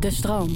De 0.00 0.10
stroom. 0.10 0.48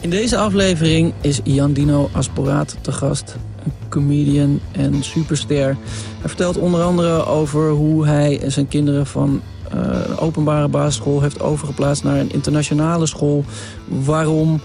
In 0.00 0.10
deze 0.10 0.36
aflevering 0.36 1.12
is 1.20 1.40
Jan 1.44 1.72
Dino 1.72 2.08
Asporaat 2.12 2.76
te 2.80 2.92
gast. 2.92 3.36
Een 3.64 3.72
comedian 3.88 4.60
en 4.72 5.04
superster. 5.04 5.76
Hij 6.18 6.28
vertelt 6.28 6.56
onder 6.56 6.82
andere 6.82 7.24
over 7.26 7.70
hoe 7.70 8.06
hij 8.06 8.40
zijn 8.46 8.68
kinderen 8.68 9.06
van 9.06 9.40
een 9.68 10.18
openbare 10.18 10.68
basisschool 10.68 11.20
heeft 11.20 11.40
overgeplaatst 11.40 12.04
naar 12.04 12.18
een 12.18 12.32
internationale 12.32 13.06
school. 13.06 13.44
Waarom, 13.88 14.60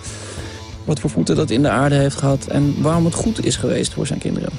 wat 0.83 0.99
voor 0.99 1.09
voeten 1.09 1.35
dat 1.35 1.49
in 1.49 1.61
de 1.61 1.69
aarde 1.69 1.95
heeft 1.95 2.17
gehad 2.17 2.45
en 2.45 2.81
waarom 2.81 3.05
het 3.05 3.13
goed 3.13 3.45
is 3.45 3.55
geweest 3.55 3.93
voor 3.93 4.07
zijn 4.07 4.19
kinderen. 4.19 4.49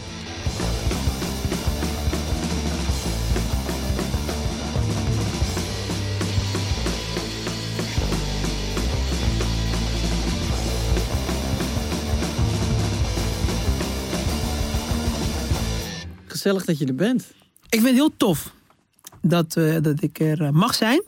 Gezellig 16.46 16.66
dat 16.66 16.78
je 16.78 16.86
er 16.86 16.94
bent. 16.94 17.22
Ik 17.62 17.68
vind 17.80 17.84
het 17.84 17.94
heel 17.94 18.12
tof 18.16 18.52
dat, 19.22 19.56
uh, 19.58 19.76
dat 19.82 20.02
ik 20.02 20.18
er 20.20 20.40
uh, 20.40 20.50
mag 20.50 20.74
zijn. 20.74 21.02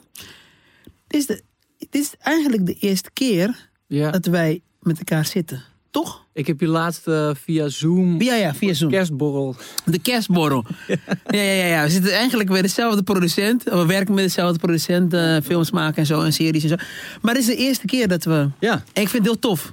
Dit 1.06 1.20
is, 1.20 1.26
de, 1.26 1.42
dit 1.78 1.94
is 1.94 2.12
eigenlijk 2.18 2.66
de 2.66 2.74
eerste 2.74 3.10
keer 3.12 3.68
Ja. 3.86 4.10
dat 4.10 4.26
wij 4.26 4.60
met 4.80 4.98
elkaar 4.98 5.26
zitten. 5.26 5.62
Toch? 5.90 6.24
Ik 6.32 6.46
heb 6.46 6.60
je 6.60 6.66
laatst 6.66 7.06
uh, 7.08 7.30
via 7.34 7.68
Zoom, 7.68 8.20
Ja, 8.22 8.34
ja, 8.34 8.54
via 8.54 8.72
Zoom. 8.74 8.90
kerstborrel. 8.90 9.56
De 9.84 9.98
kerstborrel. 9.98 10.64
ja, 10.88 10.96
ja, 11.30 11.42
ja, 11.52 11.64
ja. 11.66 11.82
We 11.82 11.90
zitten 11.90 12.12
eigenlijk 12.12 12.48
bij 12.50 12.62
dezelfde 12.62 13.02
producent. 13.02 13.62
We 13.62 13.86
werken 13.86 14.14
met 14.14 14.24
dezelfde 14.24 14.58
producent. 14.58 15.14
eh, 15.14 15.36
films 15.44 15.70
maken 15.70 15.96
en 15.96 16.06
zo 16.06 16.22
en 16.22 16.32
series 16.32 16.62
en 16.62 16.68
zo. 16.68 16.76
Maar 17.22 17.34
het 17.34 17.42
is 17.42 17.48
de 17.48 17.56
eerste 17.56 17.86
keer 17.86 18.08
dat 18.08 18.24
we... 18.24 18.48
Ja, 18.60 18.72
En 18.92 19.02
ik 19.02 19.08
vind 19.08 19.12
het 19.12 19.22
heel 19.24 19.38
tof. 19.38 19.72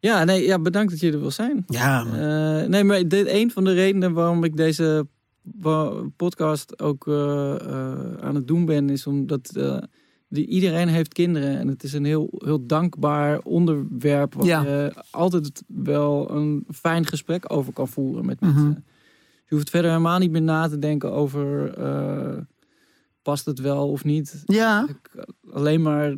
Ja, 0.00 0.24
nee, 0.24 0.46
ja 0.46 0.58
bedankt 0.58 0.90
dat 0.90 1.00
je 1.00 1.12
er 1.12 1.20
wil 1.20 1.30
zijn. 1.30 1.62
Ja. 1.66 2.04
Eh, 2.06 2.68
nee, 2.68 2.84
maar 2.84 3.08
dit, 3.08 3.26
een 3.28 3.50
van 3.50 3.64
de 3.64 3.72
redenen 3.72 4.12
waarom 4.12 4.44
ik 4.44 4.56
deze 4.56 5.06
podcast 6.16 6.80
ook 6.82 7.06
eh, 7.06 7.54
eh, 7.60 8.14
aan 8.20 8.34
het 8.34 8.46
doen 8.48 8.64
ben, 8.64 8.90
is 8.90 9.06
omdat 9.06 9.52
die, 10.28 10.46
iedereen 10.46 10.88
heeft 10.88 11.12
kinderen. 11.12 11.58
En 11.58 11.68
het 11.68 11.82
is 11.82 11.92
een 11.92 12.04
heel, 12.04 12.28
heel 12.44 12.66
dankbaar 12.66 13.38
onderwerp 13.40 14.34
waar 14.34 14.46
Ja. 14.46 14.62
je 14.62 14.92
altijd 15.10 15.62
wel 15.66 16.30
een 16.30 16.64
fijn 16.74 17.06
gesprek 17.06 17.52
over 17.52 17.72
kan 17.72 17.88
voeren 17.88 18.26
met 18.26 18.40
Mhm. 18.40 18.54
mensen. 18.54 18.84
Je 19.46 19.54
hoeft 19.54 19.70
verder 19.70 19.90
helemaal 19.90 20.18
niet 20.18 20.30
meer 20.30 20.42
na 20.42 20.68
te 20.68 20.78
denken 20.78 21.12
over 21.12 21.74
past 23.22 23.44
het 23.46 23.58
wel 23.60 23.88
of 23.90 24.04
niet. 24.04 24.42
Ja. 24.46 24.86
Ik- 24.88 25.26
alleen 25.50 25.82
maar 25.82 26.16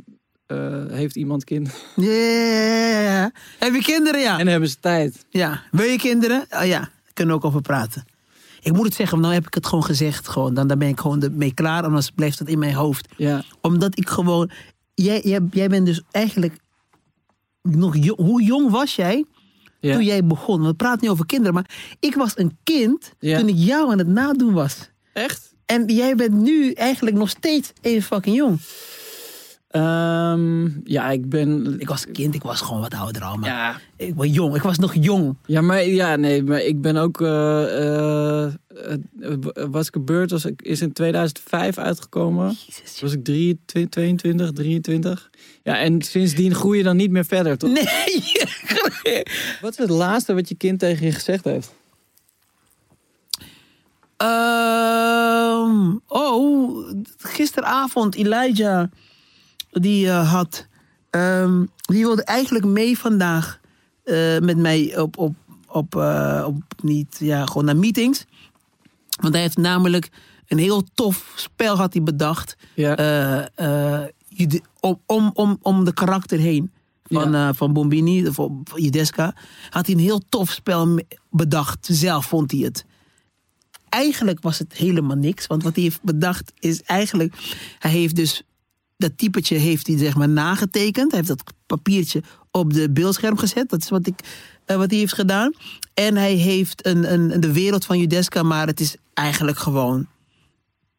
eh, 0.51 0.97
heeft 0.97 1.17
iemand 1.17 1.45
kinderen 1.45 1.79
Ja. 1.97 3.31
Heb 3.59 3.75
je 3.75 3.83
kinderen? 3.83 4.21
Ja. 4.21 4.39
en 4.39 4.47
hebben 4.47 4.69
ze 4.69 4.77
tijd. 4.81 5.25
Ja. 5.31 5.63
Wil 5.71 5.87
je 5.87 5.99
kinderen? 5.99 6.47
Oh, 6.51 6.67
ja. 6.67 6.91
Kunnen 7.13 7.35
we 7.35 7.41
ook 7.41 7.47
over 7.47 7.61
praten. 7.63 8.05
Ik 8.63 8.73
moet 8.73 8.85
het 8.85 8.95
zeggen, 8.95 9.11
want 9.11 9.23
nou 9.23 9.35
heb 9.35 9.47
ik 9.47 9.55
het 9.55 9.67
gewoon 9.67 9.85
gezegd. 9.85 10.29
Gewoon. 10.29 10.55
Dan, 10.55 10.67
dan 10.67 10.79
ben 10.79 10.89
ik 10.89 11.01
gewoon 11.01 11.29
mee 11.33 11.55
klaar. 11.55 11.83
Anders 11.83 12.11
blijft 12.11 12.39
het 12.39 12.49
in 12.49 12.59
mijn 12.59 12.75
hoofd. 12.75 13.09
Ja, 13.17 13.43
Omdat 13.61 13.99
ik 13.99 14.09
gewoon... 14.09 14.51
Jij, 14.95 15.21
jij, 15.25 15.41
jij 15.51 15.69
bent 15.69 15.87
dus 15.87 16.03
eigenlijk 16.11 16.57
nog 17.63 17.97
jong. 17.97 18.19
Hoe 18.19 18.43
jong 18.43 18.71
was 18.71 18.97
jij 18.97 19.25
toen 19.81 20.05
jij 20.05 20.25
begon? 20.25 20.67
We 20.67 20.75
praten 20.75 20.99
niet 21.01 21.11
over 21.11 21.27
kinderen, 21.27 21.55
maar 21.55 21.71
ik 22.01 22.15
was 22.15 22.39
een 22.39 22.59
kind 22.65 23.13
toen 23.19 23.49
ik 23.49 23.55
jou 23.57 23.91
aan 23.93 23.99
het 23.99 24.07
nadoen 24.09 24.53
was. 24.53 24.91
echt? 25.13 25.49
En 25.67 25.87
jij 25.87 26.15
bent 26.15 26.33
nu 26.35 26.73
eigenlijk 26.73 27.17
nog 27.17 27.29
steeds 27.29 27.73
even 27.81 28.03
fucking 28.03 28.37
jong. 28.37 28.59
Ehm, 29.71 30.69
ja, 30.85 31.11
ik 31.11 31.29
ben. 31.29 31.75
Ik 31.79 31.89
was 31.89 32.07
kind, 32.13 32.35
ik 32.35 32.43
was 32.43 32.61
gewoon 32.61 32.81
wat 32.81 32.95
ouder 32.95 33.23
al, 33.23 33.37
maar 33.37 33.49
Ja, 33.49 33.81
ik 33.97 34.15
was 34.15 34.27
jong. 34.31 34.55
Ik 34.55 34.63
was 34.63 34.79
nog 34.79 34.95
jong. 34.95 35.37
ja, 35.47 35.61
maar 35.61 35.85
ja, 35.85 36.17
nee, 36.17 36.43
maar 36.43 36.61
ik 36.61 36.81
ben 36.81 36.97
ook. 36.97 37.21
eh, 37.21 38.45
eh, 38.45 38.53
eh, 39.21 39.37
was 39.71 39.87
ik 39.87 39.93
gebeurd? 39.93 40.31
Was 40.31 40.45
is 40.57 40.81
in 40.81 40.93
2005 40.93 41.79
uitgekomen. 41.79 42.57
Jezus. 42.67 43.01
Was 43.01 43.13
ik 43.13 43.25
23, 43.25 43.89
22, 43.91 44.53
23? 44.53 45.31
Ja, 45.63 45.79
en 45.79 46.03
sindsdien 46.03 46.55
groei 46.55 46.79
je 46.79 46.85
dan 46.85 46.97
niet 46.97 47.11
meer 47.11 47.25
verder, 47.25 47.59
toch? 47.59 47.71
Nee. 49.03 49.23
Wat 49.61 49.73
is 49.73 49.79
het 49.79 49.91
laatste 49.91 50.35
wat 50.35 50.49
je 50.49 50.55
kind 50.55 50.79
tegen 50.79 51.07
je 51.07 51.13
gezegd 51.13 51.45
heeft? 51.45 51.73
Ehm, 54.17 55.97
oh, 56.07 56.91
gisteravond 57.19 58.15
Elijah, 58.15 58.85
die 59.71 60.09
eh, 60.09 60.33
had, 60.33 60.67
ehm, 61.11 61.65
die 61.81 62.05
wilde 62.05 62.25
eigenlijk 62.25 62.65
mee 62.65 62.99
vandaag 62.99 63.61
eh, 64.05 64.39
met 64.39 64.57
mij 64.57 64.99
op, 64.99 65.19
op, 65.19 65.35
op, 65.67 65.97
eh, 65.97 66.45
op 66.47 66.63
niet, 66.83 67.17
ja, 67.19 67.47
gewoon 67.47 67.65
naar 67.65 67.77
meetings. 67.77 68.25
Want 69.21 69.33
hij 69.33 69.43
heeft 69.43 69.57
namelijk 69.57 70.09
een 70.47 70.59
heel 70.59 70.85
tof 70.95 71.33
spel 71.35 71.77
had 71.77 71.93
hij 71.93 72.03
bedacht. 72.03 72.57
Ja. 72.75 73.49
om, 74.81 75.01
om, 75.07 75.31
om, 75.35 75.59
om 75.63 75.85
de 75.85 75.93
karakter 75.93 76.39
heen 76.39 76.71
van, 77.05 77.35
eh 77.35 77.49
van 77.55 77.73
Bombini, 77.73 78.27
of 78.27 78.35
van 78.35 78.65
Judeska. 78.75 79.35
Had 79.71 79.87
hij 79.87 79.95
een 79.95 80.01
heel 80.01 80.23
tof 80.29 80.51
spel 80.51 81.01
bedacht. 81.31 81.89
Zelf 81.91 82.27
vond 82.27 82.51
hij 82.51 82.61
het. 82.61 82.85
Eigenlijk 83.89 84.43
was 84.43 84.59
het 84.59 84.73
helemaal 84.73 85.17
niks. 85.17 85.47
Want 85.47 85.63
wat 85.63 85.75
hij 85.75 85.85
heeft 85.85 86.03
bedacht 86.03 86.53
is 86.59 86.83
eigenlijk... 86.83 87.35
Hij 87.79 87.91
heeft 87.91 88.17
dus... 88.17 88.43
Dat 89.01 89.19
typetje 89.19 89.57
heeft 89.57 89.87
hij 89.87 89.99
zeg 89.99 90.15
maar 90.17 90.29
nagetekend. 90.29 91.11
Hij 91.11 91.21
heeft 91.21 91.29
dat 91.39 91.53
papiertje 91.67 92.23
op 92.51 92.73
de 92.73 92.91
beeldscherm 92.91 93.37
gezet. 93.39 93.69
Dat 93.69 93.83
is 93.83 93.89
wat, 93.89 94.07
ik, 94.07 94.21
eh, 94.65 94.77
wat 94.77 94.91
hij 94.91 94.99
heeft 94.99 95.15
gedaan. 95.15 95.53
En 95.95 96.17
hij 96.17 96.33
heeft 96.35 96.87
een, 96.87 97.13
een, 97.13 97.41
de 97.41 97.53
wereld 97.53 97.85
van 97.85 97.99
Judeska. 97.99 98.43
Maar 98.43 98.67
het 98.67 98.81
is 98.81 98.97
eigenlijk 99.15 99.59
gewoon... 99.59 100.07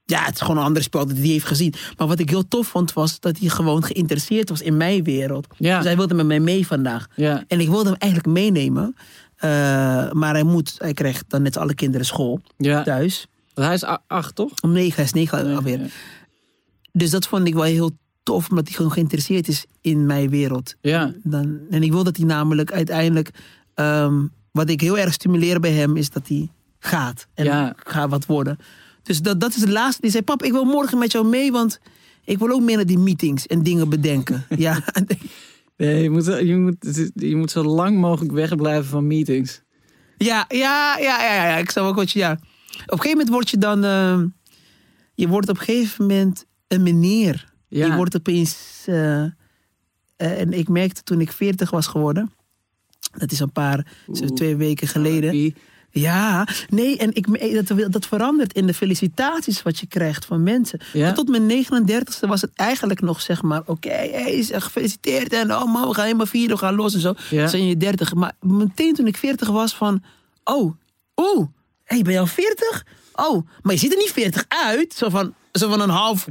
Ja, 0.05 0.23
het 0.23 0.35
is 0.35 0.41
gewoon 0.41 0.57
een 0.57 0.63
ander 0.63 0.83
spel 0.83 1.07
dat 1.07 1.17
hij 1.17 1.25
heeft 1.27 1.45
gezien. 1.45 1.73
Maar 1.97 2.07
wat 2.07 2.19
ik 2.19 2.29
heel 2.29 2.47
tof 2.47 2.67
vond, 2.67 2.93
was 2.93 3.19
dat 3.19 3.37
hij 3.39 3.49
gewoon 3.49 3.83
geïnteresseerd 3.83 4.49
was 4.49 4.61
in 4.61 4.77
mijn 4.77 5.03
wereld. 5.03 5.47
Ja. 5.57 5.75
Dus 5.77 5.85
hij 5.85 5.95
wilde 5.95 6.13
met 6.13 6.25
mij 6.25 6.39
mee 6.39 6.67
vandaag. 6.67 7.07
Ja. 7.15 7.43
En 7.47 7.59
ik 7.59 7.67
wilde 7.69 7.89
hem 7.89 7.97
eigenlijk 7.97 8.33
meenemen. 8.33 8.95
Eh, 9.35 9.49
maar 10.11 10.33
hij 10.33 10.43
moet, 10.43 10.75
hij 10.77 10.93
krijgt 10.93 11.23
dan 11.27 11.41
net 11.41 11.57
alle 11.57 11.73
kinderen 11.73 12.05
school 12.05 12.41
Ja. 12.57 12.83
thuis. 12.83 13.27
Hij 13.53 13.73
is 13.73 13.83
acht, 14.07 14.35
toch? 14.35 14.51
Om 14.61 14.71
negen, 14.71 14.95
hij 14.95 15.03
is 15.03 15.13
negen 15.13 15.55
alweer. 15.55 15.79
Ja. 15.79 15.87
Dus 16.91 17.09
dat 17.09 17.27
vond 17.27 17.47
ik 17.47 17.53
wel 17.53 17.63
heel 17.63 17.91
tof, 18.23 18.49
omdat 18.49 18.67
hij 18.67 18.75
gewoon 18.75 18.91
geïnteresseerd 18.91 19.47
is 19.47 19.65
in 19.81 20.05
mijn 20.05 20.29
wereld. 20.29 20.75
Ja. 20.81 21.13
Dan, 21.23 21.59
en 21.69 21.83
ik 21.83 21.91
wil 21.91 22.03
dat 22.03 22.17
hij 22.17 22.25
namelijk 22.25 22.71
uiteindelijk, 22.71 23.29
ehm, 23.73 24.25
wat 24.51 24.69
ik 24.69 24.81
heel 24.81 24.97
erg 24.97 25.13
stimuleer 25.13 25.59
bij 25.59 25.71
hem, 25.71 25.97
is 25.97 26.09
dat 26.09 26.27
hij 26.27 26.49
gaat. 26.79 27.27
En 27.33 27.45
Ja. 27.45 27.73
gaat 27.77 28.09
wat 28.09 28.25
worden. 28.25 28.57
Dus 29.03 29.21
dat, 29.21 29.39
dat 29.39 29.55
is 29.55 29.61
het 29.61 29.69
laatste. 29.69 30.01
Die 30.01 30.11
zei, 30.11 30.23
pap, 30.23 30.43
ik 30.43 30.51
wil 30.51 30.63
morgen 30.65 30.97
met 30.97 31.11
jou 31.11 31.25
mee, 31.27 31.51
want 31.51 31.79
ik 32.25 32.37
wil 32.39 32.49
ook 32.49 32.61
mee 32.61 32.75
naar 32.75 32.85
die 32.85 32.99
meetings 32.99 33.47
en 33.47 33.63
dingen 33.63 33.89
bedenken. 33.89 34.45
ja, 34.57 34.83
Nee, 35.77 36.03
je 36.03 36.09
moet, 36.09 36.25
je, 36.25 36.57
moet, 36.57 37.11
je 37.15 37.35
moet 37.35 37.51
zo 37.51 37.63
lang 37.63 37.97
mogelijk 37.97 38.31
wegblijven 38.33 38.89
van 38.89 39.07
meetings. 39.07 39.61
Ja, 40.17 40.45
ja, 40.47 40.97
ja, 40.99 41.23
ja, 41.23 41.47
ja. 41.47 41.57
Ik 41.57 41.71
zou 41.71 41.87
ook 41.87 41.95
wat 41.95 42.11
je, 42.11 42.19
ja. 42.19 42.31
Op 42.31 42.39
een 42.71 42.85
gegeven 42.87 43.09
moment 43.09 43.29
word 43.29 43.49
je 43.49 43.57
dan, 43.57 43.83
eh, 43.83 44.21
je 45.15 45.27
wordt 45.27 45.49
op 45.49 45.57
een 45.57 45.63
gegeven 45.63 46.05
moment 46.05 46.45
een 46.71 46.83
meneer. 46.83 47.53
Ja. 47.67 47.85
Je 47.85 47.95
wordt 47.95 48.15
opeens, 48.15 48.83
eh, 48.85 49.23
eh, 49.23 49.31
en 50.17 50.53
ik 50.53 50.67
merkte 50.67 51.03
toen 51.03 51.21
ik 51.21 51.31
40 51.31 51.69
was 51.71 51.87
geworden, 51.87 52.31
dat 53.17 53.31
is 53.31 53.39
een 53.39 53.51
paar, 53.51 53.85
zo 54.13 54.25
twee 54.25 54.55
weken 54.55 54.87
geleden. 54.87 55.53
Ja, 55.93 56.47
nee, 56.69 56.97
en 56.97 57.15
ik, 57.15 57.27
me- 57.27 57.63
dat, 57.67 57.91
dat 57.91 58.05
verandert 58.05 58.53
in 58.53 58.67
de 58.67 58.73
felicitaties 58.73 59.61
wat 59.61 59.79
je 59.79 59.87
krijgt 59.87 60.25
van 60.25 60.43
mensen. 60.43 60.79
Ja? 60.93 61.11
Tot 61.11 61.29
mijn 61.29 61.65
39ste 61.65 62.27
was 62.27 62.41
het 62.41 62.51
eigenlijk 62.55 63.01
nog 63.01 63.21
zeg 63.21 63.41
maar, 63.41 63.61
oké, 63.65 63.89
hey, 63.89 64.43
zeg, 64.43 64.63
gefeliciteerd 64.63 65.33
en 65.33 65.51
oh 65.53 65.73
man, 65.73 65.87
we 65.87 65.93
gaan 65.93 66.05
helemaal 66.05 66.25
vieren, 66.25 66.55
we 66.55 66.61
gaan 66.61 66.75
los 66.75 66.93
en 66.93 66.99
zo. 66.99 67.13
Ja. 67.29 67.39
Dan 67.39 67.49
zijn 67.49 67.67
je 67.67 67.77
30. 67.77 68.13
Maar 68.13 68.33
meteen 68.39 68.93
toen 68.93 69.07
ik 69.07 69.17
40 69.17 69.49
was 69.49 69.75
van, 69.75 70.03
oh, 70.43 70.73
oeh, 71.15 71.47
hey, 71.83 72.01
ben 72.01 72.13
je 72.13 72.19
al 72.19 72.27
40? 72.27 72.85
Oh, 73.15 73.47
maar 73.61 73.73
je 73.73 73.79
ziet 73.79 73.91
er 73.91 73.97
niet 73.97 74.11
40 74.11 74.45
uit. 74.47 74.93
Zo 74.93 75.09
van, 75.09 75.33
zo 75.51 75.69
van 75.69 75.81
een 75.81 75.89
half 75.89 76.27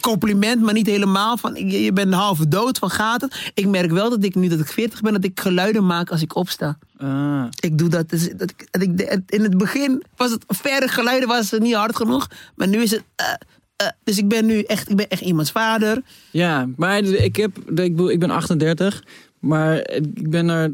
compliment, 0.00 0.62
maar 0.62 0.74
niet 0.74 0.86
helemaal. 0.86 1.36
Van, 1.36 1.54
je, 1.54 1.82
je 1.82 1.92
bent 1.92 2.14
half 2.14 2.38
dood, 2.38 2.78
van 2.78 2.90
gaat 2.90 3.20
het? 3.20 3.50
Ik 3.54 3.66
merk 3.66 3.90
wel 3.90 4.10
dat 4.10 4.24
ik 4.24 4.34
nu 4.34 4.48
dat 4.48 4.58
ik 4.60 4.66
40 4.68 5.00
ben, 5.00 5.12
dat 5.12 5.24
ik 5.24 5.40
geluiden 5.40 5.86
maak 5.86 6.10
als 6.10 6.22
ik 6.22 6.34
opsta. 6.36 6.78
Ah. 6.98 7.44
Ik 7.60 7.78
doe 7.78 7.88
dat. 7.88 8.08
Dus 8.10 8.28
dat, 8.36 8.50
ik- 8.50 8.66
dat 8.70 8.82
ik, 8.82 9.20
in 9.26 9.42
het 9.42 9.58
begin 9.58 10.02
was 10.16 10.30
het 10.30 10.44
verre 10.48 10.88
geluiden 10.88 11.28
was 11.28 11.50
het 11.50 11.62
niet 11.62 11.74
hard 11.74 11.96
genoeg. 11.96 12.28
Maar 12.56 12.68
nu 12.68 12.82
is 12.82 12.90
het. 12.90 13.02
eh, 13.14 13.26
eh, 13.76 13.86
dus 14.04 14.18
ik 14.18 14.28
ben 14.28 14.46
nu 14.46 14.62
echt, 14.62 14.90
ik 14.90 14.96
ben 14.96 15.08
echt 15.08 15.20
iemands 15.22 15.50
vader. 15.50 16.02
Ja, 16.30 16.68
maar 16.76 16.98
ik 16.98 17.36
heb, 17.36 17.58
ik 17.58 17.74
bedoel, 17.74 18.10
ik 18.10 18.18
ben 18.20 18.30
38, 18.30 19.02
maar 19.38 19.90
ik 19.90 20.30
ben 20.30 20.48
er 20.48 20.72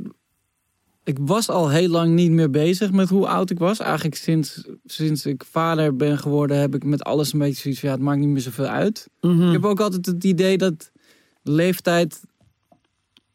ik 1.04 1.18
was 1.20 1.48
al 1.48 1.70
heel 1.70 1.88
lang 1.88 2.14
niet 2.14 2.30
meer 2.30 2.50
bezig 2.50 2.92
met 2.92 3.08
hoe 3.08 3.26
oud 3.26 3.50
ik 3.50 3.58
was. 3.58 3.78
Eigenlijk 3.78 4.16
sinds, 4.16 4.68
sinds 4.84 5.26
ik 5.26 5.44
vader 5.50 5.96
ben 5.96 6.18
geworden, 6.18 6.58
heb 6.58 6.74
ik 6.74 6.84
met 6.84 7.02
alles 7.02 7.32
een 7.32 7.38
beetje 7.38 7.60
zoiets 7.60 7.80
van 7.80 7.88
ja, 7.88 7.94
het 7.94 8.04
maakt 8.04 8.18
niet 8.18 8.28
meer 8.28 8.40
zoveel 8.40 8.66
uit. 8.66 9.08
Mhm. 9.20 9.46
Ik 9.46 9.52
heb 9.52 9.64
ook 9.64 9.80
altijd 9.80 10.06
het 10.06 10.24
idee 10.24 10.58
dat 10.58 10.90
leeftijd 11.42 12.20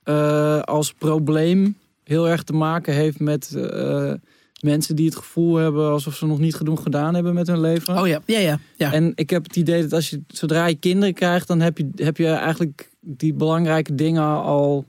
eh, 0.03 0.59
als 0.59 0.93
probleem 0.93 1.77
heel 2.03 2.29
erg 2.29 2.43
te 2.43 2.53
maken 2.53 2.93
heeft 2.93 3.19
met 3.19 3.55
eh, 3.55 4.13
mensen 4.59 4.95
die 4.95 5.05
het 5.05 5.15
gevoel 5.15 5.55
hebben 5.55 5.89
alsof 5.89 6.15
ze 6.15 6.25
nog 6.25 6.39
niet 6.39 6.55
genoeg 6.55 6.83
gedaan 6.83 7.13
hebben 7.13 7.33
met 7.33 7.47
hun 7.47 7.59
leven. 7.59 7.99
Oh 7.99 8.07
ja, 8.07 8.21
ja, 8.25 8.39
ja. 8.39 8.59
ja. 8.77 8.93
En 8.93 9.11
ik 9.15 9.29
heb 9.29 9.43
het 9.43 9.55
idee 9.55 9.81
dat 9.81 9.93
als 9.93 10.09
je, 10.09 10.21
zodra 10.27 10.65
je 10.65 10.75
kinderen 10.75 11.13
krijgt, 11.13 11.47
dan 11.47 11.59
heb 11.59 11.77
je, 11.77 11.89
heb 11.95 12.17
je 12.17 12.27
eigenlijk 12.27 12.89
die 12.99 13.33
belangrijke 13.33 13.95
dingen 13.95 14.23
al. 14.41 14.85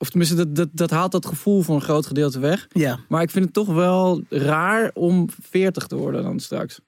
Of 0.00 0.08
tenminste, 0.08 0.36
dat, 0.36 0.54
dat, 0.56 0.68
dat 0.72 0.90
haalt 0.90 1.12
dat 1.12 1.26
gevoel 1.26 1.62
voor 1.62 1.74
een 1.74 1.80
groot 1.80 2.06
gedeelte 2.06 2.38
weg. 2.38 2.66
ja. 2.72 2.98
Maar 3.08 3.22
ik 3.22 3.30
vind 3.30 3.44
het 3.44 3.54
toch 3.54 3.68
wel 3.68 4.22
raar 4.28 4.90
om 4.94 5.28
40 5.42 5.86
te 5.86 5.96
worden 5.96 6.22
dan 6.22 6.40
straks. 6.40 6.80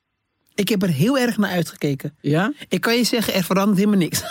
Ik 0.54 0.68
heb 0.68 0.82
er 0.82 0.88
heel 0.88 1.18
erg 1.18 1.36
naar 1.36 1.50
uitgekeken. 1.50 2.16
Ja? 2.20 2.52
Ik 2.68 2.80
kan 2.80 2.96
je 2.96 3.04
zeggen, 3.04 3.34
er 3.34 3.44
verandert 3.44 3.78
helemaal 3.78 3.98
niks. 3.98 4.22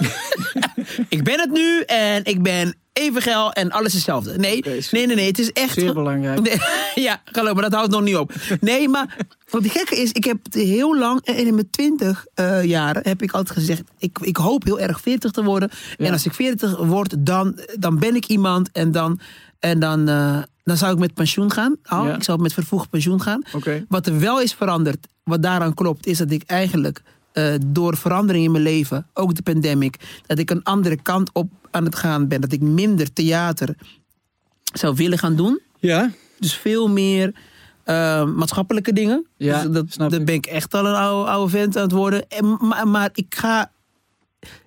ik 1.16 1.24
ben 1.24 1.40
het 1.40 1.52
nu 1.52 1.82
en 1.82 2.26
ik 2.26 2.42
ben 2.42 2.76
even 2.94 3.22
geil 3.22 3.54
en 3.54 3.72
alles 3.72 3.88
is 3.88 3.94
hetzelfde. 3.94 4.38
Nee, 4.38 4.64
nee, 4.92 5.06
nee, 5.06 5.16
nee. 5.16 5.28
Het 5.28 5.40
is 5.40 5.52
echt... 5.52 5.74
Zeer 5.74 5.94
belangrijk. 5.94 6.40
Nee, 6.96 7.06
ja, 7.06 7.22
geloof 7.26 7.56
me, 7.56 7.62
dat 7.62 7.74
houdt 7.74 7.92
nog 7.92 8.02
niet 8.02 8.16
op. 8.16 8.34
Nee, 8.60 8.90
maar 8.90 9.18
wat 9.50 9.64
het 9.64 9.72
gekke 9.72 10.02
is, 10.02 10.12
ik 10.12 10.24
heb 10.24 10.38
het 10.44 10.54
heel 10.54 10.98
lang, 10.98 11.22
en 11.26 11.36
in 11.36 11.54
mijn 11.54 11.70
twintig 11.70 12.26
eh, 12.34 12.64
jaren 12.64 13.02
heb 13.08 13.22
ik 13.22 13.32
altijd 13.32 13.58
gezegd, 13.58 13.82
ik, 13.98 14.18
ik 14.22 14.38
hoop 14.38 14.64
heel 14.64 14.80
erg 14.80 15.02
40 15.02 15.32
te 15.32 15.44
worden. 15.44 15.70
Ja. 15.98 16.06
En 16.06 16.12
als 16.12 16.26
ik 16.26 16.34
40 16.34 16.78
word, 16.78 17.16
dan, 17.20 17.60
dan 17.80 18.00
ben 18.00 18.16
ik 18.16 18.26
iemand 18.26 18.70
en 18.72 18.92
dan, 18.92 19.20
en 19.60 19.80
dan, 19.80 20.10
eh, 20.10 20.42
dan 20.72 20.80
zou 20.80 20.94
ik 20.94 21.00
met 21.00 21.14
pensioen 21.14 21.52
gaan. 21.52 21.76
Al. 21.84 22.06
Ja. 22.06 22.16
Ik 22.16 22.24
zou 22.24 22.42
met 22.42 22.54
vervroegd 22.54 22.90
pensioen 22.90 23.22
gaan. 23.22 23.44
Wat 23.88 24.08
er 24.08 24.20
wel 24.20 24.42
is 24.42 24.54
veranderd, 24.54 25.08
wat 25.24 25.42
daaraan 25.42 25.74
klopt, 25.74 26.06
is 26.06 26.18
dat 26.18 26.32
ik 26.32 26.44
eigenlijk 26.44 27.02
eh, 27.32 27.54
door 27.66 27.98
verandering 27.98 28.46
in 28.46 28.52
mijn 28.52 28.64
leven, 28.64 29.08
ook 29.14 29.36
de 29.36 29.42
pandemic, 29.42 30.22
dat 30.26 30.38
ik 30.38 30.50
een 30.50 30.64
andere 30.64 31.02
kant 31.02 31.30
op 31.34 31.52
aan 31.72 31.86
het 31.86 31.96
gaan 31.96 32.28
ben. 32.28 32.42
Dat 32.42 32.52
ik 32.52 32.62
minder 32.62 33.14
theater 33.14 33.76
zou 34.74 34.96
willen 34.96 35.18
gaan 35.18 35.36
doen. 35.36 35.60
Ja? 35.80 36.12
Dus 36.40 36.54
veel 36.54 36.90
meer 36.90 37.34
eh, 37.84 38.26
maatschappelijke 38.26 38.94
dingen. 38.94 39.26
Ja, 39.38 39.64
dus 39.64 39.72
dat, 39.72 39.86
snap 39.90 40.10
ben 40.10 40.28
ik 40.28 40.46
echt 40.46 40.74
al 40.74 40.86
een 40.86 40.96
oude, 40.96 41.30
oude 41.30 41.52
vent 41.52 41.76
aan 41.76 41.84
het 41.84 41.92
worden. 41.92 42.30
En, 42.30 42.58
maar, 42.60 42.88
maar 42.88 43.10
ik 43.14 43.36
ga. 43.36 43.72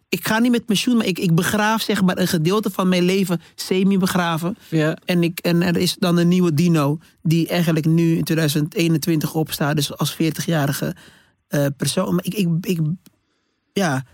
Ik 0.09 0.27
ga 0.27 0.39
niet 0.39 0.51
met 0.51 0.67
pensioen, 0.67 0.97
maar 0.97 1.07
ik, 1.07 1.19
ik 1.19 1.35
begraaf 1.35 1.83
zeg 1.83 2.03
maar 2.03 2.19
een 2.19 2.29
gedeelte 2.29 2.71
van 2.71 2.89
mijn 2.89 3.03
leven 3.03 3.41
semi-begraven. 3.55 4.57
Ja. 4.69 4.99
En, 5.05 5.23
ik, 5.23 5.39
en 5.39 5.63
er 5.63 5.77
is 5.77 5.97
dan 5.99 6.17
een 6.17 6.29
nieuwe 6.29 6.55
Dino, 6.55 6.99
die 7.23 7.49
eigenlijk 7.49 7.87
nu 7.87 8.17
in 8.17 8.25
2021 8.25 9.35
opstaat, 9.35 9.77
dus 9.77 9.97
als 9.97 10.15
40-jarige 10.15 10.97
eh, 11.49 11.67
persoon. 11.77 12.15
Maar 12.15 12.25
ik, 12.25 12.35
ik, 12.35 12.49
ik, 12.61 12.81
ja, 13.73 14.05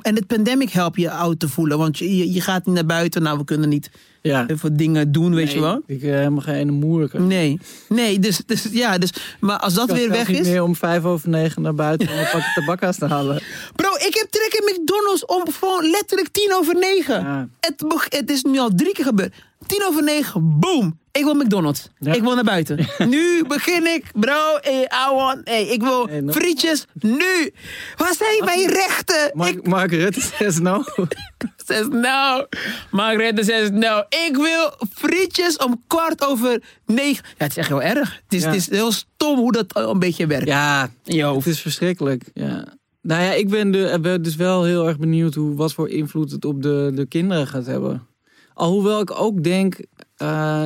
en 0.00 0.14
het 0.14 0.26
pandemic 0.26 0.70
helpt 0.70 1.00
je 1.00 1.10
oud 1.10 1.40
te 1.40 1.48
voelen, 1.48 1.78
want 1.78 1.98
je, 1.98 2.16
je, 2.16 2.32
je 2.32 2.40
gaat 2.40 2.66
niet 2.66 2.74
naar 2.74 2.86
buiten. 2.86 3.22
Nou, 3.22 3.38
we 3.38 3.44
kunnen 3.44 3.68
niet 3.68 3.90
Ja. 4.28 4.44
heel 4.46 4.56
veel 4.58 4.76
dingen 4.76 5.12
doen, 5.12 5.34
weet 5.34 5.52
je 5.52 5.60
wel. 5.60 5.82
Ik 5.86 6.00
heb 6.02 6.12
helemaal 6.12 6.40
geen 6.42 6.72
moeilijke. 6.72 7.20
Nee, 7.20 7.60
nee, 7.88 8.18
dus, 8.18 8.40
dus 8.46 8.66
ja, 8.70 8.98
dus, 8.98 9.10
maar 9.40 9.58
als 9.58 9.74
dat 9.74 9.88
Ik 9.88 9.94
weer 9.96 10.10
weg 10.10 10.28
is. 10.28 10.46
meer 10.46 10.62
om 10.62 10.76
vijf 10.76 11.04
over 11.04 11.28
negen 11.28 11.62
naar 11.62 11.74
buiten 11.74 12.08
om 12.08 12.14
een 12.18 12.24
pakje 12.32 12.52
tabakkaas 12.54 12.96
te 12.98 13.06
halen. 13.06 13.42
Bro, 13.76 13.94
ik 13.94 14.14
heb 14.14 14.26
trek 14.30 14.52
in 14.62 14.80
McDonald's 14.80 15.24
om 15.26 15.52
gewoon 15.52 15.90
letterlijk 15.90 16.28
tien 16.32 16.54
over 16.54 16.74
negen. 16.74 17.20
Ja. 17.20 17.48
Het, 17.60 17.84
het 18.08 18.30
is 18.30 18.42
nu 18.42 18.58
al 18.58 18.70
drie 18.74 18.92
keer 18.92 19.04
gebeurd. 19.04 19.34
Tien 19.66 19.84
over 19.88 20.02
negen, 20.02 20.58
boom. 20.58 20.98
Ik 21.12 21.24
wil 21.24 21.34
McDonald's. 21.34 21.88
Ja. 21.98 22.12
Ik 22.12 22.22
wil 22.22 22.34
naar 22.34 22.44
buiten. 22.44 22.86
nu 23.08 23.44
begin 23.46 23.86
ik, 23.86 24.04
bro. 24.14 24.58
Hey, 24.60 24.82
I 24.82 25.14
want, 25.14 25.40
hey, 25.44 25.66
ik 25.66 25.82
wil 25.82 26.06
Hey, 26.08 26.20
no. 26.20 26.32
frietjes 26.32 26.86
nu. 27.00 27.52
Waar 27.96 28.14
zijn 28.14 28.44
mijn 28.44 28.68
rechten? 28.68 29.26
Ik 29.26 29.34
Mark, 29.34 29.66
Mark 29.66 29.90
Rutte 29.90 30.20
says 30.20 30.58
no. 30.58 30.84
zes 31.68 31.86
nou. 31.90 32.46
Margrethe 32.90 33.44
zegt 33.44 33.72
nou. 33.72 34.04
Ik 34.26 34.36
wil 34.36 34.86
frietjes 34.90 35.56
om 35.56 35.82
kwart 35.86 36.24
over 36.24 36.62
negen. 36.86 37.24
Ja, 37.26 37.34
het 37.44 37.50
is 37.50 37.56
echt 37.56 37.68
heel 37.68 37.82
erg. 37.82 38.20
Het 38.24 38.34
is, 38.34 38.42
Ja. 38.42 38.48
het 38.48 38.56
is 38.56 38.70
heel 38.70 38.92
stom 38.92 39.38
hoe 39.38 39.52
dat 39.52 39.66
een 39.76 39.98
beetje 39.98 40.26
werkt. 40.26 40.46
Ja, 40.46 40.90
Yo. 41.04 41.36
het 41.36 41.46
is 41.46 41.60
verschrikkelijk. 41.60 42.24
Ja. 42.34 42.64
Nou 43.02 43.22
ja, 43.22 43.32
ik 43.32 43.48
ben, 43.48 43.70
de, 43.70 43.98
ben 44.02 44.22
dus 44.22 44.36
wel 44.36 44.64
heel 44.64 44.86
erg 44.88 44.98
benieuwd 44.98 45.34
hoe, 45.34 45.54
wat 45.54 45.72
voor 45.72 45.88
invloed 45.88 46.30
het 46.30 46.44
op 46.44 46.62
de, 46.62 46.90
de 46.94 47.06
kinderen 47.06 47.46
gaat 47.46 47.66
hebben. 47.66 48.06
Alhoewel 48.54 49.00
ik 49.00 49.20
ook 49.20 49.44
denk, 49.44 49.76
eh, 50.16 50.64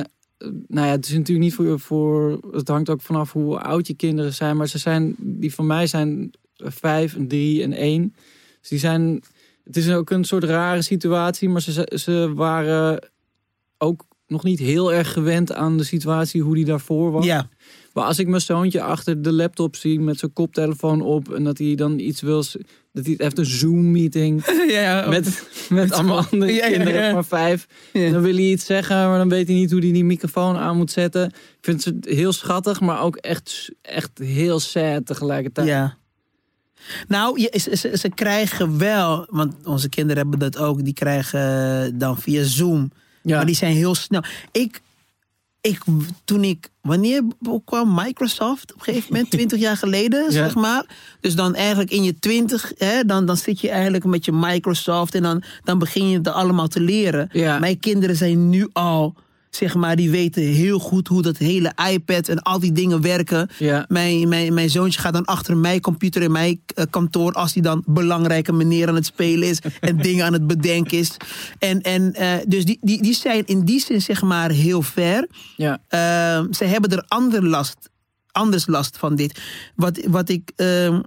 nou 0.67 0.87
ja, 0.87 0.91
het 0.91 1.05
is 1.05 1.11
natuurlijk 1.13 1.45
niet 1.45 1.53
voor, 1.53 1.79
voor, 1.79 2.39
het 2.51 2.67
hangt 2.67 2.89
ook 2.89 3.01
vanaf 3.01 3.31
hoe 3.31 3.59
oud 3.59 3.87
je 3.87 3.93
kinderen 3.93 4.33
zijn, 4.33 4.57
maar 4.57 4.67
ze 4.67 4.77
zijn, 4.77 5.15
die 5.17 5.53
van 5.53 5.65
mij 5.65 5.87
zijn 5.87 6.31
vijf, 6.57 7.15
en 7.15 7.27
drie 7.27 7.63
en 7.63 7.73
één. 7.73 8.15
Dus 8.59 8.69
die 8.69 8.79
zijn, 8.79 9.23
het 9.63 9.77
is 9.77 9.91
ook 9.91 10.09
een 10.09 10.23
soort 10.23 10.43
rare 10.43 10.81
situatie, 10.81 11.49
maar 11.49 11.61
ze, 11.61 11.91
ze 11.95 12.31
waren 12.35 13.11
ook 13.83 14.05
nog 14.27 14.43
niet 14.43 14.59
heel 14.59 14.93
erg 14.93 15.13
gewend 15.13 15.53
aan 15.53 15.77
de 15.77 15.83
situatie 15.83 16.41
hoe 16.41 16.55
die 16.55 16.65
daarvoor 16.65 17.11
was. 17.11 17.25
Ja. 17.25 17.49
Maar 17.93 18.03
als 18.03 18.19
ik 18.19 18.27
mijn 18.27 18.41
zoontje 18.41 18.81
achter 18.81 19.21
de 19.21 19.33
laptop 19.33 19.75
zie 19.75 19.99
met 19.99 20.19
zijn 20.19 20.33
koptelefoon 20.33 21.01
op 21.01 21.33
en 21.33 21.43
dat 21.43 21.57
hij 21.57 21.75
dan 21.75 21.99
iets 21.99 22.21
wil, 22.21 22.43
dat 22.91 23.05
hij 23.05 23.13
heeft 23.17 23.37
een 23.37 23.45
Zoom-meeting 23.45 24.45
ja, 24.67 24.81
ja. 24.81 25.09
met, 25.09 25.47
met 25.69 25.91
allemaal 25.91 26.25
andere 26.31 26.53
Ja, 26.53 26.67
kinderen 26.67 27.11
van 27.11 27.25
vijf. 27.25 27.67
Dan 27.93 28.21
wil 28.21 28.33
hij 28.33 28.43
iets 28.43 28.65
zeggen, 28.65 28.95
maar 28.95 29.17
dan 29.17 29.29
weet 29.29 29.47
hij 29.47 29.55
niet 29.55 29.71
hoe 29.71 29.81
hij 29.81 29.91
die 29.91 30.03
microfoon 30.03 30.57
aan 30.57 30.77
moet 30.77 30.91
zetten. 30.91 31.25
Ik 31.25 31.57
vind 31.61 31.85
het 31.85 32.05
heel 32.05 32.31
schattig, 32.31 32.81
maar 32.81 33.01
ook 33.01 33.15
echt, 33.15 33.71
echt 33.81 34.11
heel 34.17 34.59
sad 34.59 35.05
tegelijkertijd. 35.05 35.67
Ja. 35.67 35.97
Nou, 37.07 37.41
je, 37.41 37.59
ze, 37.59 37.75
ze, 37.75 37.97
ze 37.97 38.09
krijgen 38.09 38.77
wel, 38.77 39.27
want 39.29 39.53
onze 39.63 39.89
kinderen 39.89 40.21
hebben 40.21 40.39
dat 40.39 40.57
ook, 40.57 40.83
die 40.83 40.93
krijgen 40.93 41.97
dan 41.97 42.17
via 42.17 42.43
Zoom. 42.43 42.91
Ja. 43.23 43.35
Maar 43.35 43.45
die 43.45 43.55
zijn 43.55 43.75
heel 43.75 43.95
snel. 43.95 44.23
Ik, 44.51 44.81
ik, 45.61 45.79
toen 46.25 46.43
ik, 46.43 46.69
wanneer 46.81 47.23
kwam 47.65 47.93
Microsoft? 47.95 48.73
Op 48.73 48.79
een 48.79 48.83
gegeven 48.83 49.13
moment, 49.13 49.31
20 49.39 49.59
jaar 49.59 49.77
geleden, 49.77 50.31
zeg 50.31 50.55
maar. 50.55 50.85
Dus 51.19 51.35
dan 51.35 51.55
eigenlijk 51.55 51.91
in 51.91 52.03
je 52.03 52.19
20, 52.19 52.71
hè, 52.77 53.03
dan, 53.05 53.25
dan 53.25 53.37
zit 53.37 53.61
je 53.61 53.69
eigenlijk 53.69 54.03
met 54.03 54.25
je 54.25 54.31
Microsoft 54.31 55.15
en 55.15 55.23
dan, 55.23 55.43
dan 55.63 55.79
begin 55.79 56.09
je 56.09 56.17
het 56.17 56.27
allemaal 56.27 56.67
te 56.67 56.79
leren. 56.79 57.29
Ja. 57.31 57.59
Mijn 57.59 57.79
kinderen 57.79 58.15
zijn 58.15 58.49
nu 58.49 58.69
al, 58.73 59.15
zeg 59.55 59.75
maar, 59.75 59.95
die 59.95 60.09
weten 60.09 60.43
heel 60.43 60.79
goed 60.79 61.07
hoe 61.07 61.21
dat 61.21 61.37
hele 61.37 61.73
iPad 61.91 62.27
en 62.27 62.41
al 62.41 62.59
die 62.59 62.71
dingen 62.71 63.01
werken. 63.01 63.49
Ja. 63.57 63.85
Mijn, 63.87 64.27
mijn, 64.29 64.53
mijn 64.53 64.69
zoontje 64.69 64.99
gaat 64.99 65.13
dan 65.13 65.25
achter 65.25 65.57
mijn 65.57 65.81
computer 65.81 66.21
in 66.21 66.31
mijn 66.31 66.61
eh, 66.75 66.85
kantoor. 66.89 67.33
als 67.33 67.53
hij 67.53 67.61
dan 67.63 67.83
belangrijke 67.85 68.51
meneer 68.51 68.87
aan 68.87 68.95
het 68.95 69.05
spelen 69.05 69.49
is. 69.49 69.59
en 69.79 69.97
dingen 69.97 70.25
aan 70.25 70.33
het 70.33 70.47
bedenken 70.47 70.97
is. 70.97 71.17
En, 71.59 71.81
en 71.81 72.13
eh, 72.13 72.33
dus 72.47 72.65
die, 72.65 72.77
die, 72.81 73.01
die 73.01 73.13
zijn 73.13 73.45
in 73.45 73.65
die 73.65 73.79
zin, 73.79 74.01
zeg 74.01 74.21
maar, 74.21 74.49
heel 74.49 74.81
ver. 74.81 75.27
Ja. 75.57 75.81
Ehm, 75.87 76.53
ze 76.53 76.65
hebben 76.65 76.91
er 76.91 77.05
ander 77.07 77.45
last, 77.45 77.89
anders 78.31 78.67
last 78.67 78.97
van 78.97 79.15
dit. 79.15 79.41
Wat, 79.75 79.99
wat, 80.07 80.29
ik, 80.29 80.51
ehm, 80.55 81.01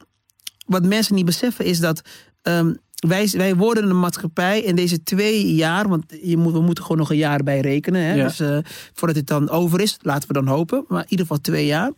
wat 0.67 0.85
mensen 0.85 1.15
niet 1.15 1.25
beseffen 1.25 1.65
is 1.65 1.81
dat. 1.81 2.01
ehm, 2.43 2.73
wij, 3.09 3.29
wij 3.37 3.55
worden 3.55 3.91
een 3.91 4.01
maatschappij 4.01 4.61
in 4.61 4.77
deze 4.77 5.03
twee 5.03 5.55
jaar, 5.55 5.89
want 5.89 6.05
je 6.23 6.37
moet, 6.37 6.53
we 6.53 6.61
moeten 6.61 6.83
gewoon 6.83 6.99
nog 6.99 7.11
een 7.11 7.17
jaar 7.17 7.43
bij 7.43 7.61
rekenen. 7.61 8.01
Hè? 8.01 8.15
Ja. 8.15 8.27
Dus 8.27 8.41
eh, 8.41 8.59
voordat 8.93 9.17
het 9.17 9.27
dan 9.27 9.51
over 9.51 9.81
is, 9.81 9.97
laten 10.01 10.29
we 10.29 10.35
dan 10.35 10.47
hopen. 10.47 10.85
Maar 10.89 11.03
in 11.03 11.11
ieder 11.11 11.27
geval 11.27 11.41
twee 11.41 11.67
jaar. 11.67 11.93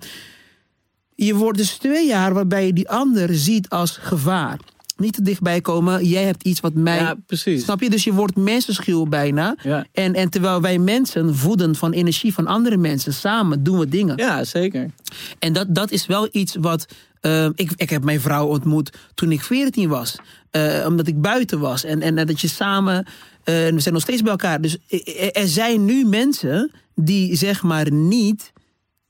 Je 1.14 1.34
wordt 1.34 1.58
dus 1.58 1.76
twee 1.76 2.06
jaar 2.06 2.34
waarbij 2.34 2.66
je 2.66 2.72
die 2.72 2.88
ander 2.88 3.34
ziet 3.34 3.68
als 3.68 3.96
gevaar. 3.96 4.58
Niet 4.96 5.12
te 5.12 5.22
dichtbij 5.22 5.60
komen, 5.60 6.04
jij 6.04 6.24
hebt 6.24 6.42
iets 6.42 6.60
wat 6.60 6.74
mij. 6.74 6.98
ja, 6.98 7.16
precies. 7.26 7.62
Snap 7.62 7.80
je? 7.80 7.90
Dus 7.90 8.04
je 8.04 8.12
wordt 8.12 8.36
mensenschuw 8.36 9.04
bijna. 9.06 9.56
Ja. 9.62 9.86
En, 9.92 10.14
en 10.14 10.30
terwijl 10.30 10.60
wij 10.60 10.78
mensen 10.78 11.34
voeden 11.34 11.76
van 11.76 11.92
energie 11.92 12.34
van 12.34 12.46
andere 12.46 12.76
mensen, 12.76 13.12
samen 13.12 13.62
doen 13.62 13.78
we 13.78 13.88
dingen. 13.88 14.16
ja, 14.16 14.44
zeker. 14.44 14.90
En 15.38 15.52
dat, 15.52 15.74
dat 15.74 15.90
is 15.90 16.06
wel 16.06 16.28
iets 16.30 16.56
wat. 16.60 16.86
Eh, 17.20 17.44
ik, 17.54 17.70
ik 17.76 17.90
heb 17.90 18.04
mijn 18.04 18.20
vrouw 18.20 18.46
ontmoet 18.46 18.96
toen 19.14 19.32
ik 19.32 19.42
14 19.42 19.88
was. 19.88 20.16
Eh, 20.50 20.84
omdat 20.86 21.06
ik 21.06 21.20
buiten 21.20 21.60
was. 21.60 21.84
En, 21.84 22.02
en 22.02 22.26
dat 22.26 22.40
je 22.40 22.48
samen. 22.48 23.06
eh, 23.44 23.54
we 23.54 23.80
zijn 23.80 23.94
nog 23.94 24.02
steeds 24.02 24.22
bij 24.22 24.30
elkaar. 24.30 24.60
Dus 24.60 24.76
er 24.88 25.32
er 25.32 25.48
zijn 25.48 25.84
nu 25.84 26.04
mensen 26.04 26.70
die 26.94 27.36
zeg 27.36 27.62
maar 27.62 27.90
niet. 27.92 28.52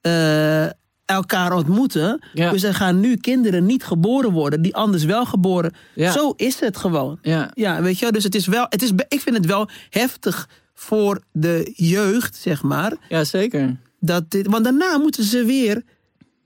eh, 0.00 0.66
elkaar 1.04 1.52
ontmoeten. 1.52 2.22
Ja. 2.32 2.50
Dus 2.50 2.62
er 2.62 2.74
gaan 2.74 3.00
nu 3.00 3.16
kinderen 3.16 3.66
niet 3.66 3.84
geboren 3.84 4.32
worden, 4.32 4.62
die 4.62 4.74
anders 4.74 5.04
wel 5.04 5.26
geboren. 5.26 5.72
Ja. 5.94 6.12
Zo 6.12 6.30
is 6.36 6.60
het 6.60 6.76
gewoon. 6.76 7.18
Ja. 7.22 7.50
Ja, 7.54 7.82
weet 7.82 7.94
je 7.98 8.00
wel. 8.02 8.12
Dus 8.12 8.24
het 8.24 8.34
is 8.34 8.46
wel. 8.46 8.66
Het 8.68 8.82
is, 8.82 8.90
ik 9.08 9.20
vind 9.20 9.36
het 9.36 9.46
wel 9.46 9.68
heftig 9.90 10.48
voor 10.74 11.22
de 11.32 11.72
jeugd, 11.76 12.36
zeg 12.36 12.62
maar. 12.62 12.96
ja, 13.08 13.24
zeker. 13.24 13.76
Dat 14.00 14.30
dit, 14.30 14.46
want 14.46 14.64
daarna 14.64 14.98
moeten 14.98 15.24
ze 15.24 15.44
weer 15.44 15.82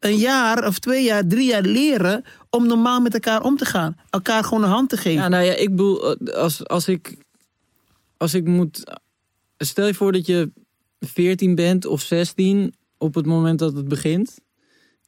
een 0.04 0.16
jaar 0.16 0.66
of 0.66 0.78
twee 0.78 1.04
jaar, 1.04 1.26
drie 1.26 1.46
jaar 1.46 1.62
leren 1.62 2.24
om 2.50 2.66
normaal 2.66 3.00
met 3.00 3.14
elkaar 3.14 3.42
om 3.42 3.56
te 3.56 3.64
gaan. 3.64 3.96
Elkaar 4.10 4.44
gewoon 4.44 4.62
een 4.62 4.68
hand 4.68 4.88
te 4.88 4.96
geven. 4.96 5.22
Ja, 5.22 5.28
nou 5.28 5.44
ja, 5.44 5.52
ik 5.52 5.70
bedoel, 5.70 6.16
als, 6.34 6.66
als 6.66 6.88
ik, 6.88 7.16
als 8.16 8.34
ik 8.34 8.46
moet. 8.46 8.84
Stel 9.56 9.86
je 9.86 9.94
voor 9.94 10.12
dat 10.12 10.26
je 10.26 10.52
14 11.00 11.54
bent 11.54 11.86
of 11.86 12.00
16 12.00 12.74
op 12.98 13.14
het 13.14 13.26
moment 13.26 13.58
dat 13.58 13.74
het 13.74 13.88
begint. 13.88 14.38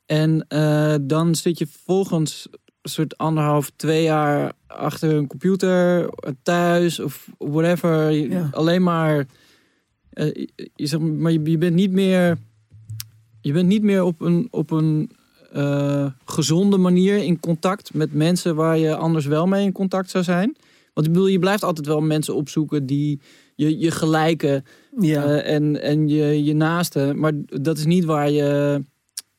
En 0.06 0.44
eh, 0.48 0.94
dan 1.00 1.34
zit 1.34 1.58
je 1.58 1.66
vervolgens 1.66 2.48
een 2.82 2.90
soort 2.90 3.16
anderhalf, 3.16 3.70
twee 3.76 4.02
jaar 4.02 4.52
achter 4.66 5.14
een 5.14 5.26
computer 5.26 6.10
thuis 6.42 7.00
of 7.00 7.28
whatever. 7.38 8.10
Ja. 8.10 8.48
Alleen 8.52 8.82
maar, 8.82 9.26
eh, 10.10 10.46
je, 10.74 10.86
zegt, 10.86 11.02
maar 11.02 11.32
je, 11.32 11.50
je 11.50 11.58
bent 11.58 11.74
niet 11.74 11.92
meer, 11.92 12.38
je 13.44 13.52
bent 13.52 13.68
niet 13.68 13.82
meer 13.82 14.02
op 14.02 14.20
een, 14.20 14.48
op 14.50 14.70
een 14.70 15.10
eh, 15.52 16.06
gezonde 16.24 16.76
manier 16.76 17.16
in 17.16 17.40
contact 17.40 17.94
met 17.94 18.12
mensen 18.12 18.54
waar 18.54 18.78
je 18.78 18.96
anders 18.96 19.26
wel 19.26 19.46
mee 19.46 19.64
in 19.64 19.72
contact 19.72 20.10
zou 20.10 20.24
zijn. 20.24 20.56
Want 20.94 21.06
ik 21.06 21.12
bedoel, 21.12 21.28
je 21.28 21.38
blijft 21.38 21.62
altijd 21.64 21.86
wel 21.86 22.00
mensen 22.00 22.34
opzoeken 22.34 22.86
die 22.86 23.20
je, 23.54 23.78
je 23.78 23.90
gelijken 23.90 24.64
Ja. 25.00 25.24
eh, 25.24 25.54
en, 25.54 25.82
en 25.82 26.08
je, 26.08 26.44
je 26.44 26.54
naaste. 26.54 27.12
Maar 27.16 27.32
dat 27.46 27.78
is 27.78 27.84
niet 27.84 28.04
waar, 28.04 28.30
je, 28.30 28.82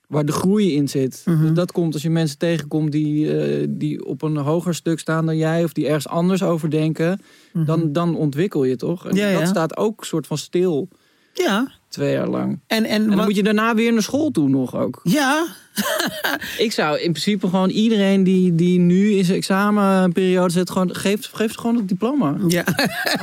waar 0.07 0.25
de 0.25 0.31
groei 0.31 0.73
in 0.75 0.89
zit. 0.89 1.21
Mhm. 1.25 1.41
Dus 1.41 1.51
dat 1.53 1.71
komt 1.71 1.93
als 1.93 2.03
je 2.03 2.09
mensen 2.09 2.37
tegenkomt 2.37 2.91
die, 2.91 3.37
eh, 3.39 3.67
die 3.69 4.05
op 4.05 4.21
een 4.21 4.37
hoger 4.37 4.75
stuk 4.75 4.99
staan 4.99 5.25
dan 5.25 5.37
jij... 5.37 5.63
of 5.63 5.73
die 5.73 5.85
ergens 5.85 6.07
anders 6.07 6.43
over 6.43 6.69
denken. 6.69 7.21
Mhm. 7.53 7.65
Dan, 7.65 7.91
dan 7.91 8.15
ontwikkel 8.15 8.63
je 8.63 8.75
toch? 8.75 9.07
En 9.07 9.15
Ja, 9.15 9.27
ja. 9.27 9.39
dat 9.39 9.47
staat 9.47 9.77
ook 9.77 10.05
soort 10.05 10.27
van 10.27 10.37
stil 10.37 10.87
ja. 11.33 11.71
Twee 11.95 12.11
jaar 12.13 12.27
lang. 12.27 12.59
En, 12.67 12.83
en, 12.85 12.85
En 12.85 13.07
dan 13.07 13.15
wat- 13.15 13.25
moet 13.25 13.35
je 13.35 13.43
daarna 13.43 13.75
weer 13.75 13.93
naar 13.93 14.01
school 14.01 14.31
toe 14.31 14.49
nog 14.49 14.75
ook. 14.75 14.99
Ja. 15.03 15.45
Ik 16.57 16.71
zou 16.71 16.97
in 16.99 17.11
principe 17.11 17.47
gewoon 17.47 17.69
iedereen 17.69 18.23
die, 18.23 18.55
die 18.55 18.79
nu 18.79 19.11
in 19.11 19.25
zijn 19.25 19.37
examenperiode 19.37 20.53
zit... 20.53 20.69
Gewoon, 20.69 20.95
geef, 20.95 21.29
geef 21.33 21.51
ze 21.51 21.59
gewoon 21.59 21.75
het 21.75 21.87
diploma. 21.87 22.35
ja. 22.47 22.63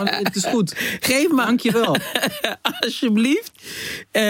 Het 0.04 0.36
is 0.36 0.44
goed. 0.44 0.74
Geef 1.00 1.30
maar. 1.30 1.46
Dankjewel. 1.46 1.96
Alsjeblieft. 2.80 3.52
Eh, 4.10 4.22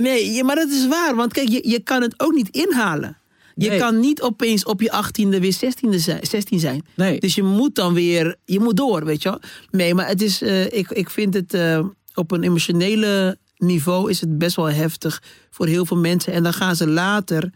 nee, 0.00 0.44
maar 0.44 0.56
dat 0.56 0.68
is 0.70 0.86
waar. 0.86 1.14
Want 1.14 1.32
kijk, 1.32 1.48
je, 1.48 1.68
je 1.68 1.80
kan 1.80 2.02
het 2.02 2.14
ook 2.20 2.32
niet 2.34 2.48
inhalen. 2.50 3.16
Je 3.54 3.68
Nee. 3.68 3.78
kan 3.78 4.00
niet 4.00 4.22
opeens 4.22 4.64
op 4.64 4.80
je 4.80 4.90
achttiende 4.92 5.40
weer 5.40 5.54
16e 5.64 5.88
zijn, 5.98 6.18
16 6.26 6.58
zijn. 6.60 6.84
Nee. 6.96 7.20
Dus 7.20 7.34
je 7.34 7.42
moet 7.42 7.74
dan 7.74 7.94
weer, 7.94 8.36
je 8.44 8.60
moet 8.60 8.76
door, 8.76 9.04
weet 9.04 9.22
je 9.22 9.28
wel. 9.28 9.40
Nee, 9.70 9.94
maar 9.94 10.06
het 10.08 10.22
is, 10.22 10.42
eh, 10.42 10.64
ik, 10.64 10.90
ik 10.90 11.10
vind 11.10 11.34
het 11.34 11.54
eh, 11.54 11.84
op 12.14 12.30
een 12.30 12.42
emotionele 12.42 13.38
niveau 13.56 14.10
is 14.10 14.20
het 14.20 14.38
best 14.38 14.56
wel 14.56 14.70
heftig 14.70 15.22
voor 15.50 15.66
heel 15.66 15.86
veel 15.86 15.96
mensen. 15.96 16.32
En 16.32 16.42
dan 16.42 16.52
gaan 16.52 16.76
ze 16.76 16.88
later, 16.88 17.52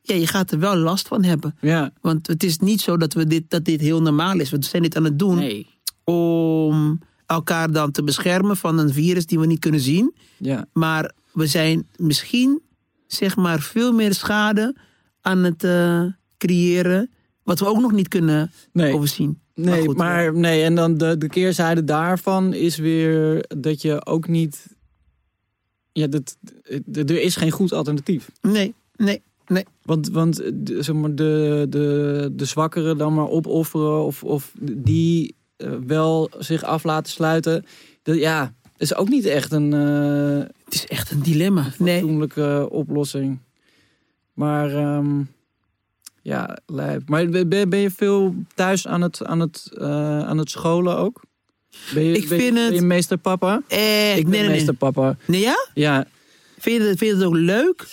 ja, 0.00 0.14
je 0.14 0.26
gaat 0.26 0.50
er 0.50 0.58
wel 0.58 0.76
last 0.76 1.08
van 1.08 1.24
hebben. 1.24 1.56
Ja. 1.60 1.92
Want 2.00 2.26
het 2.26 2.42
is 2.44 2.58
niet 2.58 2.80
zo 2.80 2.96
dat, 2.96 3.12
we 3.12 3.26
dit, 3.26 3.44
dat 3.50 3.64
dit 3.64 3.80
heel 3.80 4.02
normaal 4.02 4.40
is. 4.40 4.50
We 4.50 4.56
zijn 4.60 4.82
dit 4.82 4.96
aan 4.96 5.04
het 5.04 5.18
doen 5.18 5.36
Nee. 5.36 5.66
om 6.04 6.98
elkaar 7.26 7.72
dan 7.72 7.90
te 7.90 8.02
beschermen 8.04 8.56
van 8.56 8.78
een 8.78 8.92
virus 8.92 9.26
die 9.26 9.38
we 9.38 9.46
niet 9.46 9.58
kunnen 9.58 9.80
zien. 9.80 10.14
Ja. 10.38 10.66
Maar 10.72 11.12
we 11.32 11.46
zijn 11.46 11.86
misschien, 11.96 12.60
zeg 13.06 13.36
maar, 13.36 13.60
veel 13.60 13.92
meer 13.92 14.14
schade 14.14 14.76
aan 15.20 15.38
het 15.44 15.64
eh, 15.64 16.04
creëren. 16.38 17.10
Wat 17.42 17.58
we 17.58 17.66
ook 17.66 17.80
nog 17.80 17.92
niet 17.92 18.08
kunnen 18.08 18.50
Nee. 18.72 18.94
overzien. 18.94 19.38
Nee, 19.54 19.84
goed, 19.84 19.96
maar 19.96 20.34
nee, 20.34 20.62
en 20.62 20.74
dan 20.74 20.98
de, 20.98 21.18
de 21.18 21.28
keerzijde 21.28 21.84
daarvan 21.84 22.52
is 22.54 22.76
weer 22.76 23.44
dat 23.48 23.82
je 23.82 24.06
ook 24.06 24.28
niet. 24.28 24.76
Ja, 25.98 26.06
dat, 26.06 26.36
er 26.94 27.22
is 27.22 27.36
geen 27.36 27.50
goed 27.50 27.72
alternatief. 27.72 28.30
Nee, 28.40 28.74
nee, 28.96 29.22
nee. 29.46 29.64
Want, 29.82 30.08
want 30.08 30.40
eh, 30.40 30.50
de, 30.54 30.82
zeg 30.82 30.94
maar, 30.94 31.14
de, 31.14 31.66
de, 31.68 32.30
de 32.32 32.44
zwakkeren 32.44 32.98
dan 32.98 33.14
maar 33.14 33.28
opofferen 33.28 34.04
of, 34.04 34.24
of 34.24 34.52
die 34.60 35.34
eh, 35.56 35.72
wel 35.86 36.30
zich 36.38 36.62
af 36.62 36.84
laten 36.84 37.12
sluiten. 37.12 37.64
Dat, 38.02 38.16
ja, 38.16 38.54
is 38.76 38.94
ook 38.94 39.08
niet 39.08 39.24
echt 39.24 39.52
een 39.52 39.72
eh 39.72 40.38
Het 40.64 40.74
is 40.74 40.86
echt 40.86 41.10
een 41.10 41.22
dilemma. 41.22 41.72
Nee. 41.78 41.98
fatsoenlijke 41.98 42.68
oplossing. 42.70 43.38
Maar 44.32 44.74
ehm, 44.74 45.22
ja, 46.22 46.58
lijp. 46.66 47.08
Maar 47.08 47.28
ben, 47.28 47.78
je 47.78 47.90
veel 47.90 48.34
thuis 48.54 48.86
aan 48.86 49.00
het, 49.00 49.24
aan 49.24 49.40
het, 49.40 49.70
aan 49.78 50.38
het 50.38 50.50
scholen 50.50 50.96
ook? 50.96 51.22
Ben 51.94 52.02
je, 52.04 52.12
Ik 52.16 52.28
ben, 52.28 52.38
vind 52.38 52.54
ben 52.54 52.64
het- 52.64 52.74
je 52.74 52.80
meester 52.80 53.16
papa? 53.16 53.62
Echt, 53.68 54.18
ik 54.18 54.22
ben 54.22 54.30
nee, 54.30 54.40
nee, 54.40 54.40
nee. 54.40 54.50
meester 54.50 54.74
papa. 54.74 55.16
Nee, 55.24 55.40
ja? 55.40 55.68
Ja, 55.74 56.06
Vind 56.58 56.82
je, 56.82 56.88
het, 56.88 56.98
vind 56.98 57.10
je 57.10 57.16
het 57.16 57.24
ook 57.26 57.34
leuk? 57.34 57.86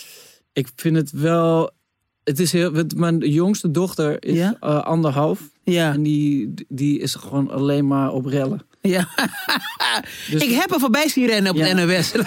ik 0.52 0.68
vind 0.76 0.96
het 0.96 1.10
wel... 1.10 1.70
Het 2.24 2.40
is 2.40 2.52
heel, 2.52 2.72
mijn 2.96 3.18
jongste 3.18 3.70
dochter 3.70 4.24
is 4.24 4.34
Ja? 4.36 4.56
eh, 4.60 4.82
anderhalf. 4.82 5.40
Ja. 5.64 5.92
En 5.92 6.02
die, 6.02 6.54
die 6.68 6.98
is 7.00 7.14
gewoon 7.14 7.50
alleen 7.50 7.86
maar 7.86 8.12
op 8.12 8.26
rellen. 8.26 8.66
ja. 8.80 9.08
Dus, 10.30 10.42
Ik 10.42 10.50
heb 10.50 10.70
er 10.72 10.80
voorbij 10.80 11.08
zien 11.08 11.26
rennen 11.26 11.52
op 11.52 11.58
Ja. 11.58 11.74
de 11.74 11.84
NOS. 11.86 12.12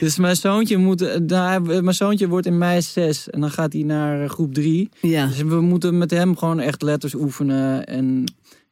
dus 0.00 0.16
mijn 0.16 0.36
zoontje 0.36 0.76
moet... 0.76 1.02
eh, 1.02 1.18
Daar, 1.22 1.62
mijn 1.62 1.94
zoontje 1.94 2.28
wordt 2.28 2.46
in 2.46 2.58
mei 2.58 2.82
zes. 2.82 3.30
En 3.30 3.40
dan 3.40 3.50
gaat 3.50 3.72
hij 3.72 3.82
naar 3.82 4.22
eh, 4.22 4.28
groep 4.30 4.54
drie. 4.54 4.88
ja. 5.00 5.26
Dus 5.26 5.36
we 5.42 5.60
moeten 5.60 5.98
met 5.98 6.10
hem 6.10 6.36
gewoon 6.36 6.60
echt 6.60 6.82
letters 6.82 7.14
oefenen. 7.14 7.86
En 7.86 8.24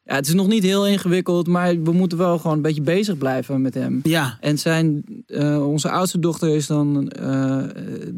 ja, 0.05 0.15
het 0.15 0.27
is 0.27 0.33
nog 0.33 0.47
niet 0.47 0.63
heel 0.63 0.87
ingewikkeld, 0.87 1.47
maar 1.47 1.81
we 1.83 1.91
moeten 1.91 2.17
wel 2.17 2.37
gewoon 2.39 2.55
een 2.55 2.61
beetje 2.61 2.81
bezig 2.81 3.17
blijven 3.17 3.61
met 3.61 3.73
hem. 3.73 3.99
Ja. 4.03 4.37
En 4.39 4.57
zijn, 4.59 5.03
eh, 5.27 5.67
onze 5.67 5.89
oudste 5.89 6.19
dochter 6.19 6.55
is 6.55 6.67
dan 6.67 7.09
eh 7.09 7.63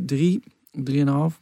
drie, 0.06 0.39
drieënhalf. 0.72 1.39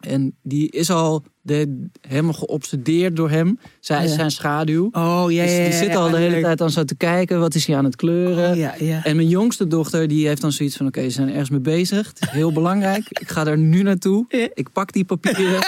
En 0.00 0.34
die 0.42 0.70
is 0.70 0.90
al 0.90 1.22
de, 1.42 1.86
helemaal 2.00 2.32
geobsedeerd 2.32 3.16
door 3.16 3.30
hem. 3.30 3.58
Zij 3.80 4.04
is 4.04 4.10
Ja. 4.10 4.16
zijn 4.16 4.30
schaduw. 4.30 4.88
Oh, 4.92 5.24
ja, 5.28 5.42
Dus 5.42 5.52
ja, 5.52 5.56
die 5.62 5.72
ja, 5.72 5.78
zit 5.78 5.94
al 5.96 6.10
de 6.10 6.16
hele 6.16 6.40
tijd 6.40 6.60
aan 6.60 6.70
zo 6.70 6.84
te 6.84 6.94
kijken. 6.96 7.40
Wat 7.40 7.54
is 7.54 7.66
hij 7.66 7.76
aan 7.76 7.84
het 7.84 7.96
kleuren? 7.96 8.50
Oh, 8.50 8.56
ja, 8.56 8.74
ja. 8.78 9.04
En 9.04 9.16
mijn 9.16 9.28
jongste 9.28 9.66
dochter 9.66 10.08
die 10.08 10.26
heeft 10.26 10.40
dan 10.40 10.52
zoiets 10.52 10.76
van... 10.76 10.86
oké, 10.86 11.02
ze 11.02 11.10
zijn 11.10 11.28
ergens 11.28 11.50
mee 11.50 11.60
bezig. 11.60 12.06
Het 12.08 12.20
is 12.20 12.28
heel 12.30 12.52
belangrijk. 12.60 13.06
Ik 13.08 13.28
ga 13.28 13.46
er 13.46 13.58
nu 13.58 13.82
naartoe. 13.82 14.24
Ik 14.54 14.72
pak 14.72 14.92
die 14.92 15.04
papieren. 15.04 15.60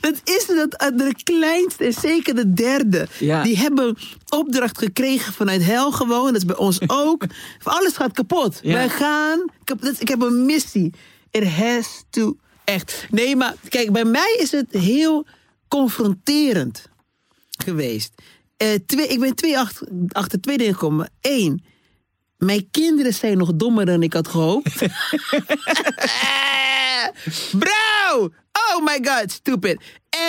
Dat 0.00 0.20
is 0.24 0.46
dat, 0.46 0.74
eh, 0.76 0.88
de 0.96 1.14
kleinste 1.22 1.84
en 1.84 1.92
zeker 1.92 2.34
de 2.34 2.52
derde. 2.52 3.08
Ja. 3.18 3.42
Die 3.42 3.58
hebben 3.58 3.96
opdracht 4.28 4.78
gekregen 4.78 5.32
vanuit 5.32 5.62
hel 5.62 5.92
gewoon. 5.92 6.26
Dat 6.26 6.36
is 6.36 6.44
bij 6.44 6.56
ons 6.56 6.80
ook. 7.04 7.24
Alles 7.62 7.92
gaat 7.92 8.12
kapot. 8.12 8.58
Ja. 8.62 8.72
Wij 8.72 8.88
gaan... 8.88 9.50
Ik 9.98 10.08
heb 10.08 10.22
een 10.22 10.44
missie. 10.46 10.92
It 11.30 11.48
has 11.48 12.04
to... 12.10 12.36
Echt. 12.64 13.06
Nee, 13.10 13.36
maar 13.36 13.54
kijk, 13.68 13.92
bij 13.92 14.04
mij 14.04 14.36
is 14.38 14.50
het 14.50 14.66
heel 14.70 15.26
confronterend 15.68 16.88
geweest. 17.64 18.12
Eh, 18.56 18.68
twee, 18.86 19.06
ik 19.06 19.20
ben 19.20 19.34
twee 19.34 19.58
achter, 19.58 19.88
achter 20.08 20.40
twee 20.40 20.58
dingen 20.58 20.72
gekomen. 20.72 21.10
Eén, 21.20 21.64
mijn 22.38 22.70
kinderen 22.70 23.14
zijn 23.14 23.38
nog 23.38 23.54
dommer 23.54 23.86
dan 23.86 24.02
ik 24.02 24.12
had 24.12 24.28
gehoopt. 24.28 24.74
Bro! 27.58 28.30
Oh 28.52 28.84
my 28.84 28.98
god, 29.02 29.30
stupid. 29.32 29.82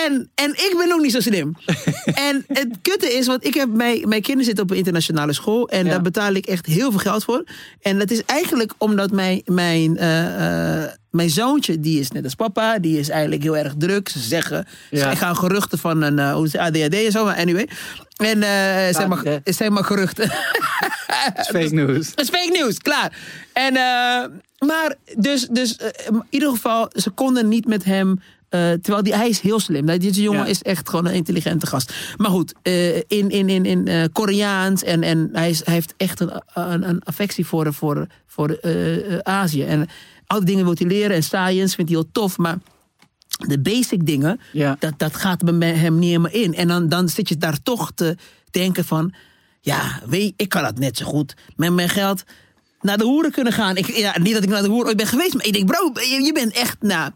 En, 0.04 0.30
en 0.34 0.50
ik 0.50 0.74
ben 0.78 0.92
ook 0.92 1.00
niet 1.00 1.12
zo 1.12 1.20
slim. 1.20 1.56
en 2.28 2.44
het 2.48 2.68
kutte 2.82 3.12
is, 3.12 3.26
want 3.26 3.44
ik 3.46 3.54
heb 3.54 3.68
mijn, 3.68 4.08
mijn 4.08 4.20
kinderen 4.22 4.44
zitten 4.44 4.64
op 4.64 4.70
een 4.70 4.76
internationale 4.76 5.32
school. 5.32 5.68
En 5.68 5.84
Ja. 5.84 5.90
daar 5.90 6.02
betaal 6.02 6.32
ik 6.32 6.46
echt 6.46 6.66
heel 6.66 6.90
veel 6.90 7.00
geld 7.00 7.24
voor. 7.24 7.44
En 7.80 7.98
dat 7.98 8.10
is 8.10 8.24
eigenlijk 8.24 8.72
omdat 8.78 9.10
mijn, 9.10 9.42
mijn, 9.44 9.96
eh, 9.98 10.82
eh, 10.84 10.90
mijn 11.10 11.30
zoontje, 11.30 11.80
die 11.80 12.00
is 12.00 12.10
net 12.10 12.24
als 12.24 12.34
papa, 12.34 12.78
die 12.78 12.98
is 12.98 13.08
eigenlijk 13.08 13.42
heel 13.42 13.56
erg 13.56 13.74
druk. 13.78 14.08
Ze 14.08 14.18
zeggen, 14.18 14.66
Ja. 14.90 15.10
ze 15.10 15.16
gaan 15.16 15.36
geruchten 15.36 15.78
van 15.78 16.02
een 16.02 16.18
eh, 16.18 16.40
is 16.44 16.52
het, 16.52 16.60
ADHD 16.60 16.94
en 16.94 17.12
zo, 17.12 17.24
maar 17.24 17.36
anyway. 17.36 17.68
En 18.16 18.42
eh 18.42 18.94
zeg, 18.94 19.06
maar, 19.06 19.22
zeg 19.44 19.68
maar 19.68 19.84
geruchten. 19.84 20.28
fake 21.52 21.68
news. 21.74 22.14
Dat 22.14 22.24
is 22.24 22.30
fake 22.40 22.50
nieuws, 22.52 22.78
klaar. 22.78 23.18
En, 23.52 23.76
eh, 23.76 24.24
maar 24.66 24.94
dus, 25.16 25.46
dus 25.48 25.76
eh, 25.76 25.88
in 26.06 26.22
ieder 26.30 26.48
geval, 26.50 26.90
ze 26.92 27.10
konden 27.10 27.48
niet 27.48 27.66
met 27.66 27.84
hem. 27.84 28.20
eh, 28.48 28.60
terwijl 28.72 29.02
die, 29.02 29.14
hij 29.14 29.28
is 29.28 29.40
heel 29.40 29.60
slim. 29.60 29.86
Deze 29.86 30.22
jongen 30.22 30.40
Ja. 30.40 30.46
is 30.46 30.62
echt 30.62 30.88
gewoon 30.88 31.06
een 31.06 31.14
intelligente 31.14 31.66
gast. 31.66 31.94
Maar 32.16 32.30
goed, 32.30 32.54
eh, 32.62 32.96
in, 32.96 33.04
in, 33.30 33.48
in, 33.48 33.64
in 33.66 34.12
Koreaans. 34.12 34.82
En, 34.82 35.02
en 35.02 35.28
hij, 35.32 35.50
is, 35.50 35.64
hij 35.64 35.74
heeft 35.74 35.94
echt 35.96 36.20
een, 36.20 36.42
een, 36.54 36.88
een 36.88 37.02
affectie 37.02 37.46
voor, 37.46 37.72
voor, 37.74 38.06
voor 38.26 38.58
Azië. 39.22 39.64
En 39.64 39.88
al 40.26 40.38
die 40.38 40.46
dingen 40.46 40.64
wil 40.64 40.74
hij 40.78 40.86
leren. 40.86 41.16
En 41.16 41.22
science 41.22 41.74
vindt 41.74 41.90
hij 41.90 42.00
heel 42.00 42.10
tof. 42.12 42.38
Maar 42.38 42.58
de 43.46 43.60
basic 43.60 44.06
dingen, 44.06 44.40
Ja. 44.52 44.76
dat, 44.78 44.92
dat 44.96 45.16
gaat 45.16 45.58
bij 45.58 45.74
hem 45.74 45.98
niet 45.98 46.08
helemaal 46.08 46.30
in. 46.32 46.54
En 46.54 46.68
dan, 46.68 46.88
dan 46.88 47.08
zit 47.08 47.28
je 47.28 47.36
daar 47.36 47.62
toch 47.62 47.92
te 47.94 48.16
denken 48.50 48.84
van... 48.84 49.14
Ja, 49.60 50.00
weet 50.06 50.32
ik 50.36 50.48
kan 50.48 50.62
dat 50.62 50.78
net 50.78 50.96
zo 50.96 51.04
goed 51.04 51.34
met 51.56 51.72
mijn 51.72 51.88
geld 51.88 52.24
naar 52.84 52.98
de 52.98 53.04
hoeren 53.04 53.30
kunnen 53.30 53.52
gaan. 53.52 53.76
Ik, 53.76 53.96
ja, 53.96 54.18
niet 54.18 54.34
dat 54.34 54.42
ik 54.42 54.48
naar 54.48 54.62
de 54.62 54.68
hoer 54.68 54.86
ooit 54.86 54.96
ben 54.96 55.06
geweest, 55.06 55.34
maar 55.34 55.46
ik 55.46 55.52
denk, 55.52 55.66
bro, 55.66 55.90
je, 55.94 56.22
je 56.22 56.32
bent 56.32 56.52
echt, 56.52 56.76
nou... 56.80 57.10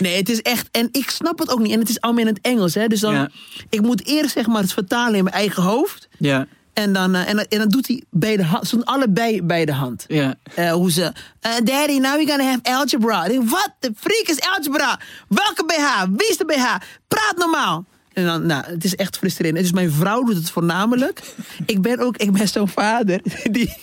Nee, 0.00 0.16
het 0.16 0.28
is 0.28 0.42
echt, 0.42 0.68
en 0.70 0.88
ik 0.92 1.10
snap 1.10 1.38
het 1.38 1.50
ook 1.50 1.58
niet. 1.58 1.72
En 1.72 1.78
het 1.78 1.88
is 1.88 2.00
allemaal 2.00 2.22
in 2.22 2.28
het 2.28 2.38
Engels, 2.42 2.74
hè. 2.74 2.86
Dus 2.86 3.00
dan, 3.00 3.14
Ja. 3.14 3.28
ik 3.70 3.80
moet 3.80 4.06
eerst 4.06 4.32
zeg 4.32 4.46
maar 4.46 4.62
het 4.62 4.72
vertalen 4.72 5.14
in 5.14 5.24
mijn 5.24 5.36
eigen 5.36 5.62
hoofd. 5.62 6.08
Ja, 6.18 6.46
En 6.72 6.92
dan, 6.92 7.14
eh, 7.14 7.28
en, 7.28 7.48
en 7.48 7.58
dan 7.58 7.68
doet 7.68 7.86
hij 7.86 8.02
bij 8.10 8.36
de 8.36 8.44
hand, 8.44 8.66
ze 8.68 8.74
doen 8.74 8.84
allebei 8.84 9.42
bij 9.42 9.64
de 9.64 9.72
hand. 9.72 10.04
ja. 10.08 10.34
Eh, 10.54 10.72
hoe 10.72 10.90
ze, 10.92 11.12
eh, 11.40 11.52
daddy, 11.64 11.98
now 11.98 12.14
we're 12.16 12.26
gonna 12.26 12.44
have 12.44 12.60
algebra. 12.62 13.24
Ik 13.24 13.30
denk, 13.30 13.50
wat? 13.50 13.70
De 13.78 13.92
freak 13.96 14.26
is 14.26 14.40
algebra. 14.56 15.00
Welke 15.28 15.64
BH? 15.64 16.04
Wie 16.16 16.28
is 16.28 16.36
de 16.36 16.44
BH? 16.44 16.64
Praat 17.08 17.34
normaal. 17.36 17.84
En 18.12 18.24
dan, 18.24 18.46
nou, 18.46 18.64
het 18.66 18.84
is 18.84 18.94
echt 18.94 19.16
frustrerend. 19.18 19.58
Dus 19.58 19.72
mijn 19.72 19.92
vrouw 19.92 20.22
doet 20.22 20.36
het 20.36 20.50
voornamelijk. 20.50 21.20
ik 21.66 21.82
ben 21.82 21.98
ook, 21.98 22.16
ik 22.16 22.32
ben 22.32 22.48
zo'n 22.48 22.68
vader 22.68 23.20
die, 23.50 23.74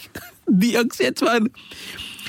die 0.45 0.77
ook 0.79 0.93
zegt 0.93 1.19
van... 1.19 1.49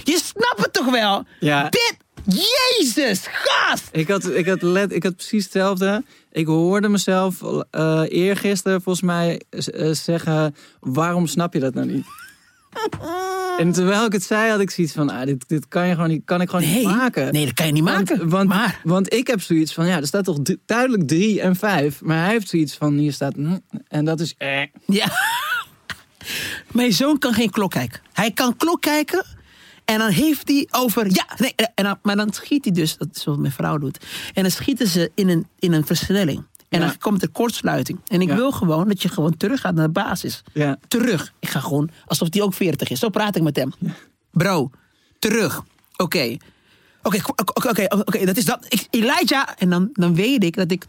Je 0.04 0.20
snapt 0.24 0.58
het 0.64 0.72
toch 0.72 0.90
wel? 0.90 1.24
Ja. 1.40 1.68
Dit, 1.68 1.96
Jezus, 2.24 3.20
gast! 3.32 3.88
Ik 3.92 4.08
had, 4.08 4.30
ik, 4.30 4.46
had 4.46 4.62
let, 4.62 4.92
ik 4.92 5.02
had 5.02 5.16
precies 5.16 5.44
hetzelfde. 5.44 6.04
Ik 6.32 6.46
hoorde 6.46 6.88
mezelf 6.88 7.42
eh 7.70 8.02
eergisteren 8.08 8.82
volgens 8.82 9.04
mij 9.04 9.40
eh, 9.50 9.90
zeggen... 9.90 10.54
waarom 10.80 11.26
snap 11.26 11.52
je 11.54 11.60
dat 11.60 11.74
nou 11.74 11.86
niet? 11.86 12.04
En 13.58 13.72
terwijl 13.72 14.04
ik 14.04 14.12
het 14.12 14.22
zei, 14.22 14.50
had 14.50 14.60
ik 14.60 14.70
zoiets 14.70 14.92
van... 14.92 15.10
Ah, 15.10 15.24
dit, 15.26 15.48
dit 15.48 15.68
kan, 15.68 15.86
je 15.88 15.94
gewoon 15.94 16.08
niet, 16.08 16.22
kan 16.24 16.40
ik 16.40 16.50
gewoon 16.50 16.64
Nee, 16.64 16.74
niet 16.78 16.84
maken. 16.96 17.32
nee, 17.32 17.44
dat 17.44 17.54
kan 17.54 17.66
je 17.66 17.72
niet 17.72 17.82
maken. 17.82 18.18
Want, 18.18 18.30
want, 18.30 18.48
maar, 18.48 18.80
want 18.84 19.12
ik 19.14 19.26
heb 19.26 19.40
zoiets 19.40 19.72
van... 19.74 19.86
Ja, 19.86 19.96
er 19.96 20.06
staat 20.06 20.24
toch 20.24 20.38
duidelijk 20.66 21.08
drie 21.08 21.40
en 21.40 21.56
vijf. 21.56 22.00
Maar 22.00 22.18
hij 22.22 22.30
heeft 22.30 22.48
zoiets 22.48 22.74
van... 22.76 22.94
Hier 22.96 23.12
staat... 23.12 23.36
mm, 23.36 23.60
En 23.88 24.04
dat 24.04 24.20
is... 24.20 24.34
Eh. 24.38 24.60
ja. 24.86 25.06
Mijn 26.72 26.92
zoon 26.92 27.18
kan 27.18 27.32
geen 27.34 27.50
klok 27.50 27.70
kijken. 27.70 28.00
Hij 28.12 28.30
kan 28.30 28.56
klok 28.56 28.80
kijken 28.80 29.24
en 29.84 29.98
dan 29.98 30.10
heeft 30.10 30.48
hij 30.48 30.68
over... 30.70 31.06
Ja, 31.10 31.26
nee, 31.38 31.54
en 31.74 31.84
dan, 31.84 31.98
maar 32.02 32.16
dan 32.16 32.32
schiet 32.32 32.64
hij 32.64 32.72
dus, 32.74 32.96
dat 32.96 33.08
is 33.14 33.24
wat 33.24 33.38
mijn 33.38 33.52
vrouw 33.52 33.78
doet. 33.78 34.04
En 34.34 34.42
dan 34.42 34.50
schieten 34.50 34.86
ze 34.86 35.10
in 35.14 35.28
een, 35.28 35.46
in 35.58 35.72
een 35.72 35.86
versnelling. 35.86 36.44
En 36.68 36.80
Ja. 36.80 36.86
dan 36.86 36.98
komt 36.98 37.22
er 37.22 37.28
kortsluiting. 37.30 37.98
En 38.06 38.20
ik 38.20 38.28
Ja. 38.28 38.34
wil 38.34 38.52
gewoon 38.52 38.88
dat 38.88 39.02
je 39.02 39.08
gewoon 39.08 39.36
terug 39.36 39.60
gaat 39.60 39.74
naar 39.74 39.86
de 39.86 39.92
basis. 39.92 40.42
Ja. 40.52 40.78
Terug. 40.88 41.32
Ik 41.40 41.48
ga 41.48 41.60
gewoon 41.60 41.90
alsof 42.06 42.28
hij 42.30 42.42
ook 42.42 42.54
40 42.54 42.90
is. 42.90 42.98
Zo 42.98 43.08
praat 43.08 43.36
ik 43.36 43.42
met 43.42 43.56
hem. 43.56 43.72
Bro, 44.30 44.70
terug. 45.18 45.62
Oké. 45.96 46.36
Oké, 47.02 47.18
oké, 47.26 47.68
oké, 47.68 47.84
oké, 47.98 48.24
dat 48.24 48.36
is 48.36 48.44
dat. 48.44 48.66
Ik, 48.68 48.86
Elijah. 48.90 49.48
En 49.58 49.70
dan, 49.70 49.88
dan 49.92 50.14
weet 50.14 50.44
ik 50.44 50.56
dat 50.56 50.70
ik 50.70 50.84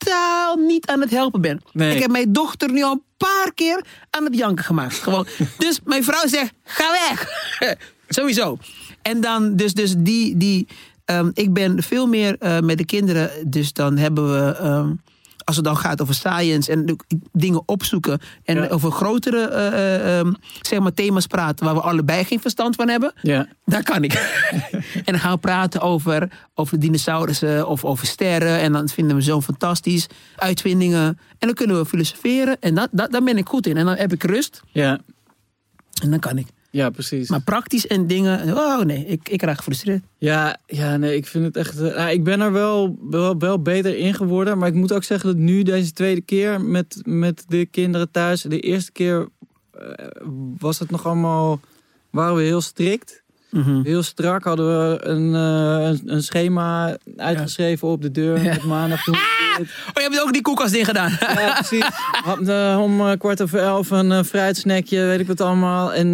totaal 0.00 0.56
niet 0.56 0.86
aan 0.86 1.00
het 1.00 1.10
helpen 1.10 1.40
ben. 1.40 1.60
Nee. 1.72 1.94
Ik 1.94 2.00
heb 2.00 2.10
mijn 2.10 2.32
dochter 2.32 2.72
nu 2.72 2.82
al 2.82 2.92
een 2.92 3.02
paar 3.16 3.52
keer 3.54 3.84
aan 4.10 4.24
het 4.24 4.36
janken 4.36 4.64
gemaakt. 4.64 4.94
Gewoon. 4.94 5.26
dus 5.58 5.80
mijn 5.84 6.04
vrouw 6.04 6.26
zegt, 6.26 6.52
ga 6.64 6.90
weg. 6.90 7.28
Sowieso. 8.08 8.58
En 9.02 9.20
dan, 9.20 9.56
dus, 9.56 9.74
dus 9.74 9.94
die, 9.98 10.36
die 10.36 10.66
ehm, 11.04 11.30
ik 11.34 11.52
ben 11.52 11.82
veel 11.82 12.06
meer 12.06 12.36
eh, 12.38 12.58
met 12.58 12.78
de 12.78 12.84
kinderen. 12.84 13.30
Dus 13.46 13.72
dan 13.72 13.96
hebben 13.96 14.32
we, 14.32 14.56
ehm, 14.56 14.92
als 15.50 15.58
het 15.58 15.68
dan 15.68 15.76
gaat 15.76 16.02
over 16.02 16.14
science 16.14 16.72
en 16.72 16.96
dingen 17.32 17.62
opzoeken. 17.68 18.20
En 18.44 18.56
Ja. 18.56 18.68
over 18.68 18.90
grotere 18.90 19.48
eh, 19.48 19.66
eh, 19.66 20.18
ehm, 20.18 20.32
zeg 20.60 20.78
maar 20.80 20.94
thema's 20.94 21.26
praten 21.26 21.64
waar 21.64 21.74
we 21.74 21.80
allebei 21.80 22.24
geen 22.24 22.40
verstand 22.40 22.74
van 22.76 22.88
hebben. 22.88 23.12
Ja. 23.22 23.46
Daar 23.64 23.82
kan 23.82 24.04
ik. 24.04 24.12
en 24.94 25.02
dan 25.04 25.18
gaan 25.18 25.32
we 25.32 25.38
praten 25.38 25.80
over, 25.80 26.28
over 26.54 26.78
dinosaurussen 26.80 27.66
of 27.66 27.84
over 27.84 28.06
sterren. 28.06 28.58
En 28.60 28.72
dan 28.72 28.88
vinden 28.88 29.16
we 29.16 29.22
zo 29.22 29.40
fantastisch. 29.40 30.06
Uitvindingen. 30.36 31.06
En 31.38 31.46
dan 31.46 31.54
kunnen 31.54 31.78
we 31.78 31.86
filosoferen. 31.86 32.56
En 32.60 32.74
dat, 32.74 32.88
dat, 32.92 33.12
daar 33.12 33.22
ben 33.22 33.36
ik 33.36 33.48
goed 33.48 33.66
in. 33.66 33.76
En 33.76 33.84
dan 33.84 33.96
heb 33.96 34.12
ik 34.12 34.22
rust. 34.22 34.62
Ja. 34.66 34.98
En 36.02 36.10
dan 36.10 36.18
kan 36.18 36.38
ik. 36.38 36.46
Ja, 36.70 36.90
precies. 36.90 37.28
Maar 37.30 37.42
praktisch 37.42 37.86
en 37.86 38.06
dingen. 38.06 38.56
Oh 38.56 38.80
nee, 38.80 39.06
ik, 39.06 39.28
ik 39.28 39.42
raak 39.42 39.56
gefrustreerd. 39.56 40.02
Ja, 40.18 40.56
ja, 40.66 40.96
nee, 40.96 41.16
ik 41.16 41.26
vind 41.26 41.44
het 41.44 41.56
echt. 41.56 41.80
eh, 41.80 41.96
nou, 41.96 42.10
ik 42.10 42.24
ben 42.24 42.40
er 42.40 42.52
wel, 42.52 42.98
wel, 43.10 43.38
wel 43.38 43.62
beter 43.62 43.96
in 43.96 44.14
geworden. 44.14 44.58
Maar 44.58 44.68
ik 44.68 44.74
moet 44.74 44.92
ook 44.92 45.04
zeggen 45.04 45.28
dat 45.28 45.38
nu, 45.38 45.62
deze 45.62 45.92
tweede 45.92 46.20
keer 46.20 46.60
met, 46.60 47.00
met 47.04 47.44
de 47.48 47.66
kinderen 47.66 48.10
thuis. 48.10 48.42
De 48.42 48.60
eerste 48.60 48.92
keer 48.92 49.28
eh, 49.72 49.92
was 50.58 50.78
het 50.78 50.90
nog 50.90 51.06
allemaal. 51.06 51.60
waren 52.10 52.36
we 52.36 52.42
heel 52.42 52.60
strikt. 52.60 53.22
Mhm. 53.50 53.82
Heel 53.82 54.02
strak 54.02 54.44
hadden 54.44 54.66
we 54.66 55.04
een, 55.04 55.34
eh, 55.34 55.98
een, 56.14 56.22
schema 56.22 56.96
uitgeschreven 57.16 57.88
op 57.88 58.02
de 58.02 58.10
deur. 58.10 58.42
Ja. 58.42 58.52
Met 58.52 58.64
maandag 58.64 59.04
we 59.04 59.12
dit. 59.12 59.20
Oh, 59.60 59.66
je 59.94 60.00
hebt 60.02 60.20
ook 60.22 60.32
die 60.32 60.42
koelkast 60.42 60.72
ding 60.72 60.84
gedaan. 60.86 61.16
Ja, 61.20 61.52
precies. 61.54 61.86
Had, 62.10 62.48
eh, 62.48 62.78
om 62.82 63.00
eh, 63.00 63.18
kwart 63.18 63.42
over 63.42 63.58
elf 63.58 63.90
een 63.90 64.24
fruitsnackje, 64.24 65.04
weet 65.04 65.20
ik 65.20 65.26
wat 65.26 65.40
allemaal. 65.40 65.92
En, 65.92 66.12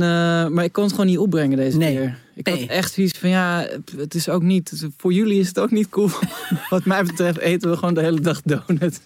maar 0.52 0.64
ik 0.64 0.72
kon 0.72 0.82
het 0.82 0.92
gewoon 0.92 1.06
niet 1.06 1.18
opbrengen 1.18 1.56
deze 1.56 1.76
Nee. 1.76 1.96
keer. 1.96 2.18
Ik 2.34 2.46
Nee. 2.46 2.60
had 2.60 2.68
echt 2.68 2.92
zoiets 2.92 3.18
van, 3.18 3.28
ja, 3.28 3.66
het 3.96 4.14
is 4.14 4.28
ook 4.28 4.42
niet... 4.42 4.86
Voor 4.96 5.12
jullie 5.12 5.40
is 5.40 5.48
het 5.48 5.58
ook 5.58 5.70
niet 5.70 5.88
cool. 5.88 6.10
wat 6.70 6.84
mij 6.84 7.04
betreft 7.04 7.38
eten 7.38 7.70
we 7.70 7.76
gewoon 7.76 7.94
de 7.94 8.02
hele 8.02 8.20
dag 8.20 8.42
donut. 8.42 9.00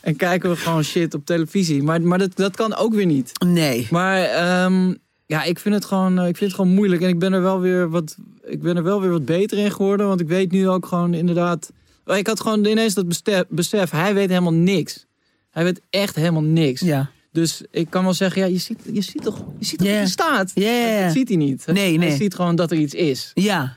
En 0.00 0.16
kijken 0.16 0.50
we 0.50 0.56
gewoon 0.56 0.84
shit 0.84 1.14
op 1.14 1.26
televisie. 1.26 1.82
Maar, 1.82 2.02
maar 2.02 2.18
dat, 2.18 2.36
dat 2.36 2.56
kan 2.56 2.74
ook 2.74 2.94
weer 2.94 3.06
niet. 3.06 3.30
Nee. 3.46 3.86
Maar 3.90 4.22
ehm, 4.22 4.94
ja, 5.28 5.42
ik 5.44 5.58
vind, 5.58 5.74
het 5.74 5.84
gewoon, 5.84 6.18
eh, 6.18 6.28
ik 6.28 6.36
vind 6.36 6.50
het 6.50 6.60
gewoon 6.60 6.74
moeilijk. 6.74 7.02
En 7.02 7.08
ik 7.08 7.18
ben 7.18 7.32
er 7.32 7.42
wel 7.42 7.60
weer 7.60 7.88
wat, 7.90 8.16
ik 8.44 8.62
ben 8.62 8.76
er 8.76 8.82
wel 8.82 9.00
weer 9.00 9.10
wat 9.10 9.24
beter 9.24 9.58
in 9.58 9.70
geworden. 9.70 10.06
Want 10.06 10.20
ik 10.20 10.28
weet 10.28 10.50
nu 10.50 10.68
ook 10.68 10.86
gewoon 10.86 11.14
inderdaad... 11.14 11.72
Oh, 12.04 12.16
Ik 12.16 12.26
had 12.26 12.40
gewoon 12.40 12.64
ineens 12.64 12.94
dat 12.94 13.08
besef, 13.08 13.44
besef, 13.48 13.90
hij 13.90 14.14
weet 14.14 14.28
helemaal 14.28 14.52
niks. 14.52 15.06
Hij 15.50 15.64
weet 15.64 15.80
echt 15.90 16.14
helemaal 16.16 16.42
niks. 16.42 16.80
Ja. 16.80 17.10
Dus 17.32 17.62
ik 17.70 17.90
kan 17.90 18.04
wel 18.04 18.14
zeggen, 18.14 18.42
ja, 18.42 18.48
je 18.48 18.58
ziet, 18.58 18.80
je 18.92 19.00
ziet 19.00 19.22
toch, 19.22 19.44
je 19.58 19.64
ziet 19.64 19.78
toch 19.78 19.88
wat 19.88 19.96
er 19.96 20.08
staat? 20.08 20.54
Dat 20.54 21.12
ziet 21.12 21.28
hij 21.28 21.36
niet. 21.36 21.66
Nee, 21.66 21.98
Hij 21.98 22.06
nee. 22.08 22.16
ziet 22.16 22.34
gewoon 22.34 22.56
dat 22.56 22.70
er 22.70 22.78
iets 22.78 22.94
is. 22.94 23.30
Ja. 23.34 23.76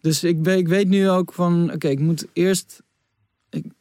Dus 0.00 0.24
ik, 0.24 0.46
ik 0.46 0.68
weet 0.68 0.88
nu 0.88 1.08
ook 1.08 1.32
van, 1.32 1.70
oké, 1.72 1.88
ik 1.88 2.00
moet 2.00 2.26
eerst 2.32 2.82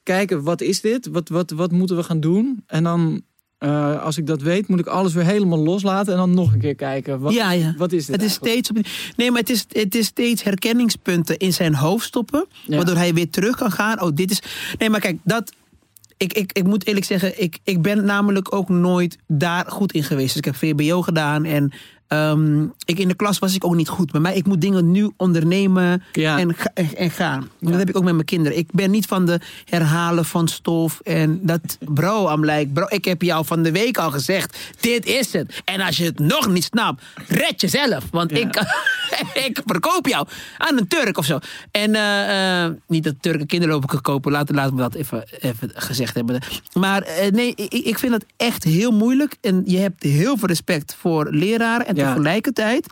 kijken, 0.04 0.44
wat 0.44 0.62
is 0.62 0.82
dit? 0.82 1.08
Wat, 1.08 1.30
wat, 1.30 1.52
wat 1.52 1.72
moeten 1.72 1.96
we 1.96 2.04
gaan 2.04 2.20
doen? 2.20 2.64
En 2.68 2.84
dan, 2.84 3.22
eh, 3.60 4.04
als 4.04 4.18
ik 4.18 4.28
dat 4.28 4.42
weet, 4.42 4.68
moet 4.68 4.80
ik 4.80 4.88
alles 4.88 5.14
weer 5.14 5.24
helemaal 5.26 5.60
loslaten. 5.60 6.14
En 6.14 6.20
dan 6.20 6.34
nog 6.34 6.54
een 6.54 6.60
keer 6.60 6.76
kijken, 6.76 7.20
wat, 7.20 7.34
Ja, 7.34 7.52
ja. 7.52 7.74
wat 7.78 7.92
is 7.92 8.06
dit 8.06 8.16
Het 8.16 8.26
is 8.26 8.38
eigenlijk? 8.40 8.66
steeds. 8.66 8.70
op- 9.10 9.16
Nee, 9.18 9.32
maar 9.32 9.40
het 9.40 9.50
is, 9.50 9.66
het 9.72 9.96
is 9.96 10.06
steeds 10.06 10.44
herkenningspunten 10.44 11.38
in 11.38 11.54
zijn 11.54 11.76
hoofd 11.76 12.06
stoppen. 12.06 12.46
Ja. 12.66 12.76
Waardoor 12.76 12.96
hij 12.96 13.14
weer 13.14 13.30
terug 13.30 13.56
kan 13.56 13.72
gaan. 13.72 14.02
Oh, 14.02 14.10
dit 14.14 14.32
is. 14.32 14.42
Nee, 14.78 14.90
maar 14.90 15.00
kijk, 15.00 15.18
dat. 15.24 15.54
Ik, 16.18 16.34
ik, 16.34 16.52
ik 16.54 16.64
moet 16.64 16.88
eerlijk 16.88 17.06
zeggen, 17.06 17.42
ik, 17.42 17.60
ik 17.64 17.82
ben 17.82 18.06
namelijk 18.06 18.54
ook 18.56 18.70
nooit 18.70 19.18
daar 19.28 19.66
goed 19.68 19.92
in 19.92 20.04
geweest. 20.04 20.28
Dus 20.28 20.38
ik 20.38 20.46
heb 20.46 20.56
VBO 20.56 21.02
gedaan 21.02 21.46
en 21.46 21.72
ehm, 22.10 22.64
ik, 22.86 23.00
in 23.00 23.08
de 23.08 23.14
klas 23.16 23.40
was 23.40 23.56
ik 23.56 23.66
ook 23.66 23.76
niet 23.76 23.88
goed. 23.90 24.12
Bij 24.12 24.22
mij, 24.22 24.36
ik 24.36 24.46
moet 24.46 24.62
dingen 24.62 24.92
nu 24.92 25.12
ondernemen 25.18 26.04
Ja. 26.12 26.40
en, 26.40 26.56
ga- 26.56 26.72
en, 26.74 26.96
en 26.96 27.12
gaan. 27.12 27.50
Dat 27.60 27.74
heb 27.80 27.90
ik 27.90 27.98
ook 27.98 28.04
met 28.04 28.14
mijn 28.14 28.26
kinderen. 28.26 28.58
Ik 28.58 28.68
ben 28.72 28.92
niet 28.92 29.06
van 29.06 29.26
de 29.26 29.40
herhalen 29.66 30.26
van 30.26 30.48
stof 30.48 31.00
en 31.04 31.40
dat. 31.42 31.60
Bro, 31.94 32.30
I'm 32.34 32.46
like, 32.46 32.68
bro, 32.74 32.86
ik 32.88 33.06
heb 33.06 33.22
jou 33.22 33.46
van 33.46 33.64
de 33.64 33.72
week 33.72 33.98
al 33.98 34.12
gezegd, 34.12 34.58
dit 34.80 35.06
is 35.06 35.34
het. 35.34 35.62
En 35.66 35.82
als 35.82 35.98
je 35.98 36.04
het 36.04 36.20
nog 36.20 36.48
niet 36.50 36.64
snapt, 36.64 37.04
red 37.28 37.62
jezelf. 37.62 38.04
Want 38.12 38.32
Ja. 38.32 38.38
ik, 38.38 38.56
ik 39.48 39.62
verkoop 39.66 40.08
jou 40.08 40.28
aan 40.58 40.78
een 40.78 40.88
Turk 40.88 41.18
of 41.18 41.26
zo. 41.26 41.40
En 41.72 41.96
eh, 41.96 42.64
eh, 42.66 42.72
niet 42.88 43.04
dat 43.04 43.16
Turken 43.20 43.48
kinderen 43.48 43.74
lopen 43.76 44.02
kopen. 44.02 44.32
Laten, 44.32 44.56
laten 44.56 44.76
we 44.76 44.82
dat 44.82 44.94
even, 44.96 45.24
even 45.40 45.72
gezegd 45.74 46.16
hebben. 46.16 46.42
Maar 46.74 47.02
eh, 47.02 47.32
nee, 47.32 47.54
ik, 47.56 47.74
ik 47.74 48.00
vind 48.00 48.12
dat 48.12 48.26
echt 48.38 48.64
heel 48.64 48.92
moeilijk. 48.92 49.36
En 49.42 49.62
je 49.66 49.78
hebt 49.78 50.04
heel 50.04 50.38
veel 50.38 50.48
respect 50.48 50.96
voor 51.00 51.28
leraren. 51.32 51.88
En 51.88 51.96
Ja. 52.00 52.14
tegelijkertijd 52.14 52.88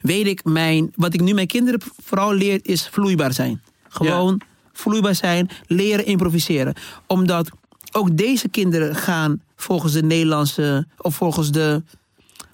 weet 0.00 0.26
ik, 0.26 0.44
mijn, 0.44 0.92
wat 0.94 1.14
ik 1.14 1.20
nu 1.20 1.34
mijn 1.34 1.46
kinderen 1.46 1.80
vooral 2.02 2.32
leer, 2.32 2.60
is 2.62 2.88
vloeibaar 2.88 3.32
zijn. 3.32 3.62
Gewoon 3.88 4.40
vloeibaar 4.72 5.14
zijn, 5.14 5.50
leren 5.66 6.06
improviseren. 6.06 6.74
Omdat 7.06 7.50
ook 7.92 8.16
deze 8.16 8.48
kinderen 8.48 8.94
gaan 8.94 9.42
volgens 9.56 9.92
de 9.92 10.02
Nederlandse, 10.02 10.86
of 10.96 11.14
volgens 11.14 11.52
de, 11.52 11.82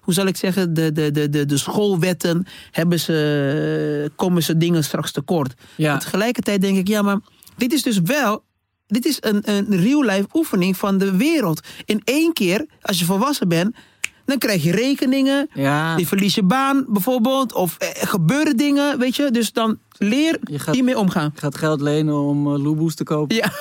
hoe 0.00 0.14
zal 0.14 0.26
ik 0.26 0.36
zeggen, 0.36 0.74
de, 0.74 0.92
de, 0.92 1.10
de, 1.10 1.28
de, 1.28 1.46
de 1.46 1.56
schoolwetten, 1.56 2.46
hebben 2.70 3.00
ze, 3.00 4.10
komen 4.16 4.42
ze 4.42 4.56
dingen 4.56 4.84
straks 4.84 5.12
tekort. 5.12 5.54
Ja. 5.74 5.90
Maar 5.90 6.00
tegelijkertijd 6.00 6.60
denk 6.60 6.76
ik, 6.76 6.88
ja, 6.88 7.02
maar 7.02 7.18
dit 7.56 7.72
is 7.72 7.82
dus 7.82 8.00
wel. 8.00 8.44
Dit 8.86 9.04
is 9.04 9.16
een, 9.20 9.50
een 9.50 9.76
real-life 9.80 10.26
oefening 10.32 10.76
van 10.76 10.98
de 10.98 11.16
wereld. 11.16 11.60
In 11.84 12.00
één 12.04 12.32
keer, 12.32 12.66
als 12.82 12.98
je 12.98 13.04
volwassen 13.04 13.48
bent, 13.48 13.76
dan 14.26 14.38
krijg 14.38 14.62
je 14.62 14.70
rekeningen. 14.70 15.48
Ja. 15.54 15.96
Die 15.96 16.06
verlies 16.06 16.34
je 16.34 16.42
baan 16.42 16.84
bijvoorbeeld. 16.88 17.52
Of 17.54 17.76
eh, 17.78 17.88
gebeuren 18.08 18.56
dingen, 18.56 18.98
weet 18.98 19.16
je. 19.16 19.30
Dus 19.30 19.52
dan 19.52 19.78
leer 19.98 20.38
Je 20.40 20.58
gaat- 20.58 20.74
hiermee 20.74 20.98
omgaan. 20.98 21.30
Ik 21.34 21.38
ga 21.38 21.46
het 21.46 21.58
geld 21.58 21.80
lenen 21.80 22.14
om 22.14 22.46
uh, 22.46 22.62
Loeboes 22.62 22.94
te 22.94 23.04
kopen. 23.04 23.36
Ja. 23.36 23.52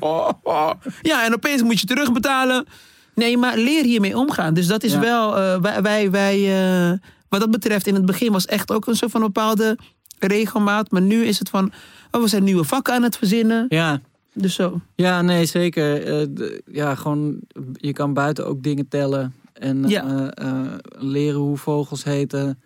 ja, 1.02 1.24
en 1.24 1.34
opeens 1.34 1.62
moet 1.62 1.80
je 1.80 1.86
terugbetalen. 1.86 2.66
Nee, 3.14 3.36
maar 3.38 3.56
leer 3.56 3.84
hiermee 3.84 4.16
omgaan. 4.18 4.54
Dus 4.54 4.66
dat 4.66 4.82
is 4.82 4.92
Ja. 4.92 5.00
wel, 5.00 5.36
eh, 5.36 5.60
wij, 5.60 5.82
wij, 5.82 6.10
wij 6.10 7.00
wat 7.28 7.40
dat 7.40 7.50
betreft, 7.50 7.86
in 7.86 7.94
het 7.94 8.06
begin 8.06 8.32
was 8.32 8.46
echt 8.46 8.72
ook 8.72 8.86
een 8.86 8.96
soort 8.96 9.10
van 9.10 9.20
bepaalde 9.20 9.78
regelmaat. 10.18 10.90
Maar 10.90 11.02
nu 11.02 11.24
is 11.24 11.38
het 11.38 11.48
van, 11.48 11.72
oh, 12.10 12.20
we 12.22 12.28
zijn 12.28 12.44
nieuwe 12.44 12.64
vakken 12.64 12.94
aan 12.94 13.02
het 13.02 13.16
verzinnen. 13.16 13.66
Ja. 13.68 14.00
Dus 14.32 14.54
zo. 14.54 14.80
Ja, 14.94 15.22
nee, 15.22 15.44
zeker. 15.46 16.28
Ja, 16.72 16.94
gewoon, 16.94 17.38
je 17.72 17.92
kan 17.92 18.14
buiten 18.14 18.46
ook 18.46 18.62
dingen 18.62 18.88
tellen. 18.88 19.34
En 19.64 19.88
Ja. 19.88 20.30
eh, 20.34 20.48
eh, 20.48 20.72
leren 20.98 21.40
hoe 21.40 21.56
vogels 21.56 22.04
heten. 22.04 22.60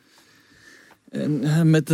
En 1.09 1.43
eh, 1.45 1.63
met 1.63 1.89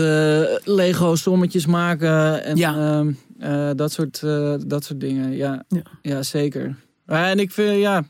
Lego 0.65 1.15
sommetjes 1.15 1.67
maken. 1.67 2.45
En 2.45 2.57
Ja. 2.57 2.75
ehm, 2.77 3.13
eh, 3.39 3.71
dat, 3.77 3.93
soort, 3.93 4.21
dat 4.69 4.85
soort 4.85 5.01
dingen. 5.01 5.31
Ja, 5.37 5.65
Ja. 5.69 5.83
ja. 6.03 6.23
zeker. 6.23 6.77
Ja, 7.07 7.31
en 7.31 7.39
ik 7.39 7.51
vind, 7.53 7.81
ja, 7.81 8.05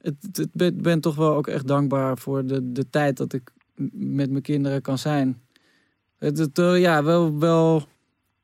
het, 0.00 0.46
het 0.56 0.82
ben, 0.82 1.00
toch 1.00 1.14
wel 1.14 1.34
ook 1.34 1.46
echt 1.46 1.66
dankbaar 1.66 2.18
voor 2.18 2.46
de, 2.46 2.72
de 2.72 2.90
tijd 2.90 3.16
dat 3.16 3.32
ik 3.32 3.50
met 3.92 4.30
mijn 4.30 4.42
kinderen 4.42 4.82
kan 4.82 4.98
zijn. 4.98 5.40
Het, 6.18 6.38
het, 6.38 6.56
ja, 6.56 7.02
wel, 7.04 7.38
wel, 7.38 7.82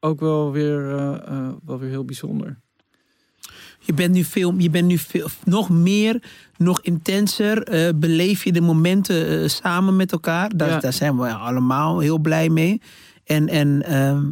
ook 0.00 0.20
wel 0.20 0.52
weer, 0.52 0.82
wel 1.64 1.78
weer 1.78 1.90
heel 1.90 2.04
bijzonder. 2.04 2.58
Je 3.88 3.94
bent 3.94 4.14
nu 4.14 4.24
veel, 4.24 4.54
je 4.58 4.70
bent 4.70 4.86
nu 4.86 4.98
veel, 4.98 5.28
nog 5.44 5.70
meer, 5.70 6.22
nog 6.56 6.80
intenser. 6.82 7.62
eh, 7.62 7.88
beleef 7.94 8.44
je 8.44 8.52
de 8.52 8.60
momenten 8.60 9.42
eh, 9.42 9.48
samen 9.48 9.96
met 9.96 10.12
elkaar. 10.12 10.56
Daar, 10.56 10.68
Ja. 10.68 10.78
daar 10.78 10.92
zijn 10.92 11.16
we 11.18 11.28
allemaal 11.32 11.98
heel 11.98 12.18
blij 12.18 12.48
mee. 12.48 12.80
En, 13.24 13.48
en 13.48 13.82
ehm, 13.82 14.22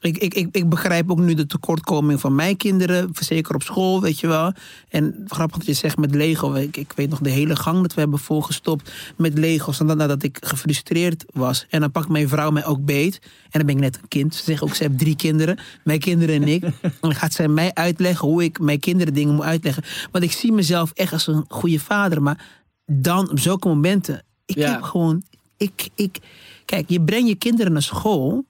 ik, 0.00 0.18
ik, 0.18 0.34
ik, 0.34 0.48
ik 0.52 0.68
begrijp 0.68 1.10
ook 1.10 1.18
nu 1.18 1.34
de 1.34 1.46
tekortkoming 1.46 2.20
van 2.20 2.34
mijn 2.34 2.56
kinderen. 2.56 3.10
Zeker 3.20 3.54
op 3.54 3.62
school, 3.62 4.00
weet 4.00 4.20
je 4.20 4.26
wel. 4.26 4.52
En 4.88 5.24
grappig 5.26 5.56
dat 5.58 5.66
je 5.66 5.72
zegt 5.72 5.96
met 5.98 6.14
Lego. 6.14 6.54
Ik, 6.54 6.76
ik 6.76 6.92
weet 6.96 7.10
nog 7.10 7.18
de 7.18 7.30
hele 7.30 7.56
gang 7.56 7.80
dat 7.82 7.94
we 7.94 8.00
hebben 8.00 8.18
volgestopt 8.18 8.92
met 9.16 9.38
Lego's. 9.38 9.80
En 9.80 9.86
dan 9.86 9.96
nadat 9.96 10.22
ik 10.22 10.38
gefrustreerd 10.40 11.24
was. 11.32 11.66
En 11.68 11.80
dan 11.80 11.90
pakt 11.90 12.08
mijn 12.08 12.28
vrouw 12.28 12.50
mij 12.50 12.64
ook 12.64 12.84
beet. 12.84 13.18
En 13.22 13.58
dan 13.58 13.66
ben 13.66 13.74
ik 13.74 13.80
net 13.80 13.96
een 14.02 14.08
kind. 14.08 14.34
Ze 14.34 14.42
zegt 14.42 14.62
ook, 14.62 14.74
ze 14.74 14.82
heeft 14.82 14.98
drie 14.98 15.16
kinderen. 15.16 15.58
Mijn 15.84 15.98
kinderen 16.00 16.34
en 16.42 16.48
ik. 16.48 16.62
En 16.82 16.92
dan 17.00 17.14
gaat 17.14 17.32
zij 17.32 17.48
mij 17.48 17.74
uitleggen 17.74 18.28
hoe 18.28 18.44
ik 18.44 18.58
mijn 18.60 18.78
kinderen 18.80 19.14
dingen 19.14 19.34
moet 19.34 19.44
uitleggen. 19.44 19.82
Want 20.10 20.24
ik 20.24 20.32
zie 20.32 20.52
mezelf 20.52 20.90
echt 20.94 21.12
als 21.12 21.26
een 21.26 21.44
goede 21.48 21.78
vader. 21.80 22.22
Maar 22.22 22.46
dan 22.86 23.30
op 23.30 23.38
zulke 23.38 23.68
momenten. 23.68 24.24
Ik 24.46 24.56
Ja. 24.56 24.70
heb 24.72 24.82
gewoon... 24.82 25.22
Ik, 25.56 25.88
ik, 25.94 26.18
kijk, 26.64 26.88
je 26.88 27.00
brengt 27.02 27.28
je 27.28 27.34
kinderen 27.34 27.72
naar 27.72 27.82
school. 27.82 28.44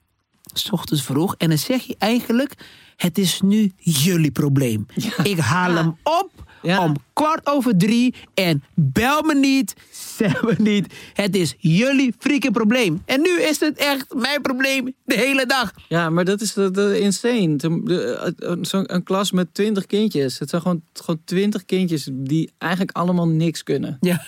S 0.53 0.69
ochtends 0.69 1.03
vroeg. 1.03 1.35
En 1.37 1.49
dan 1.49 1.57
zeg 1.57 1.81
je 1.83 1.95
eigenlijk... 1.97 2.53
Het 2.95 3.17
is 3.17 3.41
nu 3.41 3.71
jullie 3.77 4.31
probleem. 4.31 4.85
Ik 5.23 5.37
haal 5.37 5.75
hem 5.75 5.97
op 6.03 6.31
Ja. 6.61 6.83
om 6.83 6.95
kwart 7.13 7.47
over 7.47 7.77
drie. 7.77 8.15
En 8.33 8.63
bel 8.75 9.21
me 9.21 9.35
niet. 9.35 9.73
Zeg 10.17 10.43
me 10.43 10.55
niet. 10.57 10.93
Het 11.13 11.35
is 11.35 11.55
jullie 11.57 12.13
freaking 12.19 12.53
probleem. 12.53 13.01
En 13.05 13.21
nu 13.21 13.41
is 13.41 13.59
het 13.59 13.77
echt 13.77 14.13
mijn 14.13 14.41
probleem 14.41 14.93
de 15.05 15.15
hele 15.15 15.45
dag. 15.45 15.71
Ja, 15.87 16.09
maar 16.09 16.25
dat 16.25 16.41
is 16.41 16.53
de 16.53 16.99
insane. 16.99 17.55
De- 17.55 18.33
een- 18.37 18.65
Zo'n 18.65 18.93
een 18.93 19.03
klas 19.03 19.31
met 19.31 19.53
twintig 19.53 19.85
kindjes. 19.85 20.39
Het 20.39 20.49
zijn 20.49 20.61
gewoon, 20.61 20.81
gewoon 20.93 21.21
twintig 21.25 21.65
kindjes 21.65 22.09
die 22.11 22.51
eigenlijk 22.57 22.97
allemaal 22.97 23.27
niks 23.27 23.63
kunnen. 23.63 23.97
Ja. 24.01 24.23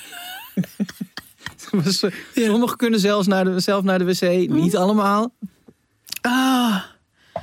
Sommigen 2.36 2.78
kunnen 2.78 3.00
zelfs 3.00 3.28
naar 3.28 3.46
de, 3.46 3.60
zelf 3.60 3.84
naar 3.84 4.00
de 4.00 4.06
wc, 4.06 4.50
niet 4.50 4.76
allemaal. 4.76 5.34
Ah. 6.28 6.76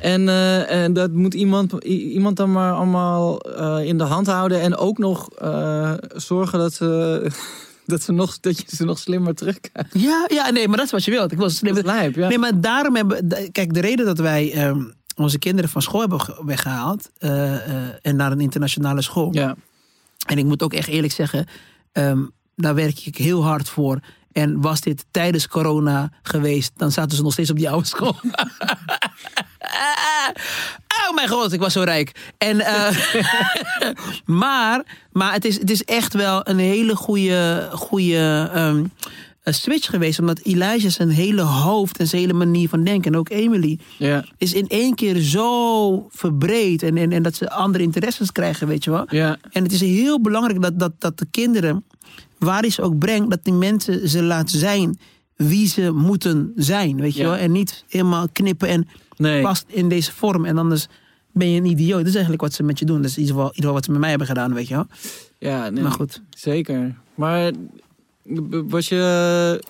En, 0.01 0.29
eh, 0.29 0.83
en 0.83 0.93
dat 0.93 1.12
moet 1.12 1.35
iemand, 1.35 1.73
iemand 1.85 2.37
dan 2.37 2.53
maar 2.53 2.73
allemaal 2.73 3.40
eh, 3.40 3.85
in 3.88 3.99
de 3.99 4.05
hand 4.05 4.27
houden. 4.27 4.61
En 4.61 4.77
ook 4.77 4.99
nog 4.99 5.31
eh, 5.31 5.93
zorgen 6.14 6.59
dat, 6.59 6.73
ze, 6.73 7.27
dat, 7.87 8.03
ze 8.03 8.12
nog, 8.12 8.40
dat 8.40 8.59
je 8.59 8.77
ze 8.77 8.85
nog 8.85 8.99
slimmer 8.99 9.35
terugkrijgt. 9.35 9.95
Ja, 9.99 10.25
ja, 10.29 10.51
nee, 10.51 10.69
maar 10.69 10.77
dat 10.77 10.87
is 10.87 10.93
wat 10.93 11.05
je 11.05 11.11
wilt. 11.11 11.33
Ik 11.33 11.38
was 11.38 11.57
slim. 11.57 11.75
Dat 11.75 11.85
is 11.85 11.90
lijp, 11.90 12.14
ja. 12.14 12.29
Nee, 12.29 12.38
maar 12.38 12.61
daarom 12.61 12.97
hebben. 12.97 13.29
Kijk, 13.53 13.75
de 13.75 13.81
reden 13.81 14.07
dat 14.07 14.19
wij 14.19 14.53
ehm, 14.53 14.83
onze 15.16 15.38
kinderen 15.38 15.71
van 15.71 15.83
school 15.83 16.01
hebben 16.01 16.21
ge- 16.21 16.43
weggehaald. 16.45 17.11
eh, 17.19 17.55
eh, 17.55 17.88
en 18.03 18.16
naar 18.16 18.33
een 18.33 18.40
internationale 18.40 19.03
school. 19.03 19.33
Ja, 19.35 19.57
En 20.27 20.38
ik 20.38 20.45
moet 20.45 20.62
ook 20.62 20.73
echt 20.75 20.88
eerlijk 20.88 21.12
zeggen. 21.12 21.47
ehm, 21.93 22.23
daar 22.57 22.75
werk 22.75 23.07
ik 23.07 23.16
heel 23.16 23.45
hard 23.45 23.69
voor. 23.69 23.99
En 24.33 24.61
was 24.61 24.81
dit 24.81 25.05
tijdens 25.11 25.49
corona 25.49 26.11
geweest, 26.23 26.73
dan 26.77 26.90
zaten 26.90 27.16
ze 27.16 27.23
nog 27.23 27.33
steeds 27.33 27.51
op 27.51 27.57
die 27.57 27.71
oude 27.71 27.87
school. 27.87 28.16
oh 31.09 31.14
mijn 31.14 31.29
god, 31.29 31.53
ik 31.53 31.61
was 31.61 31.73
zo 31.73 31.83
rijk. 31.83 32.33
En, 32.38 32.61
eh, 32.61 32.97
maar 34.43 34.85
maar 35.12 35.33
het, 35.33 35.45
is, 35.45 35.59
het 35.59 35.71
is 35.71 35.85
echt 35.85 36.14
wel 36.14 36.49
een 36.49 36.59
hele 36.59 36.97
goede, 36.97 37.69
goede 37.73 38.51
ehm, 38.55 38.85
eh, 39.43 39.55
switch 39.55 39.90
geweest. 39.90 40.19
Omdat 40.19 40.40
Elijah 40.43 40.90
zijn 40.90 41.09
hele 41.09 41.43
hoofd 41.43 41.99
en 41.99 42.07
zijn 42.07 42.23
hele 42.23 42.33
manier 42.33 42.69
van 42.69 42.85
denken, 42.85 43.12
en 43.12 43.19
ook 43.19 43.29
Emily, 43.29 43.79
ja, 43.99 44.25
is 44.38 44.53
in 44.53 44.69
één 44.69 44.95
keer 44.95 45.16
zo 45.16 46.07
verbreed. 46.11 46.83
En, 46.83 46.97
en, 46.97 47.12
en 47.12 47.23
dat 47.23 47.35
ze 47.35 47.51
andere 47.51 47.85
interesses 47.85 48.33
krijgen, 48.33 48.66
weet 48.66 48.85
je 48.85 48.90
wel. 48.90 49.05
ja. 49.09 49.38
En 49.51 49.62
het 49.62 49.73
is 49.73 49.81
heel 49.81 50.21
belangrijk 50.21 50.62
dat, 50.62 50.79
dat, 50.79 50.93
dat 50.99 51.19
de 51.19 51.27
kinderen, 51.31 51.85
waar 52.40 52.68
ze 52.70 52.83
ook 52.83 52.98
brengt, 52.98 53.31
dat 53.31 53.44
die 53.44 53.53
mensen 53.53 54.09
ze 54.09 54.22
laat 54.22 54.50
zijn 54.50 54.98
wie 55.37 55.66
ze 55.68 55.90
moeten 55.92 56.53
zijn. 56.57 57.00
Weet 57.00 57.14
je 57.14 57.22
Ja. 57.22 57.29
wel? 57.29 57.37
En 57.38 57.53
niet 57.53 57.85
helemaal 57.88 58.29
knippen 58.33 58.68
en 58.68 58.88
Nee. 59.16 59.42
past 59.42 59.64
in 59.68 59.88
deze 59.88 60.12
vorm. 60.12 60.44
En 60.44 60.59
anders 60.59 60.87
ben 61.33 61.50
je 61.50 61.61
een 61.61 61.66
idioot. 61.66 61.98
Dat 61.98 62.07
is 62.07 62.12
eigenlijk 62.12 62.42
wat 62.42 62.53
ze 62.53 62.62
met 62.62 62.79
je 62.79 62.85
doen. 62.85 62.96
Dat 63.03 63.11
is 63.11 63.16
in 63.16 63.20
ieder 63.22 63.35
geval, 63.35 63.50
in 63.50 63.55
ieder 63.57 63.70
geval 63.70 63.74
wat 63.74 63.85
ze 63.85 63.90
met 63.90 64.00
mij 64.00 64.09
hebben 64.09 64.26
gedaan, 64.29 64.55
weet 64.55 64.68
je 64.68 64.74
wel. 64.74 64.87
Ja, 65.38 65.68
nee, 65.70 65.83
Maar 65.83 65.92
goed. 65.92 66.22
Zeker. 66.31 66.96
Maar 67.14 67.53
was 68.68 68.88
je. 68.88 69.62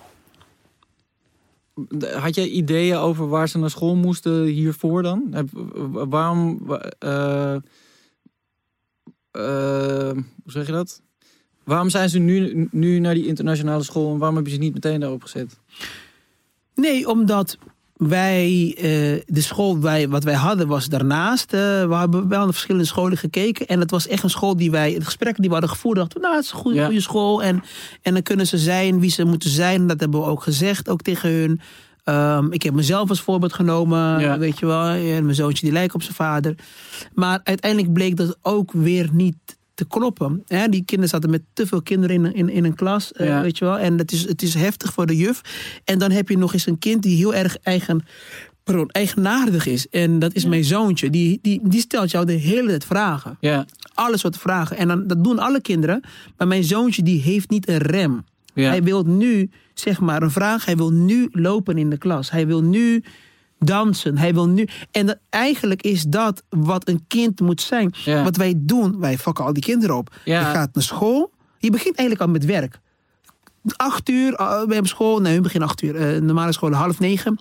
Had 2.13 2.35
jij 2.35 2.47
ideeën 2.47 2.95
over 2.95 3.27
waar 3.27 3.49
ze 3.49 3.57
naar 3.57 3.69
school 3.69 3.95
moesten 3.95 4.43
hiervoor 4.43 5.03
dan? 5.03 5.45
Waarom. 5.91 6.59
wa- 6.61 6.91
eh, 6.99 7.55
eh, 9.31 10.11
hoe 10.43 10.51
zeg 10.51 10.65
je 10.65 10.71
dat? 10.71 11.01
Waarom 11.63 11.89
zijn 11.89 12.09
ze 12.09 12.19
nu, 12.19 12.67
nu 12.71 12.99
naar 12.99 13.13
die 13.13 13.27
internationale 13.27 13.83
school 13.83 14.11
en 14.13 14.17
waarom 14.17 14.37
heb 14.37 14.45
je 14.47 14.53
ze 14.53 14.59
niet 14.59 14.73
meteen 14.73 14.99
daarop 14.99 15.23
gezet? 15.23 15.59
Nee, 16.75 17.07
omdat 17.09 17.57
wij, 17.95 18.73
eh, 18.77 18.83
de 19.35 19.41
school 19.41 19.79
wij, 19.79 20.09
wat 20.09 20.23
wij 20.23 20.33
hadden 20.33 20.67
was 20.67 20.87
daarnaast. 20.89 21.53
eh, 21.53 21.59
we 21.87 21.95
hebben 21.95 22.27
wel 22.27 22.39
naar 22.43 22.51
verschillende 22.51 22.87
scholen 22.87 23.17
gekeken. 23.17 23.67
En 23.67 23.79
het 23.79 23.91
was 23.91 24.07
echt 24.07 24.23
een 24.23 24.29
school 24.29 24.55
die 24.57 24.71
wij, 24.71 24.93
de 24.99 25.05
gesprekken 25.05 25.41
die 25.41 25.49
we 25.51 25.57
hadden 25.57 25.75
gevoerd, 25.75 25.97
dachten 25.97 26.21
nou, 26.21 26.35
het 26.35 26.43
is 26.43 26.51
een 26.51 26.57
goede, 26.57 26.77
Ja. 26.77 26.85
goede 26.85 27.01
school. 27.01 27.43
En, 27.43 27.63
en 28.01 28.13
dan 28.13 28.23
kunnen 28.23 28.47
ze 28.47 28.57
zijn 28.57 28.99
wie 28.99 29.09
ze 29.09 29.23
moeten 29.23 29.49
zijn. 29.49 29.87
Dat 29.87 29.99
hebben 29.99 30.19
we 30.19 30.25
ook 30.25 30.43
gezegd, 30.43 30.89
ook 30.89 31.01
tegen 31.01 31.29
hun. 31.29 31.59
Ehm, 32.03 32.51
ik 32.51 32.61
heb 32.63 32.73
mezelf 32.73 33.09
als 33.09 33.21
voorbeeld 33.21 33.53
genomen, 33.53 34.19
Ja. 34.19 34.37
weet 34.37 34.59
je 34.59 34.65
wel. 34.65 34.85
En 34.85 35.23
mijn 35.23 35.35
zoontje 35.35 35.65
die 35.65 35.73
lijkt 35.73 35.93
op 35.93 36.01
zijn 36.03 36.15
vader. 36.15 36.55
Maar 37.13 37.39
uiteindelijk 37.43 37.93
bleek 37.93 38.17
dat 38.17 38.37
ook 38.41 38.71
weer 38.71 39.09
niet 39.11 39.35
te 39.73 39.87
kloppen. 39.87 40.43
Hè? 40.47 40.67
Die 40.69 40.85
kinderen 40.85 41.09
zaten 41.09 41.29
met 41.29 41.41
te 41.53 41.67
veel 41.67 41.81
kinderen 41.81 42.15
in, 42.15 42.33
in, 42.33 42.49
in 42.49 42.63
een 42.65 42.75
klas, 42.75 43.11
eh, 43.11 43.41
weet 43.41 43.57
je 43.57 43.65
wel. 43.65 43.77
En 43.79 43.97
het 43.97 44.11
is, 44.11 44.27
het 44.27 44.41
is 44.41 44.53
heftig 44.53 44.93
voor 44.93 45.05
de 45.05 45.15
juf. 45.15 45.41
En 45.83 45.99
dan 45.99 46.11
heb 46.11 46.29
je 46.29 46.37
nog 46.37 46.53
eens 46.53 46.65
een 46.65 46.79
kind 46.79 47.03
die 47.03 47.15
heel 47.17 47.33
erg 47.35 47.57
eigen, 47.57 48.05
pardon, 48.63 48.89
eigenaardig 48.89 49.65
is. 49.65 49.89
En 49.89 50.19
dat 50.19 50.33
is 50.33 50.45
mijn 50.45 50.63
zoontje. 50.63 51.09
Die, 51.09 51.39
die, 51.41 51.59
die 51.63 51.79
stelt 51.79 52.11
jou 52.11 52.25
de 52.25 52.31
hele 52.31 52.67
tijd 52.67 52.85
vragen. 52.85 53.37
Ja, 53.39 53.65
Alles 53.93 54.21
wat 54.21 54.37
vragen. 54.37 54.77
En 54.77 54.87
dan, 54.87 55.07
dat 55.07 55.23
doen 55.23 55.39
alle 55.39 55.61
kinderen. 55.61 56.01
Maar 56.37 56.47
mijn 56.47 56.63
zoontje 56.63 57.03
die 57.03 57.21
heeft 57.21 57.49
niet 57.49 57.67
een 57.67 57.77
rem. 57.77 58.25
ja. 58.53 58.69
Hij 58.69 58.83
wil 58.83 59.03
nu, 59.03 59.49
zeg 59.73 59.99
maar, 59.99 60.21
een 60.23 60.31
vraag. 60.31 60.65
Hij 60.65 60.77
wil 60.77 60.89
nu 60.91 61.29
lopen 61.31 61.77
in 61.77 61.89
de 61.89 61.97
klas. 61.97 62.31
Hij 62.31 62.47
wil 62.47 62.61
nu 62.63 63.03
dansen. 63.65 64.17
Hij 64.17 64.33
wil 64.33 64.47
nu. 64.47 64.67
En 64.91 65.05
dat, 65.05 65.17
eigenlijk 65.29 65.81
is 65.81 66.03
dat 66.03 66.43
wat 66.49 66.87
een 66.87 67.03
kind 67.07 67.39
moet 67.39 67.61
zijn. 67.61 67.93
Ja. 68.03 68.23
Wat 68.23 68.35
wij 68.37 68.53
doen, 68.57 68.99
wij 68.99 69.17
fokken 69.17 69.45
al 69.45 69.53
die 69.53 69.63
kinderen 69.63 69.95
op. 69.97 70.15
Ja. 70.25 70.39
Je 70.39 70.45
gaat 70.45 70.73
naar 70.73 70.83
school. 70.83 71.31
Je 71.57 71.69
begint 71.71 71.95
eigenlijk 71.95 72.27
al 72.27 72.33
met 72.33 72.45
werk. 72.45 72.79
Acht 73.75 74.09
uur, 74.09 74.31
we 74.31 74.65
hebben 74.73 74.85
school. 74.87 75.19
Nee, 75.21 75.35
we 75.35 75.41
beginnen 75.41 75.69
acht 75.69 75.81
uur. 75.81 75.95
eh, 75.95 76.21
normale 76.21 76.51
school 76.51 76.71
half 76.71 76.99
negen. 76.99 77.39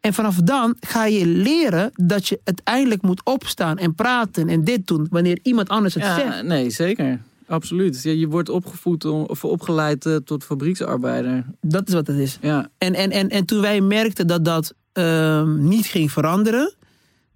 En 0.00 0.14
vanaf 0.14 0.36
dan 0.36 0.76
ga 0.80 1.04
je 1.04 1.26
leren 1.26 1.90
dat 1.94 2.28
je 2.28 2.40
uiteindelijk 2.44 3.02
moet 3.02 3.20
opstaan 3.24 3.78
en 3.78 3.94
praten 3.94 4.48
en 4.48 4.64
dit 4.64 4.86
doen. 4.86 5.06
Wanneer 5.10 5.38
iemand 5.42 5.68
anders 5.68 5.94
het 5.94 6.02
ja 6.02 6.14
zegt. 6.14 6.42
nee, 6.42 6.70
zeker. 6.70 7.20
Absoluut. 7.46 8.02
Ja, 8.02 8.12
je 8.12 8.28
wordt 8.28 8.48
opgevoed 8.48 9.04
om, 9.04 9.22
of 9.22 9.44
opgeleid 9.44 10.06
eh, 10.06 10.16
tot 10.16 10.44
fabrieksarbeider. 10.44 11.44
Dat 11.60 11.88
is 11.88 11.94
wat 11.94 12.06
het 12.06 12.16
is. 12.18 12.38
Ja, 12.40 12.68
En, 12.78 12.94
en, 12.94 13.10
en, 13.10 13.28
en 13.28 13.44
toen 13.44 13.60
wij 13.60 13.80
merkten 13.80 14.26
dat 14.26 14.44
dat 14.44 14.74
ehm, 14.96 15.68
niet 15.68 15.86
ging 15.86 16.12
veranderen. 16.12 16.74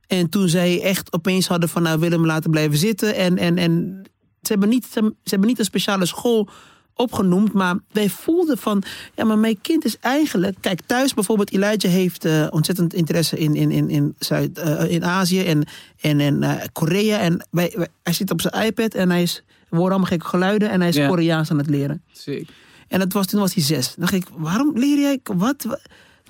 En 0.07 0.29
toen 0.29 0.49
zij 0.49 0.83
echt 0.83 1.13
opeens 1.13 1.47
hadden 1.49 1.69
van 1.69 1.83
nou 1.83 1.99
willen 1.99 2.21
we 2.21 2.27
laten 2.27 2.51
blijven 2.51 2.79
zitten. 2.79 3.15
En, 3.15 3.39
en, 3.39 3.59
en 3.59 4.03
ze, 4.43 4.53
hebben 4.53 4.69
niet, 4.69 4.85
ze, 4.93 5.01
ze 5.01 5.31
hebben 5.31 5.49
niet 5.49 5.59
een 5.59 5.65
speciale 5.65 6.07
school 6.07 6.49
opgenoemd. 6.95 7.53
Maar 7.53 7.79
wij 7.93 8.09
voelden 8.09 8.59
van 8.59 8.83
ja 9.15 9.25
maar 9.25 9.39
mijn 9.39 9.61
kind 9.61 9.85
is 9.85 9.97
eigenlijk... 10.01 10.57
Kijk 10.61 10.81
thuis 10.87 11.15
bijvoorbeeld 11.15 11.53
Elijah 11.53 11.93
heeft 11.93 12.25
eh, 12.25 12.47
ontzettend 12.51 12.95
interesse 12.95 13.39
in, 13.39 13.55
in, 13.55 13.71
in, 13.71 13.91
in, 13.91 14.15
Zuid, 14.19 14.59
eh, 14.59 14.91
in 14.91 15.05
Azië 15.05 15.45
en, 15.45 15.65
en, 16.01 16.21
en 16.21 16.43
eh, 16.43 16.65
Korea. 16.73 17.19
En 17.19 17.47
wij, 17.51 17.73
wij- 17.77 17.89
hij 18.03 18.13
zit 18.13 18.31
op 18.31 18.41
zijn 18.41 18.65
iPad 18.67 18.95
en 18.95 19.11
hij 19.11 19.23
is, 19.23 19.43
we 19.69 19.77
horen 19.77 19.91
allemaal 19.91 20.09
gekke 20.11 20.27
geluiden. 20.27 20.71
En 20.71 20.81
hij 20.81 20.89
is 20.89 20.97
Ja. 20.97 21.09
Koreaans 21.09 21.51
aan 21.51 21.59
het 21.59 21.71
leren. 21.71 22.03
sick. 22.13 22.49
En 22.89 22.99
dat 22.99 23.13
was, 23.13 23.27
toen 23.27 23.41
was 23.41 23.55
hij 23.55 23.63
zes. 23.63 23.87
Dan 23.87 23.95
dacht 23.99 24.13
ik, 24.13 24.27
waarom 24.37 24.79
leer 24.79 24.99
jij... 24.99 25.21
Wat? 25.23 25.63
wat? 25.65 25.81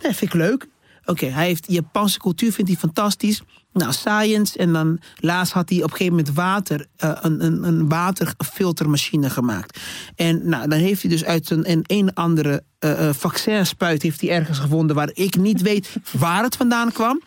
Nee, 0.03 0.13
vind 0.15 0.35
ik 0.35 0.41
leuk. 0.41 0.67
Oké, 1.11 1.27
hij 1.27 1.47
heeft 1.47 1.73
Japanse 1.73 2.19
cultuur, 2.19 2.53
vindt 2.53 2.71
hij 2.71 2.81
fantastisch. 2.81 3.43
Nou, 3.73 3.93
science. 3.93 4.59
En 4.59 4.73
dan 4.73 5.01
laatst 5.17 5.53
had 5.53 5.69
hij 5.69 5.79
op 5.79 5.91
een 5.91 5.97
gegeven 5.97 6.17
moment 6.17 6.35
water, 6.35 6.87
eh, 6.97 7.17
een, 7.21 7.65
een, 7.65 7.89
waterfiltermachine 7.89 9.31
gemaakt. 9.31 9.81
En 10.17 10.49
nou, 10.49 10.69
dan 10.69 10.79
heeft 10.79 11.03
hij 11.03 11.11
dus 11.11 11.25
uit 11.25 11.51
een, 11.51 11.71
een, 11.71 11.85
een 11.87 12.15
andere 12.15 12.63
eh 12.81 13.09
eh, 13.09 13.15
vaccinspuit 13.15 14.03
heeft 14.03 14.21
hij 14.21 14.31
ergens 14.31 14.59
gevonden 14.59 14.97
waar 14.97 15.11
ik 15.15 15.37
niet 15.37 15.63
weet 15.63 15.97
waar 16.19 16.43
het 16.43 16.57
vandaan 16.57 16.93
kwam. 16.93 17.23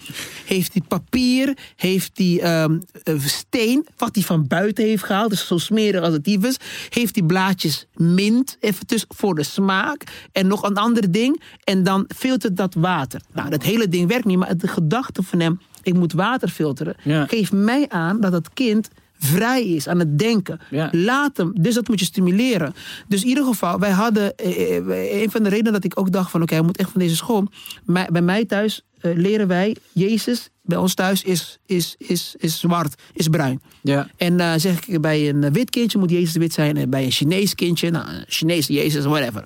Heeft 0.45 0.73
hij 0.73 0.81
papier, 0.87 1.57
heeft 1.75 2.11
hij 2.17 2.41
eh, 2.41 3.19
steen, 3.19 3.87
wat 3.97 4.15
hij 4.15 4.23
van 4.23 4.47
buiten 4.47 4.85
heeft 4.85 5.03
gehaald, 5.03 5.29
dus 5.29 5.47
zo 5.47 5.57
smerig 5.57 6.01
als 6.01 6.13
het 6.13 6.23
dief 6.23 6.43
is. 6.45 6.57
Heeft 6.89 7.15
hij 7.15 7.25
blaadjes 7.25 7.85
mint, 7.95 8.57
even 8.59 8.85
tussen 8.85 9.09
voor 9.15 9.35
de 9.35 9.43
smaak. 9.43 10.03
En 10.31 10.47
nog 10.47 10.63
een 10.63 10.77
ander 10.77 11.11
ding. 11.11 11.41
En 11.63 11.83
dan 11.83 12.09
filtert 12.15 12.57
dat 12.57 12.73
water. 12.73 13.21
Nou, 13.33 13.49
dat 13.49 13.63
hele 13.63 13.87
ding 13.87 14.07
werkt 14.07 14.25
niet, 14.25 14.37
maar 14.37 14.57
de 14.57 14.67
gedachte 14.67 15.23
van 15.23 15.39
hem, 15.39 15.59
ik 15.83 15.93
moet 15.93 16.13
water 16.13 16.49
filteren, 16.49 16.95
Ja. 17.03 17.25
geeft 17.25 17.51
mij 17.51 17.85
aan 17.89 18.19
dat 18.21 18.31
het 18.31 18.53
kind 18.53 18.89
vrij 19.19 19.63
is 19.67 19.87
aan 19.87 19.99
het 19.99 20.19
denken. 20.19 20.59
Ja. 20.69 20.89
Laat 20.91 21.37
hem. 21.37 21.51
Dus 21.61 21.73
dat 21.75 21.87
moet 21.87 21.99
je 21.99 22.05
stimuleren. 22.05 22.73
Dus 23.07 23.21
in 23.21 23.27
ieder 23.27 23.43
geval, 23.45 23.79
wij 23.79 23.91
hadden. 23.91 24.35
eh, 24.35 24.77
eh, 24.77 25.21
Een 25.21 25.31
van 25.31 25.43
de 25.43 25.49
redenen 25.49 25.73
dat 25.73 25.83
ik 25.83 25.99
ook 25.99 26.11
dacht: 26.11 26.31
van 26.31 26.41
oké, 26.41 26.53
hij 26.53 26.63
moet 26.63 26.77
echt 26.77 26.89
van 26.91 26.99
deze 27.01 27.15
school. 27.15 27.47
Bij 27.85 28.21
mij 28.21 28.45
thuis 28.45 28.81
eh, 28.99 29.11
leren 29.15 29.47
wij, 29.47 29.75
Jezus, 29.91 30.49
bij 30.61 30.77
ons 30.77 30.93
thuis 30.93 31.23
is, 31.23 31.59
is, 31.65 31.95
is, 31.97 32.35
is 32.37 32.59
zwart, 32.59 33.01
is 33.13 33.27
bruin. 33.27 33.61
Ja. 33.81 34.07
En 34.17 34.59
zeg 34.61 34.85
ik 34.87 35.01
bij 35.01 35.29
een 35.29 35.53
wit 35.53 35.69
kindje 35.69 35.97
moet 35.97 36.09
Jezus 36.09 36.35
wit 36.35 36.53
zijn. 36.53 36.77
En 36.77 36.89
bij 36.89 37.03
een 37.03 37.11
Chinees 37.11 37.55
kindje, 37.55 37.89
nou, 37.91 38.07
een 38.09 38.23
Chinese 38.27 38.73
Jezus, 38.73 39.05
whatever. 39.05 39.45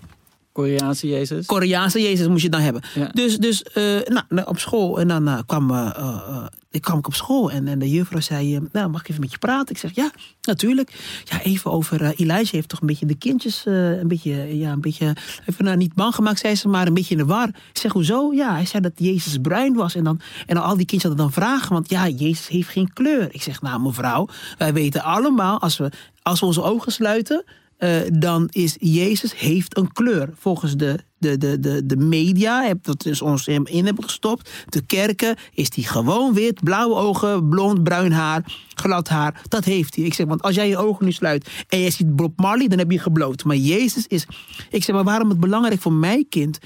Koreaanse 0.58 1.08
Jezus. 1.08 1.46
Koreaanse 1.46 2.02
Jezus 2.02 2.28
moest 2.28 2.44
je 2.44 2.50
dan 2.50 2.62
hebben. 2.62 2.82
Ja. 2.96 3.10
Dus, 3.14 3.38
dus 3.38 3.64
eh, 3.64 4.00
nou, 4.30 4.48
op 4.48 4.60
school. 4.60 5.00
En 5.00 5.08
dan 5.08 5.28
eh, 5.28 5.40
kwam, 5.46 5.72
eh, 5.72 5.90
eh, 5.98 6.46
ik 6.72 6.82
kwam 6.82 6.98
ik 6.98 7.08
op 7.08 7.14
school. 7.14 7.52
En, 7.52 7.68
en 7.68 7.80
de 7.80 7.90
juffrouw 7.90 8.20
zei, 8.20 8.60
nou, 8.72 8.90
mag 8.90 9.02
ik 9.02 9.10
even 9.10 9.22
met 9.22 9.32
je 9.32 9.38
praten? 9.38 9.76
Ik 9.76 9.82
zeg, 9.82 9.96
ja, 9.96 10.12
natuurlijk. 10.42 11.22
Ja, 11.24 11.42
even 11.42 11.72
over, 11.72 12.02
Elijah 12.02 12.52
heeft 12.52 12.70
toch 12.70 12.82
een 12.82 12.88
beetje 12.88 13.06
de 13.06 13.16
kindjes, 13.16 13.64
een 13.66 14.08
beetje, 14.08 14.58
ja, 14.58 14.72
een 14.72 14.82
beetje, 14.82 15.16
even 15.46 15.64
nou, 15.66 15.78
niet 15.78 15.94
bang 15.94 16.16
gemaakt, 16.16 16.40
zei 16.40 16.56
ze, 16.56 16.68
maar 16.68 16.88
een 16.88 16.94
beetje 16.94 17.16
in 17.16 17.22
de 17.22 17.26
war. 17.26 17.48
Ik 17.48 17.78
zeg, 17.78 17.92
hoezo? 17.92 18.34
Ja, 18.34 18.54
hij 18.54 18.66
zei 18.66 18.82
dat 18.82 18.94
Jezus 18.96 19.38
bruin 19.42 19.74
was. 19.74 19.96
En, 19.96 20.04
dan, 20.04 20.20
en 20.46 20.58
al 20.58 20.78
die 20.78 20.86
kindjes 20.86 21.04
hadden 21.04 21.22
dan 21.22 21.32
vragen, 21.34 21.74
want 21.74 21.90
ja, 21.90 22.08
Jezus 22.08 22.48
heeft 22.48 22.70
geen 22.70 22.94
kleur. 22.94 23.28
Ik 23.32 23.42
zeg, 23.42 23.62
nou 23.62 23.82
mevrouw, 23.82 24.28
wij 24.58 24.74
weten 24.74 25.04
allemaal, 25.04 25.62
als 25.62 25.78
we, 25.78 25.92
als 26.22 26.40
we 26.40 26.46
onze 26.46 26.62
ogen 26.64 26.92
sluiten, 26.92 27.44
eh, 27.78 27.98
dan 28.14 28.48
is 28.52 28.76
Jezus 28.80 29.40
heeft 29.40 29.78
een 29.78 29.92
kleur. 29.92 30.30
Volgens 30.40 30.76
de, 30.76 31.00
de, 31.18 31.38
de, 31.38 31.60
de, 31.60 31.86
de 31.86 31.98
media, 31.98 32.64
heb- 32.64 32.84
dat 32.84 33.06
is 33.06 33.22
ons 33.22 33.46
hem 33.46 33.66
in 33.68 33.86
hebben 33.86 34.04
gestopt. 34.04 34.50
De 34.70 34.82
kerken 34.86 35.36
is 35.54 35.70
hij 35.76 35.84
gewoon 35.84 36.34
wit, 36.34 36.64
blauwe 36.64 36.96
ogen, 36.96 37.50
blond, 37.50 37.84
bruin 37.84 38.12
haar, 38.12 38.54
glad 38.76 39.08
haar. 39.08 39.42
Dat 39.48 39.66
heeft 39.66 39.96
hij. 39.96 40.06
Ik 40.06 40.14
zeg, 40.14 40.26
want 40.26 40.42
als 40.42 40.56
jij 40.56 40.68
je 40.70 40.78
ogen 40.78 41.06
nu 41.06 41.12
sluit 41.12 41.50
en 41.68 41.80
je 41.80 41.90
ziet 41.90 42.16
Bob 42.16 42.40
Marley, 42.40 42.68
dan 42.68 42.78
heb 42.78 42.92
je 42.92 43.00
gebloot. 43.00 43.44
Maar 43.44 43.56
Jezus 43.56 44.08
is. 44.08 44.26
Ik 44.70 44.84
zeg, 44.84 44.96
maar 44.96 45.04
waarom 45.04 45.30
het 45.30 45.40
belangrijk 45.40 45.82
voor 45.82 45.94
mijn 45.94 46.30
kind 46.30 46.58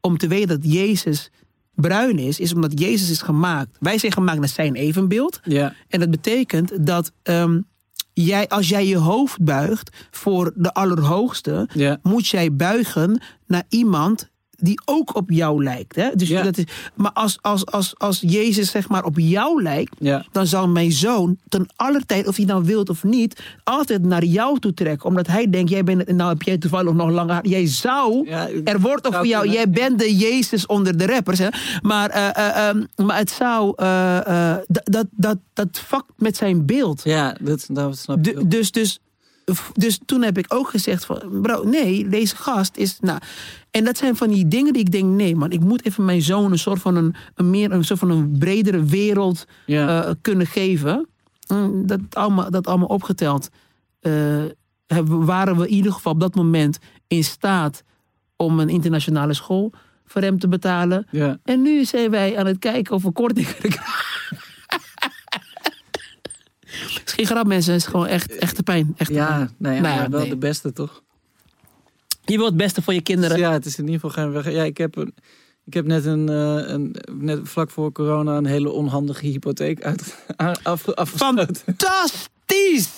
om 0.00 0.18
te 0.18 0.28
weten 0.28 0.48
dat 0.60 0.72
Jezus 0.72 1.30
bruin 1.74 2.18
is, 2.18 2.40
is 2.40 2.54
omdat 2.54 2.78
Jezus 2.80 3.10
is 3.10 3.22
gemaakt. 3.22 3.76
Wij 3.80 3.98
zijn 3.98 4.12
gemaakt 4.12 4.38
naar 4.38 4.48
zijn 4.48 4.74
evenbeeld. 4.74 5.40
Ja. 5.44 5.74
En 5.88 6.00
dat 6.00 6.10
betekent 6.10 6.86
dat 6.86 7.12
ehm, 7.22 7.60
jij, 8.24 8.48
als 8.48 8.68
jij 8.68 8.86
je 8.86 8.96
hoofd 8.96 9.44
buigt 9.44 10.06
voor 10.10 10.52
de 10.56 10.72
Allerhoogste, 10.74 11.68
Ja. 11.72 11.98
moet 12.02 12.28
jij 12.28 12.54
buigen 12.54 13.22
naar 13.46 13.64
iemand 13.68 14.29
die 14.60 14.80
ook 14.84 15.14
op 15.16 15.30
jou 15.30 15.62
lijkt. 15.62 15.96
Hè? 15.96 16.08
Dus 16.14 16.28
Ja. 16.28 16.42
dat 16.42 16.58
is, 16.58 16.64
maar 16.94 17.12
als, 17.12 17.38
als, 17.40 17.66
als, 17.66 17.94
als 17.98 18.18
Jezus 18.20 18.70
zeg 18.70 18.88
maar 18.88 19.04
op 19.04 19.18
jou 19.18 19.62
lijkt, 19.62 19.94
Ja. 19.98 20.24
dan 20.32 20.46
zal 20.46 20.68
mijn 20.68 20.92
zoon 20.92 21.36
ten 21.48 21.66
aller 21.76 22.06
tijd, 22.06 22.26
of 22.28 22.36
hij 22.36 22.44
nou 22.44 22.64
wilt 22.64 22.88
of 22.90 23.04
niet, 23.04 23.40
altijd 23.64 24.02
naar 24.02 24.24
jou 24.24 24.58
toe 24.58 24.74
trekken. 24.74 25.08
Omdat 25.08 25.26
hij 25.26 25.50
denkt, 25.50 25.70
jij 25.70 25.84
bent, 25.84 26.08
nou 26.12 26.28
heb 26.28 26.42
jij 26.42 26.58
toevallig 26.58 26.92
nog 26.92 27.10
langer. 27.10 27.46
Jij 27.48 27.66
zou, 27.66 28.28
Ja, 28.28 28.48
er 28.64 28.80
wordt 28.80 29.02
zou 29.04 29.14
over 29.14 29.26
jou, 29.26 29.42
kunnen. 29.42 29.60
jij 29.60 29.70
bent 29.70 29.98
de 29.98 30.16
Jezus 30.16 30.66
onder 30.66 30.96
de 30.98 31.06
rappers. 31.06 31.38
Hè? 31.38 31.48
Maar, 31.82 32.10
eh, 32.10 32.28
eh, 32.28 32.68
ehm, 32.68 33.06
maar 33.06 33.16
het 33.18 33.30
zou, 33.30 33.72
eh, 33.76 34.50
eh, 34.52 34.56
dat, 34.68 34.82
dat, 34.84 35.06
dat, 35.10 35.38
dat 35.52 35.68
vakt 35.86 36.12
met 36.16 36.36
zijn 36.36 36.66
beeld. 36.66 37.00
Ja, 37.04 37.36
dat, 37.40 37.66
dat 37.68 37.98
snap 37.98 38.26
ik. 38.26 38.50
Dus, 38.50 38.70
dus, 38.70 38.98
dus 39.72 40.00
toen 40.04 40.22
heb 40.22 40.38
ik 40.38 40.54
ook 40.54 40.68
gezegd 40.68 41.04
van, 41.04 41.22
bro, 41.42 41.62
nee, 41.64 42.08
deze 42.08 42.36
gast 42.36 42.76
is, 42.76 42.98
nou, 43.00 43.18
en 43.70 43.84
dat 43.84 43.96
zijn 43.96 44.16
van 44.16 44.28
die 44.28 44.48
dingen 44.48 44.72
die 44.72 44.82
ik 44.82 44.90
denk, 44.92 45.04
nee 45.04 45.36
man, 45.36 45.50
ik 45.50 45.60
moet 45.60 45.84
even 45.86 46.04
mijn 46.04 46.22
zoon 46.22 46.52
een 46.52 46.58
soort 46.58 46.80
van 46.80 46.96
een, 46.96 47.14
een 47.34 47.50
meer, 47.50 47.72
een 47.72 47.84
soort 47.84 47.98
van 47.98 48.10
een 48.10 48.36
bredere 48.38 48.84
wereld 48.84 49.44
Ja. 49.66 50.04
eh, 50.04 50.10
kunnen 50.20 50.46
geven. 50.46 51.08
Mm, 51.48 51.86
Dat 51.86 52.00
allemaal, 52.10 52.50
dat 52.50 52.66
allemaal 52.66 52.88
opgeteld, 52.88 53.48
eh, 54.00 54.44
waren 55.06 55.56
we 55.56 55.68
in 55.68 55.74
ieder 55.74 55.92
geval 55.92 56.12
op 56.12 56.20
dat 56.20 56.34
moment 56.34 56.78
in 57.06 57.24
staat 57.24 57.82
om 58.36 58.60
een 58.60 58.68
internationale 58.68 59.34
school 59.34 59.72
voor 60.04 60.22
hem 60.22 60.38
te 60.38 60.48
betalen. 60.48 61.06
ja. 61.10 61.38
En 61.44 61.62
nu 61.62 61.84
zijn 61.84 62.10
wij 62.10 62.38
aan 62.38 62.46
het 62.46 62.58
kijken 62.58 62.94
of 62.94 63.02
we 63.02 63.12
korting 63.12 63.46
kunnen 63.56 63.78
krijgen. 63.78 64.39
Is 67.10 67.16
geen 67.16 67.26
grap, 67.26 67.46
mensen. 67.46 67.72
Het 67.72 67.82
is 67.82 67.88
gewoon 67.88 68.06
echt, 68.06 68.36
echte 68.36 68.62
pijn. 68.62 68.94
Echte 68.96 69.12
Ja, 69.12 69.26
pijn. 69.26 69.54
nou 69.58 69.74
ja, 69.74 69.80
Nou 69.80 69.94
ja, 70.02 70.08
wel 70.08 70.20
nee. 70.20 70.28
de 70.28 70.36
beste 70.36 70.72
toch? 70.72 71.02
Je 72.24 72.36
wilt 72.36 72.48
het 72.48 72.56
beste 72.56 72.82
voor 72.82 72.94
je 72.94 73.00
kinderen. 73.02 73.38
Ja, 73.38 73.52
het 73.52 73.66
is 73.66 73.78
in 73.78 73.84
ieder 73.88 74.00
geval 74.00 74.24
geen 74.24 74.32
weg. 74.32 74.52
Ja, 74.52 74.62
ik 74.62 74.78
heb, 74.78 74.96
een, 74.96 75.14
ik 75.64 75.74
heb 75.74 75.86
net, 75.86 76.04
een, 76.04 76.28
eh, 76.28 76.72
een, 76.72 76.96
net 77.12 77.38
vlak 77.42 77.70
voor 77.70 77.92
corona 77.92 78.36
een 78.36 78.46
hele 78.46 78.70
onhandige 78.70 79.26
hypotheek 79.26 79.82
uit, 79.82 80.16
af, 80.62 80.88
afgesloten. 80.88 81.56
Fantastisch! 81.64 82.88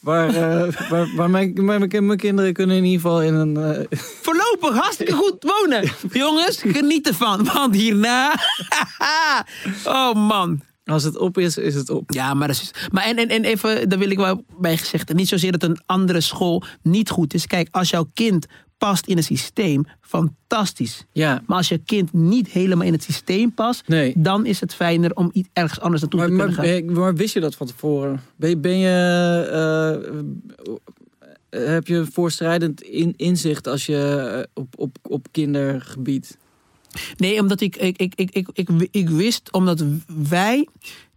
Waar, 0.00 0.28
eh, 0.28 0.88
waar, 0.88 1.14
waar 1.16 1.30
mijn, 1.30 1.64
mijn, 1.64 1.88
mijn 2.06 2.18
kinderen 2.18 2.52
kunnen 2.52 2.76
in 2.76 2.84
ieder 2.84 3.00
geval 3.00 3.22
in 3.22 3.34
een... 3.34 3.56
eh, 3.56 3.98
Voorlopig 4.22 4.74
hartstikke 4.82 5.12
goed 5.12 5.36
wonen. 5.44 5.90
Jongens, 6.12 6.56
geniet 6.66 7.06
ervan. 7.08 7.44
Want 7.44 7.74
hierna... 7.74 8.34
oh 9.84 10.14
man. 10.14 10.60
Als 10.86 11.02
het 11.02 11.16
op 11.18 11.38
is, 11.38 11.56
is 11.58 11.74
het 11.74 11.90
op. 11.90 12.10
Ja, 12.12 12.34
maar, 12.34 12.48
dat 12.48 12.56
is, 12.56 12.70
maar 12.92 13.04
en, 13.04 13.16
en, 13.16 13.28
en 13.28 13.44
even, 13.44 13.88
daar 13.88 13.98
wil 13.98 14.10
ik 14.10 14.16
wel 14.18 14.44
bij 14.60 14.76
gezegd. 14.76 15.14
Niet 15.14 15.28
zozeer 15.28 15.52
dat 15.52 15.62
een 15.62 15.78
andere 15.86 16.20
school 16.20 16.62
niet 16.82 17.10
goed 17.10 17.34
is. 17.34 17.46
Kijk, 17.46 17.68
als 17.70 17.90
jouw 17.90 18.10
kind 18.14 18.46
past 18.78 19.06
in 19.06 19.16
een 19.16 19.22
systeem, 19.22 19.84
fantastisch. 20.00 21.04
Ja, 21.12 21.42
Maar 21.46 21.56
als 21.56 21.68
je 21.68 21.78
kind 21.78 22.12
niet 22.12 22.48
helemaal 22.48 22.86
in 22.86 22.92
het 22.92 23.02
systeem 23.02 23.52
past, 23.54 23.88
Nee. 23.88 24.12
dan 24.16 24.46
is 24.46 24.60
het 24.60 24.74
fijner 24.74 25.14
om 25.14 25.30
iets 25.32 25.48
ergens 25.52 25.80
anders 25.80 26.00
naartoe 26.02 26.20
maar, 26.20 26.28
te 26.28 26.34
maar, 26.34 26.46
kunnen 26.66 26.84
gaan. 26.86 26.92
maar 27.02 27.14
wist 27.14 27.34
je 27.34 27.40
dat 27.40 27.54
van 27.54 27.66
tevoren? 27.66 28.20
Ben, 28.36 28.50
je- 28.50 28.56
ben 28.58 28.78
je... 28.78 30.06
eh, 31.50 31.60
heb 31.74 31.86
je 31.86 32.06
voorstrijdend 32.12 32.80
in, 32.82 33.12
inzicht 33.16 33.66
als 33.66 33.86
je 33.86 33.96
eh, 34.36 34.42
op, 34.62 34.74
op, 34.78 34.96
op 35.02 35.26
kindergebied... 35.30 36.36
Nee, 37.16 37.40
omdat 37.40 37.60
ik, 37.60 37.76
ik, 37.76 37.98
ik, 37.98 38.12
ik, 38.14 38.30
ik, 38.30 38.48
ik, 38.52 38.68
ik 38.90 39.08
wist, 39.08 39.52
omdat 39.52 39.84
wij, 40.28 40.68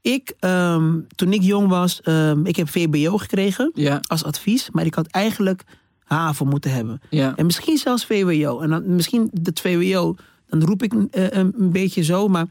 ik, 0.01 0.33
ehm, 0.39 0.93
toen 1.15 1.33
ik 1.33 1.41
jong 1.41 1.67
was, 1.67 2.01
ehm, 2.01 2.45
ik 2.45 2.55
heb 2.55 2.69
VBO 2.69 3.17
gekregen 3.17 3.71
Ja, 3.73 4.01
als 4.07 4.23
advies, 4.23 4.69
maar 4.71 4.85
ik 4.85 4.93
had 4.93 5.07
eigenlijk 5.07 5.63
HAVO 6.03 6.45
moeten 6.45 6.71
hebben. 6.71 7.01
ja, 7.09 7.33
En 7.35 7.45
misschien 7.45 7.77
zelfs 7.77 8.05
VWO. 8.05 8.59
En 8.59 8.69
dan, 8.69 8.95
misschien 8.95 9.29
dat 9.33 9.59
VWO, 9.59 10.15
dan 10.47 10.63
roep 10.63 10.83
ik 10.83 10.93
eh, 10.93 11.23
een, 11.29 11.53
een 11.57 11.71
beetje 11.71 12.03
zo, 12.03 12.27
maar 12.27 12.45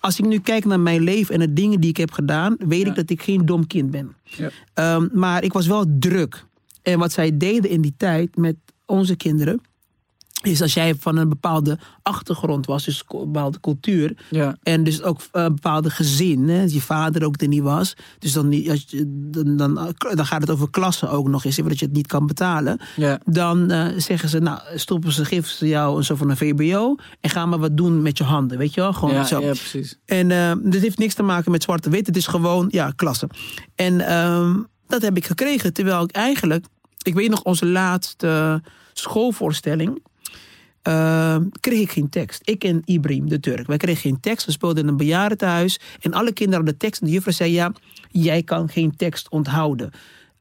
als 0.00 0.18
ik 0.18 0.26
nu 0.26 0.38
kijk 0.38 0.64
naar 0.64 0.80
mijn 0.80 1.00
leven 1.02 1.34
en 1.34 1.40
de 1.40 1.52
dingen 1.52 1.80
die 1.80 1.90
ik 1.90 1.96
heb 1.96 2.10
gedaan, 2.10 2.56
weet 2.58 2.82
Ja. 2.82 2.88
ik 2.88 2.94
dat 2.94 3.10
ik 3.10 3.22
geen 3.22 3.46
dom 3.46 3.66
kind 3.66 3.90
ben. 3.90 4.14
ja. 4.24 4.50
Ehm, 4.74 5.08
maar 5.12 5.44
ik 5.44 5.52
was 5.52 5.66
wel 5.66 5.84
druk. 5.98 6.46
En 6.82 6.98
wat 6.98 7.12
zij 7.12 7.36
deden 7.36 7.70
in 7.70 7.80
die 7.80 7.94
tijd 7.96 8.36
met 8.36 8.56
onze 8.86 9.16
kinderen. 9.16 9.60
Is 10.42 10.62
als 10.62 10.74
jij 10.74 10.94
van 10.94 11.16
een 11.16 11.28
bepaalde 11.28 11.78
achtergrond 12.02 12.66
was, 12.66 12.84
dus 12.84 13.04
een 13.08 13.18
bepaalde 13.32 13.60
cultuur. 13.60 14.16
ja. 14.30 14.56
En 14.62 14.84
dus 14.84 15.02
ook 15.02 15.20
een 15.32 15.54
bepaalde 15.54 15.90
gezin, 15.90 16.48
hè, 16.48 16.62
je 16.62 16.80
vader 16.80 17.24
ook 17.24 17.40
er 17.42 17.48
niet 17.48 17.62
was. 17.62 17.94
Dus 18.18 18.32
dan, 18.32 18.48
niet- 18.48 18.70
als 18.70 18.84
je, 18.88 19.04
dan, 19.30 19.56
dan, 19.56 19.74
dan 20.14 20.26
gaat 20.26 20.40
het 20.40 20.50
over 20.50 20.70
klassen 20.70 21.10
ook 21.10 21.28
nog 21.28 21.44
eens, 21.44 21.56
even 21.56 21.70
dat 21.70 21.78
je 21.78 21.84
het 21.84 21.94
niet 21.94 22.06
kan 22.06 22.26
betalen. 22.26 22.80
ja. 22.96 23.20
Dan 23.24 23.70
eh, 23.70 23.86
zeggen 23.96 24.28
ze, 24.28 24.38
nou, 24.38 24.60
stoppen 24.74 25.12
ze, 25.12 25.24
geven 25.24 25.50
ze 25.50 25.68
jou 25.68 25.96
een 25.96 26.04
soort 26.04 26.18
van 26.18 26.30
een 26.30 26.36
VBO. 26.36 26.94
En 27.20 27.30
ga 27.30 27.46
maar 27.46 27.58
wat 27.58 27.76
doen 27.76 28.02
met 28.02 28.18
je 28.18 28.24
handen, 28.24 28.58
weet 28.58 28.74
je 28.74 28.80
wel? 28.80 28.92
Gewoon 28.92 29.14
Ja, 29.14 29.24
zo. 29.24 29.40
ja, 29.40 29.46
precies. 29.46 29.98
En 30.04 30.30
eh, 30.30 30.52
dit 30.62 30.82
heeft 30.82 30.98
niks 30.98 31.14
te 31.14 31.22
maken 31.22 31.50
met 31.50 31.62
zwarte-wit. 31.62 32.06
Het 32.06 32.16
is 32.16 32.26
gewoon, 32.26 32.66
ja, 32.70 32.92
klasse. 32.96 33.28
En 33.74 34.00
ehm, 34.00 34.56
dat 34.86 35.02
heb 35.02 35.16
ik 35.16 35.26
gekregen. 35.26 35.72
Terwijl 35.72 36.02
ik 36.02 36.10
eigenlijk... 36.10 36.64
Ik 37.02 37.14
weet 37.14 37.30
nog, 37.30 37.42
onze 37.42 37.66
laatste 37.66 38.62
schoolvoorstelling... 38.92 40.06
ehm, 40.88 41.44
kreeg 41.60 41.80
ik 41.80 41.90
geen 41.90 42.08
tekst. 42.08 42.40
Ik 42.44 42.64
en 42.64 42.82
Ibrahim, 42.84 43.28
de 43.28 43.40
Turk. 43.40 43.66
Wij 43.66 43.76
kregen 43.76 44.00
geen 44.00 44.20
tekst. 44.20 44.46
We 44.46 44.52
speelden 44.52 44.82
in 44.82 44.88
een 44.88 44.96
bejaardentehuis. 44.96 45.80
En 46.00 46.12
alle 46.12 46.32
kinderen 46.32 46.60
hadden 46.60 46.78
tekst. 46.78 47.00
En 47.00 47.06
de 47.06 47.12
juffrouw 47.12 47.32
zei, 47.32 47.52
ja, 47.52 47.72
jij 48.10 48.42
kan 48.42 48.68
geen 48.68 48.96
tekst 48.96 49.30
onthouden. 49.30 49.90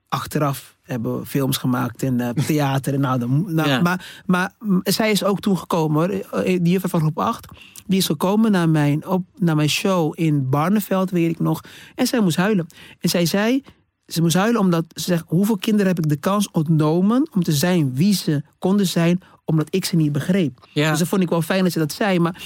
Achteraf 0.09 0.77
hebben 0.83 1.19
we 1.19 1.25
films 1.25 1.57
gemaakt 1.57 2.01
in 2.01 2.19
eh, 2.19 2.29
theater. 2.29 2.93
En 2.93 2.99
nou, 2.99 3.19
nou, 3.47 3.69
Ja. 3.69 3.81
maar, 3.81 4.21
maar 4.25 4.51
zij 4.83 5.11
is 5.11 5.23
ook 5.23 5.39
toen 5.39 5.57
gekomen. 5.57 5.95
hoor. 6.09 6.41
Eh, 6.43 6.59
Die 6.61 6.71
juffrouw 6.71 6.89
van 6.89 6.99
groep 6.99 7.19
8. 7.19 7.47
Die 7.87 7.97
is 7.97 8.05
gekomen 8.05 8.51
naar 8.51 8.69
mijn, 8.69 9.07
op, 9.07 9.23
naar 9.37 9.55
mijn 9.55 9.69
show 9.69 10.13
in 10.15 10.49
Barneveld, 10.49 11.09
weet 11.11 11.29
ik 11.29 11.39
nog. 11.39 11.61
En 11.95 12.07
zij 12.07 12.19
moest 12.21 12.37
huilen. 12.37 12.67
En 12.99 13.09
zij 13.09 13.25
zei, 13.25 13.63
ze 14.05 14.21
moest 14.21 14.35
huilen 14.35 14.61
omdat 14.61 14.85
ze 14.89 15.03
zegt... 15.03 15.23
hoeveel 15.27 15.57
kinderen 15.57 15.87
heb 15.87 15.97
ik 15.97 16.09
de 16.09 16.15
kans 16.19 16.51
ontnomen 16.51 17.29
om 17.33 17.43
te 17.43 17.51
zijn 17.51 17.95
wie 17.95 18.13
ze 18.13 18.43
konden 18.59 18.87
zijn... 18.87 19.21
omdat 19.47 19.67
ik 19.69 19.85
ze 19.85 19.95
niet 19.95 20.11
begreep. 20.11 20.67
Ja. 20.73 20.89
Dus 20.89 20.99
dat 20.99 21.07
vond 21.07 21.21
ik 21.21 21.29
wel 21.29 21.41
fijn 21.41 21.63
dat 21.63 21.71
ze 21.71 21.79
dat 21.79 21.93
zei. 21.93 22.19
Maar 22.19 22.43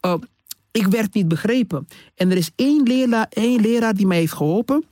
eh, 0.00 0.14
ik 0.70 0.86
werd 0.86 1.14
niet 1.14 1.28
begrepen. 1.28 1.88
En 2.14 2.30
er 2.30 2.36
is 2.36 2.50
één 2.56 2.82
leraar, 2.82 3.26
één 3.30 3.60
leraar 3.60 3.94
die 3.94 4.06
mij 4.06 4.18
heeft 4.18 4.32
geholpen... 4.32 4.84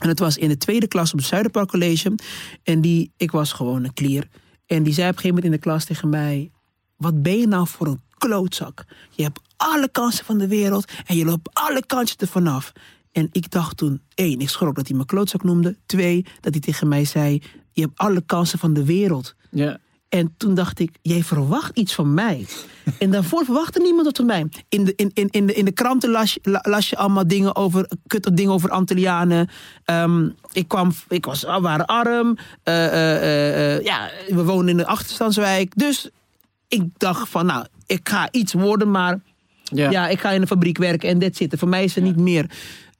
En 0.00 0.08
het 0.08 0.18
was 0.18 0.36
in 0.36 0.48
de 0.48 0.56
tweede 0.56 0.88
klas 0.88 1.12
op 1.12 1.18
het 1.18 1.28
Zuiderpark 1.28 1.68
College. 1.68 2.14
En 2.62 2.80
die, 2.80 3.12
ik 3.16 3.30
was 3.30 3.52
gewoon 3.52 3.84
een 3.84 3.94
klier. 3.94 4.28
En 4.66 4.82
die 4.82 4.92
zei 4.92 5.08
op 5.08 5.14
een 5.14 5.20
gegeven 5.20 5.28
moment 5.28 5.44
in 5.44 5.50
de 5.50 5.58
klas 5.58 5.84
tegen 5.84 6.08
mij... 6.08 6.50
Wat 6.96 7.22
ben 7.22 7.38
je 7.38 7.46
nou 7.46 7.66
voor 7.66 7.86
een 7.86 8.00
klootzak? 8.18 8.84
Je 9.10 9.22
hebt 9.22 9.40
alle 9.56 9.88
kansen 9.88 10.24
van 10.24 10.38
de 10.38 10.48
wereld 10.48 10.92
en 11.06 11.16
je 11.16 11.24
loopt 11.24 11.48
alle 11.52 11.86
kantjes 11.86 12.16
ervan 12.16 12.46
af. 12.46 12.72
En 13.12 13.28
ik 13.32 13.50
dacht 13.50 13.76
toen, 13.76 14.00
één, 14.14 14.40
ik 14.40 14.48
schrok 14.48 14.74
dat 14.74 14.88
hij 14.88 14.96
me 14.96 15.04
klootzak 15.04 15.44
noemde. 15.44 15.76
Twee, 15.86 16.24
dat 16.40 16.52
hij 16.52 16.60
tegen 16.60 16.88
mij 16.88 17.04
zei, 17.04 17.42
je 17.72 17.80
hebt 17.80 17.98
alle 17.98 18.22
kansen 18.26 18.58
van 18.58 18.72
de 18.72 18.84
wereld. 18.84 19.34
Ja. 19.50 19.78
En 20.10 20.34
toen 20.36 20.54
dacht 20.54 20.78
ik, 20.78 20.90
jij 21.02 21.22
verwacht 21.22 21.76
iets 21.78 21.94
van 21.94 22.14
mij. 22.14 22.46
En 22.98 23.10
daarvoor 23.10 23.44
verwachtte 23.44 23.80
niemand 23.80 24.04
dat 24.04 24.16
van 24.16 24.26
mij. 24.26 24.46
In 24.68 24.84
de, 24.84 24.92
in, 24.96 25.10
in, 25.14 25.28
in 25.30 25.46
de, 25.46 25.54
in 25.54 25.64
de 25.64 25.72
kranten 25.72 26.10
las, 26.10 26.34
je- 26.34 26.40
la- 26.50 26.62
las 26.62 26.90
je 26.90 26.96
allemaal 26.96 27.26
dingen 27.26 27.56
over, 27.56 27.88
kutte 28.06 28.34
dingen 28.34 28.52
over 28.52 28.70
Antillianen. 28.70 29.48
Ehm, 29.84 30.28
ik, 30.52 30.68
kwam, 30.68 30.92
ik 31.08 31.24
was, 31.24 31.42
we 31.42 31.58
waren 31.60 31.86
arm. 31.86 32.36
Eh, 32.62 32.86
eh, 32.86 33.76
eh, 33.76 33.84
ja, 33.84 34.10
we 34.28 34.44
woonden 34.44 34.68
in 34.68 34.78
een 34.78 34.86
achterstandswijk. 34.86 35.72
Dus 35.76 36.08
ik 36.68 36.82
dacht 36.96 37.28
van, 37.28 37.46
nou, 37.46 37.66
ik 37.86 38.08
ga 38.08 38.28
iets 38.30 38.52
worden, 38.52 38.90
maar 38.90 39.20
Ja. 39.64 39.90
ja, 39.90 40.08
ik 40.08 40.20
ga 40.20 40.30
in 40.30 40.40
een 40.40 40.46
fabriek 40.46 40.78
werken 40.78 41.08
en 41.08 41.18
dat 41.18 41.36
zit. 41.36 41.54
Voor 41.58 41.68
mij 41.68 41.84
is 41.84 41.96
er 41.96 42.02
niet 42.02 42.16
meer. 42.16 42.50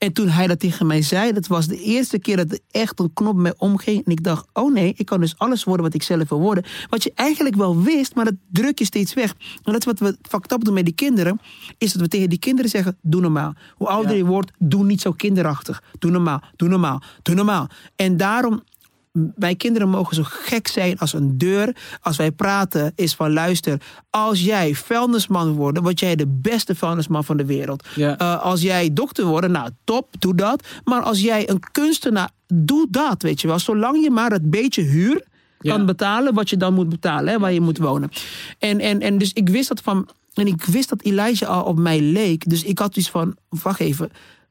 En 0.01 0.13
toen 0.13 0.29
hij 0.29 0.47
dat 0.47 0.61
tegen 0.61 0.87
mij 0.87 1.03
zei, 1.03 1.33
dat 1.33 1.47
was 1.47 1.67
de 1.67 1.83
eerste 1.83 2.19
keer 2.19 2.37
dat 2.37 2.53
er 2.53 2.59
echt 2.71 3.01
een 3.01 3.13
knop 3.13 3.37
mij 3.37 3.55
omging. 3.57 4.05
En 4.05 4.13
ik 4.13 4.25
dacht, 4.25 4.47
oh 4.53 4.73
nee, 4.73 4.95
ik 4.97 5.07
kan 5.07 5.21
dus 5.21 5.39
alles 5.39 5.65
worden 5.65 5.85
wat 5.85 5.95
ik 5.95 6.03
zelf 6.03 6.29
wil 6.29 6.41
worden. 6.41 6.65
Wat 6.89 7.03
je 7.03 7.13
eigenlijk 7.15 7.57
wel 7.57 7.83
wist, 7.83 8.15
maar 8.15 8.25
dat 8.25 8.35
druk 8.53 8.79
je 8.79 8.85
steeds 8.85 9.15
weg. 9.15 9.35
En 9.65 9.73
dat 9.73 9.77
is 9.79 9.85
wat 9.85 9.99
we 9.99 10.17
fucked 10.29 10.53
up 10.53 10.65
doen 10.65 10.75
met 10.75 10.85
die 10.85 10.95
kinderen. 10.95 11.41
Is 11.79 11.93
dat 11.93 12.03
we 12.03 12.09
tegen 12.09 12.29
die 12.29 12.39
kinderen 12.39 12.71
zeggen, 12.71 12.97
doe 13.03 13.21
normaal. 13.21 13.55
Hoe 13.77 13.89
ouder 13.89 14.11
Ja. 14.11 14.17
je 14.17 14.25
wordt, 14.25 14.53
doe 14.59 14.85
niet 14.85 15.01
zo 15.01 15.13
kinderachtig. 15.13 15.83
Doe 15.99 16.11
normaal, 16.11 16.43
doe 16.57 16.69
normaal, 16.69 17.03
doe 17.23 17.35
normaal. 17.35 17.69
En 17.97 18.17
daarom 18.17 18.63
mijn 19.13 19.57
kinderen 19.57 19.89
mogen 19.89 20.15
zo 20.17 20.23
gek 20.27 20.69
zijn 20.69 20.99
als 20.99 21.13
een 21.13 21.39
deur. 21.39 21.77
Als 22.01 22.17
wij 22.17 22.31
praten 22.31 22.93
is 22.95 23.15
van 23.15 23.33
luister, 23.33 23.81
als 24.11 24.41
jij 24.41 24.75
vuilnisman 24.75 25.53
wordt, 25.53 25.79
word 25.79 26.01
jij 26.01 26.17
de 26.17 26.27
beste 26.27 26.75
vuilnisman 26.75 27.25
van 27.25 27.37
de 27.37 27.45
wereld. 27.45 27.87
Ja. 27.95 28.19
Eh, 28.19 28.43
als 28.43 28.63
jij 28.63 28.93
dokter 28.93 29.25
wordt, 29.25 29.49
nou 29.49 29.71
top, 29.85 30.09
doe 30.19 30.35
dat. 30.35 30.67
Maar 30.85 31.03
als 31.03 31.21
jij 31.21 31.49
een 31.51 31.61
kunstenaar, 31.73 32.31
doe 32.47 32.87
dat, 32.91 33.23
weet 33.23 33.41
je 33.41 33.47
wel. 33.47 33.59
Zolang 33.59 34.03
je 34.03 34.11
maar 34.11 34.31
het 34.31 34.51
beetje 34.51 34.83
huur 34.83 35.25
kan 35.59 35.79
Ja. 35.79 35.85
betalen 35.85 36.35
wat 36.35 36.51
je 36.51 36.57
dan 36.57 36.75
moet 36.75 36.89
betalen, 36.89 37.33
hè, 37.33 37.39
waar 37.39 37.53
je 37.53 37.61
moet 37.61 37.79
wonen. 37.79 38.11
En, 38.59 38.81
en, 38.81 39.01
en 39.01 39.19
dus 39.19 39.33
ik 39.33 39.49
wist 39.49 39.69
dat 39.69 39.81
van, 39.81 40.09
en 40.35 40.47
ik 40.47 40.65
wist 40.65 40.89
dat 40.89 41.03
Elijah 41.03 41.49
al 41.49 41.63
op 41.65 41.79
mij 41.79 42.01
leek. 42.01 42.49
Dus 42.49 42.63
ik 42.63 42.79
had 42.79 42.97
iets 42.97 43.11
van, 43.11 43.37
wacht 43.49 43.81
even, 43.81 44.11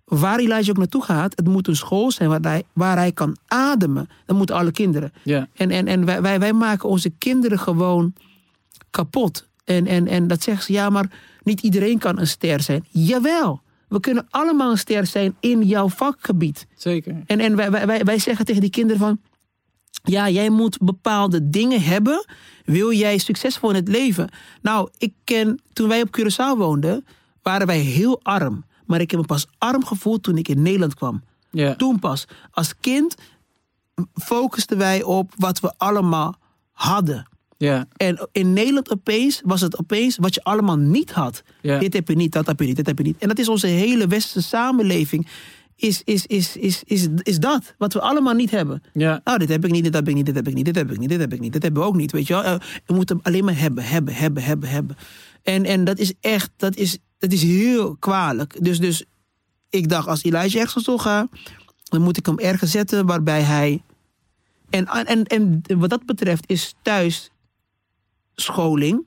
waar 0.09 0.39
Elijah 0.39 0.69
ook 0.69 0.77
naartoe 0.77 1.03
gaat, 1.03 1.35
het 1.35 1.47
moet 1.47 1.67
een 1.67 1.75
school 1.75 2.11
zijn 2.11 2.29
waar 2.29 2.41
hij, 2.41 2.63
waar 2.73 2.97
hij 2.97 3.11
kan 3.11 3.37
ademen. 3.47 4.09
Dat 4.25 4.37
moeten 4.37 4.55
alle 4.55 4.71
kinderen. 4.71 5.13
Ja. 5.23 5.47
En, 5.53 5.71
en, 5.71 5.87
en 5.87 6.05
wij, 6.05 6.21
wij, 6.21 6.39
wij 6.39 6.53
maken 6.53 6.89
onze 6.89 7.09
kinderen 7.09 7.59
gewoon 7.59 8.13
kapot. 8.89 9.47
En, 9.63 9.87
en, 9.87 10.07
en 10.07 10.27
dat 10.27 10.43
zeggen 10.43 10.63
ze, 10.63 10.73
ja, 10.73 10.89
maar 10.89 11.11
niet 11.43 11.61
iedereen 11.61 11.97
kan 11.97 12.19
een 12.19 12.27
ster 12.27 12.61
zijn. 12.61 12.85
Jawel, 12.89 13.61
we 13.87 13.99
kunnen 13.99 14.27
allemaal 14.29 14.71
een 14.71 14.77
ster 14.77 15.05
zijn 15.05 15.35
in 15.39 15.63
jouw 15.63 15.89
vakgebied. 15.89 16.67
Zeker. 16.75 17.23
En, 17.25 17.39
en 17.39 17.55
wij, 17.55 17.71
wij, 17.71 17.87
wij, 17.87 18.03
wij 18.03 18.19
zeggen 18.19 18.45
tegen 18.45 18.61
die 18.61 18.69
kinderen 18.69 18.99
van... 18.99 19.19
Ja, 20.03 20.29
jij 20.29 20.49
moet 20.49 20.77
bepaalde 20.77 21.49
dingen 21.49 21.81
hebben. 21.81 22.25
Wil 22.65 22.93
jij 22.93 23.17
succesvol 23.17 23.69
in 23.69 23.75
het 23.75 23.87
leven? 23.87 24.29
Nou, 24.61 24.89
ik 24.97 25.13
ken... 25.23 25.59
Toen 25.73 25.87
wij 25.87 26.01
op 26.01 26.17
Curaçao 26.19 26.57
woonden, 26.57 27.05
waren 27.41 27.67
wij 27.67 27.79
heel 27.79 28.19
arm. 28.23 28.65
Maar 28.89 29.01
ik 29.01 29.11
heb 29.11 29.19
me 29.19 29.25
pas 29.25 29.47
arm 29.57 29.85
gevoeld 29.85 30.23
toen 30.23 30.37
ik 30.37 30.47
in 30.47 30.61
Nederland 30.61 30.93
kwam. 30.93 31.23
Toen 31.75 31.99
pas. 31.99 32.25
Als 32.51 32.73
kind 32.79 33.15
focusten 34.13 34.77
wij 34.77 35.03
op 35.03 35.33
wat 35.37 35.59
we 35.59 35.73
allemaal 35.77 36.35
hadden. 36.71 37.27
En 37.97 38.27
in 38.31 38.53
Nederland 38.53 38.91
opeens 38.91 39.41
was 39.45 39.61
het 39.61 39.79
opeens 39.79 40.17
wat 40.17 40.33
je 40.33 40.43
allemaal 40.43 40.77
niet 40.77 41.11
had. 41.11 41.41
Dit 41.79 41.93
heb 41.93 42.07
je 42.07 42.15
niet, 42.15 42.31
dat 42.31 42.47
heb 42.47 42.59
je 42.59 42.65
niet, 42.65 42.75
dit 42.75 42.85
heb 42.85 42.97
je 42.97 43.03
niet. 43.03 43.17
En 43.17 43.27
dat 43.27 43.39
is 43.39 43.47
onze 43.49 43.67
hele 43.67 44.07
westerse 44.07 44.47
samenleving. 44.47 45.27
Is, 45.75 46.01
is, 46.03 46.25
is, 46.25 46.57
is, 46.57 46.83
is, 46.85 47.07
is 47.23 47.39
dat, 47.39 47.73
wat 47.77 47.93
we 47.93 48.01
allemaal 48.01 48.33
niet 48.33 48.51
hebben. 48.51 48.83
Ja. 48.93 49.21
Nou, 49.23 49.37
dit 49.37 49.49
heb 49.49 49.65
ik 49.65 49.71
niet, 49.71 49.83
dit 49.83 49.93
heb 49.93 50.07
ik 50.07 50.15
niet, 50.15 50.25
dit 50.25 50.35
heb 50.35 50.47
ik 50.47 50.53
niet, 50.53 50.65
dit 50.65 50.75
heb 50.75 50.91
ik 50.91 50.99
niet, 50.99 51.09
dit 51.09 51.19
heb 51.19 51.33
ik 51.33 51.39
niet, 51.39 51.53
dit 51.53 51.63
hebben 51.63 51.81
we 51.81 51.87
ook 51.87 51.95
niet, 51.95 52.11
weet 52.11 52.27
je 52.27 52.33
wel. 52.33 52.43
Eh, 52.43 52.55
We 52.85 52.93
moeten 52.93 53.19
alleen 53.21 53.45
maar 53.45 53.59
hebben, 53.59 53.83
hebben, 53.83 54.13
hebben, 54.13 54.43
hebben, 54.43 54.69
hebben. 54.69 54.97
En, 55.43 55.65
en 55.65 55.83
dat 55.83 55.97
is 55.99 56.13
echt, 56.19 56.49
dat 56.55 56.75
is, 56.75 56.97
dat 57.19 57.31
is 57.31 57.41
heel 57.41 57.95
kwalijk. 57.95 58.63
Dus, 58.63 58.79
dus 58.79 59.05
ik 59.69 59.89
dacht, 59.89 60.07
als 60.07 60.23
Elijah 60.23 60.55
ergens 60.55 60.75
naartoe 60.75 60.99
gaat, 60.99 61.27
dan 61.83 62.01
moet 62.01 62.17
ik 62.17 62.25
hem 62.25 62.39
ergens 62.39 62.71
zetten 62.71 63.05
waarbij 63.05 63.41
hij... 63.41 63.81
En, 64.69 64.85
en, 64.87 65.23
en 65.23 65.61
wat 65.79 65.89
dat 65.89 66.05
betreft 66.05 66.43
is 66.47 66.73
thuis 66.81 67.29
scholing 68.35 69.05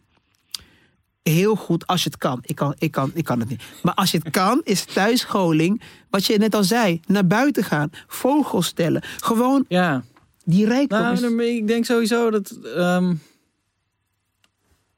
heel 1.23 1.55
goed 1.57 1.87
als 1.87 2.03
je 2.03 2.09
het 2.09 2.19
kan. 2.19 2.39
Ik 2.43 2.55
kan, 2.57 2.75
ik 2.79 2.91
kan, 2.91 3.11
ik 3.15 3.25
kan 3.25 3.41
het 3.41 3.49
niet. 3.49 3.63
Maar 3.83 3.95
als 3.95 4.11
je 4.11 4.19
het 4.19 4.31
kan, 4.31 4.61
is 4.65 4.85
thuisscholing, 4.85 5.83
wat 6.11 6.25
je 6.27 6.39
net 6.39 6.55
al 6.55 6.65
zei, 6.65 7.01
naar 7.07 7.27
buiten 7.27 7.65
gaan, 7.65 7.91
vogels 8.07 8.67
stellen. 8.67 9.03
Gewoon 9.03 9.65
Ja. 9.69 10.05
die 10.45 10.67
rijkdom. 10.67 10.99
Nou, 11.01 11.43
ik 11.45 11.67
denk 11.67 11.85
sowieso 11.85 12.31
dat. 12.31 12.51
ehm, 12.51 13.15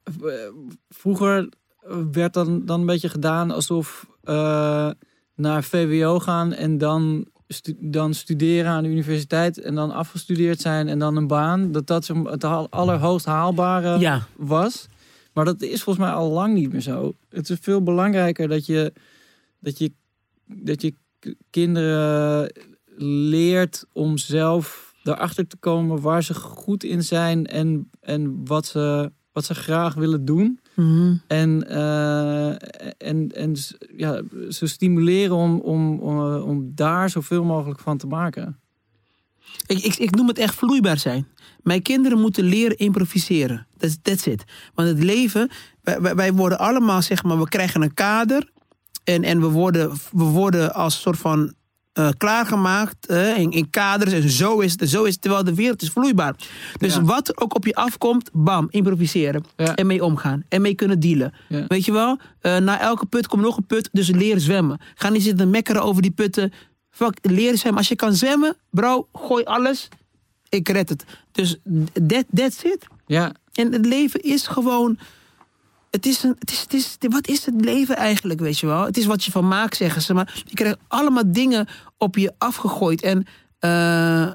eh, 0.05 0.12
vroeger 0.88 1.48
werd 2.12 2.35
dan, 2.35 2.64
dan 2.64 2.81
een 2.81 2.87
beetje 2.87 3.09
gedaan 3.09 3.51
alsof 3.51 4.07
eh, 4.23 4.90
naar 5.35 5.64
VWO 5.64 6.18
gaan 6.18 6.53
en 6.53 6.79
dan, 6.79 7.27
stu- 7.49 7.77
dan 7.81 8.14
studeren 8.14 8.70
aan 8.70 8.83
de 8.83 8.88
universiteit 8.88 9.61
en 9.61 9.75
dan 9.75 9.90
afgestudeerd 9.90 10.61
zijn 10.61 10.88
en 10.88 10.99
dan 10.99 11.16
een 11.16 11.27
baan. 11.27 11.73
Dat 11.73 11.87
dat 11.87 12.07
het 12.07 12.44
al- 12.44 12.70
allerhoogst 12.70 13.27
haalbare 13.27 13.99
ja, 13.99 14.27
was. 14.37 14.87
Maar 15.33 15.44
dat 15.44 15.62
is 15.62 15.83
volgens 15.83 16.07
mij 16.07 16.14
al 16.14 16.31
lang 16.31 16.55
niet 16.55 16.73
meer 16.73 16.81
zo. 16.81 17.14
Het 17.29 17.51
is 17.51 17.59
veel 17.61 17.83
belangrijker 17.83 18.49
dat 18.49 18.66
je, 18.66 18.92
dat 19.61 19.79
je, 19.79 19.92
dat 20.47 20.83
je 20.83 20.94
kinderen 21.51 22.53
leert 23.29 23.85
om 23.92 24.18
zelf 24.18 24.92
erachter 25.05 25.47
te 25.47 25.57
komen 25.57 26.01
waar 26.01 26.23
ze 26.23 26.35
goed 26.35 26.85
in 26.85 27.03
zijn 27.03 27.47
en, 27.47 27.90
en 28.01 28.44
wat, 28.47 28.66
ze, 28.66 29.12
wat 29.33 29.44
ze 29.44 29.55
graag 29.55 29.94
willen 29.94 30.25
doen. 30.25 30.61
Mhm. 30.74 31.14
En, 31.26 31.68
eh, 31.68 32.48
en, 33.08 33.28
en 33.34 33.56
s- 33.56 33.74
ja, 33.96 34.22
ze 34.48 34.66
stimuleren 34.66 35.37
om, 35.37 35.60
om, 35.60 35.98
om, 36.00 36.34
om 36.37 36.72
daar 36.74 37.10
zoveel 37.10 37.44
mogelijk 37.44 37.80
van 37.80 37.96
te 37.98 38.06
maken. 38.06 38.58
ik, 39.66 39.78
ik, 39.78 39.94
ik 39.96 40.14
noem 40.14 40.28
het 40.28 40.38
echt 40.38 40.54
vloeibaar 40.54 40.98
zijn. 40.98 41.26
Mijn 41.62 41.82
kinderen 41.82 42.20
moeten 42.20 42.44
leren 42.44 42.76
improviseren. 42.76 43.66
That's, 43.78 43.96
that's 44.02 44.26
it. 44.26 44.44
Want 44.74 44.88
het 44.88 45.02
leven, 45.02 45.50
wij, 45.82 46.00
wij- 46.00 46.14
wij 46.14 46.32
worden 46.32 46.58
allemaal, 46.58 47.02
zeg 47.02 47.22
maar, 47.22 47.38
we 47.38 47.48
krijgen 47.48 47.82
een 47.82 47.94
kader. 47.94 48.50
En, 49.04 49.22
en 49.22 49.40
we, 49.40 49.46
worden, 49.46 49.90
we 50.12 50.24
worden 50.24 50.74
als 50.74 51.00
soort 51.00 51.18
van 51.18 51.54
eh, 51.94 52.09
klaargemaakt 52.16 53.07
eh, 53.07 53.38
in, 53.38 53.50
in 53.50 53.70
kaders. 53.70 54.12
En 54.12 54.30
zo 54.30 54.59
is 54.61 54.72
het, 54.78 54.88
zo 54.90 55.04
is 55.04 55.12
het. 55.12 55.22
Terwijl 55.22 55.44
de 55.44 55.54
wereld 55.54 55.83
is 55.83 55.90
vloeibaar. 55.90 56.35
Dus 56.78 56.94
Ja. 56.94 57.02
wat 57.02 57.28
er 57.28 57.37
ook 57.40 57.54
op 57.54 57.64
je 57.66 57.74
afkomt, 57.74 58.30
bam, 58.33 58.66
improviseren. 58.70 59.44
Ja. 59.57 59.74
En 59.74 59.87
mee 59.87 60.04
omgaan. 60.04 60.42
En 60.48 60.62
mee 60.62 60.74
kunnen 60.74 61.00
dealen. 61.00 61.33
Ja. 61.48 61.64
Weet 61.68 61.85
je 61.85 61.92
wel? 61.92 62.18
Eh, 62.40 62.57
na 62.57 62.80
elke 62.80 63.07
put 63.07 63.26
komt 63.26 63.42
nog 63.42 63.57
een 63.57 63.66
put, 63.66 63.88
dus 63.92 64.09
leren 64.11 64.40
zwemmen. 64.40 64.80
Ga 64.94 65.09
niet 65.09 65.22
zitten 65.22 65.50
mekkeren 65.50 65.83
over 65.83 66.02
die 66.02 66.11
putten. 66.11 66.52
Fuck, 66.90 67.18
leren 67.22 67.59
zwemmen. 67.59 67.78
Als 67.80 67.88
je 67.88 67.96
kan 67.96 68.14
zwemmen, 68.14 68.57
bro, 68.70 69.09
gooi 69.12 69.44
alles. 69.44 69.88
Ik 70.48 70.68
red 70.68 70.88
het. 70.88 71.04
Dus 71.33 71.57
that, 72.07 72.24
that's 72.35 72.62
it. 72.62 72.87
Ja, 73.07 73.33
En 73.52 73.72
het 73.72 73.87
leven 73.87 74.20
is 74.20 74.46
gewoon. 74.46 74.98
Het 75.94 76.07
is 76.07 76.22
een, 76.22 76.37
het 76.38 76.50
is, 76.50 76.61
het 76.61 76.74
is, 76.74 76.96
wat 77.09 77.26
is 77.28 77.44
het 77.46 77.64
leven 77.64 77.96
eigenlijk, 77.96 78.40
weet 78.40 78.59
je 78.59 78.66
wel? 78.66 78.85
Het 78.85 78.96
is 78.96 79.07
wat 79.07 79.24
je 79.24 79.30
van 79.30 79.48
maakt, 79.48 79.76
zeggen 79.76 80.02
ze. 80.02 80.14
Maar 80.14 80.42
je 80.46 80.54
krijgt 80.54 80.78
allemaal 80.88 81.33
dingen 81.33 81.66
op 81.98 82.16
je 82.16 82.33
afgegooid. 82.38 83.02
En 83.02 83.24
eh, 83.59 84.30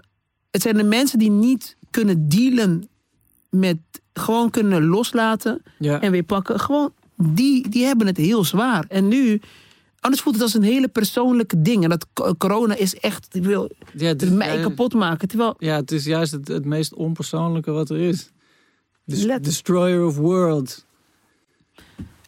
het 0.51 0.61
zijn 0.61 0.77
de 0.77 0.83
mensen 0.83 1.19
die 1.19 1.31
niet 1.31 1.77
kunnen 1.89 2.29
dealen 2.29 2.89
met... 3.49 3.77
Gewoon 4.13 4.49
kunnen 4.49 4.85
loslaten 4.85 5.61
ja. 5.79 6.01
en 6.01 6.11
weer 6.11 6.23
pakken. 6.23 6.59
Gewoon, 6.59 6.93
die, 7.15 7.69
die 7.69 7.85
hebben 7.85 8.07
het 8.07 8.17
heel 8.17 8.43
zwaar. 8.43 8.85
En 8.87 9.07
nu... 9.07 9.41
Anders 9.99 10.21
voelt 10.21 10.35
het 10.35 10.43
als 10.43 10.53
een 10.53 10.63
hele 10.63 10.87
persoonlijke 10.87 11.61
ding. 11.61 11.83
En 11.83 11.89
dat 11.89 12.05
co- 12.13 12.33
corona 12.35 12.75
is 12.75 12.95
echt... 12.95 13.35
Ik 13.35 13.43
wil 13.43 13.69
ja, 13.95 14.05
het 14.07 14.21
het 14.21 14.21
is- 14.21 14.37
mij 14.37 14.57
ja, 14.57 14.61
kapot 14.63 14.93
maken. 14.93 15.27
Terwijl, 15.27 15.55
Ja, 15.57 15.75
het 15.75 15.91
is 15.91 16.05
juist 16.05 16.31
het, 16.31 16.47
het 16.47 16.65
meest 16.65 16.93
onpersoonlijke 16.93 17.71
wat 17.71 17.89
er 17.89 17.97
is. 17.99 18.31
Des- 19.05 19.23
Let- 19.23 19.43
Destroyer 19.43 20.05
of 20.05 20.17
worlds. 20.17 20.85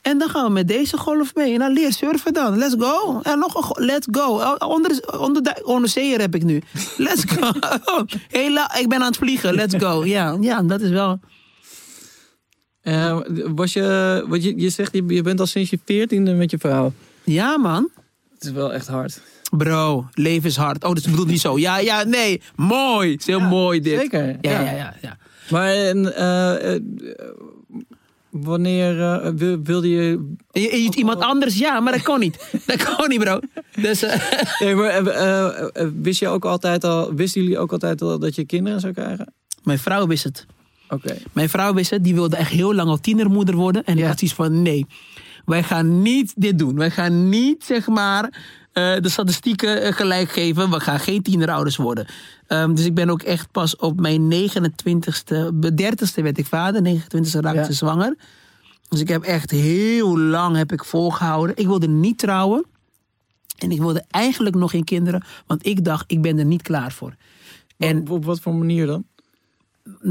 En 0.02 0.18
dan 0.18 0.30
gaan 0.30 0.46
we 0.46 0.52
met 0.52 0.68
deze 0.68 0.98
golf 0.98 1.36
mee. 1.36 1.60
En 1.60 1.72
leer 1.74 1.94
surfen 1.94 2.34
dan. 2.34 2.58
Let's 2.58 2.76
go. 2.80 3.20
En 3.22 3.40
nog 3.40 3.78
een 3.78 3.86
Let's 3.86 4.08
go. 4.12 4.40
Oh, 4.40 4.70
Onder, 4.70 5.18
onder, 5.20 5.44
de- 5.44 5.62
onderzeeër 5.64 6.20
heb 6.20 6.36
ik 6.36 6.44
nu. 6.44 6.62
Let's 6.98 7.24
go. 7.28 7.50
Ik 8.80 8.90
ben 8.90 9.00
aan 9.00 9.06
het 9.08 9.18
vliegen. 9.18 9.54
Let's 9.54 9.76
go. 9.78 10.06
Ja, 10.06 10.38
ja 10.42 10.62
dat 10.64 10.82
is 10.82 10.90
wel... 10.90 11.20
Eh, 12.82 13.20
was 13.56 13.74
je, 13.74 14.24
wat 14.28 14.44
je, 14.44 14.54
je 14.60 14.70
zegt, 14.70 14.94
je, 14.94 15.04
je 15.08 15.22
bent 15.22 15.40
al 15.40 15.46
sinds 15.46 15.70
je 15.70 15.80
veertiende 15.86 16.34
met 16.34 16.52
je 16.52 16.58
vrouw. 16.58 16.94
Ja, 17.24 17.58
man. 17.58 17.90
Het 18.34 18.44
is 18.44 18.52
wel 18.52 18.74
echt 18.74 18.88
hard. 18.88 19.22
Bro, 19.58 20.06
leven 20.14 20.50
is 20.50 20.56
hard. 20.56 20.84
Oh, 20.84 20.94
dat 20.94 21.04
bedoelt 21.04 21.28
niet 21.28 21.42
zo. 21.42 21.58
Ja, 21.60 21.78
ja, 21.78 22.04
nee. 22.04 22.42
Mooi. 22.56 23.12
Het 23.12 23.20
is 23.20 23.26
heel 23.26 23.40
mooi 23.40 23.82
dit. 23.82 24.00
Zeker. 24.00 24.38
Ja, 24.42 24.62
ja, 24.62 24.72
ja. 24.72 24.96
ja. 25.02 25.18
Maar 25.50 25.74
en, 25.74 26.16
eh, 26.16 26.76
eh, 26.76 26.82
wanneer 28.32 29.02
eh, 29.02 29.32
wil- 29.36 29.62
wilde 29.64 29.90
je... 29.90 30.34
Iemand 30.96 31.20
anders, 31.22 31.58
ja, 31.58 31.80
maar 31.80 31.94
dat 31.94 32.02
kon 32.02 32.20
niet. 32.20 32.50
Dat 32.66 32.96
kon 32.96 33.10
niet, 33.10 33.20
bro. 33.20 33.40
Dus, 33.82 34.04
eh, 34.04 34.22
Nee, 34.60 34.76
maar 34.76 35.08
eh, 35.08 35.88
wist 36.02 36.20
je 36.20 36.28
ook 36.28 36.46
altijd 36.46 36.84
al, 36.84 37.14
wisten 37.14 37.42
jullie 37.42 37.58
ook 37.60 37.72
altijd 37.72 38.02
al 38.02 38.20
dat 38.20 38.36
je 38.36 38.46
kinderen 38.46 38.80
zou 38.80 38.94
krijgen? 38.94 39.34
mijn 39.64 39.80
vrouw 39.80 40.08
wist 40.08 40.24
het. 40.24 40.46
Oké. 40.90 41.18
Mijn 41.34 41.50
vrouw 41.50 41.74
wist 41.74 41.90
het, 41.90 42.04
die 42.04 42.14
wilde 42.14 42.36
echt 42.36 42.52
heel 42.52 42.74
lang 42.76 42.90
al 42.90 43.00
tienermoeder 43.00 43.56
worden. 43.56 43.84
En 43.84 43.94
ik 43.94 44.00
Ja. 44.00 44.08
had 44.08 44.22
iets 44.22 44.34
van, 44.34 44.62
nee, 44.62 44.86
wij 45.52 45.64
gaan 45.64 46.02
niet 46.02 46.34
dit 46.36 46.60
doen. 46.60 46.76
Wij 46.76 46.92
gaan 46.92 47.30
niet, 47.30 47.64
zeg 47.64 47.88
maar, 47.88 48.24
eh, 48.74 48.96
de 49.00 49.10
statistieken 49.10 49.82
eh, 49.82 49.94
gelijk 49.94 50.32
geven. 50.32 50.70
We 50.70 50.80
gaan 50.80 51.00
geen 51.00 51.22
tienerouders 51.22 51.76
worden. 51.76 52.06
Ehm, 52.48 52.74
dus 52.74 52.86
ik 52.86 52.94
ben 52.94 53.10
ook 53.10 53.22
echt 53.22 53.52
pas 53.52 53.76
op 53.76 54.00
mijn 54.00 54.28
29ste, 54.28 55.52
30ste 55.76 56.22
werd 56.24 56.38
ik 56.38 56.46
vader. 56.46 56.82
29ste 56.82 57.40
raakte 57.42 57.60
Ja. 57.60 57.72
zwanger. 57.72 58.16
Dus 58.90 59.00
ik 59.00 59.08
heb 59.08 59.24
echt 59.24 59.52
heel 59.52 60.18
lang 60.20 60.56
heb 60.56 60.72
ik 60.72 60.84
volgehouden. 60.86 61.58
Ik 61.58 61.66
wilde 61.66 61.88
niet 61.88 62.18
trouwen. 62.18 62.66
En 63.58 63.72
ik 63.72 63.80
wilde 63.80 64.04
eigenlijk 64.10 64.56
nog 64.56 64.72
geen 64.72 64.84
kinderen. 64.84 65.24
Want 65.48 65.66
ik 65.66 65.84
dacht, 65.86 66.04
ik 66.12 66.22
ben 66.22 66.38
er 66.40 66.46
niet 66.46 66.62
klaar 66.62 66.92
voor. 66.92 67.16
En 67.78 68.00
Op, 68.00 68.10
op 68.10 68.26
wat 68.26 68.40
voor 68.40 68.54
manier 68.56 68.86
dan? 68.86 69.04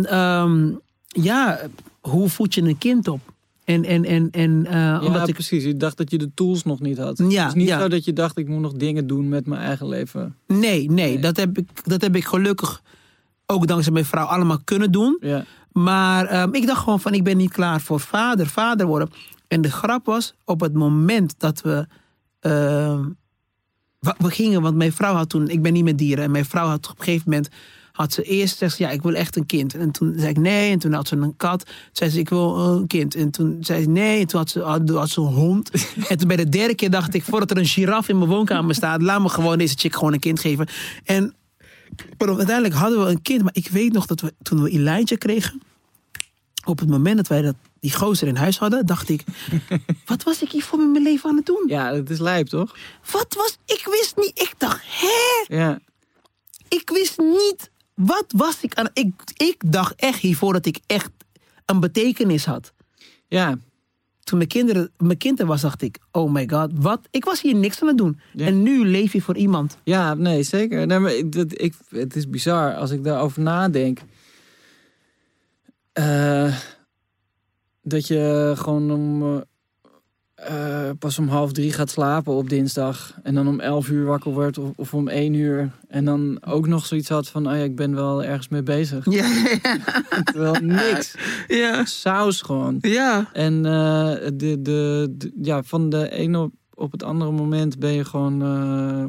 Ehm, 0.04 0.70
ja, 1.06 1.60
hoe 2.00 2.28
voed 2.28 2.54
je 2.54 2.62
een 2.62 2.78
kind 2.78 3.08
op? 3.08 3.29
En, 3.72 3.84
en, 3.84 4.04
en, 4.04 4.30
en 4.30 4.66
eh, 4.66 4.72
Ja, 4.72 5.00
omdat 5.00 5.28
ik. 5.28 5.34
precies. 5.34 5.64
Je 5.64 5.76
dacht 5.76 5.96
dat 5.96 6.10
je 6.10 6.18
de 6.18 6.30
tools 6.34 6.64
nog 6.64 6.80
niet 6.80 6.98
had. 6.98 7.18
Ja, 7.18 7.24
het 7.24 7.48
is 7.48 7.54
niet 7.54 7.68
ja. 7.68 7.80
zo 7.80 7.88
dat 7.88 8.04
je 8.04 8.12
dacht, 8.12 8.38
ik 8.38 8.48
moet 8.48 8.60
nog 8.60 8.72
dingen 8.72 9.06
doen 9.06 9.28
met 9.28 9.46
mijn 9.46 9.60
eigen 9.60 9.88
leven. 9.88 10.36
Nee, 10.46 10.58
nee, 10.58 10.88
Nee. 10.88 11.18
Dat, 11.18 11.36
heb 11.36 11.58
ik, 11.58 11.68
dat 11.84 12.00
heb 12.00 12.16
ik 12.16 12.24
gelukkig 12.24 12.82
ook 13.46 13.66
dankzij 13.66 13.92
mijn 13.92 14.04
vrouw 14.04 14.26
allemaal 14.26 14.58
kunnen 14.64 14.92
doen. 14.92 15.18
Ja. 15.20 15.44
Maar 15.72 16.26
ehm, 16.26 16.54
ik 16.54 16.66
dacht 16.66 16.82
gewoon 16.82 17.00
van, 17.00 17.14
ik 17.14 17.24
ben 17.24 17.36
niet 17.36 17.52
klaar 17.52 17.80
voor 17.80 18.00
vader, 18.00 18.46
vader 18.46 18.86
worden. 18.86 19.10
En 19.48 19.60
de 19.60 19.70
grap 19.70 20.06
was, 20.06 20.34
op 20.44 20.60
het 20.60 20.74
moment 20.74 21.34
dat 21.38 21.60
we... 21.60 21.86
ehm, 22.40 23.04
we 24.00 24.30
gingen, 24.30 24.62
want 24.62 24.76
mijn 24.76 24.92
vrouw 24.92 25.14
had 25.14 25.28
toen... 25.28 25.48
Ik 25.48 25.62
ben 25.62 25.72
niet 25.72 25.84
met 25.84 25.98
dieren. 25.98 26.24
En 26.24 26.30
mijn 26.30 26.44
vrouw 26.44 26.66
had 26.66 26.90
op 26.90 26.98
een 26.98 27.04
gegeven 27.04 27.30
moment... 27.30 27.48
Had 28.00 28.12
ze 28.12 28.22
eerst 28.22 28.52
gezegd, 28.52 28.78
ja, 28.78 28.90
ik 28.90 29.02
wil 29.02 29.14
echt 29.14 29.36
een 29.36 29.46
kind. 29.46 29.74
En 29.74 29.90
toen 29.90 30.14
zei 30.16 30.28
ik 30.28 30.38
nee. 30.38 30.70
En 30.70 30.78
toen 30.78 30.92
had 30.92 31.08
ze 31.08 31.16
een 31.16 31.36
kat. 31.36 31.64
Toen 31.64 31.74
zei 31.92 32.10
ze, 32.10 32.18
ik 32.18 32.28
wil 32.28 32.58
een 32.58 32.86
kind. 32.86 33.14
En 33.14 33.30
toen 33.30 33.58
zei 33.60 33.82
ze 33.82 33.88
nee. 33.88 34.20
En 34.20 34.26
toen 34.26 34.38
had 34.38 34.50
ze, 34.50 34.60
had, 34.60 34.88
had 34.88 35.10
ze 35.10 35.20
een 35.20 35.26
hond. 35.26 35.70
en 36.08 36.18
toen 36.18 36.28
bij 36.28 36.36
de 36.36 36.48
derde 36.48 36.74
keer 36.74 36.90
dacht 36.90 37.14
ik, 37.14 37.22
voordat 37.22 37.50
er 37.50 37.56
een 37.56 37.66
giraf 37.66 38.08
in 38.08 38.18
mijn 38.18 38.30
woonkamer 38.30 38.74
staat... 38.74 39.02
laat 39.02 39.20
me 39.20 39.28
gewoon 39.28 39.58
deze 39.58 39.74
chick 39.78 39.94
gewoon 39.94 40.12
een 40.12 40.20
kind 40.20 40.40
geven. 40.40 40.68
En 41.04 41.34
pardon, 42.16 42.36
uiteindelijk 42.36 42.76
hadden 42.76 43.04
we 43.04 43.10
een 43.10 43.22
kind. 43.22 43.42
Maar 43.42 43.54
ik 43.54 43.68
weet 43.68 43.92
nog 43.92 44.06
dat 44.06 44.20
we, 44.20 44.34
toen 44.42 44.62
we 44.62 44.70
Elijntje 44.70 45.18
kregen 45.18 45.62
op 46.64 46.78
het 46.78 46.88
moment 46.88 47.16
dat 47.16 47.28
wij 47.28 47.42
dat, 47.42 47.54
die 47.80 47.94
gozer 47.94 48.28
in 48.28 48.36
huis 48.36 48.58
hadden, 48.58 48.86
dacht 48.86 49.08
ik: 49.08 49.24
wat 50.06 50.22
was 50.22 50.42
ik 50.42 50.50
hier 50.50 50.62
voor 50.62 50.78
met 50.78 50.90
mijn 50.90 51.04
leven 51.04 51.30
aan 51.30 51.36
het 51.36 51.46
doen? 51.46 51.64
ja, 51.66 51.94
het 51.94 52.10
is 52.10 52.18
lijp, 52.18 52.46
toch? 52.46 52.76
Wat 53.10 53.34
was. 53.34 53.58
Ik 53.66 53.86
wist 53.90 54.16
niet. 54.16 54.40
Ik 54.40 54.54
dacht: 54.58 54.82
hè? 54.84 55.56
Ja. 55.56 55.78
Ik 56.68 56.90
wist 56.90 57.18
niet. 57.18 57.69
Wat 58.00 58.24
was 58.36 58.62
ik 58.62 58.74
aan. 58.74 58.88
Ik, 58.92 59.12
ik 59.36 59.72
dacht 59.72 59.94
echt 59.94 60.20
hiervoor 60.20 60.52
dat 60.52 60.66
ik 60.66 60.80
echt 60.86 61.10
een 61.64 61.80
betekenis 61.80 62.44
had. 62.44 62.72
Ja. 63.26 63.58
Toen 64.20 64.38
mijn, 64.38 64.50
kinderen, 64.50 64.90
mijn 64.96 65.18
kind 65.18 65.40
er 65.40 65.46
was, 65.46 65.60
dacht 65.60 65.82
ik: 65.82 65.98
oh 66.10 66.32
my 66.32 66.48
god, 66.48 66.70
wat? 66.74 67.00
Ik 67.10 67.24
was 67.24 67.42
hier 67.42 67.54
niks 67.54 67.80
aan 67.82 67.88
het 67.88 67.98
doen. 67.98 68.20
Ja. 68.32 68.46
En 68.46 68.62
nu 68.62 68.86
leef 68.86 69.12
je 69.12 69.22
voor 69.22 69.36
iemand. 69.36 69.78
Ja, 69.84 70.14
nee, 70.14 70.42
zeker. 70.42 70.86
Nee, 70.86 70.98
maar 70.98 71.14
ik, 71.14 71.32
dat, 71.32 71.60
ik, 71.60 71.74
het 71.88 72.16
is 72.16 72.28
bizar 72.28 72.74
als 72.74 72.90
ik 72.90 73.04
daarover 73.04 73.42
nadenk. 73.42 74.00
Eh, 75.92 76.56
dat 77.82 78.06
je 78.06 78.52
gewoon 78.56 78.90
om, 78.90 79.44
eh, 80.46 80.90
pas 80.98 81.18
om 81.18 81.28
half 81.28 81.52
drie 81.52 81.72
gaat 81.72 81.90
slapen 81.90 82.32
op 82.32 82.48
dinsdag. 82.48 83.14
En 83.22 83.34
dan 83.34 83.48
om 83.48 83.60
elf 83.60 83.88
uur 83.88 84.04
wakker 84.04 84.32
wordt 84.32 84.58
of, 84.58 84.70
of 84.76 84.94
om 84.94 85.08
één 85.08 85.34
uur. 85.34 85.70
En 85.88 86.04
dan 86.04 86.38
ook 86.46 86.66
nog 86.66 86.86
zoiets 86.86 87.08
had 87.08 87.28
van, 87.28 87.46
oh 87.46 87.52
ja, 87.56 87.62
ik 87.62 87.76
ben 87.76 87.94
wel 87.94 88.24
ergens 88.24 88.48
mee 88.48 88.62
bezig. 88.62 89.10
Ja, 89.10 89.28
Terwijl 90.24 90.54
niks. 90.62 91.14
ja, 91.46 91.84
Saus 91.84 92.42
gewoon. 92.42 92.78
ja. 92.80 93.30
En 93.32 93.66
eh, 93.66 94.12
de, 94.34 94.62
de, 94.62 95.08
de- 95.16 95.32
ja, 95.42 95.62
van 95.62 95.88
de 95.88 96.10
ene 96.10 96.38
op, 96.40 96.52
op 96.74 96.92
het 96.92 97.02
andere 97.02 97.30
moment 97.30 97.78
ben 97.78 97.92
je 97.92 98.04
gewoon. 98.04 98.42
eh, 98.42 99.04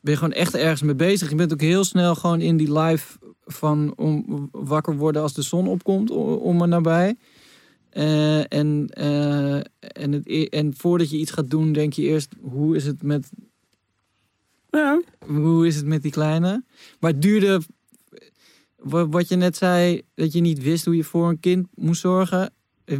ben 0.00 0.12
je 0.12 0.16
gewoon 0.18 0.32
echt 0.32 0.54
ergens 0.54 0.82
mee 0.82 0.94
bezig. 0.94 1.30
Je 1.30 1.34
bent 1.36 1.52
ook 1.52 1.60
heel 1.60 1.84
snel 1.84 2.14
gewoon 2.14 2.40
in 2.40 2.56
die 2.56 2.78
live 2.78 3.18
van 3.44 3.92
om 3.96 4.48
wakker 4.52 4.96
worden 4.96 5.22
als 5.22 5.32
de 5.34 5.42
zon 5.42 5.68
opkomt 5.68 6.10
o- 6.10 6.34
om 6.34 6.56
me 6.56 6.66
nabij. 6.66 7.16
Eh, 7.92 8.52
en, 8.52 8.86
eh, 8.88 9.54
en, 9.78 10.12
het, 10.12 10.22
e- 10.26 10.44
en 10.44 10.74
voordat 10.76 11.10
je 11.10 11.16
iets 11.18 11.30
gaat 11.30 11.50
doen, 11.50 11.72
denk 11.72 11.92
je 11.92 12.02
eerst: 12.02 12.34
hoe 12.40 12.76
is 12.76 12.84
het 12.86 13.02
met, 13.02 13.30
ja. 14.70 15.00
hoe 15.26 15.66
is 15.66 15.76
het 15.76 15.86
met 15.86 16.02
die 16.02 16.10
kleine? 16.10 16.64
Maar 17.00 17.10
het 17.10 17.22
duurde. 17.22 17.60
wa- 18.76 19.08
Wat 19.08 19.28
je 19.28 19.36
net 19.36 19.56
zei, 19.56 20.02
dat 20.14 20.32
je 20.32 20.40
niet 20.40 20.62
wist 20.62 20.84
hoe 20.84 20.96
je 20.96 21.04
voor 21.04 21.28
een 21.28 21.40
kind 21.40 21.66
moest 21.74 22.00
zorgen. 22.00 22.50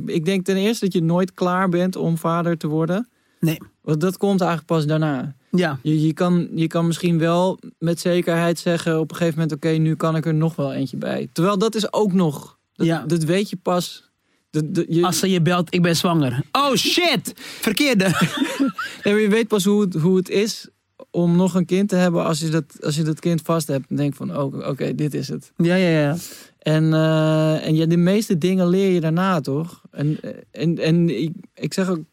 Ik 0.07 0.25
denk 0.25 0.45
ten 0.45 0.57
eerste 0.57 0.85
dat 0.85 0.95
je 0.95 1.03
nooit 1.03 1.35
klaar 1.35 1.69
bent 1.69 1.97
om 1.97 2.19
vader 2.19 2.57
te 2.59 2.67
worden. 2.67 3.09
Nee. 3.41 3.59
Want 3.81 4.01
dat 4.01 4.17
komt 4.17 4.41
eigenlijk 4.41 4.71
pas 4.71 4.87
daarna. 4.87 5.35
Ja. 5.51 5.79
Je, 5.83 6.07
je, 6.07 6.13
kan, 6.13 6.49
je 6.55 6.67
kan 6.67 6.87
misschien 6.87 7.19
wel 7.19 7.59
met 7.79 8.01
zekerheid 8.01 8.59
zeggen 8.59 9.01
op 9.01 9.11
een 9.11 9.17
gegeven 9.17 9.41
moment... 9.41 9.57
oké, 9.57 9.69
nu 9.69 9.95
kan 9.97 10.17
ik 10.17 10.27
er 10.27 10.35
nog 10.35 10.57
wel 10.57 10.73
eentje 10.73 10.97
bij. 10.97 11.29
Terwijl 11.33 11.59
dat 11.59 11.75
is 11.75 11.93
ook 11.93 12.13
nog... 12.13 12.59
Dat, 12.73 12.87
Ja. 12.87 13.05
dat 13.07 13.23
weet 13.25 13.51
je 13.51 13.57
pas... 13.57 14.11
Dat- 14.53 14.87
je, 14.89 15.05
Als 15.05 15.19
ze 15.19 15.31
je 15.31 15.43
belt, 15.43 15.75
ik 15.75 15.83
ben 15.83 15.97
zwanger. 15.97 16.43
Oh 16.53 16.75
shit! 16.75 17.33
Verkeerde. 17.37 18.05
je 19.03 19.27
weet 19.31 19.49
pas 19.49 19.65
hoe 19.65 19.81
het, 19.81 19.95
hoe 19.95 20.17
het 20.17 20.29
is 20.29 20.69
om 21.11 21.37
nog 21.37 21.55
een 21.55 21.65
kind 21.65 21.89
te 21.89 21.97
hebben... 21.97 22.25
als 22.25 22.41
je 22.41 22.49
dat, 22.49 22.65
als 22.85 22.97
je 22.97 23.03
dat 23.03 23.21
kind 23.21 23.41
vast 23.43 23.67
hebt. 23.67 23.85
En 23.89 23.97
denk 23.97 24.15
van, 24.15 24.37
oh, 24.37 24.69
oké, 24.69 24.95
dit 24.95 25.15
is 25.15 25.29
het. 25.29 25.53
Ja, 25.57 25.75
ja, 25.75 25.89
ja. 26.01 26.17
En, 26.59 26.93
eh, 26.93 27.67
en 27.67 27.75
ja, 27.75 27.87
de 27.87 27.97
meeste 27.97 28.39
dingen 28.39 28.69
leer 28.69 28.93
je 28.93 29.01
daarna, 29.01 29.41
toch? 29.41 29.83
En, 29.91 30.19
en, 30.51 30.79
en 30.79 31.23
ik, 31.23 31.33
ik 31.55 31.75
zeg 31.75 31.89
ook 31.89 32.05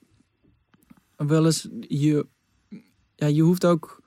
wel 1.17 1.45
eens, 1.45 1.67
je, 1.87 2.25
ja, 3.15 3.27
je 3.27 3.41
hoeft 3.41 3.65
ook, 3.65 3.98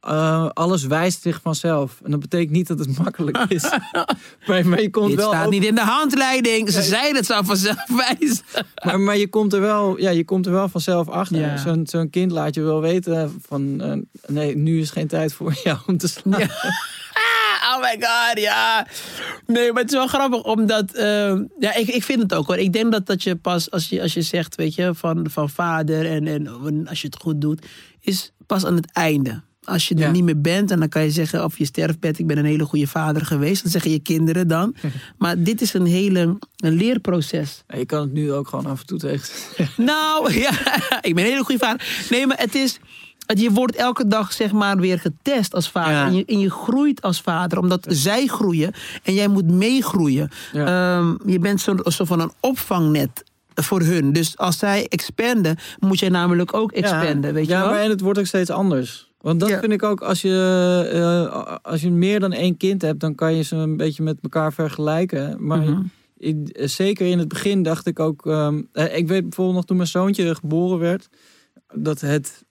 eh, 0.00 0.48
alles 0.52 0.84
wijst 0.84 1.22
zich 1.22 1.40
vanzelf. 1.42 2.00
En 2.04 2.10
dat 2.10 2.20
betekent 2.20 2.50
niet 2.50 2.66
dat 2.66 2.78
het 2.78 2.98
makkelijk 2.98 3.38
is. 3.48 3.62
maar, 4.46 4.66
maar 4.66 4.80
je 4.80 4.90
komt 4.90 5.08
Dit 5.08 5.16
wel 5.16 5.28
staat 5.32 5.50
niet 5.50 5.64
in 5.64 5.74
de 5.74 5.80
handleiding. 5.80 6.70
Ze 6.70 6.78
Nee. 6.78 6.86
zeiden 6.86 7.16
het 7.16 7.26
zou 7.26 7.44
vanzelf 7.44 7.84
wijzen. 7.88 8.44
maar, 8.84 9.00
maar 9.00 9.16
je 9.16 9.28
komt 9.28 9.52
er 9.52 9.60
wel, 9.60 9.98
ja, 10.00 10.10
je 10.10 10.24
komt 10.24 10.46
er 10.46 10.52
wel 10.52 10.68
vanzelf 10.68 11.08
achter. 11.08 11.38
Ja. 11.40 11.56
Zo'n 11.56 11.86
zo'n 11.86 12.10
kind 12.10 12.30
laat 12.32 12.54
je 12.54 12.62
wel 12.62 12.80
weten 12.80 13.40
van, 13.46 13.80
eh, 13.80 13.92
nee, 14.26 14.56
nu 14.56 14.80
is 14.80 14.90
geen 14.90 15.08
tijd 15.08 15.32
voor 15.32 15.54
jou 15.64 15.78
om 15.86 15.98
te 15.98 16.08
slapen. 16.08 16.50
Oh 17.74 17.80
my 17.80 17.96
god, 18.00 18.38
ja. 18.40 18.86
Nee, 19.46 19.72
maar 19.72 19.82
het 19.82 19.90
is 19.92 19.96
wel 19.98 20.06
grappig, 20.06 20.42
omdat... 20.42 20.92
eh, 20.92 21.34
ja, 21.58 21.74
ik, 21.74 21.88
ik 21.88 22.04
vind 22.04 22.22
het 22.22 22.34
ook 22.34 22.46
hoor. 22.46 22.56
Ik 22.56 22.72
denk 22.72 22.92
dat, 22.92 23.06
dat 23.06 23.22
je 23.22 23.36
pas, 23.36 23.70
als 23.70 23.88
je, 23.88 24.02
als 24.02 24.14
je 24.14 24.22
zegt, 24.22 24.54
weet 24.54 24.74
je, 24.74 24.94
van, 24.94 25.26
van 25.30 25.50
vader 25.50 26.06
en, 26.10 26.26
en 26.26 26.88
als 26.88 27.00
je 27.00 27.06
het 27.06 27.16
goed 27.20 27.40
doet, 27.40 27.66
is 28.00 28.32
pas 28.46 28.64
aan 28.64 28.74
het 28.76 28.92
einde. 28.92 29.42
Als 29.68 29.88
je 29.88 29.94
er 29.94 30.00
Ja. 30.00 30.10
niet 30.10 30.24
meer 30.24 30.40
bent 30.40 30.70
en 30.70 30.78
dan 30.78 30.88
kan 30.88 31.02
je 31.02 31.10
zeggen 31.10 31.44
op 31.44 31.56
je 31.56 31.64
sterfbed, 31.64 32.18
ik 32.18 32.26
ben 32.26 32.38
een 32.38 32.44
hele 32.44 32.64
goede 32.64 32.86
vader 32.86 33.26
geweest. 33.26 33.62
Dan 33.62 33.72
zeggen 33.72 33.90
je 33.90 33.98
kinderen 34.00 34.48
dan. 34.48 34.74
maar 35.18 35.42
dit 35.42 35.60
is 35.60 35.74
een 35.74 35.86
hele 35.86 36.38
een 36.56 36.72
leerproces. 36.74 37.64
Je 37.68 37.86
kan 37.86 38.00
het 38.00 38.12
nu 38.12 38.32
ook 38.32 38.48
gewoon 38.48 38.66
af 38.66 38.80
en 38.80 38.86
toe 38.86 38.98
tegen. 38.98 39.28
Nou, 39.76 40.32
ja, 40.38 40.50
ik 41.00 41.14
ben 41.14 41.24
een 41.24 41.30
hele 41.30 41.44
goede 41.44 41.64
vader. 41.64 42.06
Nee, 42.10 42.26
maar 42.26 42.38
het 42.38 42.54
is... 42.54 42.78
Je 43.26 43.50
wordt 43.50 43.76
elke 43.76 44.06
dag 44.06 44.32
zeg 44.32 44.52
maar 44.52 44.76
weer 44.76 44.98
getest 44.98 45.54
als 45.54 45.70
vader. 45.70 45.92
Ja. 45.92 46.06
En, 46.06 46.14
je, 46.14 46.24
en 46.24 46.38
je 46.38 46.50
groeit 46.50 47.02
als 47.02 47.20
vader, 47.20 47.58
omdat 47.58 47.86
zij 47.88 48.26
groeien 48.26 48.72
en 49.02 49.14
jij 49.14 49.28
moet 49.28 49.50
meegroeien. 49.50 50.30
Ehm, 50.52 51.14
je 51.26 51.38
bent 51.38 51.60
zo'n 51.60 51.80
zo 51.84 52.04
van 52.04 52.20
een 52.20 52.32
opvangnet 52.40 53.24
voor 53.54 53.80
hun. 53.80 54.12
Dus 54.12 54.36
als 54.36 54.58
zij 54.58 54.86
expanden, 54.88 55.56
moet 55.78 55.98
jij 55.98 56.08
namelijk 56.08 56.54
ook 56.54 56.72
expanden. 56.72 57.34
weet 57.34 57.46
je 57.46 57.52
ja, 57.52 57.60
wel? 57.60 57.70
maar 57.70 57.80
en 57.80 57.90
het 57.90 58.00
wordt 58.00 58.18
ook 58.18 58.26
steeds 58.26 58.50
anders. 58.50 59.07
Want 59.18 59.40
dat 59.40 59.48
Ja. 59.48 59.58
vind 59.60 59.72
ik 59.72 59.82
ook, 59.82 60.00
als 60.00 60.22
je, 60.22 60.88
eh, 60.92 61.56
als 61.62 61.80
je 61.80 61.90
meer 61.90 62.20
dan 62.20 62.32
één 62.32 62.56
kind 62.56 62.82
hebt, 62.82 63.00
dan 63.00 63.14
kan 63.14 63.34
je 63.34 63.42
ze 63.42 63.56
een 63.56 63.76
beetje 63.76 64.02
met 64.02 64.18
elkaar 64.22 64.52
vergelijken. 64.52 65.46
Maar 65.46 65.58
Mhm. 65.60 65.82
in- 66.16 66.48
eh, 66.52 66.66
zeker 66.66 67.06
in 67.06 67.18
het 67.18 67.28
begin 67.28 67.62
dacht 67.62 67.86
ik 67.86 68.00
ook, 68.00 68.26
ehm, 68.26 68.62
eh, 68.72 68.96
ik 68.96 69.08
weet 69.08 69.22
bijvoorbeeld 69.22 69.56
nog 69.56 69.64
toen 69.64 69.76
mijn 69.76 69.88
zoontje 69.88 70.34
geboren 70.34 70.78
werd, 70.78 71.08
dat 71.74 72.00
het, 72.00 72.44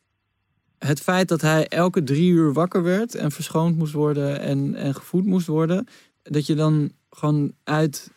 het 0.78 0.99
feit 0.99 1.28
dat 1.28 1.41
hij 1.41 1.68
elke 1.68 2.03
drie 2.03 2.32
uur 2.32 2.53
wakker 2.53 2.84
werd 2.84 3.15
en 3.15 3.32
verschoond 3.32 3.78
moest 3.78 3.93
worden 3.93 4.39
en, 4.39 4.76
en 4.76 4.95
gevoed 4.95 5.26
moest 5.26 5.47
worden, 5.47 5.88
dat 6.24 6.45
je 6.45 6.55
dan 6.55 6.91
gewoon 7.09 7.51
uit, 7.63 8.11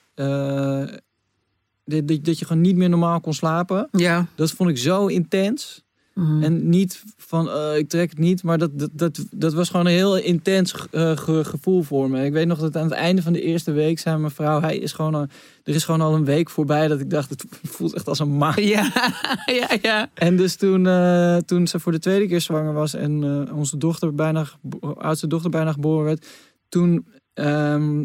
dat 2.24 2.38
je 2.38 2.44
gewoon 2.44 2.62
niet 2.62 2.76
meer 2.76 2.88
normaal 2.88 3.20
kon 3.20 3.34
slapen. 3.34 3.88
Ja. 3.92 4.26
Dat 4.34 4.50
vond 4.50 4.70
ik 4.70 4.78
zo 4.78 5.06
intens. 5.06 5.84
Mhm. 6.14 6.42
En 6.42 6.68
niet 6.68 7.02
van, 7.16 7.50
eh, 7.50 7.76
ik 7.76 7.88
trek 7.88 8.10
het 8.10 8.18
niet, 8.18 8.42
maar 8.42 8.58
dat, 8.58 8.70
dat, 8.78 8.90
dat, 8.92 9.24
dat 9.30 9.52
was 9.52 9.68
gewoon 9.70 9.86
een 9.86 9.92
heel 9.92 10.16
intens 10.16 10.74
eh, 10.90 11.16
ge- 11.16 11.44
gevoel 11.44 11.82
voor 11.82 12.10
me. 12.10 12.24
Ik 12.24 12.32
weet 12.32 12.46
nog 12.46 12.58
dat 12.58 12.76
aan 12.76 12.84
het 12.84 12.92
einde 12.92 13.22
van 13.22 13.32
de 13.32 13.42
eerste 13.42 13.72
week 13.72 13.98
zei 13.98 14.16
mijn 14.16 14.32
vrouw, 14.32 14.60
hij 14.60 14.76
is 14.78 14.92
gewoon 14.92 15.14
al, 15.14 15.26
er 15.64 15.74
is 15.74 15.84
gewoon 15.84 16.00
al 16.00 16.14
een 16.14 16.24
week 16.24 16.50
voorbij 16.50 16.88
dat 16.88 17.00
ik 17.00 17.10
dacht, 17.10 17.30
het 17.30 17.44
voelt 17.74 17.94
echt 17.94 18.08
als 18.08 18.18
een 18.18 18.36
maand. 18.36 18.58
Ja, 18.60 18.92
ja, 19.60 19.68
ja. 19.82 20.10
En 20.14 20.36
dus 20.36 20.56
toen, 20.56 20.86
eh, 20.86 21.36
toen 21.36 21.66
ze 21.66 21.80
voor 21.80 21.92
de 21.92 21.98
tweede 21.98 22.26
keer 22.26 22.40
zwanger 22.40 22.72
was 22.72 22.94
en 22.94 23.48
onze 23.52 23.76
dochter 23.76 24.14
bijna, 24.14 24.46
oudste 24.80 25.26
dochter 25.26 25.50
bijna 25.50 25.72
geboren 25.72 26.04
werd, 26.04 26.26
toen 26.68 27.06
ehm, 27.34 28.04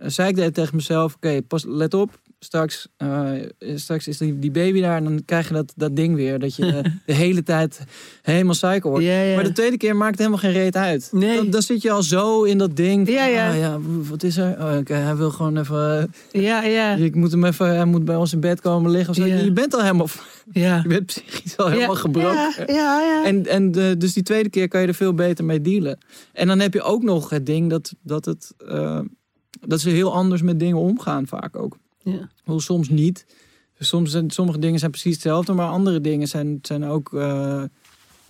zei 0.00 0.28
ik 0.28 0.54
tegen 0.54 0.76
mezelf, 0.76 1.14
oké, 1.14 1.42
pas 1.42 1.64
let 1.64 1.94
op, 1.94 2.20
straks, 2.40 2.88
eh, 2.96 3.32
straks 3.74 4.08
is 4.08 4.18
die, 4.18 4.38
die 4.38 4.50
baby 4.50 4.80
daar 4.80 4.96
en 4.96 5.04
dan 5.04 5.22
krijg 5.24 5.48
je 5.48 5.54
dat, 5.54 5.72
dat 5.76 5.96
ding 5.96 6.14
weer, 6.14 6.38
dat 6.38 6.56
je 6.56 6.66
eh, 6.66 6.84
de 7.06 7.12
hele 7.12 7.42
tijd 7.42 7.80
helemaal 8.22 8.54
psycho 8.54 8.90
wordt. 8.90 9.04
Ja, 9.04 9.20
ja. 9.20 9.34
Maar 9.34 9.44
de 9.44 9.52
tweede 9.52 9.76
keer 9.76 9.96
maakt 9.96 10.10
het 10.10 10.18
helemaal 10.18 10.38
geen 10.38 10.52
reet 10.52 10.76
uit. 10.76 11.08
Nee. 11.12 11.36
Dan, 11.36 11.50
dan 11.50 11.62
zit 11.62 11.82
je 11.82 11.90
al 11.90 12.02
zo 12.02 12.42
in 12.42 12.58
dat 12.58 12.76
ding. 12.76 13.06
van, 13.06 13.14
Ja, 13.16 13.24
ja. 13.24 13.50
ah, 13.50 13.58
ja 13.58 13.78
wat 13.80 14.22
is 14.22 14.36
er? 14.36 14.52
Oh, 14.58 14.78
hij 14.84 15.16
wil 15.16 15.30
gewoon 15.30 15.56
even. 15.56 16.12
Ja, 16.32 16.62
ja. 16.62 16.94
Ik 16.94 17.14
moet 17.14 17.30
hem 17.30 17.44
even. 17.44 17.66
Hij 17.66 17.84
moet 17.84 18.04
bij 18.04 18.16
ons 18.16 18.32
in 18.32 18.40
bed 18.40 18.60
komen 18.60 18.90
liggen. 18.90 19.10
Of 19.10 19.16
zo. 19.16 19.26
Je 19.26 19.52
bent 19.52 19.74
al 19.74 19.80
helemaal. 19.80 20.08
Ja. 20.52 20.80
Je 20.82 20.88
bent 20.88 21.06
psychisch 21.06 21.56
al 21.56 21.68
helemaal 21.68 21.94
gebroken. 21.94 22.32
Ja, 22.32 22.64
ja, 22.66 23.00
ja. 23.00 23.24
En, 23.24 23.46
en 23.46 23.72
de, 23.72 23.94
dus 23.98 24.12
die 24.12 24.22
tweede 24.22 24.50
keer 24.50 24.68
kan 24.68 24.80
je 24.80 24.86
er 24.86 24.94
veel 24.94 25.14
beter 25.14 25.44
mee 25.44 25.60
dealen. 25.60 25.98
En 26.32 26.46
dan 26.46 26.58
heb 26.58 26.74
je 26.74 26.82
ook 26.82 27.02
nog 27.02 27.30
het 27.30 27.46
ding 27.46 27.70
dat, 27.70 27.94
dat, 28.02 28.24
het, 28.24 28.54
eh, 28.68 29.00
dat 29.60 29.80
ze 29.80 29.90
heel 29.90 30.14
anders 30.14 30.42
met 30.42 30.58
dingen 30.58 30.76
omgaan, 30.76 31.26
vaak 31.26 31.56
ook. 31.56 31.76
Ja. 32.02 32.28
Wel, 32.44 32.60
soms 32.60 32.88
niet. 32.88 33.26
Soms 33.78 34.10
zijn, 34.10 34.30
sommige 34.30 34.58
dingen 34.58 34.78
zijn 34.78 34.90
precies 34.90 35.12
hetzelfde, 35.14 35.52
maar 35.52 35.68
andere 35.68 36.00
dingen 36.00 36.28
zijn, 36.28 36.58
zijn 36.62 36.84
ook. 36.84 37.14
eh, 37.14 37.62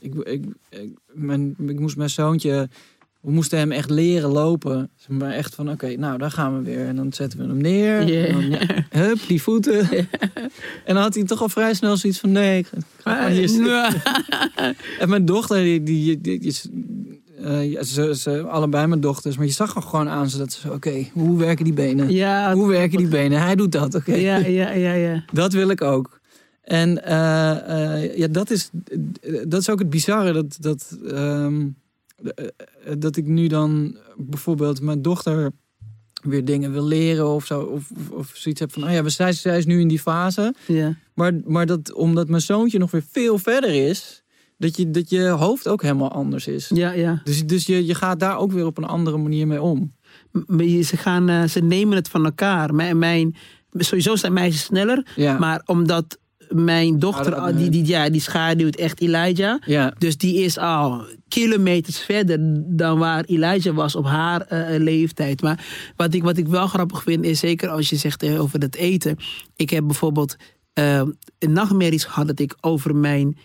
ik, 0.00 0.14
ik, 0.14 0.44
ik, 0.68 0.90
mijn, 1.12 1.54
ik 1.66 1.80
moest 1.80 1.96
mijn 1.96 2.10
zoontje. 2.10 2.68
We 3.20 3.30
moesten 3.30 3.58
hem 3.58 3.72
echt 3.72 3.90
leren 3.90 4.30
lopen. 4.30 4.90
Zeg 4.96 5.08
Maar 5.18 5.30
echt 5.32 5.54
van, 5.54 5.70
oké, 5.70 5.94
nou, 5.96 6.18
daar 6.18 6.30
gaan 6.30 6.56
we 6.58 6.62
weer. 6.64 6.86
En 6.86 6.96
dan 6.96 7.12
zetten 7.12 7.38
we 7.38 7.44
hem 7.46 7.56
neer. 7.60 7.98
En 8.26 8.50
dan, 8.50 8.58
hup, 9.02 9.18
die 9.28 9.42
voeten. 9.42 9.88
En 10.84 10.94
dan 10.94 10.96
had 10.96 11.14
hij 11.14 11.24
toch 11.24 11.40
al 11.42 11.48
vrij 11.48 11.74
snel 11.74 11.96
zoiets 11.96 12.18
van, 12.18 12.32
nee, 12.32 12.58
ik 12.58 12.68
ga 12.98 13.14
gewoon 13.16 13.32
hier 13.32 13.48
zitten. 13.48 13.66
Ja. 13.66 13.92
En 14.98 15.08
mijn 15.08 15.24
dochter, 15.24 15.62
die, 15.62 15.82
die, 15.82 16.20
die, 16.20 16.38
die- 16.38 16.70
eh, 17.42 17.82
ze, 17.82 18.16
ze, 18.16 18.42
allebei 18.42 18.86
mijn 18.86 19.00
dochters. 19.00 19.36
Maar 19.36 19.46
je 19.46 19.52
zag 19.52 19.76
er 19.76 19.82
gewoon 19.82 20.08
aan 20.08 20.30
ze 20.30 20.38
dat 20.38 20.52
ze, 20.52 20.72
oké, 20.72 21.06
hoe 21.12 21.38
werken 21.38 21.64
die 21.64 21.74
benen? 21.74 22.12
Ja, 22.12 22.54
Hoe 22.54 22.68
werken 22.68 22.98
die 22.98 23.08
benen? 23.08 23.40
Hij 23.40 23.54
doet 23.54 23.72
dat, 23.72 23.94
oké. 23.94 24.14
ja, 24.14 24.36
ja, 24.36 24.70
ja, 24.70 24.92
ja. 24.92 25.24
Dat 25.32 25.52
wil 25.52 25.68
ik 25.68 25.82
ook. 25.82 26.20
En 26.70 27.04
eh, 27.04 28.02
eh, 28.02 28.16
ja, 28.16 28.26
dat 28.26 28.50
is, 28.50 28.70
dat 29.44 29.60
is 29.60 29.70
ook 29.70 29.78
het 29.78 29.90
bizarre. 29.90 30.32
Dat, 30.32 30.56
dat, 30.60 30.98
ehm, 31.06 31.68
eh, 32.34 32.46
dat 32.98 33.16
ik 33.16 33.26
nu 33.26 33.46
dan 33.46 33.96
bijvoorbeeld 34.16 34.80
mijn 34.80 35.02
dochter 35.02 35.50
weer 36.22 36.44
dingen 36.44 36.72
wil 36.72 36.84
leren 36.84 37.28
of 37.28 37.46
zo. 37.46 37.60
Of, 37.60 37.90
of, 37.90 38.10
of 38.10 38.30
zoiets 38.34 38.60
heb 38.60 38.72
van, 38.72 38.84
oh 38.84 38.92
ja, 38.92 39.08
zij, 39.08 39.32
zij 39.32 39.58
is 39.58 39.66
nu 39.66 39.80
in 39.80 39.88
die 39.88 39.98
fase. 39.98 40.54
ja. 40.66 40.96
Maar, 41.14 41.32
maar 41.44 41.66
dat, 41.66 41.92
omdat 41.92 42.28
mijn 42.28 42.42
zoontje 42.42 42.78
nog 42.78 42.90
weer 42.90 43.04
veel 43.10 43.38
verder 43.38 43.88
is, 43.88 44.19
dat 44.60 44.76
je, 44.76 44.90
dat 44.90 45.10
je 45.10 45.28
hoofd 45.28 45.68
ook 45.68 45.82
helemaal 45.82 46.12
anders 46.12 46.46
is. 46.46 46.70
Ja, 46.74 46.92
ja. 46.92 47.20
Dus, 47.24 47.46
dus 47.46 47.66
je, 47.66 47.86
je 47.86 47.94
gaat 47.94 48.20
daar 48.20 48.38
ook 48.38 48.52
weer 48.52 48.66
op 48.66 48.78
een 48.78 48.84
andere 48.84 49.16
manier 49.16 49.46
mee 49.46 49.62
om. 49.62 49.92
Ze, 50.82 50.96
gaan, 50.96 51.28
eh, 51.28 51.44
ze 51.44 51.60
nemen 51.60 51.96
het 51.96 52.08
van 52.08 52.24
elkaar. 52.24 52.74
Mijn, 52.74 52.98
mijn, 52.98 53.36
sowieso 53.72 54.16
zijn 54.16 54.32
meisjes 54.32 54.62
sneller. 54.62 55.06
Ja. 55.16 55.38
Maar 55.38 55.62
omdat 55.66 56.18
mijn 56.48 56.98
dochter, 56.98 57.34
Ah, 57.34 57.56
die, 57.56 57.68
die, 57.70 57.86
ja, 57.86 58.10
die 58.10 58.20
schaduwt 58.20 58.76
echt 58.76 59.00
Elijah. 59.00 59.60
ja. 59.66 59.94
Dus 59.98 60.16
die 60.16 60.42
is 60.42 60.58
al 60.58 61.04
kilometers 61.28 61.98
verder 61.98 62.38
dan 62.76 62.98
waar 62.98 63.24
Elijah 63.24 63.74
was 63.74 63.96
op 63.96 64.04
haar 64.04 64.40
eh, 64.40 64.78
leeftijd. 64.80 65.42
Maar 65.42 65.66
wat 65.96 66.14
ik, 66.14 66.22
wat 66.22 66.36
ik 66.36 66.48
wel 66.48 66.66
grappig 66.66 67.02
vind, 67.02 67.24
is 67.24 67.38
zeker 67.38 67.68
als 67.68 67.90
je 67.90 67.96
zegt 67.96 68.22
eh, 68.22 68.40
over 68.40 68.60
het 68.60 68.76
eten. 68.76 69.16
Ik 69.56 69.70
heb 69.70 69.86
bijvoorbeeld 69.86 70.36
eh, 70.72 71.02
nachtmerries 71.38 72.04
gehad 72.04 72.26
dat 72.26 72.38
ik 72.38 72.56
over 72.60 72.96
mijn 72.96 73.36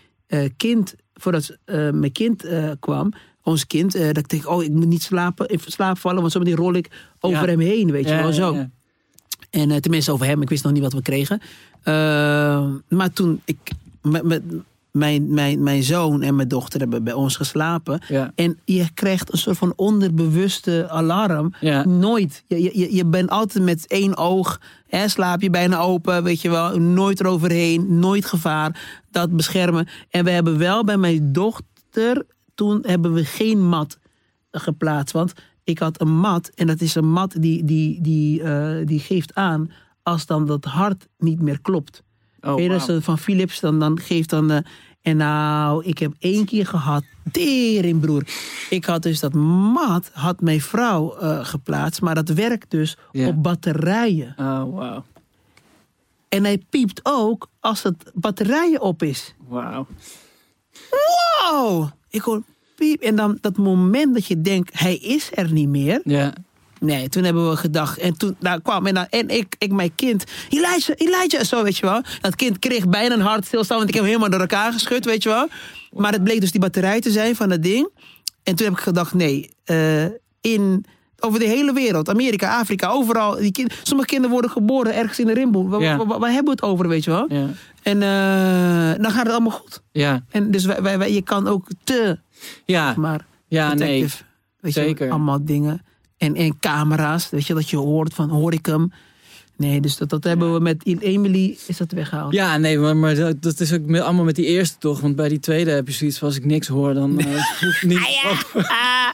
kind, 0.56 0.94
voordat 1.16 1.56
eh, 1.64 1.90
mijn 1.90 2.12
kind 2.12 2.44
eh, 2.44 2.70
kwam, 2.80 3.12
ons 3.42 3.66
kind, 3.66 3.94
eh, 3.94 4.06
dat 4.06 4.16
ik 4.16 4.28
denk, 4.28 4.48
oh, 4.48 4.62
ik 4.62 4.70
moet 4.70 4.86
niet 4.86 5.02
slapen, 5.02 5.48
in 5.48 5.60
slaap 5.64 5.98
vallen, 5.98 6.20
want 6.20 6.32
zo 6.32 6.40
die 6.40 6.54
rol 6.54 6.74
ik 6.74 6.90
over 7.20 7.40
Ja. 7.40 7.46
hem 7.46 7.60
heen, 7.60 7.90
weet 7.90 8.08
je 8.08 8.14
wel, 8.14 8.32
zo. 8.32 8.66
En 9.50 9.80
tenminste 9.82 10.12
over 10.12 10.26
hem, 10.26 10.42
ik 10.42 10.48
wist 10.48 10.64
nog 10.64 10.72
niet 10.72 10.82
wat 10.82 10.92
we 10.92 11.02
kregen. 11.02 11.40
Maar 12.88 13.12
toen 13.12 13.40
ik 13.44 13.56
met, 14.02 14.22
met 14.22 14.42
mijn, 14.96 15.34
mijn, 15.34 15.62
mijn 15.62 15.82
zoon 15.82 16.22
en 16.22 16.36
mijn 16.36 16.48
dochter 16.48 16.80
hebben 16.80 17.04
bij 17.04 17.12
ons 17.12 17.36
geslapen. 17.36 18.00
Ja. 18.08 18.32
En 18.34 18.58
je 18.64 18.92
krijgt 18.94 19.32
een 19.32 19.38
soort 19.38 19.58
van 19.58 19.72
onderbewuste 19.76 20.88
alarm. 20.88 21.54
Ja. 21.60 21.84
Nooit. 21.84 22.44
Je, 22.46 22.62
je, 22.62 22.94
je 22.94 23.04
bent 23.06 23.30
altijd 23.30 23.64
met 23.64 23.86
één 23.86 24.16
oog. 24.16 24.60
Hè, 24.86 25.08
slaap 25.08 25.40
je 25.40 25.50
bijna 25.50 25.78
open, 25.78 26.22
weet 26.22 26.40
je 26.40 26.50
wel. 26.50 26.78
Nooit 26.78 27.20
eroverheen, 27.20 27.98
nooit 27.98 28.24
gevaar. 28.24 29.02
Dat 29.10 29.36
beschermen. 29.36 29.88
En 30.10 30.24
we 30.24 30.30
hebben 30.30 30.58
wel 30.58 30.84
bij 30.84 30.96
mijn 30.96 31.32
dochter, 31.32 32.26
toen 32.54 32.78
hebben 32.86 33.12
we 33.12 33.24
geen 33.24 33.68
mat 33.68 33.98
geplaatst. 34.50 35.12
Want 35.12 35.32
ik 35.64 35.78
had 35.78 36.00
een 36.00 36.18
mat 36.18 36.50
en 36.54 36.66
dat 36.66 36.80
is 36.80 36.94
een 36.94 37.10
mat 37.10 37.34
die, 37.38 37.64
die, 37.64 38.00
die, 38.00 38.42
eh, 38.42 38.86
die 38.86 39.00
geeft 39.00 39.34
aan 39.34 39.70
als 40.02 40.26
dan 40.26 40.46
dat 40.46 40.64
hart 40.64 41.08
niet 41.18 41.40
meer 41.40 41.60
klopt. 41.60 42.04
Oh, 42.40 42.60
een 42.60 43.02
van 43.02 43.18
Philips, 43.18 43.60
dan, 43.60 43.78
dan 43.78 44.00
geeft 44.00 44.30
dan... 44.30 44.50
eh, 44.50 44.58
en 45.06 45.16
nou, 45.16 45.84
ik 45.84 45.98
heb 45.98 46.12
één 46.18 46.44
keer 46.44 46.66
gehad, 46.66 47.04
tering 47.32 48.00
broer. 48.00 48.22
Ik 48.70 48.84
had 48.84 49.02
dus 49.02 49.20
dat 49.20 49.32
mat, 49.34 50.10
had 50.12 50.40
mijn 50.40 50.60
vrouw 50.60 51.16
eh, 51.16 51.44
geplaatst, 51.44 52.00
maar 52.00 52.14
dat 52.14 52.28
werkt 52.28 52.70
dus 52.70 52.96
op 53.12 53.42
batterijen. 53.42 54.34
Oh, 54.38 54.74
wauw. 54.74 55.04
En 56.28 56.44
hij 56.44 56.58
piept 56.70 57.00
ook 57.02 57.48
als 57.60 57.82
het 57.82 58.10
batterijen 58.14 58.80
op 58.80 59.02
is. 59.02 59.34
Wauw. 59.48 59.86
Wow! 60.90 61.88
Ik 62.10 62.20
hoor 62.20 62.42
piep. 62.76 63.00
En 63.00 63.16
dan 63.16 63.38
dat 63.40 63.56
moment 63.56 64.14
dat 64.14 64.26
je 64.26 64.40
denkt, 64.40 64.78
hij 64.80 64.96
is 64.96 65.30
er 65.34 65.52
niet 65.52 65.68
meer. 65.68 66.00
Ja. 66.04 66.32
Nee, 66.80 67.08
toen 67.08 67.24
hebben 67.24 67.50
we 67.50 67.56
gedacht. 67.56 67.98
En 67.98 68.16
toen 68.18 68.36
nou, 68.40 68.60
kwam 68.60 68.86
en, 68.86 68.94
dan, 68.94 69.06
en 69.10 69.28
ik, 69.28 69.54
ik, 69.58 69.72
mijn 69.72 69.94
kind. 69.94 70.24
Elijah, 70.48 70.96
Elijah, 70.96 71.42
zo 71.44 71.62
weet 71.62 71.76
je 71.76 71.86
wel. 71.86 72.02
Dat 72.20 72.34
kind 72.36 72.58
kreeg 72.58 72.88
bijna 72.88 73.14
een 73.14 73.20
hartstilstand, 73.20 73.78
want 73.80 73.88
ik 73.88 73.94
heb 73.94 74.02
hem 74.04 74.12
helemaal 74.12 74.30
door 74.38 74.48
elkaar 74.48 74.72
geschud, 74.72 75.04
weet 75.04 75.22
je 75.22 75.28
wel. 75.28 75.48
Maar 75.92 76.12
het 76.12 76.24
bleek 76.24 76.40
dus 76.40 76.50
die 76.50 76.60
batterij 76.60 77.00
te 77.00 77.10
zijn 77.10 77.36
van 77.36 77.48
dat 77.48 77.62
ding. 77.62 77.88
En 78.42 78.54
toen 78.54 78.66
heb 78.66 78.76
ik 78.76 78.82
gedacht, 78.82 79.14
nee, 79.14 79.50
eh, 79.64 80.04
in, 80.40 80.84
over 81.18 81.38
de 81.38 81.46
hele 81.46 81.72
wereld, 81.72 82.08
Amerika, 82.08 82.58
Afrika, 82.58 82.88
overal. 82.88 83.36
Die 83.36 83.52
kind, 83.52 83.74
sommige 83.82 84.08
kinderen 84.08 84.32
worden 84.32 84.50
geboren 84.50 84.94
ergens 84.94 85.18
in 85.18 85.26
de 85.26 85.32
rimboe. 85.34 85.68
Waar, 85.68 85.80
Ja. 85.80 85.96
waar, 85.96 86.06
waar- 86.06 86.18
waar 86.18 86.32
hebben 86.32 86.54
we 86.56 86.60
het 86.60 86.70
over, 86.70 86.88
weet 86.88 87.04
je 87.04 87.10
wel? 87.10 87.26
Ja. 87.28 87.46
En 87.82 88.02
eh, 88.02 89.02
dan 89.02 89.10
gaat 89.12 89.22
het 89.24 89.32
allemaal 89.32 89.50
goed. 89.58 89.82
Ja. 89.92 90.24
En 90.30 90.50
dus 90.50 90.64
wij, 90.64 90.82
wij, 90.82 90.98
wij- 90.98 91.12
je 91.12 91.22
kan 91.22 91.48
ook 91.48 91.66
te, 91.84 92.18
Ja. 92.64 92.94
maar 92.96 93.26
Ja, 93.48 93.74
nee. 93.74 94.06
Weet 94.60 94.74
je, 94.74 94.96
allemaal 95.10 95.44
dingen. 95.44 95.82
En, 96.18 96.34
en 96.34 96.58
camera's, 96.60 97.30
weet 97.30 97.46
je, 97.46 97.54
dat 97.54 97.70
je 97.70 97.76
hoort 97.76 98.14
van, 98.14 98.30
hoor 98.30 98.52
ik 98.52 98.66
hem? 98.66 98.92
Nee, 99.56 99.80
dus 99.80 99.96
dat, 99.96 100.08
dat 100.08 100.24
hebben 100.24 100.52
we 100.52 100.60
met 100.60 100.86
Emily, 101.00 101.58
is 101.66 101.76
dat 101.76 101.92
weggehaald. 101.92 102.32
Ja, 102.32 102.56
nee, 102.56 102.78
maar, 102.78 102.96
maar 102.96 103.14
dat, 103.14 103.42
dat 103.42 103.60
is 103.60 103.72
ook 103.72 103.96
allemaal 103.96 104.24
met 104.24 104.34
die 104.34 104.46
eerste 104.46 104.78
toch. 104.78 105.00
Want 105.00 105.16
bij 105.16 105.28
die 105.28 105.40
tweede 105.40 105.70
heb 105.70 105.86
je 105.86 105.92
zoiets 105.92 106.18
van 106.18 106.28
als 106.28 106.36
ik 106.36 106.44
niks 106.44 106.66
hoor, 106.66 106.94
dan 106.94 107.20
uh, 107.20 107.26
hoeft 107.60 107.82
niet. 107.82 107.98
Ah, 108.54 109.08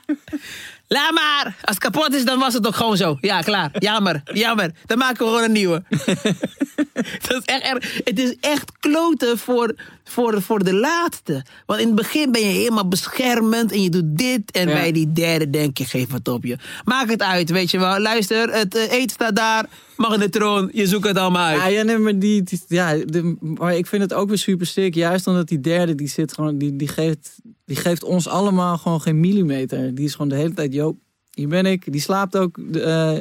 laat 0.88 1.12
maar. 1.12 1.44
Als 1.44 1.54
het 1.74 1.78
kapot 1.78 2.14
is, 2.14 2.24
dan 2.24 2.38
was 2.38 2.54
het 2.54 2.66
ook 2.66 2.76
gewoon 2.76 2.96
zo. 2.96 3.16
Ja, 3.20 3.40
klaar. 3.40 3.70
Jammer, 3.78 4.22
jammer. 4.32 4.70
Dan 4.86 4.98
maken 4.98 5.18
we 5.18 5.30
gewoon 5.30 5.44
een 5.44 5.52
nieuwe. 5.52 5.82
dat 7.28 7.36
is 7.36 7.44
echt 7.44 7.62
erg. 7.62 8.00
Het 8.04 8.18
is 8.18 8.36
echt 8.40 8.72
kloten 8.80 9.38
voor, 9.38 9.74
voor, 10.12 10.42
voor 10.42 10.64
de 10.64 10.74
laatste. 10.74 11.44
Want 11.66 11.80
in 11.80 11.86
het 11.86 11.94
begin 11.96 12.32
ben 12.32 12.40
je 12.40 12.46
helemaal 12.46 12.88
beschermend 12.88 13.72
en 13.72 13.82
je 13.82 13.90
doet 13.90 14.16
dit. 14.18 14.50
En 14.50 14.68
Ja. 14.68 14.74
bij 14.74 14.92
die 14.92 15.12
derde 15.12 15.50
denk 15.50 15.78
je, 15.78 15.84
geef 15.84 16.12
het 16.12 16.28
op 16.28 16.44
je. 16.44 16.56
Maak 16.84 17.10
het 17.10 17.22
uit, 17.22 17.50
weet 17.50 17.70
je 17.70 17.78
wel. 17.78 17.98
Luister, 17.98 18.52
het 18.52 18.74
eh, 18.76 18.92
eten 18.92 19.10
staat 19.10 19.36
daar. 19.36 19.68
Magnetron, 19.96 20.70
je 20.72 20.86
zoekt 20.86 21.06
het 21.06 21.16
allemaal 21.16 21.46
uit. 21.46 21.60
Ja, 21.60 21.66
ja, 21.66 21.82
nee, 21.82 21.98
maar, 21.98 22.18
die, 22.18 22.42
die- 22.42 22.60
ja, 22.68 22.94
de, 22.96 23.36
maar 23.40 23.76
ik 23.76 23.86
vind 23.86 24.02
het 24.02 24.12
ook 24.14 24.28
weer 24.28 24.38
super 24.38 24.66
sick. 24.66 24.94
Juist 24.94 25.26
omdat 25.26 25.48
die 25.48 25.60
derde, 25.60 25.94
die 25.94 26.08
zit 26.08 26.32
gewoon, 26.32 26.58
die, 26.58 26.76
die, 26.76 26.88
geeft, 26.88 27.36
die 27.64 27.76
geeft 27.76 28.04
ons 28.04 28.28
allemaal 28.28 28.78
gewoon 28.78 29.00
geen 29.00 29.20
millimeter. 29.20 29.94
Die 29.94 30.04
is 30.04 30.12
gewoon 30.12 30.28
de 30.28 30.34
hele 30.36 30.54
tijd, 30.54 30.72
joh, 30.74 30.96
hier 31.34 31.48
ben 31.48 31.66
ik. 31.66 31.92
Die 31.92 32.00
slaapt 32.00 32.36
ook 32.36 32.58
eh, 32.58 33.18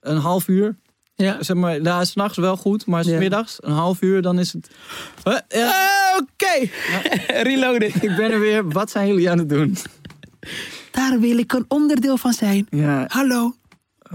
een 0.00 0.16
half 0.16 0.48
uur. 0.48 0.76
Ja. 1.14 1.42
Zeg 1.42 1.56
maar, 1.56 1.80
nou, 1.80 2.04
s'nachts 2.04 2.36
wel 2.38 2.56
goed, 2.56 2.86
maar 2.86 3.06
Ja. 3.06 3.16
smiddags 3.16 3.56
een 3.60 3.72
half 3.72 4.02
uur, 4.02 4.22
dan 4.22 4.38
is 4.38 4.52
het... 4.52 4.70
Huh, 5.24 5.38
ja, 5.48 6.00
Oké, 6.20 6.68
reloaded. 7.50 7.94
ik 8.02 8.16
ben 8.16 8.30
er 8.30 8.40
weer. 8.40 8.68
Wat 8.68 8.90
zijn 8.90 9.06
jullie 9.08 9.30
aan 9.30 9.38
het 9.38 9.48
doen? 9.48 9.76
Daar 10.90 11.20
wil 11.20 11.38
ik 11.38 11.52
een 11.52 11.64
onderdeel 11.68 12.16
van 12.16 12.32
zijn. 12.32 12.66
Ja, 12.70 13.04
Hallo. 13.08 13.54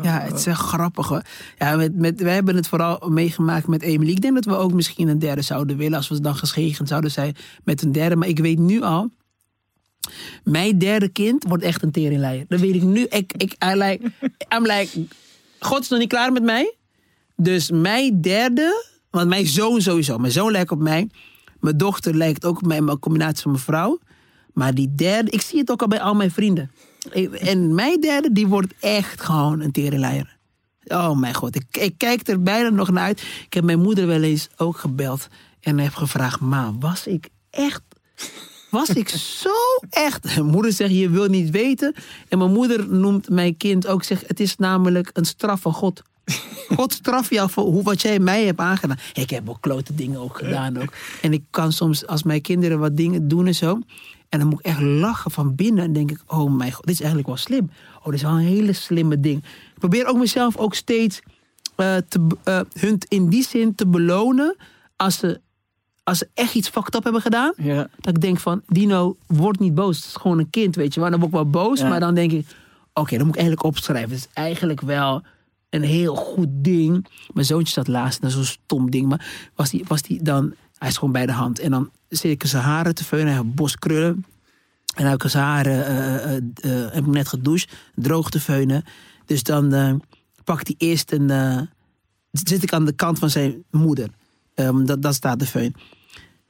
Ja, 0.02 0.20
het 0.22 0.34
is 0.40 0.46
echt 0.46 0.60
grappig 0.60 1.08
hoor. 1.08 1.22
Ja, 1.58 1.76
met, 1.76 1.96
met, 1.96 2.22
wij 2.22 2.34
hebben 2.34 2.56
het 2.56 2.68
vooral 2.68 3.10
meegemaakt 3.10 3.68
met 3.68 3.82
Emily. 3.82 4.12
Ik 4.12 4.22
denk 4.22 4.34
dat 4.34 4.46
we 4.46 4.56
ook 4.56 4.74
misschien 4.74 5.08
een 5.08 5.20
derde 5.20 5.42
zouden 5.42 5.78
willen 5.78 5.98
als 5.98 6.08
we 6.08 6.22
dan 6.22 6.36
geschegend 6.36 6.88
zouden 6.88 7.12
zijn 7.12 7.36
met 7.64 7.82
een 7.82 7.92
derde. 7.92 8.16
Maar 8.16 8.28
ik 8.28 8.40
weet 8.40 8.58
nu 8.60 8.82
al, 8.82 9.10
mijn 10.44 10.78
derde 10.78 11.10
kind 11.10 11.44
wordt 11.48 11.64
echt 11.64 11.84
een 11.84 11.92
teringleier. 11.92 12.46
Dat 12.48 12.60
weet 12.60 12.76
ik 12.76 12.82
nu. 12.84 13.04
Ik, 13.10 13.34
ik, 13.38 13.56
I 13.66 13.74
like, 13.76 14.12
I'm 14.56 14.66
like, 14.66 15.06
God 15.60 15.82
is 15.82 15.90
nog 15.90 16.00
niet 16.00 16.10
klaar 16.10 16.32
met 16.32 16.44
mij. 16.44 16.76
Dus 17.42 17.72
mijn 17.72 18.22
derde, 18.22 18.86
want 19.10 19.30
mijn 19.30 19.48
zoon 19.48 19.82
sowieso. 19.82 20.18
Mijn 20.18 20.32
zoon 20.32 20.52
lijkt 20.52 20.72
op 20.72 20.80
mij. 20.80 21.10
Mijn 21.60 21.78
dochter 21.78 22.16
lijkt 22.16 22.46
ook 22.46 22.58
op 22.58 22.66
mij, 22.66 22.82
maar 22.82 23.00
combinatie 23.00 23.42
van 23.42 23.52
mijn 23.52 23.64
vrouw. 23.64 24.00
Maar 24.54 24.74
die 24.74 24.96
derde, 24.96 25.32
ik 25.32 25.42
zie 25.42 25.60
het 25.60 25.72
ook 25.72 25.82
al 25.82 25.88
bij 25.88 26.02
al 26.02 26.16
mijn 26.16 26.32
vrienden. 26.32 26.72
En 27.40 27.76
mijn 27.76 28.02
derde, 28.02 28.32
die 28.32 28.48
wordt 28.48 28.74
echt 28.80 29.22
gewoon 29.22 29.60
een 29.60 29.72
teringleier. 29.72 30.38
Oh 30.84 31.18
mijn 31.18 31.34
god, 31.34 31.56
ik, 31.56 31.78
ik 31.78 31.98
kijk 31.98 32.28
er 32.28 32.42
bijna 32.42 32.70
nog 32.70 32.92
naar 32.92 33.04
uit. 33.04 33.22
Ik 33.46 33.54
heb 33.54 33.64
mijn 33.64 33.82
moeder 33.82 34.08
wel 34.08 34.22
eens 34.22 34.48
ook 34.58 34.78
gebeld 34.78 35.28
en 35.60 35.80
heb 35.80 35.94
gevraagd: 35.94 36.40
Ma, 36.40 36.74
was 36.80 37.08
ik 37.08 37.30
echt 37.50 37.82
was 38.70 38.90
ik 38.90 39.10
zo 39.10 39.50
echt. 39.90 40.24
Mijn 40.36 40.46
moeder 40.46 40.72
zegt, 40.72 40.94
je 40.94 41.10
wil 41.10 41.28
niet 41.28 41.50
weten. 41.50 41.96
En 42.28 42.38
mijn 42.38 42.52
moeder 42.52 42.90
noemt 42.90 43.30
mijn 43.30 43.58
kind 43.58 43.88
ook, 43.88 44.04
zegt, 44.04 44.28
het 44.28 44.40
is 44.40 44.56
namelijk 44.56 45.10
een 45.14 45.26
straf 45.26 45.62
van 45.62 45.74
God. 45.74 46.02
God 46.76 46.94
straft 46.94 47.30
jou 47.30 47.50
voor 47.50 47.64
hoe, 47.64 47.84
wat 47.84 48.02
jij 48.02 48.20
mij 48.20 48.46
hebt 48.46 48.60
aangedaan. 48.60 48.98
Ik 49.14 49.30
heb 49.30 49.50
ook 49.50 49.62
klote 49.62 49.96
dingen 49.96 50.20
ook 50.20 50.38
gedaan. 50.38 50.82
Ook. 50.82 50.94
En 51.22 51.34
ik 51.34 51.44
kan 51.50 51.72
soms, 51.72 52.08
als 52.08 52.24
mijn 52.24 52.42
kinderen 52.42 52.80
wat 52.80 52.98
dingen 52.98 53.28
doen 53.28 53.48
en 53.48 53.56
zo. 53.56 53.80
En 54.30 54.40
dan 54.40 54.48
moet 54.48 54.60
ik 54.60 54.66
echt 54.66 54.82
lachen 54.82 55.32
van 55.32 55.56
binnen. 55.56 55.84
En 55.84 55.94
denk 55.94 56.12
ik, 56.12 56.20
oh 56.28 56.52
mijn 56.52 56.72
god, 56.72 56.86
dit 56.86 56.94
is 56.94 57.00
eigenlijk 57.00 57.28
wel 57.30 57.38
slim. 57.38 57.70
Oh, 58.00 58.06
dit 58.06 58.14
is 58.14 58.22
wel 58.22 58.32
een 58.32 58.38
hele 58.38 58.74
slimme 58.74 59.20
ding. 59.20 59.44
Ik 59.44 59.80
probeer 59.80 60.06
ook 60.06 60.18
mezelf 60.18 60.58
ook 60.58 60.74
steeds 60.76 61.20
uh, 61.78 61.96
te, 62.08 62.28
uh, 62.46 62.60
hun 62.80 62.98
in 63.08 63.30
die 63.30 63.44
zin 63.44 63.76
te 63.76 63.88
belonen. 63.88 64.56
Als 64.96 65.18
ze 65.18 65.42
als 66.04 66.18
ze 66.18 66.28
echt 66.34 66.56
iets 66.56 66.70
fucked 66.70 66.96
up 66.96 67.04
hebben 67.04 67.22
gedaan, 67.22 67.54
Ja. 67.58 67.90
dat 68.00 68.16
ik 68.16 68.22
denk 68.22 68.40
van, 68.40 68.62
Dino, 68.68 69.18
word 69.26 69.60
niet 69.60 69.76
boos. 69.76 69.96
Het 69.98 70.06
is 70.06 70.16
gewoon 70.16 70.40
een 70.40 70.50
kind, 70.50 70.76
weet 70.76 70.94
je 70.94 71.00
wel. 71.00 71.10
Dan 71.10 71.20
word 71.20 71.32
ik 71.32 71.38
wel 71.38 71.50
boos, 71.50 71.80
Ja. 71.80 71.88
maar 71.88 72.00
dan 72.00 72.14
denk 72.14 72.32
ik, 72.32 72.48
oké, 72.94 73.18
dan 73.18 73.26
moet 73.26 73.36
ik 73.36 73.42
eigenlijk 73.42 73.64
opschrijven. 73.64 74.10
Het 74.10 74.20
is 74.20 74.28
eigenlijk 74.34 74.82
wel 74.82 75.22
een 75.82 75.90
heel 75.90 76.16
goed 76.16 76.48
ding. 76.50 77.08
Mijn 77.34 77.46
zoontje 77.46 77.74
zat 77.74 77.88
laatst, 77.88 78.24
is 78.24 78.34
zo'n 78.34 78.44
stom 78.44 78.92
ding, 78.92 79.08
maar 79.08 79.50
was 79.56 79.70
die, 79.70 79.84
was 79.88 80.02
die 80.02 80.24
dan, 80.24 80.54
hij 80.78 80.88
is 80.88 80.98
gewoon 80.98 81.14
bij 81.14 81.26
de 81.26 81.32
hand. 81.32 81.60
En 81.60 81.72
dan 81.72 81.92
zit 82.10 82.32
ik 82.32 82.44
zijn 82.46 82.64
haren 82.64 82.96
te 82.96 83.04
veunen, 83.04 83.28
hij 83.28 83.36
heeft 83.36 83.48
een 83.48 83.56
bos 83.56 83.76
krullen. 83.76 84.26
En 84.96 85.04
dan 85.04 85.06
heb 85.06 85.24
ik 85.24 85.30
zijn 85.30 85.44
haren, 85.44 85.86
eh, 85.86 86.16
eh, 86.16 86.36
eh, 86.36 86.94
heb 86.94 87.06
ik 87.06 87.12
net 87.12 87.28
gedoucht, 87.28 87.74
droog 87.96 88.30
te 88.30 88.40
veunen. 88.40 88.84
Dus 89.26 89.44
dan 89.44 90.02
pakt 90.44 90.68
hij 90.68 90.76
eerst 90.78 91.12
een, 91.12 91.30
zit 92.32 92.64
ik 92.64 92.74
aan 92.74 92.86
de 92.86 92.94
kant 92.94 93.20
van 93.20 93.30
zijn 93.30 93.64
moeder. 93.72 94.10
Ehm, 94.54 94.86
dat, 94.86 95.02
dat 95.02 95.16
staat 95.16 95.40
de 95.40 95.46
feun 95.46 95.76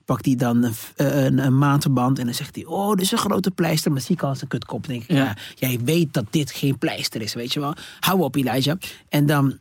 pakt 0.08 0.26
hij 0.26 0.36
dan 0.36 0.64
een, 0.64 0.74
eh, 0.95 1.24
een, 1.24 1.38
een 1.38 1.58
maandverband 1.58 2.20
en 2.20 2.26
dan 2.26 2.34
zegt 2.34 2.55
hij: 2.55 2.66
Oh, 2.66 2.89
dit 2.89 3.01
is 3.01 3.12
een 3.12 3.18
grote 3.18 3.51
pleister. 3.51 3.91
Maar 3.91 4.01
zie 4.01 4.16
ik 4.16 4.22
al 4.24 4.30
als 4.30 4.41
een 4.41 4.47
kutkop. 4.47 4.88
Denk 4.88 5.01
ik: 5.01 5.12
Ja. 5.12 5.18
ja. 5.18 5.36
jij 5.55 5.80
weet 5.84 6.14
dat 6.14 6.26
dit 6.30 6.51
geen 6.51 6.78
pleister 6.78 7.22
is, 7.22 7.34
weet 7.34 7.53
je 7.53 7.60
wel. 7.60 7.74
Hou 7.99 8.22
op, 8.22 8.36
Elijah. 8.36 8.78
En 9.10 9.26
dan 9.26 9.58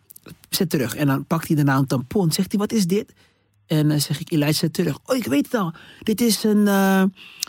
zet 0.51 0.71
terug. 0.71 0.95
En 0.95 1.07
dan 1.07 1.25
pakt 1.25 1.47
hij 1.47 1.57
daarna 1.57 1.77
een 1.77 1.87
tampon. 1.87 2.33
Zegt 2.33 2.51
hij: 2.53 2.61
Wat 2.61 2.73
is 2.73 2.87
dit? 2.87 3.13
En 3.67 3.89
dan 3.89 4.01
zeg 4.01 4.21
ik: 4.21 4.33
Elijah, 4.33 4.55
zet 4.55 4.73
terug. 4.73 4.99
Oh, 5.05 5.17
ik 5.17 5.25
weet 5.27 5.45
het 5.45 5.55
al. 5.55 5.73
Dit 6.03 6.21
is 6.21 6.45
een. 6.45 6.69
eh, 6.69 7.03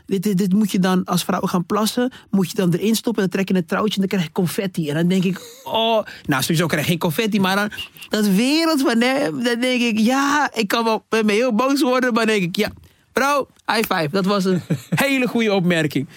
dit, 0.05 0.23
dit, 0.23 0.37
dit 0.37 0.53
moet 0.53 0.71
je 0.71 0.79
dan 0.79 1.03
als 1.03 1.23
vrouw 1.23 1.41
gaan 1.41 1.65
plassen. 1.65 2.11
Moet 2.29 2.49
je 2.49 2.55
dan 2.55 2.73
erin 2.73 2.95
stoppen. 2.95 3.23
En 3.23 3.29
dan 3.29 3.39
trek 3.39 3.55
je 3.55 3.61
een 3.61 3.67
trouwtje. 3.67 3.93
En 3.93 3.99
dan 3.99 4.07
krijg 4.09 4.23
je 4.23 4.31
confetti. 4.31 4.89
En 4.89 4.95
dan 4.95 5.07
denk 5.07 5.23
ik: 5.23 5.61
Oh, 5.63 6.03
nou, 6.25 6.41
sowieso 6.41 6.65
krijg 6.65 6.83
je 6.83 6.89
geen 6.89 6.99
confetti. 6.99 7.39
Maar 7.39 7.55
dan 7.55 7.69
dat 8.09 8.27
wereld 8.27 8.81
van 8.81 9.01
hem. 9.01 9.43
Dan 9.43 9.59
denk 9.59 9.81
ik: 9.81 9.99
Ja, 9.99 10.49
ik 10.53 10.67
kan 10.67 10.83
wel 10.83 11.05
met 11.09 11.25
me 11.25 11.31
heel 11.31 11.53
boos 11.55 11.81
worden. 11.81 12.13
Maar 12.13 12.25
dan 12.25 12.35
denk 12.39 12.47
ik: 12.47 12.55
Ja. 12.55 12.71
Bro, 13.17 13.47
high 13.65 13.93
five. 13.93 14.09
Dat 14.11 14.25
was 14.25 14.45
een 14.45 14.61
hele 14.89 15.27
goede 15.27 15.53
opmerking. 15.53 16.07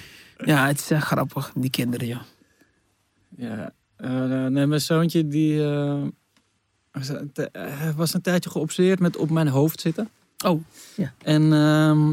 Ja, 0.45 0.67
het 0.67 0.79
is 0.81 0.91
echt 0.91 1.07
grappig, 1.07 1.53
die 1.55 1.71
kinderen, 1.71 2.07
joh. 2.07 2.21
Ja, 3.37 3.73
eh, 3.97 4.47
nee, 4.47 4.67
mijn 4.67 4.81
zoontje 4.81 5.29
die 5.29 5.65
eh, 5.65 6.03
was 7.97 8.15
een 8.15 8.23
tijdje 8.23 8.51
geobsedeerd 8.51 9.01
met 9.01 9.17
op 9.17 9.31
mijn 9.31 9.49
hoofd 9.49 9.81
zitten. 9.81 10.09
Oh, 10.45 10.63
En 11.23 11.53
ehm, 11.53 12.11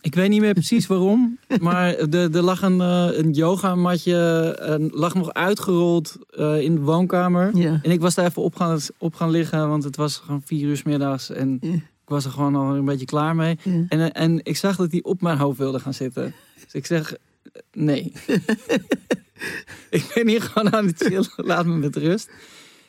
ik 0.00 0.14
weet 0.14 0.28
niet 0.28 0.40
meer 0.40 0.52
precies 0.52 0.86
waarom, 0.86 1.38
maar 1.60 1.94
er 1.94 2.34
er 2.36 2.42
lag 2.42 2.62
een, 2.62 2.80
eh, 2.80 3.08
een 3.12 3.30
yogamatje, 3.32 4.50
en 4.60 4.90
lag 4.92 5.14
nog 5.14 5.32
uitgerold 5.32 6.16
eh, 6.30 6.60
in 6.60 6.74
de 6.74 6.80
woonkamer. 6.80 7.56
ja. 7.56 7.78
En 7.82 7.90
ik 7.90 8.00
was 8.00 8.14
daar 8.14 8.26
even 8.26 8.42
op 8.42 8.56
gaan, 8.56 8.78
op 8.98 9.14
gaan 9.14 9.30
liggen, 9.30 9.68
want 9.68 9.84
het 9.84 9.96
was 9.96 10.16
gewoon 10.16 10.42
vier 10.44 10.66
uur 10.68 10.82
middags 10.84 11.30
en 11.30 11.58
Ja. 11.60 11.78
Ik 12.06 12.12
was 12.12 12.24
er 12.24 12.30
gewoon 12.30 12.54
al 12.54 12.74
een 12.74 12.84
beetje 12.84 13.06
klaar 13.06 13.34
mee. 13.36 13.58
Ja. 13.62 13.84
En, 13.88 14.12
eh, 14.12 14.22
en 14.22 14.40
ik 14.42 14.56
zag 14.56 14.76
dat 14.76 14.90
hij 14.92 15.02
op 15.02 15.20
mijn 15.22 15.38
hoofd 15.38 15.58
wilde 15.58 15.80
gaan 15.80 15.94
zitten. 15.94 16.34
Dus 16.64 16.72
ik 16.72 16.86
zeg, 16.86 17.12
eh, 17.12 17.18
nee. 17.72 18.12
ik 19.90 20.10
ben 20.14 20.28
hier 20.28 20.42
gewoon 20.42 20.72
aan 20.72 20.86
het 20.86 21.02
chillen, 21.02 21.26
laat 21.36 21.66
me 21.66 21.76
met 21.76 21.96
rust. 21.96 22.30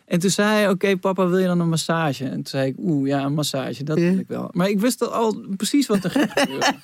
En 0.06 0.20
toen 0.20 0.30
zei 0.30 0.50
hij, 0.50 0.70
oké 0.70 0.98
papa, 0.98 1.28
wil 1.28 1.38
je 1.38 1.46
dan 1.48 1.60
een 1.60 1.70
massage? 1.70 2.24
En 2.26 2.32
toen 2.34 2.46
zei 2.46 2.68
ik, 2.70 2.76
oeh, 2.78 3.08
ja, 3.08 3.24
een 3.24 3.34
massage, 3.34 3.84
dat 3.84 3.98
wil 3.98 4.18
ik 4.18 4.28
wel. 4.28 4.50
Maar 4.54 4.70
ik 4.70 4.80
wist 4.80 5.10
al- 5.12 5.46
precies 5.58 5.88
wat 5.88 6.04
er 6.04 6.10
ging 6.10 6.32
gebeuren. 6.36 6.76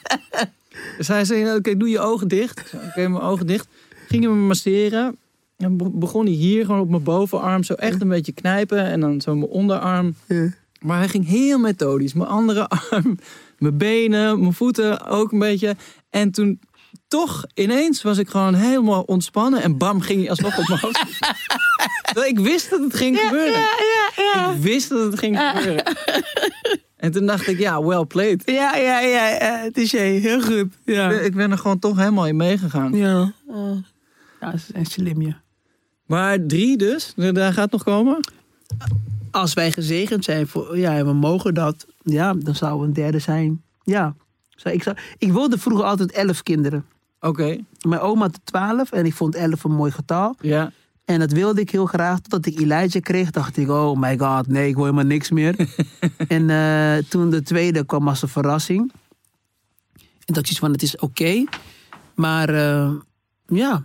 dus 0.97 1.07
hij 1.07 1.25
zei, 1.25 1.55
oké, 1.55 1.77
doe 1.77 1.89
je 1.89 1.99
ogen 1.99 2.27
dicht. 2.27 2.73
Oké, 2.73 3.07
mijn 3.07 3.23
ogen 3.23 3.47
dicht. 3.47 3.67
Ging 4.07 4.23
hem 4.23 4.39
masseren. 4.39 5.17
En 5.57 5.77
be- 5.77 5.89
begon 5.89 6.25
hij 6.25 6.33
hier 6.33 6.65
gewoon 6.65 6.81
op 6.81 6.89
mijn 6.89 7.03
bovenarm 7.03 7.63
zo 7.63 7.73
echt 7.73 8.01
een 8.01 8.07
beetje 8.07 8.31
knijpen. 8.31 8.83
En 8.85 8.99
dan 8.99 9.21
zo 9.21 9.35
mijn 9.35 9.51
onderarm. 9.51 10.15
Ja. 10.27 10.49
Maar 10.83 10.97
hij 10.97 11.07
ging 11.07 11.27
heel 11.27 11.59
methodisch. 11.59 12.13
Mijn 12.13 12.29
andere 12.29 12.69
arm, 12.69 13.19
mijn 13.59 13.77
benen, 13.77 14.39
mijn 14.39 14.53
voeten 14.53 15.05
ook 15.05 15.31
een 15.31 15.39
beetje. 15.39 15.75
En 16.09 16.31
toen 16.31 16.59
toch 17.07 17.45
ineens 17.53 18.01
was 18.01 18.17
ik 18.17 18.29
gewoon 18.29 18.53
helemaal 18.53 19.01
ontspannen. 19.01 19.61
En 19.61 19.77
bam, 19.77 20.01
ging 20.01 20.19
hij 20.19 20.29
alsnog 20.29 20.57
op 20.57 20.67
mijn 20.67 20.79
hoofd. 20.79 21.05
ik 22.31 22.39
wist 22.39 22.69
dat 22.69 22.79
het 22.79 22.95
ging 22.95 23.19
gebeuren. 23.19 23.61
Ik 24.55 24.61
wist 24.61 24.89
dat 24.89 25.11
het 25.11 25.19
ging 25.19 25.39
gebeuren. 25.39 25.83
En 26.97 27.11
toen 27.11 27.25
dacht 27.25 27.47
ik, 27.47 27.59
ja, 27.59 27.83
well 27.83 28.05
played. 28.05 28.41
Ja, 28.45 28.75
ja, 28.75 28.99
ja, 28.99 29.37
het 29.63 29.77
is 29.77 29.91
jij, 29.91 30.11
heel 30.11 30.41
goed. 30.41 30.67
Ja, 30.85 31.11
Ik 31.11 31.35
ben 31.35 31.51
er 31.51 31.57
gewoon 31.57 31.79
toch 31.79 31.97
helemaal 31.97 32.27
in 32.27 32.35
meegegaan. 32.35 32.93
ja. 32.93 33.33
Oh. 33.47 33.77
ja 34.39 34.51
dat 34.51 34.53
is 34.53 34.71
echt 34.71 34.91
slim, 34.91 35.21
ja. 35.21 35.41
Maar 36.05 36.45
drie 36.45 36.77
dus, 36.77 37.13
daar 37.15 37.53
gaat 37.53 37.71
nog 37.71 37.83
komen. 37.83 38.19
Als 39.33 39.53
wij 39.53 39.71
gezegend 39.71 40.23
zijn, 40.23 40.47
voor, 40.47 40.77
ja, 40.77 40.97
en 40.97 41.05
we 41.05 41.13
mogen 41.13 41.53
dat, 41.53 41.85
ja, 42.03 42.33
dan 42.33 42.55
zou 42.55 42.85
een 42.85 42.93
derde 42.93 43.19
zijn. 43.19 43.63
Ja. 43.83 44.15
Ik, 44.63 44.83
zou, 44.83 44.95
ik 45.17 45.31
wilde 45.31 45.57
vroeger 45.57 45.85
altijd 45.85 46.11
elf 46.11 46.43
kinderen. 46.43 46.85
Oké, 47.19 47.57
Mijn 47.87 48.01
oma 48.01 48.21
had 48.21 48.39
twaalf 48.43 48.91
en 48.91 49.05
ik 49.05 49.13
vond 49.13 49.35
elf 49.35 49.63
een 49.63 49.71
mooi 49.75 49.91
getal. 49.91 50.35
ja. 50.41 50.71
En 51.05 51.19
dat 51.19 51.31
wilde 51.31 51.61
ik 51.61 51.69
heel 51.69 51.85
graag. 51.85 52.19
Totdat 52.19 52.45
ik 52.45 52.59
Elijah 52.59 53.01
kreeg, 53.01 53.31
dacht 53.31 53.57
ik, 53.57 53.69
oh 53.69 53.99
my 53.99 54.17
god, 54.17 54.47
nee, 54.47 54.67
ik 54.67 54.75
wil 54.75 54.83
helemaal 54.83 55.05
niks 55.05 55.31
meer. 55.31 55.55
en 56.27 56.49
eh, 56.49 56.97
toen 57.09 57.29
de 57.29 57.43
tweede 57.43 57.85
kwam 57.85 58.07
als 58.07 58.21
een 58.21 58.27
verrassing. 58.27 58.91
En 60.25 60.33
dat 60.33 60.49
is 60.49 60.59
van, 60.59 60.71
het 60.71 60.81
is 60.81 60.97
oké. 60.97 61.43
Maar 62.15 62.49
eh, 62.49 62.91
ja, 63.45 63.83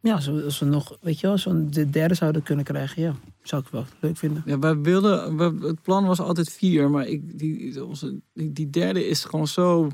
ja 0.00 0.14
als, 0.14 0.26
we, 0.26 0.42
als 0.44 0.58
we 0.58 0.66
nog, 0.66 0.96
weet 1.00 1.20
je 1.20 1.26
wel, 1.26 1.38
zo'n 1.38 1.68
de 1.70 1.90
derde 1.90 2.14
zouden 2.14 2.42
kunnen 2.42 2.64
krijgen, 2.64 3.02
ja, 3.02 3.14
zou 3.42 3.62
ik 3.62 3.68
wel 3.68 3.84
leuk 4.00 4.16
vinden. 4.16 4.42
Ja, 4.46 4.58
wij 4.58 4.78
wilden, 4.78 5.38
het 5.62 5.82
plan 5.82 6.06
was 6.06 6.20
altijd 6.20 6.50
vier, 6.50 6.90
maar 6.90 7.06
ik, 7.06 7.38
die, 7.38 7.84
onze, 7.84 8.20
die, 8.34 8.52
die 8.52 8.70
derde 8.70 9.06
is 9.06 9.24
gewoon 9.24 9.46
zo, 9.48 9.88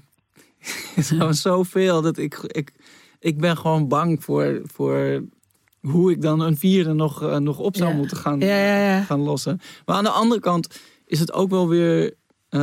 is 0.97 1.09
gewoon 1.09 1.35
zoveel 1.35 2.03
dat 2.03 2.19
ik, 2.19 2.35
ik, 2.47 2.73
ik 3.19 3.39
ben 3.39 3.57
gewoon 3.57 3.89
bang 3.89 4.25
voor, 4.25 4.61
voor 4.65 5.25
hoe 5.81 6.11
ik 6.11 6.23
dan 6.23 6.41
een 6.41 6.57
vierde 6.57 6.93
nog, 6.93 7.23
eh, 7.23 7.37
nog 7.37 7.59
op 7.59 7.77
zou 7.77 7.91
Ja. 7.91 7.97
moeten 7.97 8.17
gaan, 8.17 8.41
Ja, 8.41 8.47
ja, 8.59 8.77
ja. 8.97 9.03
gaan 9.03 9.21
lossen. 9.21 9.61
Maar 9.85 9.97
aan 9.97 10.05
de 10.05 10.11
andere 10.11 10.41
kant 10.41 10.81
is 11.07 11.19
het 11.21 11.33
ook 11.33 11.51
wel 11.51 11.69
weer, 11.69 12.15
eh, 12.49 12.61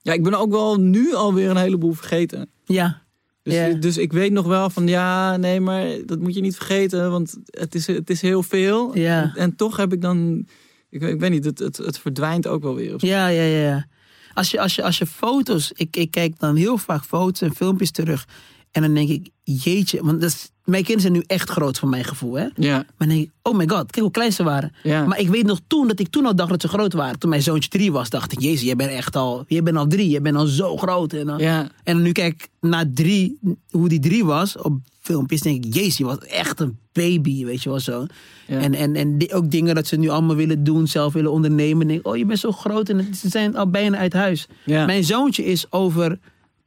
ja, 0.00 0.12
ik 0.12 0.22
ben 0.22 0.34
ook 0.34 0.50
wel 0.50 0.76
nu 0.76 1.14
alweer 1.14 1.50
een 1.50 1.56
heleboel 1.56 1.92
vergeten. 1.92 2.50
Ja, 2.64 3.02
Dus, 3.48 3.56
Ja. 3.56 3.72
dus 3.72 3.96
ik 3.96 4.12
weet 4.12 4.32
nog 4.32 4.46
wel 4.46 4.70
van 4.70 4.88
ja, 4.88 5.36
nee, 5.36 5.60
maar 5.60 5.86
dat 6.06 6.18
moet 6.18 6.34
je 6.34 6.40
niet 6.40 6.56
vergeten, 6.56 7.10
want 7.10 7.36
het 7.50 7.74
is, 7.74 7.86
het 7.86 8.10
is 8.10 8.20
heel 8.20 8.42
veel. 8.42 8.98
Ja. 8.98 9.22
En, 9.22 9.32
en 9.34 9.56
toch 9.56 9.76
heb 9.76 9.92
ik 9.92 10.00
dan, 10.00 10.46
ik, 10.90 11.02
ik 11.02 11.20
weet 11.20 11.30
niet, 11.30 11.44
het, 11.44 11.58
het, 11.58 11.76
het 11.76 11.98
verdwijnt 11.98 12.46
ook 12.46 12.62
wel 12.62 12.74
weer. 12.74 12.94
ja, 12.96 13.28
ja, 13.28 13.42
ja. 13.42 13.86
Als 14.34 14.50
je, 14.50 14.60
als 14.60 14.74
je, 14.74 14.82
als 14.82 14.98
je 14.98 15.06
foto's, 15.06 15.72
ik, 15.74 15.96
ik 15.96 16.10
kijk 16.10 16.38
dan 16.38 16.56
heel 16.56 16.78
vaak 16.78 17.04
foto's 17.04 17.40
en 17.40 17.54
filmpjes 17.54 17.90
terug. 17.90 18.26
En 18.70 18.82
dan 18.82 18.94
denk 18.94 19.08
ik, 19.08 19.28
jeetje, 19.42 20.04
want 20.04 20.20
dat 20.20 20.30
is, 20.30 20.50
mijn 20.64 20.84
kinderen 20.84 21.00
zijn 21.00 21.12
nu 21.12 21.24
echt 21.26 21.50
groot 21.50 21.78
voor 21.78 21.88
mijn 21.88 22.04
gevoel. 22.04 22.34
Hè? 22.34 22.46
Ja. 22.54 22.74
Maar 22.76 22.84
dan 22.98 23.08
denk 23.08 23.20
ik, 23.20 23.30
oh 23.42 23.56
my 23.56 23.68
god, 23.68 23.90
kijk 23.90 23.98
hoe 24.04 24.10
klein 24.10 24.32
ze 24.32 24.42
waren. 24.42 24.72
Ja. 24.82 25.06
Maar 25.06 25.18
ik 25.20 25.28
weet 25.28 25.46
nog 25.46 25.60
toen, 25.66 25.88
dat 25.88 26.00
ik 26.00 26.08
toen 26.08 26.26
al 26.26 26.36
dacht 26.36 26.50
dat 26.50 26.60
ze 26.60 26.68
groot 26.68 26.92
waren. 26.92 27.18
Toen 27.18 27.30
mijn 27.30 27.42
zoontje 27.42 27.70
drie 27.70 27.92
was, 27.92 28.10
dacht 28.10 28.32
ik, 28.32 28.40
jezus, 28.40 28.62
jij 28.62 28.76
bent 28.76 28.90
echt 28.90 29.16
al, 29.16 29.44
jij 29.46 29.62
bent 29.62 29.76
al 29.76 29.86
drie, 29.86 30.08
jij 30.08 30.22
bent 30.22 30.36
al 30.36 30.46
zo 30.46 30.76
groot. 30.76 31.12
En, 31.12 31.26
dan, 31.26 31.38
Ja. 31.38 31.68
en 31.84 32.02
nu 32.02 32.12
kijk 32.12 32.34
ik 32.34 32.48
naar 32.60 32.84
drie, 32.94 33.38
hoe 33.70 33.88
die 33.88 34.00
drie 34.00 34.24
was 34.24 34.56
op 34.56 34.78
filmpjes, 35.00 35.40
denk 35.40 35.64
ik, 35.64 35.74
jezus, 35.74 35.96
die 35.96 36.06
was 36.06 36.18
echt 36.18 36.60
een 36.60 36.78
baby, 36.92 37.44
weet 37.44 37.62
je 37.62 37.68
wel 37.68 37.80
zo. 37.80 38.06
Ja. 38.46 38.58
En, 38.60 38.74
en, 38.74 38.94
en 38.96 39.32
ook 39.32 39.50
dingen 39.50 39.74
dat 39.74 39.86
ze 39.86 39.96
nu 39.96 40.08
allemaal 40.08 40.36
willen 40.36 40.64
doen, 40.64 40.86
zelf 40.86 41.12
willen 41.12 41.32
ondernemen. 41.32 41.86
Denk 41.86 42.00
ik, 42.00 42.06
oh, 42.06 42.16
je 42.16 42.24
bent 42.26 42.38
zo 42.38 42.52
groot 42.52 42.88
en 42.88 43.14
ze 43.14 43.28
zijn 43.28 43.56
al 43.56 43.70
bijna 43.70 43.98
uit 43.98 44.12
huis. 44.12 44.46
Ja. 44.64 44.86
Mijn 44.86 45.04
zoontje 45.04 45.44
is 45.44 45.72
over, 45.72 46.18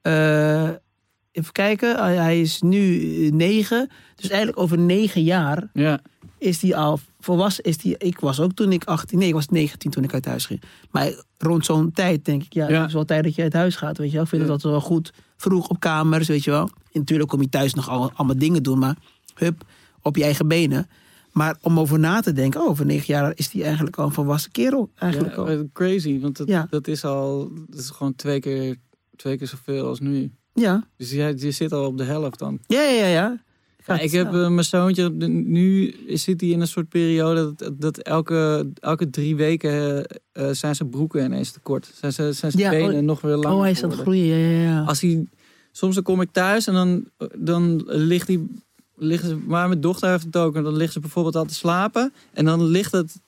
eh, 0.01 0.69
even 1.31 1.51
kijken, 1.51 1.97
hij 2.03 2.15
hij 2.15 2.41
is 2.41 2.61
nu 2.61 2.99
eh, 3.25 3.31
negen. 3.31 3.89
Dus 4.15 4.29
eigenlijk 4.29 4.59
over 4.61 4.77
negen 4.77 5.23
jaar 5.23 5.69
Ja. 5.73 6.01
is 6.37 6.61
hij 6.61 6.75
al 6.75 6.99
volwassen. 7.19 7.63
Is 7.63 7.77
die, 7.77 7.95
ik 7.97 8.19
was 8.19 8.39
ook 8.39 8.53
toen 8.53 8.71
ik 8.71 8.83
18, 8.83 9.17
nee, 9.19 9.27
ik 9.27 9.33
was 9.33 9.47
19 9.47 9.91
toen 9.91 10.03
ik 10.03 10.13
uit 10.13 10.25
huis 10.25 10.45
ging. 10.45 10.61
Maar 10.91 11.13
rond 11.37 11.65
zo'n 11.65 11.91
tijd 11.91 12.25
denk 12.25 12.43
ik, 12.43 12.53
ja, 12.53 12.69
Ja. 12.69 12.77
het 12.79 12.87
is 12.87 12.93
wel 12.93 13.05
tijd 13.05 13.23
dat 13.23 13.35
je 13.35 13.41
uit 13.41 13.53
huis 13.53 13.75
gaat, 13.75 13.97
weet 13.97 14.07
je 14.07 14.13
wel. 14.13 14.23
Ik 14.23 14.29
vind 14.29 14.41
Ja. 14.41 14.47
het 14.47 14.63
altijd 14.63 14.73
wel 14.83 14.97
goed. 14.97 15.13
Vroeg 15.37 15.67
op 15.69 15.79
kamers, 15.79 16.27
weet 16.27 16.43
je 16.43 16.51
wel. 16.51 16.63
En 16.91 16.99
natuurlijk 16.99 17.29
kom 17.29 17.41
je 17.41 17.49
thuis 17.49 17.73
nog 17.73 17.89
al, 17.89 18.11
allemaal 18.13 18.37
dingen 18.37 18.63
doen, 18.63 18.79
maar 18.79 18.95
hup, 19.35 19.63
op 20.01 20.15
je 20.15 20.23
eigen 20.23 20.47
benen. 20.47 20.87
Maar 21.31 21.57
om 21.61 21.79
over 21.79 21.99
na 21.99 22.21
te 22.21 22.33
denken, 22.33 22.61
oh, 22.61 22.67
over 22.69 22.85
negen 22.85 23.13
jaar 23.13 23.31
is 23.35 23.51
hij 23.51 23.63
eigenlijk 23.63 23.97
al 23.97 24.05
een 24.05 24.11
volwassen 24.11 24.51
kerel. 24.51 24.89
Eigenlijk 24.95 25.35
Ja, 25.35 25.41
al. 25.41 25.69
crazy, 25.73 26.19
want 26.19 26.37
dat, 26.37 26.67
dat 26.69 26.87
is 26.87 27.03
al 27.05 27.51
dat 27.69 27.79
is 27.79 27.89
gewoon 27.89 28.15
twee 28.15 28.39
keer, 28.39 28.75
twee 29.15 29.37
keer 29.37 29.47
zoveel 29.47 29.85
als 29.87 29.99
nu. 29.99 30.31
Ja, 30.53 30.87
Dus 30.97 31.11
je, 31.11 31.33
je 31.37 31.51
zit 31.51 31.71
al 31.71 31.85
op 31.85 31.97
de 31.97 32.03
helft 32.03 32.39
dan. 32.39 32.59
ja, 32.67 32.81
ja, 32.81 33.05
ja. 33.05 33.41
ik 33.99 34.11
heb 34.11 34.25
eh, 34.25 34.47
mijn 34.49 34.63
zoontje, 34.63 35.09
nu 35.27 35.95
zit 36.07 36.41
hij 36.41 36.49
in 36.49 36.61
een 36.61 36.67
soort 36.67 36.89
periode 36.89 37.53
dat, 37.55 37.81
dat 37.81 37.97
elke, 37.97 38.69
elke 38.79 39.09
drie 39.09 39.35
weken 39.35 39.71
eh, 39.71 40.49
eh, 40.49 40.55
zijn 40.55 40.75
zijn 40.75 40.89
broeken 40.89 41.25
ineens 41.25 41.51
te 41.51 41.59
kort. 41.59 41.91
Zijn, 41.93 42.13
zijn, 42.13 42.33
zijn 42.35 42.51
zijn 42.51 42.63
Ja, 42.63 42.69
benen 42.69 42.99
oh, 42.99 43.05
nog 43.05 43.21
weer 43.21 43.35
langer 43.35 43.57
Oh, 43.57 43.61
hij 43.61 43.71
is 43.71 43.83
aan 43.83 43.89
het 43.89 43.99
groeien, 43.99 44.25
ja, 44.25 44.49
ja, 44.49 44.61
ja. 44.61 44.83
Als 44.83 45.01
hij, 45.01 45.25
soms 45.71 45.95
dan 45.95 46.03
kom 46.03 46.21
ik 46.21 46.31
thuis 46.31 46.67
en 46.67 46.73
dan, 46.73 47.05
dan 47.37 47.83
ligt 47.85 48.27
hij, 48.27 48.47
liggen 48.95 49.29
ze, 49.29 49.35
maar 49.35 49.67
mijn 49.67 49.81
dochter 49.81 50.09
heeft 50.09 50.25
het 50.25 50.37
ook, 50.37 50.55
en 50.55 50.63
dan 50.63 50.75
ligt 50.75 50.93
ze 50.93 50.99
bijvoorbeeld 50.99 51.35
al 51.35 51.45
te 51.45 51.53
slapen 51.53 52.13
en 52.33 52.45
dan 52.45 52.63
ligt 52.63 52.91
het, 52.91 53.21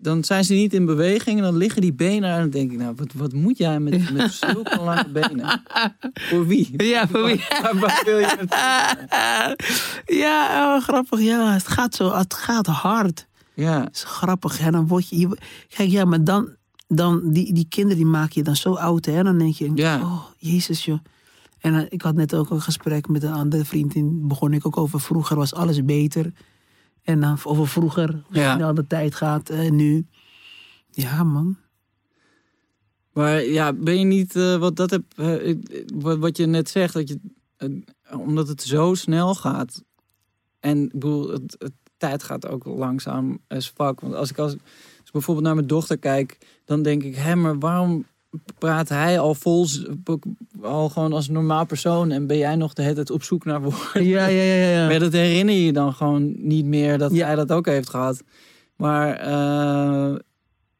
dan 0.00 0.24
zijn 0.24 0.44
ze 0.44 0.54
niet 0.54 0.74
in 0.74 0.84
beweging 0.86 1.36
en 1.38 1.42
dan 1.42 1.56
liggen 1.56 1.80
die 1.80 1.92
benen 1.92 2.30
en 2.30 2.40
dan 2.40 2.50
denk 2.50 2.72
ik, 2.72 2.78
nou, 2.78 2.94
wat, 2.96 3.12
wat 3.14 3.32
moet 3.32 3.58
jij 3.58 3.80
met, 3.80 4.10
met 4.12 4.32
zulke 4.32 4.80
lange 4.80 5.08
benen? 5.08 5.62
Voor 6.14 6.46
wie? 6.46 6.84
Ja, 6.84 7.08
voor 7.08 7.24
wie? 7.24 7.36
Waar, 7.62 7.78
waar 7.78 8.02
wil 8.04 8.18
je 8.18 8.36
het? 8.38 8.54
ja, 10.22 10.74
oh, 10.76 10.82
grappig. 10.82 11.20
Ja, 11.20 11.52
het 11.52 11.68
gaat 11.68 11.94
zo, 11.94 12.12
het 12.16 12.34
gaat 12.34 12.66
hard. 12.66 13.26
Ja, 13.54 13.78
Dat 13.80 13.94
is 13.94 14.04
grappig. 14.04 14.58
Hè? 14.58 14.70
Dan 14.70 14.86
word 14.86 15.08
je, 15.08 15.18
je- 15.18 15.38
kijk, 15.68 15.90
ja, 15.90 16.04
maar 16.04 16.24
dan, 16.24 16.48
dan 16.88 17.30
die, 17.32 17.52
die 17.54 17.66
kinderen 17.68 17.96
die 17.96 18.06
maak 18.06 18.30
je 18.32 18.42
dan 18.42 18.56
zo 18.56 18.74
oud. 18.74 19.04
Hè? 19.04 19.22
Dan 19.22 19.38
denk 19.38 19.54
je, 19.54 19.70
Ja. 19.74 20.00
oh, 20.00 20.24
jezus 20.38 20.84
joh. 20.84 20.98
En 21.60 21.74
eh, 21.74 21.86
ik 21.88 22.02
had 22.02 22.14
net 22.14 22.34
ook 22.34 22.50
een 22.50 22.60
gesprek 22.60 23.08
met 23.08 23.22
een 23.22 23.32
andere 23.32 23.64
vriendin. 23.64 24.28
Begon 24.28 24.52
ik 24.52 24.66
ook 24.66 24.76
over 24.76 25.00
vroeger 25.00 25.36
was 25.36 25.54
alles 25.54 25.84
beter. 25.84 26.32
En 27.02 27.20
dan 27.20 27.38
over 27.44 27.68
vroeger, 27.68 28.22
hoe 28.26 28.36
Ja. 28.36 28.54
snel 28.54 28.74
de 28.74 28.86
tijd 28.86 29.14
gaat. 29.14 29.50
En 29.50 29.76
nu, 29.76 30.06
ja 30.90 31.22
man. 31.24 31.56
Maar 33.12 33.42
ja, 33.44 33.72
ben 33.72 33.98
je 33.98 34.04
niet, 34.04 34.36
eh, 34.36 34.56
wat 34.56 34.76
dat 34.76 34.90
heb, 34.90 35.02
eh, 35.16 35.56
wat, 35.94 36.18
wat 36.18 36.36
je 36.36 36.46
net 36.46 36.68
zegt, 36.70 36.94
dat 36.94 37.08
je, 37.08 37.18
omdat 38.18 38.48
het 38.48 38.62
zo 38.62 38.94
snel 38.94 39.34
gaat. 39.34 39.82
En 40.60 40.82
ik 40.84 40.92
bedoel, 40.92 41.28
het, 41.30 41.56
het 41.58 41.72
tijd 41.96 42.22
gaat 42.22 42.46
ook 42.48 42.64
langzaam 42.64 43.38
as 43.48 43.68
fuck. 43.68 44.00
Want 44.00 44.14
als 44.14 44.30
ik 44.30 44.38
als, 44.38 44.52
als 44.52 45.06
ik 45.06 45.12
bijvoorbeeld 45.12 45.46
naar 45.46 45.54
mijn 45.54 45.66
dochter 45.66 45.98
kijk, 45.98 46.38
dan 46.64 46.82
denk 46.82 47.02
ik, 47.02 47.16
hé, 47.16 47.34
maar 47.34 47.58
waarom 47.58 48.06
praat 48.58 48.88
hij 48.88 49.18
al 49.18 49.34
vol, 49.34 49.66
al 50.62 50.88
gewoon 50.88 51.12
als 51.12 51.28
normaal 51.28 51.66
persoon 51.66 52.10
en 52.10 52.26
ben 52.26 52.36
jij 52.36 52.56
nog 52.56 52.72
de 52.72 52.82
hele 52.82 52.94
tijd 52.94 53.10
op 53.10 53.22
zoek 53.22 53.44
naar 53.44 53.62
woorden? 53.62 54.04
Ja, 54.04 54.26
ja, 54.26 54.42
ja, 54.42 54.68
ja. 54.70 54.86
Maar 54.88 54.98
dat 54.98 55.12
herinner 55.12 55.54
je 55.54 55.72
dan 55.72 55.92
gewoon 55.92 56.34
niet 56.36 56.64
meer 56.64 56.98
dat 56.98 57.12
Ja. 57.12 57.26
hij 57.26 57.34
dat 57.34 57.52
ook 57.52 57.66
heeft 57.66 57.88
gehad. 57.90 58.22
Maar 58.76 59.14
eh, 59.16 60.18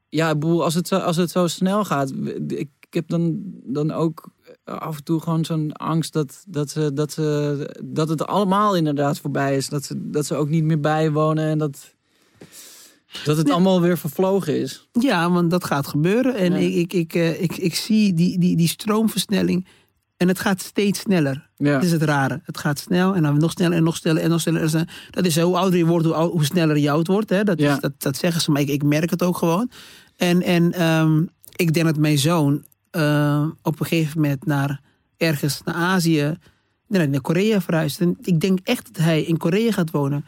ja, 0.09 0.31
ik 0.31 0.39
bedoel, 0.39 0.65
als 0.65 0.75
het 0.75 0.89
zo, 0.89 0.97
als 0.97 1.17
het 1.17 1.31
zo 1.31 1.47
snel 1.47 1.85
gaat, 1.85 2.13
ik, 2.49 2.69
ik 2.81 2.95
heb 2.95 3.09
dan, 3.09 3.41
dan 3.65 3.91
ook 3.91 4.29
af 4.65 4.97
en 4.97 5.05
toe 5.05 5.21
gewoon 5.21 5.45
zo'n 5.45 5.73
angst 5.73 6.13
dat, 6.13 6.45
dat, 6.49 6.71
ze, 6.71 6.93
dat, 6.93 7.13
ze, 7.13 7.77
dat 7.85 8.09
het 8.09 8.27
allemaal 8.27 8.77
inderdaad 8.77 9.19
voorbij 9.19 9.57
is. 9.57 9.69
Dat 9.69 9.85
ze, 9.85 10.11
dat 10.11 10.27
ze 10.27 10.35
ook 10.35 10.49
niet 10.49 10.65
meer 10.65 10.81
bijwonen 10.81 11.49
en 11.49 11.59
dat, 11.59 11.95
dat 13.25 13.37
het 13.37 13.47
Nee. 13.47 13.55
allemaal 13.55 13.81
weer 13.81 13.99
vervlogen 13.99 14.61
is. 14.61 14.89
Ja, 14.93 15.31
want 15.31 15.51
dat 15.51 15.65
gaat 15.65 15.87
gebeuren. 15.87 16.35
En 16.35 16.53
Ja. 16.53 16.59
ik, 16.59 16.75
ik, 16.75 16.93
ik, 16.93 17.15
eh, 17.15 17.43
ik, 17.43 17.57
ik 17.57 17.75
zie 17.75 18.15
die, 18.15 18.39
die, 18.39 18.57
die 18.57 18.69
stroomversnelling. 18.69 19.67
En 20.17 20.29
het 20.29 20.39
gaat 20.39 20.61
steeds 20.63 21.01
sneller. 21.01 21.49
Ja, 21.57 21.73
Dat 21.73 21.83
is 21.85 21.93
het 21.93 22.03
rare. 22.03 22.41
Het 22.45 22.59
gaat 22.59 22.79
snel 22.79 23.15
en 23.15 23.23
dan 23.23 23.39
nog 23.39 23.51
sneller 23.51 23.77
en 23.77 23.83
nog 23.83 23.97
sneller 23.97 24.23
en 24.23 24.31
nog 24.31 24.41
sneller. 24.41 24.89
Dat 25.11 25.25
is 25.25 25.39
hoe 25.39 25.57
ouder 25.57 25.79
je 25.79 25.87
wordt, 25.87 26.07
hoe, 26.07 26.45
sneller 26.45 26.79
je 26.79 26.91
oud 26.91 27.07
wordt. 27.07 27.31
Hè? 27.31 27.45
Dat, 27.45 27.59
Ja. 27.61 27.75
is, 27.75 27.81
dat, 27.81 27.93
dat 27.99 28.17
zeggen 28.17 28.41
ze, 28.43 28.51
maar 28.51 28.61
ik, 28.61 28.69
ik 28.69 28.83
merk 28.83 29.11
het 29.11 29.23
ook 29.23 29.37
gewoon. 29.37 29.71
En, 30.17 30.43
en 30.43 30.73
ehm, 30.73 31.23
ik 31.57 31.75
denk 31.75 31.87
dat 31.87 31.97
mijn 31.97 32.19
zoon 32.19 32.65
ehm, 32.91 33.49
op 33.63 33.81
een 33.81 33.87
gegeven 33.87 34.21
moment 34.21 34.47
naar 34.47 34.81
ergens 35.17 35.61
naar 35.65 35.75
Azië, 35.75 36.35
naar 36.87 37.21
Korea 37.21 37.61
verhuist. 37.61 38.01
En 38.01 38.17
ik 38.23 38.41
denk 38.41 38.59
echt 38.65 38.95
dat 38.95 39.05
hij 39.05 39.23
in 39.23 39.37
Korea 39.37 39.73
gaat 39.73 39.91
wonen. 39.91 40.25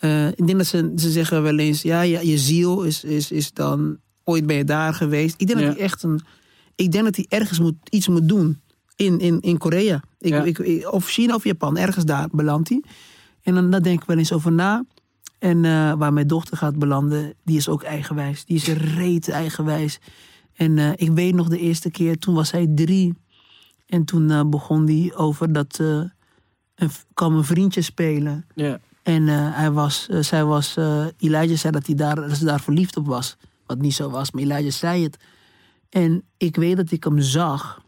Eh, 0.00 0.26
ik 0.28 0.46
denk 0.46 0.58
dat 0.58 0.66
ze, 0.66 0.92
ze 0.96 1.10
zeggen 1.10 1.42
wel 1.42 1.58
eens, 1.58 1.82
ja, 1.82 2.00
ja 2.02 2.20
je 2.20 2.38
ziel 2.38 2.82
is, 2.82 3.04
is, 3.04 3.30
is 3.30 3.52
dan, 3.52 3.98
ooit 4.24 4.46
ben 4.46 4.56
je 4.56 4.64
daar 4.64 4.94
geweest. 4.94 5.34
Ik 5.38 5.46
denk 5.46 5.58
Ja. 5.60 5.66
dat 5.66 5.74
hij 5.74 5.84
echt 5.84 6.02
een, 6.02 6.20
ik 6.74 6.92
denk 6.92 7.04
dat 7.04 7.16
hij 7.16 7.26
ergens 7.28 7.58
moet, 7.60 7.74
iets 7.90 8.08
moet 8.08 8.28
doen 8.28 8.60
in, 8.96 9.18
in, 9.20 9.40
in 9.40 9.58
Korea. 9.58 10.02
Ik, 10.18 10.30
Ja. 10.32 10.42
ik, 10.42 10.88
of 10.92 11.06
China 11.08 11.34
of 11.34 11.44
Japan, 11.44 11.76
ergens 11.76 12.04
daar 12.04 12.28
belandt 12.32 12.68
hij. 12.68 12.82
En 13.42 13.54
dan 13.54 13.70
daar 13.70 13.82
denk 13.82 14.00
ik 14.00 14.06
wel 14.06 14.18
eens 14.18 14.32
over 14.32 14.52
na. 14.52 14.84
En 15.38 15.64
eh, 15.64 15.92
waar 15.92 16.12
mijn 16.12 16.26
dochter 16.26 16.56
gaat 16.56 16.78
belanden, 16.78 17.34
die 17.44 17.56
is 17.56 17.68
ook 17.68 17.82
eigenwijs. 17.82 18.44
Die 18.44 18.56
is 18.56 18.66
reet 18.66 19.28
eigenwijs. 19.28 19.98
En 20.52 20.78
eh, 20.78 20.90
ik 20.96 21.10
weet 21.10 21.34
nog 21.34 21.48
de 21.48 21.58
eerste 21.58 21.90
keer, 21.90 22.18
toen 22.18 22.34
was 22.34 22.50
hij 22.50 22.66
drie. 22.74 23.14
En 23.86 24.04
toen 24.04 24.50
begon 24.50 24.86
hij 24.86 25.12
over 25.16 25.52
dat... 25.52 25.78
eh 25.80 26.00
een, 26.74 26.90
kwam 27.14 27.36
een 27.36 27.44
vriendje 27.44 27.82
spelen. 27.82 28.46
ja, 28.54 28.80
En 29.10 29.28
eh, 29.28 29.56
hij 29.56 29.70
was, 29.70 30.06
eh, 30.08 30.20
zij 30.20 30.44
was, 30.44 30.76
eh 30.76 31.06
Elijah 31.18 31.56
zei 31.56 31.72
dat, 31.72 31.86
hij 31.86 31.94
daar, 31.94 32.14
dat 32.14 32.36
ze 32.36 32.44
daar 32.44 32.60
verliefd 32.60 32.96
op 32.96 33.06
was. 33.06 33.36
Wat 33.66 33.78
niet 33.78 33.94
zo 33.94 34.10
was, 34.10 34.30
maar 34.30 34.42
Elijah 34.42 34.72
zei 34.72 35.02
het. 35.02 35.16
En 35.88 36.22
ik 36.36 36.56
weet 36.56 36.76
dat 36.76 36.90
ik 36.90 37.04
hem 37.04 37.20
zag. 37.20 37.82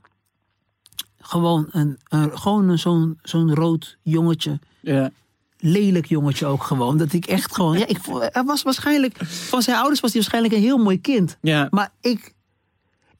Gewoon, 1.18 1.68
een, 1.70 1.98
een, 2.08 2.38
gewoon 2.38 2.68
een, 2.68 2.78
zo'n, 2.78 3.18
zo'n 3.22 3.54
rood 3.54 3.96
jongetje. 4.02 4.58
ja, 4.80 5.10
Lelijk 5.58 6.06
jongetje 6.06 6.46
ook 6.46 6.62
gewoon. 6.62 6.98
Dat 6.98 7.12
ik 7.12 7.26
echt 7.26 7.54
gewoon... 7.54 7.78
Ja, 7.78 7.86
ik, 7.86 7.98
hij 8.32 8.44
was 8.44 8.62
waarschijnlijk... 8.62 9.24
Van 9.24 9.62
zijn 9.62 9.76
ouders 9.76 10.00
was 10.00 10.12
hij 10.12 10.20
waarschijnlijk 10.20 10.54
een 10.54 10.60
heel 10.68 10.78
mooi 10.78 11.00
kind. 11.00 11.38
ja, 11.40 11.66
Maar 11.70 11.92
ik, 12.00 12.34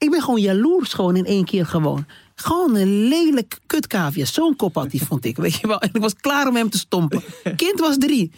ik 0.03 0.11
ben 0.11 0.23
gewoon 0.23 0.41
jaloers 0.41 0.93
gewoon 0.93 1.17
in 1.17 1.25
één 1.25 1.45
keer 1.45 1.67
gewoon. 1.67 2.07
Gewoon 2.35 2.75
een 2.77 3.09
lelijk 3.09 3.59
kutkaafje. 3.67 4.25
Zo'n 4.25 4.57
kop 4.57 4.75
had 4.75 4.93
hij, 4.93 5.01
vond 5.09 5.25
ik. 5.25 5.37
Weet 5.37 5.55
je 5.55 5.67
wel. 5.67 5.81
En 5.81 5.91
ik 5.93 6.01
was 6.01 6.15
klaar 6.15 6.49
om 6.49 6.57
hem 6.57 6.71
te 6.71 6.79
stompen. 6.79 7.23
Kind 7.57 7.81
was 7.81 7.97
drie. 7.99 8.33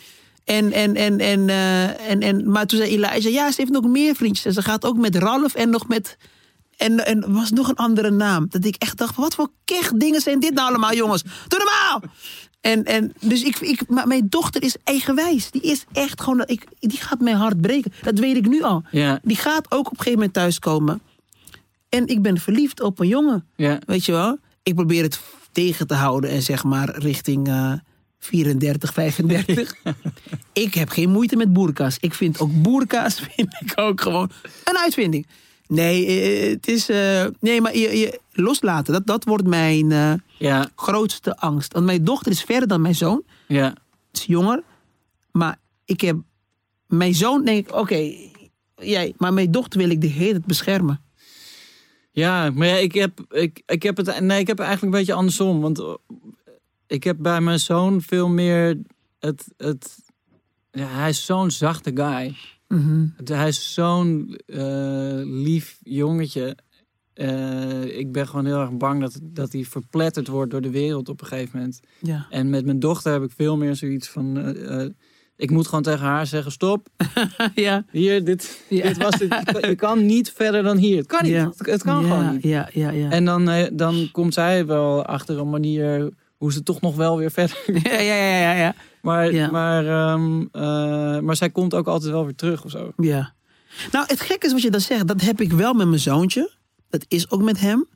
En, 0.44 0.72
en, 0.72 0.94
en, 0.94 1.20
en, 1.20 1.48
eh, 1.48 2.10
en, 2.10 2.20
en, 2.20 2.50
maar 2.50 2.66
toen 2.66 2.78
zei 2.78 2.90
Elijah, 2.90 3.32
ja, 3.32 3.50
ze 3.50 3.60
heeft 3.60 3.72
nog 3.72 3.84
meer 3.84 4.14
vriendjes. 4.14 4.44
En 4.44 4.52
ze 4.52 4.62
gaat 4.62 4.84
ook 4.84 4.96
met 4.96 5.16
Ralf 5.16 5.54
en 5.54 5.70
nog 5.70 5.88
met... 5.88 6.16
En, 6.76 7.06
en 7.06 7.32
was 7.32 7.50
nog 7.50 7.68
een 7.68 7.76
andere 7.76 8.10
naam. 8.10 8.46
Dat 8.50 8.64
ik 8.64 8.76
echt 8.76 8.98
dacht, 8.98 9.16
wat 9.16 9.34
voor 9.34 9.50
kech 9.64 9.92
dingen 9.92 10.20
zijn 10.20 10.40
dit 10.40 10.54
nou 10.54 10.68
allemaal, 10.68 10.94
jongens? 10.94 11.22
Doe 11.22 11.58
normaal! 11.58 12.10
En, 12.60 12.84
en 12.84 13.12
dus 13.20 13.42
ik, 13.42 13.60
ik, 13.60 13.88
maar 13.88 14.06
mijn 14.06 14.26
dochter 14.28 14.62
is 14.62 14.76
eigenwijs. 14.84 15.50
Die 15.50 15.62
is 15.62 15.84
echt 15.92 16.20
gewoon, 16.20 16.42
ik, 16.46 16.66
die 16.78 16.98
gaat 16.98 17.20
mijn 17.20 17.36
hart 17.36 17.60
breken. 17.60 17.92
Dat 18.02 18.18
weet 18.18 18.36
ik 18.36 18.48
nu 18.48 18.62
al. 18.62 18.82
ja, 18.90 19.20
Die 19.22 19.36
gaat 19.36 19.70
ook 19.70 19.86
op 19.86 19.90
een 19.90 19.96
gegeven 19.96 20.18
moment 20.18 20.32
thuiskomen. 20.32 21.00
En 21.94 22.06
ik 22.06 22.22
ben 22.22 22.38
verliefd 22.38 22.80
op 22.80 22.98
een 22.98 23.08
jongen. 23.08 23.46
ja, 23.56 23.78
Weet 23.86 24.04
je 24.04 24.12
wel? 24.12 24.38
Ik 24.62 24.74
probeer 24.74 25.02
het 25.02 25.20
tegen 25.52 25.86
te 25.86 25.94
houden 25.94 26.30
en 26.30 26.42
zeg 26.42 26.64
maar 26.64 26.98
richting 26.98 27.48
eh 27.48 27.72
34, 28.18 28.92
35. 28.92 29.74
ik 30.52 30.74
heb 30.74 30.88
geen 30.88 31.10
moeite 31.10 31.36
met 31.36 31.52
boerka's. 31.52 31.96
Ik 32.00 32.14
vind 32.14 32.40
ook 32.40 32.62
boerka's 32.62 33.20
vind 33.34 33.56
ik 33.60 33.72
ook 33.74 34.00
gewoon 34.00 34.30
een 34.64 34.78
uitvinding. 34.78 35.26
Nee, 35.66 36.06
eh, 36.06 36.50
het 36.50 36.68
is. 36.68 36.88
eh, 36.88 37.26
nee, 37.40 37.60
maar 37.60 37.76
je, 37.76 37.98
je 37.98 38.20
loslaten, 38.32 38.92
dat, 38.92 39.06
dat 39.06 39.24
wordt 39.24 39.46
mijn 39.46 39.92
eh, 39.92 40.12
ja, 40.38 40.68
grootste 40.76 41.36
angst. 41.36 41.72
Want 41.72 41.84
mijn 41.84 42.04
dochter 42.04 42.32
is 42.32 42.42
verder 42.42 42.68
dan 42.68 42.80
mijn 42.80 42.94
zoon 42.94 43.22
ja. 43.48 43.74
is 44.12 44.24
jonger. 44.24 44.62
Maar 45.32 45.58
ik 45.84 46.00
heb. 46.00 46.16
Mijn 46.86 47.14
zoon 47.14 47.44
denk 47.44 47.68
ik, 47.68 47.74
oké, 47.74 48.12
jij, 48.76 49.14
maar 49.16 49.32
mijn 49.32 49.50
dochter 49.50 49.80
wil 49.80 49.90
ik 49.90 50.00
de 50.00 50.06
hele 50.06 50.30
tijd 50.30 50.46
beschermen. 50.46 51.00
Ja, 52.14 52.50
maar 52.50 52.66
ja, 52.66 52.74
ik 52.74 52.94
heb, 52.94 53.20
ik, 53.30 53.62
ik 53.66 53.82
heb 53.82 53.96
het 53.96 54.20
nee, 54.20 54.40
ik 54.40 54.46
heb 54.46 54.58
het 54.58 54.66
eigenlijk 54.66 54.82
een 54.82 55.00
beetje 55.00 55.14
andersom. 55.14 55.60
Want 55.60 55.78
eh, 55.78 55.94
ik 56.86 57.04
heb 57.04 57.16
bij 57.20 57.40
mijn 57.40 57.60
zoon 57.60 58.02
veel 58.02 58.28
meer 58.28 58.80
het... 59.18 59.54
het 59.56 60.02
ja, 60.70 60.86
hij 60.86 61.08
is 61.08 61.24
zo'n 61.24 61.50
zachte 61.50 61.90
guy. 61.94 62.36
Mhm. 62.68 63.06
Hij 63.24 63.48
is 63.48 63.72
zo'n 63.72 64.38
eh, 64.46 65.20
lief 65.24 65.78
jongetje. 65.82 66.56
Eh, 67.12 67.98
ik 67.98 68.12
ben 68.12 68.28
gewoon 68.28 68.46
heel 68.46 68.60
erg 68.60 68.76
bang 68.76 69.00
dat, 69.00 69.18
dat 69.22 69.52
hij 69.52 69.64
verpletterd 69.64 70.28
wordt 70.28 70.50
door 70.50 70.60
de 70.60 70.70
wereld 70.70 71.08
op 71.08 71.20
een 71.20 71.26
gegeven 71.26 71.58
moment. 71.58 71.80
Ja. 72.00 72.26
En 72.30 72.50
met 72.50 72.64
mijn 72.64 72.78
dochter 72.78 73.12
heb 73.12 73.22
ik 73.22 73.32
veel 73.36 73.56
meer 73.56 73.76
zoiets 73.76 74.08
van... 74.08 74.36
ik 75.36 75.50
moet 75.50 75.66
gewoon 75.66 75.82
tegen 75.82 76.04
haar 76.06 76.26
zeggen, 76.26 76.52
stop, 76.52 76.88
ja. 77.54 77.84
hier, 77.90 78.24
dit, 78.24 78.64
Ja. 78.68 78.82
dit 78.88 78.96
was 78.96 79.14
het. 79.18 79.20
Je 79.20 79.52
kan- 79.52 79.70
Je 79.70 79.74
kan 79.76 80.06
niet 80.06 80.32
verder 80.32 80.62
dan 80.62 80.76
hier. 80.76 80.96
Het 80.96 81.06
kan 81.06 81.22
niet, 81.22 81.32
Ja. 81.32 81.48
het, 81.56 81.66
het 81.66 81.82
kan 81.82 82.06
ja, 82.06 82.08
gewoon 82.08 82.32
niet. 82.32 82.42
Ja, 82.42 82.68
ja, 82.72 82.90
ja. 82.90 83.10
En 83.10 83.24
dan, 83.24 83.48
eh, 83.48 83.68
dan 83.72 84.08
komt 84.12 84.34
zij 84.34 84.66
wel 84.66 85.04
achter 85.04 85.38
een 85.38 85.50
manier 85.50 86.10
hoe 86.36 86.52
ze 86.52 86.62
toch 86.62 86.80
nog 86.80 86.96
wel 86.96 87.18
weer 87.18 87.30
verder. 87.30 87.58
ja, 87.92 88.00
ja, 88.00 88.14
ja, 88.14 88.38
ja, 88.38 88.52
ja. 88.52 88.74
Maar, 89.02 89.50
maar, 89.50 89.86
ehm, 89.86 90.40
eh, 90.52 91.18
maar 91.18 91.36
zij 91.36 91.50
komt 91.50 91.74
ook 91.74 91.86
altijd 91.88 92.12
wel 92.12 92.24
weer 92.24 92.34
terug 92.34 92.64
of 92.64 92.70
zo. 92.70 92.92
Ja. 92.96 93.32
Nou, 93.92 94.04
het 94.08 94.20
gekke 94.20 94.46
is 94.46 94.52
wat 94.52 94.62
je 94.62 94.70
dan 94.70 94.80
zegt. 94.80 95.06
Dat 95.06 95.20
heb 95.20 95.40
ik 95.40 95.52
wel 95.52 95.72
met 95.74 95.86
mijn 95.86 96.00
zoontje. 96.00 96.50
Dat 96.88 97.04
is 97.08 97.30
ook 97.30 97.42
met 97.42 97.60
hem. 97.60 97.86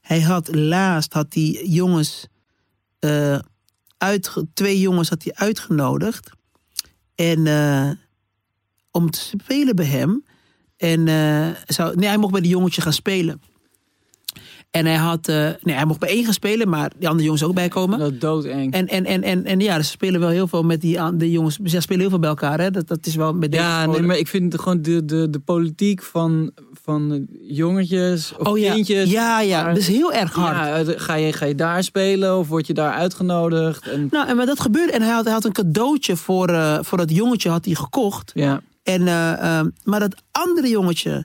Hij 0.00 0.20
had 0.20 0.54
laatst 0.54 1.12
had 1.12 1.30
die 1.32 1.70
jongens 1.70 2.26
eh, 2.98 3.38
uitge- 3.98 4.46
twee 4.54 4.80
jongens 4.80 5.08
had 5.08 5.22
hij 5.22 5.32
uitgenodigd 5.34 6.30
en 7.18 7.46
eh, 7.46 7.90
om 8.90 9.10
te 9.10 9.20
spelen 9.20 9.76
bij 9.76 9.84
hem. 9.84 10.24
En 10.76 11.08
eh, 11.08 11.48
zou, 11.66 11.96
nee, 11.96 12.08
hij 12.08 12.18
mocht 12.18 12.32
bij 12.32 12.40
die 12.40 12.50
jongetje 12.50 12.82
gaan 12.82 12.92
spelen. 12.92 13.40
En 14.70 14.86
hij 14.86 14.96
had, 14.96 15.28
eh, 15.28 15.48
nee, 15.62 15.74
hij 15.74 15.84
mocht 15.84 15.98
bij 16.00 16.08
één 16.08 16.24
gaan 16.24 16.32
spelen, 16.32 16.68
maar 16.68 16.90
die 16.98 17.08
andere 17.08 17.24
jongens 17.24 17.42
ook 17.44 17.54
bij 17.54 17.68
komen. 17.68 17.98
Dat 17.98 18.12
is 18.12 18.18
doodeng. 18.18 18.72
En, 18.72 18.86
en, 18.88 19.04
en, 19.04 19.22
en, 19.22 19.44
en 19.44 19.60
ja, 19.60 19.82
ze 19.82 19.90
spelen 19.90 20.20
wel 20.20 20.28
heel 20.28 20.48
veel 20.48 20.62
met 20.62 20.80
die 20.80 21.16
de 21.16 21.30
jongens. 21.30 21.56
Ze 21.64 21.80
spelen 21.80 22.00
heel 22.00 22.08
veel 22.10 22.18
bij 22.18 22.28
elkaar, 22.28 22.60
hè? 22.60 22.70
Dat, 22.70 22.88
dat 22.88 23.06
is 23.06 23.14
wel 23.14 23.32
met 23.34 23.50
deze 23.50 23.62
ja, 23.62 23.86
nee, 23.86 24.02
maar 24.02 24.16
ik 24.18 24.28
vind 24.28 24.58
gewoon 24.60 24.82
de, 24.82 25.04
de, 25.04 25.30
de 25.30 25.38
politiek 25.38 26.02
van, 26.02 26.50
van 26.82 27.26
jongetjes 27.42 28.32
of 28.38 28.46
oh 28.46 28.58
ja, 28.58 28.72
kindjes. 28.72 29.10
ja, 29.10 29.40
ja, 29.40 29.62
maar- 29.62 29.72
dat 29.74 29.82
is 29.82 29.88
heel 29.88 30.12
erg 30.12 30.32
hard. 30.32 30.86
Ja, 30.86 30.94
ga, 30.96 31.14
je, 31.14 31.32
ga 31.32 31.44
je 31.44 31.54
daar 31.54 31.82
spelen 31.82 32.38
of 32.38 32.48
word 32.48 32.66
je 32.66 32.74
daar 32.74 32.92
uitgenodigd? 32.92 33.88
En, 33.88 34.08
Nou, 34.10 34.28
en 34.28 34.36
maar 34.36 34.46
dat 34.46 34.60
gebeurde. 34.60 34.92
En 34.92 35.02
hij 35.02 35.12
had, 35.12 35.24
hij 35.24 35.32
had 35.32 35.44
een 35.44 35.52
cadeautje 35.52 36.16
voor, 36.16 36.48
eh, 36.48 36.78
voor 36.82 36.98
dat 36.98 37.10
jongetje 37.14 37.50
had 37.50 37.64
hij 37.64 37.74
gekocht. 37.74 38.30
ja, 38.34 38.60
En, 38.82 39.08
eh, 39.08 39.58
eh, 39.58 39.66
maar 39.84 40.00
dat 40.00 40.14
andere 40.30 40.68
jongetje 40.68 41.24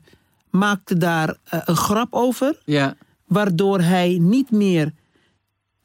maakte 0.50 0.98
daar 0.98 1.36
een 1.50 1.76
grap 1.76 2.08
over. 2.14 2.58
ja, 2.66 2.96
Waardoor 3.34 3.79
hij 3.81 4.17
niet 4.21 4.51
meer 4.51 4.93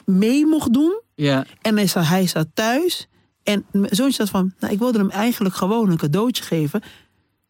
mee 0.05 0.47
mocht 0.47 0.73
doen. 0.73 1.01
ja. 1.15 1.45
En 1.63 1.77
hij 1.77 1.87
zat, 1.87 2.07
hij 2.07 2.27
zat 2.27 2.47
thuis. 2.55 3.09
En 3.43 3.65
mijn 3.73 3.95
zoontje 3.95 4.17
zat 4.17 4.29
van, 4.31 4.53
nou, 4.61 4.73
ik 4.73 4.79
wilde 4.79 4.99
hem 4.99 5.11
eigenlijk 5.11 5.55
gewoon 5.55 5.91
een 5.91 5.97
cadeautje 5.97 6.43
geven. 6.45 6.83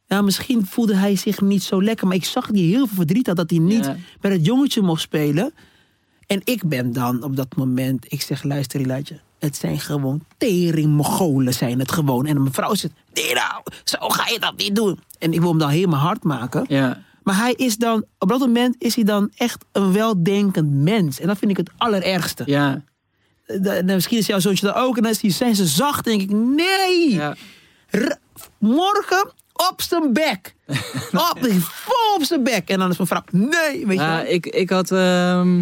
Ja, 0.07 0.23
misschien 0.23 0.67
voelde 0.67 0.95
hij 0.97 1.17
zich 1.17 1.41
niet 1.41 1.63
zo 1.63 1.83
lekker. 1.83 2.07
Maar 2.07 2.17
ik 2.17 2.25
zag 2.25 2.47
die 2.51 2.75
heel 2.75 2.87
veel 2.87 2.97
verdriet 2.97 3.27
had 3.27 3.37
dat 3.37 3.51
hij 3.51 3.59
niet 3.59 3.85
Ja. 3.85 3.97
bij 4.21 4.31
dat 4.31 4.45
jongetje 4.47 4.83
mocht 4.83 5.01
spelen. 5.01 5.53
En 6.27 6.41
ik 6.45 6.65
ben 6.69 6.93
dan 6.93 7.23
op 7.23 7.37
dat 7.37 7.57
moment, 7.57 8.05
ik 8.13 8.23
zeg, 8.23 8.43
luister 8.43 8.81
Elijah. 8.81 9.19
Het 9.39 9.57
zijn 9.57 9.81
gewoon 9.81 10.25
tering 10.37 10.87
Mongolen 10.93 11.55
zijn 11.55 11.79
het 11.79 11.93
gewoon. 11.93 12.27
En 12.27 12.41
mijn 12.43 12.55
vrouw 12.55 12.75
zegt, 12.75 12.95
nee 13.15 13.35
nou, 13.35 13.63
zo 13.85 14.09
ga 14.09 14.29
je 14.33 14.39
dat 14.41 14.57
niet 14.57 14.77
doen. 14.77 14.99
En 15.19 15.33
ik 15.33 15.41
wil 15.41 15.49
hem 15.49 15.59
dan 15.59 15.69
helemaal 15.71 16.01
hard 16.01 16.23
maken. 16.23 16.65
ja. 16.69 17.07
Maar 17.29 17.37
hij 17.37 17.53
is 17.53 17.77
dan, 17.77 18.05
op 18.19 18.29
dat 18.29 18.39
moment 18.41 18.75
is 18.79 18.95
hij 18.95 19.05
dan 19.05 19.31
echt 19.37 19.65
een 19.73 19.93
weldenkend 19.93 20.71
mens. 20.73 21.21
En 21.21 21.27
dat 21.27 21.39
vind 21.39 21.51
ik 21.51 21.57
het 21.57 21.71
allerergste. 21.77 22.43
Ja, 22.47 22.83
Da- 23.47 23.57
nou, 23.73 23.85
misschien 23.85 24.19
is 24.19 24.27
jouw 24.27 24.39
zoontje 24.39 24.67
dat 24.67 24.75
ook. 24.75 24.97
En 24.97 25.03
dan 25.03 25.15
die- 25.21 25.31
zijn 25.31 25.55
ze 25.57 25.67
zacht. 25.67 26.05
denk 26.05 26.23
ik, 26.23 26.31
nee. 26.31 27.11
ja. 27.15 27.37
Morgen 28.59 29.33
op 29.71 29.83
zijn 29.83 30.13
bek. 30.13 30.55
op, 31.13 31.39
vol 31.61 32.15
op 32.17 32.23
zijn 32.23 32.43
bek. 32.45 32.69
En 32.69 32.79
dan 32.79 32.91
is 32.91 32.97
mijn 32.97 33.09
vrouw, 33.09 33.23
nee. 33.31 33.87
Weet 33.87 33.97
je 33.99 34.03
Ja, 34.05 34.23
ik, 34.23 34.47
ik 34.47 34.71
had. 34.71 34.91
ehm, 34.91 35.59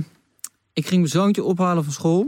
ik 0.73 0.87
ging 0.87 1.01
mijn 1.01 1.09
zoontje 1.09 1.45
ophalen 1.45 1.85
van 1.85 1.93
school. 1.93 2.27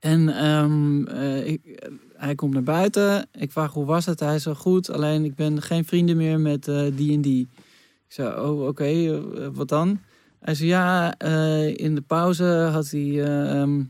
En 0.00 0.28
ehm, 0.38 1.06
eh, 1.06 1.46
ik, 1.46 1.64
eh, 1.64 1.90
hij 2.16 2.34
komt 2.34 2.52
naar 2.54 2.62
buiten. 2.62 3.28
Ik 3.32 3.52
vraag 3.52 3.72
hoe 3.72 3.84
was 3.84 4.06
het. 4.06 4.20
Hij 4.20 4.38
zegt 4.38 4.60
goed, 4.60 4.90
alleen 4.90 5.24
ik 5.24 5.34
ben 5.34 5.62
geen 5.62 5.84
vrienden 5.84 6.16
meer 6.16 6.40
met 6.40 6.68
eh, 6.68 6.86
die 6.92 7.12
en 7.12 7.20
die. 7.20 7.48
Ik 8.08 8.12
zei, 8.12 8.40
oh 8.40 8.66
oké, 8.66 8.84
eh, 8.84 9.48
wat 9.52 9.68
dan? 9.68 10.00
Hij 10.40 10.54
zei, 10.54 10.68
ja, 10.68 11.14
eh, 11.18 11.76
in 11.76 11.94
de 11.94 12.00
pauze 12.00 12.44
had 12.72 12.90
hij, 12.90 13.24
eh, 13.24 13.60
ehm, 13.60 13.82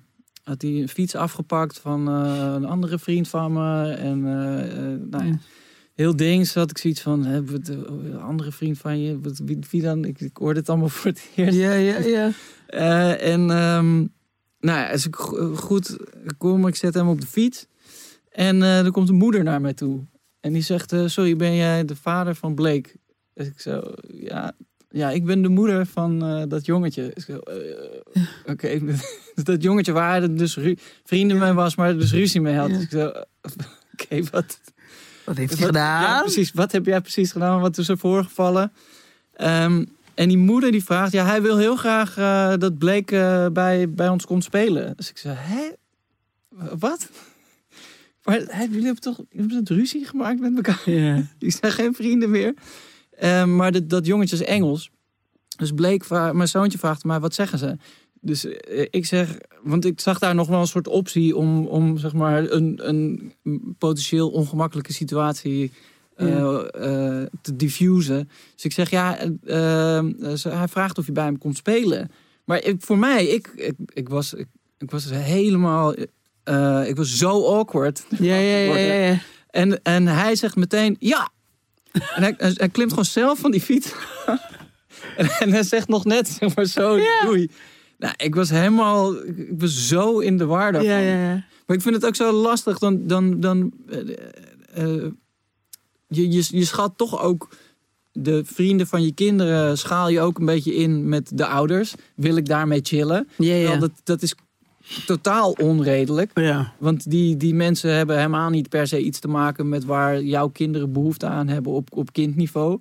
had 0.42 0.62
hij 0.62 0.70
een 0.70 0.88
fiets 0.88 1.14
afgepakt 1.14 1.78
van 1.78 2.06
een 2.06 2.64
andere 2.64 2.98
vriend 2.98 3.28
van 3.28 3.52
me. 3.52 3.90
En 3.90 4.20
nou 5.10 5.26
ja, 5.26 5.38
heel 5.94 6.16
dings 6.16 6.54
had 6.54 6.70
ik 6.70 6.78
zoiets 6.78 7.00
van, 7.00 7.24
hè, 7.24 7.36
een 7.64 8.20
andere 8.20 8.52
vriend 8.52 8.78
van 8.78 9.00
je, 9.00 9.20
wat, 9.20 9.40
wie, 9.44 9.58
wie 9.70 9.82
dan? 9.82 10.04
Ik, 10.04 10.20
ik 10.20 10.36
hoorde 10.36 10.58
het 10.60 10.68
allemaal 10.68 10.88
voor 10.96 11.10
het 11.10 11.28
eerst. 11.34 11.58
Ja, 11.58 11.72
ja, 11.72 11.98
ja. 11.98 12.30
En 13.16 13.50
ehm, 13.50 13.96
nou 14.60 14.78
ja, 14.78 14.90
als 14.90 15.06
ik 15.06 15.16
go- 15.16 15.54
goed 15.54 15.96
kom, 16.38 16.66
ik 16.66 16.74
zet 16.76 16.94
hem 16.94 17.08
op 17.08 17.20
de 17.20 17.26
fiets. 17.26 17.66
En 18.30 18.62
eh 18.62 18.84
er 18.84 18.90
komt 18.90 19.08
een 19.08 19.14
moeder 19.14 19.42
naar 19.42 19.60
mij 19.60 19.74
toe. 19.74 20.04
En 20.40 20.52
die 20.52 20.62
zegt, 20.62 20.94
sorry, 21.06 21.36
ben 21.36 21.54
jij 21.54 21.84
de 21.84 21.96
vader 21.96 22.34
van 22.34 22.54
Blake? 22.54 22.90
Dus 23.36 23.46
ik 23.46 23.60
zo, 23.60 23.82
ja, 24.12 24.52
ja 24.90 25.10
ik 25.10 25.24
ben 25.24 25.42
de 25.42 25.48
moeder 25.48 25.86
van 25.86 26.24
eh, 26.24 26.42
dat 26.48 26.66
jongetje. 26.66 27.12
Ik 27.14 27.22
zo, 27.22 27.36
eh, 27.38 28.22
Oké, 28.46 28.78
Dus 29.34 29.44
dat 29.44 29.62
jongetje 29.62 29.92
waar 29.92 30.18
hij 30.18 30.34
dus 30.34 30.58
vrienden 31.04 31.38
mee 31.38 31.52
was, 31.52 31.76
maar 31.76 31.98
dus 31.98 32.12
ruzie 32.12 32.40
mee 32.40 32.54
had. 32.56 32.68
Ja. 32.68 32.74
Dus 32.74 32.82
ik 32.84 32.90
zo, 32.90 33.06
oké, 33.92 34.22
wat, 34.30 34.60
Wat 35.24 35.36
heeft 35.36 35.50
hij 35.50 35.58
wat- 35.58 35.66
gedaan? 35.66 36.02
Ja, 36.02 36.20
precies. 36.20 36.52
Wat 36.52 36.72
heb 36.72 36.86
jij 36.86 37.00
precies 37.00 37.32
gedaan? 37.32 37.60
Wat 37.60 37.78
is 37.78 37.88
er 37.88 37.98
voorgevallen? 37.98 38.72
Ehm, 39.32 39.84
en 40.14 40.28
die 40.28 40.38
moeder 40.38 40.70
die 40.72 40.84
vraagt, 40.84 41.12
ja, 41.12 41.24
hij 41.26 41.42
wil 41.42 41.56
heel 41.58 41.76
graag 41.76 42.16
eh, 42.16 42.52
dat 42.58 42.78
Blake 42.78 43.18
eh, 43.18 43.46
bij, 43.52 43.90
bij 43.90 44.08
ons 44.08 44.26
komt 44.26 44.44
spelen. 44.44 44.92
Dus 44.96 45.10
ik 45.10 45.18
zei, 45.18 45.34
hè? 45.38 45.68
Wat? 46.78 47.08
Maar 48.24 48.40
hij, 48.46 48.66
jullie 48.66 48.84
hebben 48.84 49.02
toch 49.02 49.20
jullie 49.30 49.54
hebben 49.54 49.76
ruzie 49.76 50.04
gemaakt 50.04 50.40
met 50.40 50.56
elkaar? 50.56 50.90
Ja. 50.90 51.22
Die 51.38 51.50
zijn 51.50 51.72
geen 51.72 51.94
vrienden 51.94 52.30
meer. 52.30 52.54
Ehm, 53.16 53.56
maar 53.56 53.72
dat, 53.72 53.88
dat 53.88 54.06
jongetje 54.06 54.36
is 54.36 54.42
Engels. 54.42 54.90
Dus 55.56 55.72
vra- 56.04 56.32
mijn 56.32 56.48
zoontje 56.48 56.78
vraagt 56.78 57.04
mij, 57.04 57.20
wat 57.20 57.34
zeggen 57.34 57.58
ze? 57.58 57.76
Dus 58.20 58.44
eh, 58.46 58.86
ik 58.90 59.06
zeg, 59.06 59.38
want 59.62 59.84
ik 59.84 60.00
zag 60.00 60.18
daar 60.18 60.34
nog 60.34 60.48
wel 60.48 60.60
een 60.60 60.66
soort 60.66 60.88
optie 60.88 61.36
om, 61.36 61.66
om 61.66 61.98
zeg 61.98 62.12
maar 62.12 62.50
een, 62.50 62.88
een 62.88 63.32
potentieel 63.78 64.30
ongemakkelijke 64.30 64.92
situatie 64.92 65.72
eh, 66.16 66.58
eh, 67.20 67.26
te 67.42 67.56
diffusen. 67.56 68.28
Dus 68.54 68.64
ik 68.64 68.72
zeg, 68.72 68.90
ja, 68.90 69.18
eh, 69.18 69.98
eh, 69.98 70.04
ze- 70.36 70.48
hij 70.48 70.68
vraagt 70.68 70.98
of 70.98 71.06
je 71.06 71.12
bij 71.12 71.24
hem 71.24 71.38
komt 71.38 71.56
spelen. 71.56 72.10
Maar 72.44 72.62
ik, 72.64 72.76
voor 72.82 72.98
mij, 72.98 73.26
ik, 73.26 73.50
ik, 73.54 73.74
ik, 73.92 74.08
was, 74.08 74.34
ik, 74.34 74.46
ik 74.78 74.90
was 74.90 75.10
helemaal, 75.10 75.92
ik 76.86 76.96
was 76.96 77.16
zo 77.16 77.46
awkward. 77.58 78.06
Ja, 78.18 78.34
ja, 78.36 78.56
ja, 78.56 78.76
ja, 78.78 78.92
ja. 78.92 79.18
En, 79.50 79.82
en 79.82 80.06
hij 80.06 80.34
zegt 80.36 80.56
meteen 80.56 80.96
ja. 80.98 81.28
En 82.14 82.22
hij, 82.22 82.34
hij, 82.36 82.52
hij 82.54 82.68
klimt 82.68 82.90
gewoon 82.90 83.04
zelf 83.04 83.38
van 83.38 83.50
die 83.50 83.60
fiets. 83.60 83.92
en, 85.16 85.28
en 85.42 85.52
hij 85.52 85.62
zegt 85.62 85.88
nog 85.88 86.04
net 86.04 86.28
zeg 86.28 86.54
maar 86.54 86.64
zo 86.64 86.96
Ja. 86.96 87.24
doei. 87.24 87.50
Nou, 87.98 88.14
ik 88.16 88.34
was 88.34 88.50
helemaal, 88.50 89.14
ik 89.26 89.54
was 89.58 89.88
zo 89.88 90.18
in 90.18 90.36
de 90.38 90.46
war 90.46 90.72
daarvan. 90.72 90.90
Ja, 90.90 90.98
ja, 90.98 91.22
ja. 91.22 91.44
Maar 91.66 91.76
ik 91.76 91.82
vind 91.82 91.94
het 91.94 92.06
ook 92.06 92.14
zo 92.16 92.32
lastig. 92.32 92.78
Dan, 92.78 93.06
dan, 93.06 93.40
dan, 93.40 93.72
eh, 93.88 93.98
eh, 94.74 95.10
je, 96.08 96.30
je, 96.30 96.46
je 96.50 96.64
schat 96.64 96.92
toch 96.96 97.22
ook 97.22 97.48
de 98.12 98.42
vrienden 98.44 98.86
van 98.86 99.02
je 99.02 99.12
kinderen 99.12 99.78
schaal 99.78 100.08
je 100.08 100.20
ook 100.20 100.38
een 100.38 100.44
beetje 100.46 100.74
in 100.74 101.08
met 101.08 101.30
de 101.34 101.46
ouders. 101.46 101.94
Wil 102.14 102.36
ik 102.36 102.46
daarmee 102.46 102.80
chillen? 102.82 103.28
Ja, 103.36 103.54
ja. 103.54 103.76
Dat, 103.76 103.90
dat 104.04 104.22
is 104.22 104.34
totaal 105.06 105.50
onredelijk. 105.52 106.30
ja. 106.34 106.72
Want 106.78 107.10
die, 107.10 107.36
die 107.36 107.54
mensen 107.54 107.90
hebben 107.94 108.16
helemaal 108.16 108.50
niet 108.50 108.68
per 108.68 108.86
se 108.86 109.00
iets 109.00 109.18
te 109.18 109.28
maken 109.28 109.68
met 109.68 109.84
waar 109.84 110.22
jouw 110.22 110.48
kinderen 110.48 110.92
behoefte 110.92 111.26
aan 111.26 111.48
hebben 111.48 111.72
op, 111.72 111.88
op 111.92 112.12
kindniveau. 112.12 112.80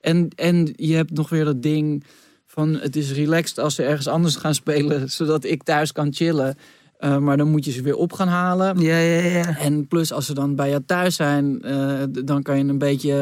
En, 0.00 0.28
en 0.36 0.72
je 0.76 0.94
hebt 0.94 1.10
nog 1.12 1.28
weer 1.28 1.44
dat 1.44 1.62
ding 1.62 2.04
van 2.46 2.74
het 2.74 2.96
is 2.96 3.12
relaxed 3.12 3.58
als 3.58 3.74
ze 3.74 3.82
ergens 3.82 4.08
anders 4.08 4.36
gaan 4.36 4.54
spelen, 4.54 5.10
zodat 5.20 5.44
ik 5.44 5.62
thuis 5.62 5.92
kan 5.92 6.12
chillen. 6.14 6.56
Eh, 6.98 7.18
maar 7.18 7.36
dan 7.36 7.50
moet 7.50 7.64
je 7.64 7.70
ze 7.70 7.82
weer 7.82 7.96
op 7.96 8.12
gaan 8.12 8.28
halen. 8.28 8.78
Ja, 8.80 8.98
ja, 8.98 9.20
ja. 9.28 9.58
En 9.58 9.86
plus 9.88 10.12
als 10.12 10.26
ze 10.26 10.34
dan 10.34 10.54
bij 10.54 10.68
jou 10.70 10.82
thuis 10.86 11.16
zijn, 11.16 11.62
eh, 11.62 12.02
dan 12.24 12.42
kan 12.42 12.58
je 12.58 12.64
een 12.64 12.78
beetje 12.78 13.12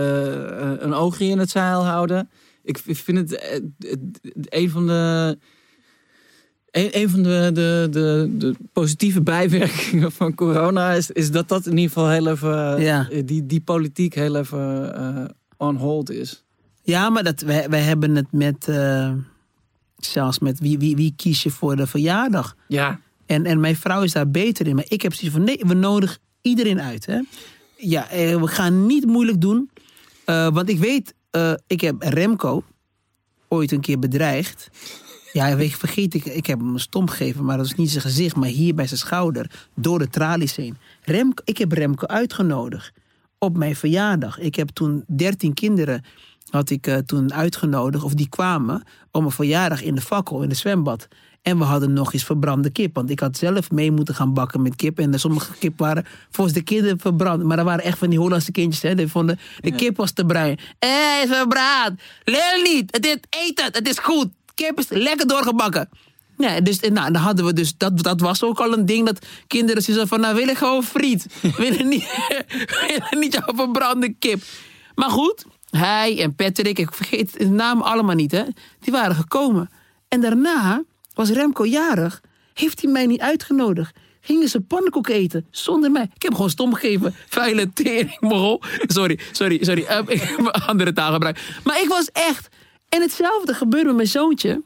eh, 0.61 0.73
een 0.79 0.95
oogje 0.95 1.25
in 1.25 1.39
het 1.39 1.51
zeil 1.51 1.85
houden. 1.85 2.31
Ik 2.63 2.79
vind 2.85 3.19
het- 3.31 3.63
een 4.49 4.71
van 4.71 4.87
de. 4.87 5.39
Een, 6.71 6.89
een 6.93 7.11
van 7.11 7.23
de, 7.23 7.51
de, 7.53 7.89
de, 7.91 8.31
de 8.39 8.55
positieve 8.73 9.23
bijwerkingen 9.23 10.13
van 10.13 10.35
corona 10.35 10.93
is, 10.93 11.11
is 11.11 11.31
dat 11.31 11.49
dat 11.49 11.67
in 11.67 11.77
ieder 11.77 11.93
geval 11.93 12.09
heel 12.11 12.27
even. 12.29 12.81
Ja. 12.83 13.09
eh, 13.11 13.23
Die, 13.25 13.47
die 13.47 13.61
politiek 13.61 14.15
heel 14.15 14.37
even 14.37 14.95
eh, 14.97 15.25
on 15.57 15.77
hold 15.77 16.11
is. 16.11 16.45
Ja, 16.83 17.11
maar 17.11 17.23
dat, 17.25 17.41
wij, 17.41 17.69
wij 17.69 17.81
hebben 17.81 18.15
het 18.17 18.33
met, 18.33 18.69
eh, 18.69 19.13
zelfs 19.97 20.39
met 20.39 20.61
wie, 20.61 20.79
wie, 20.79 20.97
wie 20.97 21.13
kies 21.17 21.43
je 21.43 21.51
voor 21.51 21.77
de 21.77 21.87
verjaardag. 21.87 22.57
Ja, 22.69 23.01
En, 23.27 23.47
en 23.47 23.61
mijn 23.61 23.77
vrouw 23.77 24.03
is 24.03 24.13
daar 24.13 24.31
beter 24.31 24.67
in. 24.67 24.75
Maar 24.75 24.85
ik 24.89 25.03
heb 25.03 25.15
zoiets 25.15 25.37
van, 25.37 25.45
nee, 25.45 25.63
we 25.67 25.75
nodigen 25.75 26.19
iedereen 26.41 26.81
uit. 26.81 27.07
Hè? 27.07 27.21
Ja, 27.77 28.07
we 28.41 28.47
gaan 28.47 28.87
niet 28.87 29.07
moeilijk 29.07 29.41
doen. 29.41 29.71
Want 30.25 30.69
ik 30.69 30.79
weet, 30.79 31.15
ik 31.67 31.81
heb 31.81 32.03
Remco 32.03 32.65
ooit 33.49 33.73
een 33.73 33.81
keer 33.81 33.99
bedreigd. 33.99 34.69
Ja, 35.33 35.57
weet 35.57 35.71
je, 35.71 35.77
vergeet 35.77 36.15
ik, 36.15 36.25
ik 36.25 36.47
heb 36.47 36.59
hem 36.59 36.73
een 36.73 36.81
stomp 36.81 37.09
gegeven, 37.09 37.45
maar 37.45 37.57
dat 37.57 37.67
is 37.67 37.75
niet 37.75 37.91
zijn 37.91 38.03
gezicht, 38.03 38.37
maar 38.37 38.49
hier 38.49 38.75
bij 38.75 38.87
zijn 38.87 39.01
schouder, 39.01 39.69
door 39.75 39.99
de 39.99 40.09
tralies 40.09 40.57
heen. 40.57 40.77
Remco, 41.03 41.43
ik 41.45 41.59
heb 41.59 41.73
Remco 41.73 42.07
uitgenodigd 42.07 42.93
op 43.39 43.57
mijn 43.57 43.77
verjaardag. 43.77 44.39
Ik 44.39 44.55
heb 44.55 44.69
toen 44.69 45.05
13 45.07 45.55
kinderen 45.55 46.05
had 46.51 46.71
ik 46.71 46.87
eh, 46.87 46.97
toen 46.97 47.33
uitgenodigd, 47.33 48.05
of 48.05 48.15
die 48.15 48.29
kwamen 48.29 48.83
om 49.11 49.25
een 49.25 49.31
verjaardag 49.31 49.83
in 49.83 49.95
de 49.95 50.01
fakkel, 50.01 50.43
in 50.43 50.49
de 50.49 50.55
zwembad. 50.55 51.09
En 51.43 51.59
we 51.59 51.65
hadden 51.65 51.93
nog 51.93 52.13
eens 52.13 52.25
verbrande 52.25 52.71
kip. 52.71 52.95
Want 52.95 53.11
ik 53.11 53.21
had 53.21 53.37
zelf 53.37 53.71
mee 53.71 53.91
moeten 53.91 54.15
gaan 54.15 54.35
bakken 54.35 54.63
met 54.63 54.77
kip. 54.77 54.99
En 54.99 55.21
sommige 55.21 55.53
kip 55.59 55.79
waren 55.79 56.05
volgens 56.31 56.57
de 56.57 56.63
kinderen 56.63 56.99
verbrand. 56.99 57.43
Maar 57.43 57.57
dat 57.57 57.67
waren 57.67 57.85
echt 57.85 57.99
van 57.99 58.11
die 58.11 58.19
Hollandse 58.19 58.53
kindjes. 58.53 58.83
Hè. 58.83 58.95
Die 58.95 59.07
vonden, 59.07 59.39
de 59.61 59.73
kip 59.73 59.97
was 59.97 60.13
te 60.13 60.25
bruin. 60.25 60.59
Hé, 60.79 60.89
hey, 60.89 61.23
is 61.23 61.37
verbrand. 61.37 62.01
Leel 62.25 62.63
niet. 62.63 62.93
Het 62.95 63.07
is, 63.07 63.17
eet 63.31 63.63
het. 63.65 63.77
Het 63.77 63.89
is 63.89 63.99
goed. 63.99 64.29
Kip 64.61 64.79
is 64.79 64.89
lekker 64.89 65.27
doorgebakken. 65.27 65.89
Ja, 66.39 66.61
dus 66.61 66.81
nou, 66.81 67.13
dan 67.13 67.23
hadden 67.23 67.45
we 67.45 67.53
dus, 67.53 67.77
dat, 67.77 68.03
dat 68.03 68.21
was 68.21 68.43
ook 68.43 68.61
al 68.61 68.73
een 68.73 68.87
ding 68.87 69.07
dat 69.07 69.27
kinderen 69.47 69.83
zeiden 69.83 70.09
van, 70.09 70.21
nou 70.21 70.35
wil 70.35 70.49
ik 70.49 70.57
gewoon 70.57 70.83
friet. 70.83 71.27
willen 71.57 71.89
niet, 71.89 72.09
willen 72.87 73.19
niet 73.19 73.33
jouw 73.33 73.55
verbrande 73.55 74.15
kip. 74.19 74.43
Maar 74.95 75.11
goed, 75.11 75.45
hij 75.71 76.23
en 76.23 76.35
Patrick, 76.35 76.79
ik 76.79 76.95
vergeet 76.95 77.39
de 77.39 77.49
naam 77.49 77.81
allemaal 77.81 78.15
niet, 78.15 78.33
hè. 78.33 78.43
Die 78.81 78.93
waren 78.93 79.17
gekomen. 79.17 79.71
En 80.09 80.21
daarna 80.21 80.83
was 81.15 81.31
Remco 81.31 81.67
jarig, 81.67 82.21
heeft 82.55 82.83
hij 82.83 82.93
mij 82.93 83.07
niet 83.07 83.21
uitgenodigd. 83.21 83.97
Gingen 84.21 84.49
ze 84.49 84.61
pannenkoek 84.61 85.09
eten 85.09 85.47
zonder 85.51 85.91
mij. 85.91 86.11
Ik 86.15 86.23
heb 86.23 86.35
gewoon 86.35 86.51
stom 86.51 86.75
gegeven. 86.75 87.15
Vuile 87.29 87.73
tering. 87.73 88.19
Sorry, 88.87 89.19
sorry, 89.33 89.65
sorry. 89.65 89.83
Uh, 89.83 89.99
ik 90.07 90.23
heb 90.23 90.47
andere 90.67 90.93
taal 90.93 91.13
gebruikt. 91.13 91.41
Maar 91.65 91.81
ik 91.81 91.89
was 91.89 92.11
echt... 92.13 92.49
En 92.91 93.01
hetzelfde 93.03 93.55
gebeurde 93.55 93.87
met 93.87 93.97
mijn 93.97 94.09
zoontje. 94.09 94.63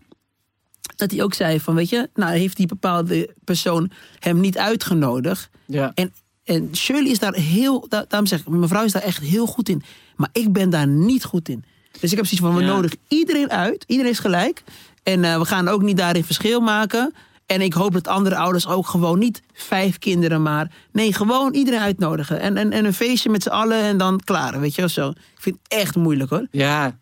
Dat 0.97 1.11
hij 1.11 1.23
ook 1.23 1.35
zei 1.35 1.61
van, 1.61 1.75
weet 1.75 1.89
je... 1.89 2.11
Nou, 2.15 2.33
heeft 2.37 2.57
die 2.57 2.67
bepaalde 2.67 3.35
persoon 3.45 3.91
hem 4.19 4.41
niet 4.41 4.59
uitgenodigd. 4.59 5.49
Ja. 5.67 5.93
En, 5.95 6.13
en 6.45 6.77
Shirley 6.77 7.11
is 7.11 7.19
daar 7.19 7.35
heel... 7.35 7.87
Daarom 7.89 8.27
zeg 8.27 8.41
ik, 8.41 8.49
mevrouw 8.49 8.85
is 8.85 8.93
daar 8.93 9.03
echt 9.03 9.23
heel 9.23 9.47
goed 9.47 9.69
in. 9.69 9.83
Maar 10.17 10.29
ik 10.33 10.53
ben 10.53 10.71
daar 10.71 10.87
niet 10.87 11.25
goed 11.25 11.49
in. 11.49 11.65
Dus 12.01 12.11
ik 12.11 12.17
heb 12.17 12.27
zoiets 12.27 12.47
van, 12.47 12.55
we 12.55 12.61
Ja. 12.63 12.67
nodigen 12.75 12.99
iedereen 13.09 13.51
uit. 13.51 13.85
Iedereen 13.87 14.11
is 14.13 14.19
gelijk. 14.19 14.63
En 15.03 15.25
eh, 15.25 15.39
we 15.39 15.45
gaan 15.45 15.69
ook 15.69 15.83
niet 15.83 15.97
daarin 15.97 16.25
verschil 16.25 16.61
maken. 16.61 17.15
En 17.47 17.61
ik 17.61 17.73
hoop 17.73 17.93
dat 17.93 18.09
andere 18.09 18.37
ouders 18.37 18.67
ook 18.67 18.87
gewoon 18.87 19.19
niet 19.19 19.43
vijf 19.53 19.99
kinderen 19.99 20.43
maar... 20.43 20.73
Nee, 20.93 21.13
gewoon 21.13 21.55
iedereen 21.55 21.81
uitnodigen. 21.81 22.41
En, 22.41 22.57
en, 22.57 22.73
en 22.73 22.85
een 22.85 22.95
feestje 22.95 23.31
met 23.31 23.43
z'n 23.43 23.49
allen 23.49 23.81
en 23.81 23.99
dan 23.99 24.21
klaar, 24.25 24.61
weet 24.61 24.75
je 24.75 24.81
wel 24.81 24.91
zo. 24.91 25.09
Ik 25.11 25.17
vind 25.39 25.57
het 25.63 25.73
echt 25.81 25.97
moeilijk 25.97 26.31
hoor. 26.31 26.47
Ja. 26.51 26.99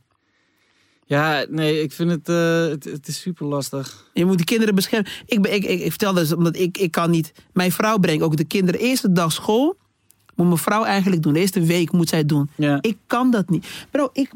Ja, 1.06 1.44
nee, 1.48 1.82
ik 1.82 1.92
vind 1.92 2.10
het, 2.10 2.28
eh, 2.28 2.66
het, 2.66 2.84
het 2.84 3.08
is 3.08 3.20
super 3.20 3.46
lastig. 3.46 4.10
Je 4.12 4.24
moet 4.24 4.36
die 4.36 4.46
kinderen 4.46 4.74
beschermen. 4.74 5.10
Ik, 5.26 5.42
ben, 5.42 5.54
ik, 5.54 5.64
ik, 5.64 5.80
ik 5.80 5.88
vertel 5.90 6.12
dus 6.12 6.32
omdat 6.32 6.56
ik, 6.56 6.78
ik 6.78 6.90
kan 6.90 7.10
niet... 7.10 7.32
Mijn 7.52 7.72
vrouw 7.72 7.98
brengt 7.98 8.22
ook 8.22 8.36
de 8.36 8.44
kinderen 8.44 8.80
eerste 8.80 9.12
dag 9.12 9.32
school. 9.32 9.76
Moet 10.34 10.46
mijn 10.46 10.58
vrouw 10.58 10.84
eigenlijk 10.84 11.22
doen. 11.22 11.32
De 11.32 11.40
eerste 11.40 11.60
week 11.64 11.92
moet 11.92 12.08
zij 12.08 12.24
doen. 12.26 12.50
Ja. 12.56 12.78
Ik 12.80 12.96
kan 13.06 13.30
dat 13.30 13.48
niet. 13.50 13.66
Bro, 13.90 14.08
ik, 14.12 14.30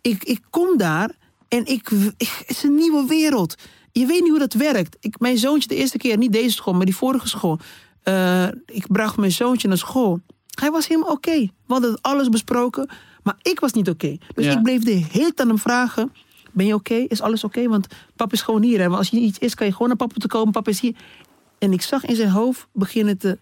ik, 0.00 0.24
ik 0.24 0.40
kom 0.50 0.76
daar 0.78 1.10
en 1.48 1.66
ik, 1.66 1.90
ik, 2.16 2.28
het 2.46 2.56
is 2.56 2.62
een 2.62 2.74
nieuwe 2.74 3.06
wereld. 3.08 3.54
Je 3.92 4.06
weet 4.06 4.20
niet 4.20 4.30
hoe 4.30 4.38
dat 4.38 4.52
werkt. 4.54 4.96
Ik, 5.00 5.18
mijn 5.20 5.38
zoontje 5.38 5.68
de 5.68 5.76
eerste 5.76 5.98
keer, 5.98 6.16
niet 6.16 6.32
deze 6.32 6.50
school, 6.54 6.74
maar 6.74 6.84
die 6.86 6.96
vorige 6.96 7.28
school. 7.28 7.58
eh, 8.02 8.46
ik 8.66 8.86
bracht 8.88 9.16
mijn 9.16 9.32
zoontje 9.32 9.68
naar 9.68 9.78
school. 9.78 10.20
Hij 10.60 10.70
was 10.70 10.88
helemaal 10.88 11.10
oké. 11.12 11.38
We 11.40 11.50
hadden 11.66 11.98
alles 12.00 12.28
besproken, 12.28 12.88
maar 13.22 13.36
ik 13.42 13.60
was 13.60 13.72
niet 13.72 13.88
oké. 13.88 14.16
Dus 14.34 14.44
Ja. 14.44 14.52
ik 14.56 14.62
bleef 14.62 14.82
de 14.84 14.90
hele 14.90 15.08
tijd 15.10 15.40
aan 15.40 15.48
hem 15.48 15.58
vragen... 15.58 16.12
Ben 16.54 16.66
je 16.66 16.74
oké? 16.74 16.94
Is 16.94 17.20
alles 17.20 17.44
oké? 17.44 17.68
Want 17.68 17.86
papa 18.16 18.32
is 18.32 18.42
gewoon 18.42 18.62
hier. 18.62 18.78
Hè? 18.80 18.84
Want 18.86 18.98
als 18.98 19.08
je 19.08 19.16
iets 19.18 19.38
is, 19.38 19.54
kan 19.54 19.66
je 19.66 19.72
gewoon 19.72 19.88
naar 19.88 19.96
papa 19.96 20.14
te 20.18 20.26
komen. 20.26 20.52
Papa 20.52 20.70
is 20.70 20.80
hier. 20.80 20.94
En 21.58 21.72
ik 21.72 21.82
zag 21.82 22.04
in 22.04 22.16
zijn 22.16 22.28
hoofd 22.30 22.66
beginnen 22.72 23.18
te... 23.18 23.38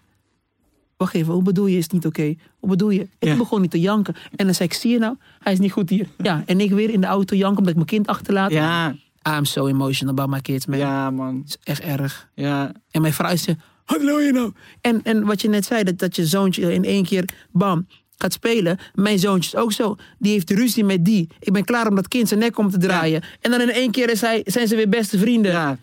Wacht 0.97 1.13
even, 1.13 1.33
hoe 1.33 1.43
bedoel 1.43 1.65
je 1.65 1.77
is 1.77 1.87
niet 1.87 2.05
oké? 2.05 2.35
Hoe 2.59 2.69
bedoel 2.69 2.89
je? 2.89 3.01
Ik 3.01 3.27
Ja. 3.27 3.35
begon 3.37 3.61
niet 3.61 3.71
te 3.71 3.79
janken. 3.79 4.15
En 4.35 4.45
dan 4.45 4.55
zei 4.55 4.69
ik, 4.69 4.75
zie 4.75 4.91
je 4.91 4.99
nou? 4.99 5.15
Hij 5.39 5.53
is 5.53 5.59
niet 5.59 5.71
goed 5.71 5.89
hier. 5.89 6.07
Ja, 6.17 6.43
en 6.45 6.59
ik 6.59 6.71
weer 6.71 6.89
in 6.89 7.01
de 7.01 7.07
auto 7.07 7.35
janken 7.35 7.57
omdat 7.57 7.69
ik 7.69 7.75
mijn 7.75 7.87
kind 7.87 8.07
achterlaat. 8.07 8.51
Ja, 8.51 8.95
I'm 9.37 9.45
so 9.45 9.67
emotional 9.67 10.13
about 10.13 10.29
my 10.29 10.41
kids, 10.41 10.65
man. 10.65 10.77
ja 10.79 11.09
man. 11.09 11.37
Het 11.37 11.47
is 11.47 11.57
echt 11.63 11.81
erg. 11.81 12.29
Ja, 12.35 12.71
En 12.91 13.01
mijn 13.01 13.13
vrouw 13.13 13.35
zei, 13.35 13.57
wat 13.91 14.01
wil 14.01 14.19
je 14.19 14.31
nou? 14.31 14.51
En, 14.81 15.03
en 15.03 15.25
wat 15.25 15.41
je 15.41 15.49
net 15.49 15.65
zei, 15.65 15.83
dat, 15.83 15.97
dat 15.99 16.15
je 16.15 16.25
zoontje 16.25 16.73
in 16.73 16.83
één 16.85 17.05
keer, 17.05 17.25
bam, 17.51 17.87
gaat 18.17 18.33
spelen. 18.33 18.79
Mijn 18.93 19.19
zoontje 19.19 19.51
is 19.57 19.63
ook 19.63 19.71
zo. 19.71 19.95
Die 20.19 20.31
heeft 20.31 20.49
ruzie 20.49 20.83
met 20.83 21.05
die. 21.05 21.27
Ik 21.39 21.53
ben 21.53 21.63
klaar 21.65 21.87
om 21.87 21.95
dat 21.95 22.07
kind 22.07 22.27
zijn 22.27 22.39
nek 22.39 22.57
om 22.57 22.69
te 22.71 22.77
draaien. 22.77 23.23
En 23.41 23.51
dan 23.51 23.61
in 23.61 23.71
één 23.71 23.91
keer 23.91 24.09
is 24.09 24.21
hij, 24.21 24.41
zijn 24.45 24.67
ze 24.67 24.75
weer 24.75 24.89
beste 24.89 25.17
vrienden. 25.17 25.51
ja. 25.51 25.77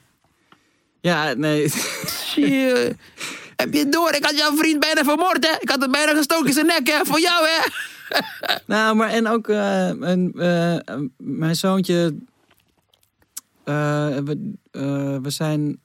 Ja, 1.00 1.32
nee. 1.34 1.62
Heb 3.56 3.72
je 3.72 3.78
het 3.78 3.92
door? 3.92 4.12
Ik 4.14 4.24
had 4.24 4.38
jouw 4.38 4.56
vriend 4.56 4.80
bijna 4.80 5.04
vermoord, 5.04 5.46
hè? 5.46 5.52
Ik 5.60 5.68
had 5.68 5.80
hem 5.80 5.90
bijna 5.90 6.14
gestoken 6.14 6.46
in 6.46 6.52
zijn 6.52 6.66
nek, 6.66 6.88
hè? 6.88 7.04
Voor 7.04 7.20
jou, 7.20 7.46
hè? 7.46 7.66
Nou, 8.66 8.96
maar 8.96 9.08
en 9.08 9.26
ook 9.28 9.48
eh, 9.48 9.92
mijn, 9.92 10.32
mijn 11.16 11.56
zoontje. 11.56 12.14
eh, 13.64 14.16
we, 14.24 14.52
we 15.22 15.30
zijn. 15.30 15.78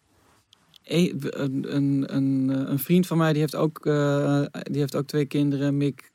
Een, 0.84 1.74
een, 1.76 2.16
een, 2.16 2.50
een 2.72 2.80
vriend 2.80 3.08
van 3.08 3.18
mij 3.18 3.32
die 3.32 3.42
heeft 3.42 3.56
ook, 3.56 3.86
eh, 3.86 4.44
die 4.52 4.80
heeft 4.80 4.96
ook 4.96 5.08
twee 5.08 5.26
kinderen. 5.26 5.78
Mick. 5.78 6.12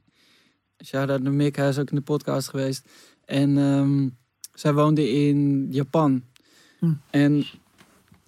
Shout 0.85 1.11
out 1.11 1.23
naar 1.23 1.33
Mick, 1.33 1.57
hij 1.57 1.69
is 1.69 1.79
ook 1.79 1.91
in 1.91 1.97
de 1.97 2.03
podcast 2.03 2.49
geweest. 2.49 2.89
En 3.25 3.59
ehm, 3.59 4.09
zij 4.55 4.73
woonde 4.73 5.11
in 5.11 5.67
Japan. 5.71 6.23
Hm. 6.79 6.93
En 7.11 7.45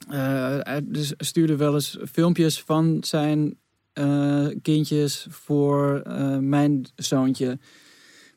eh, 0.08 0.58
hij 0.60 0.80
dus 0.84 1.14
stuurde 1.16 1.56
wel 1.56 1.74
eens 1.74 1.98
filmpjes 2.12 2.60
van 2.60 2.96
zijn 3.00 3.58
eh, 3.92 4.46
kindjes 4.62 5.26
voor 5.30 6.00
eh, 6.00 6.38
mijn 6.38 6.86
zoontje. 6.96 7.58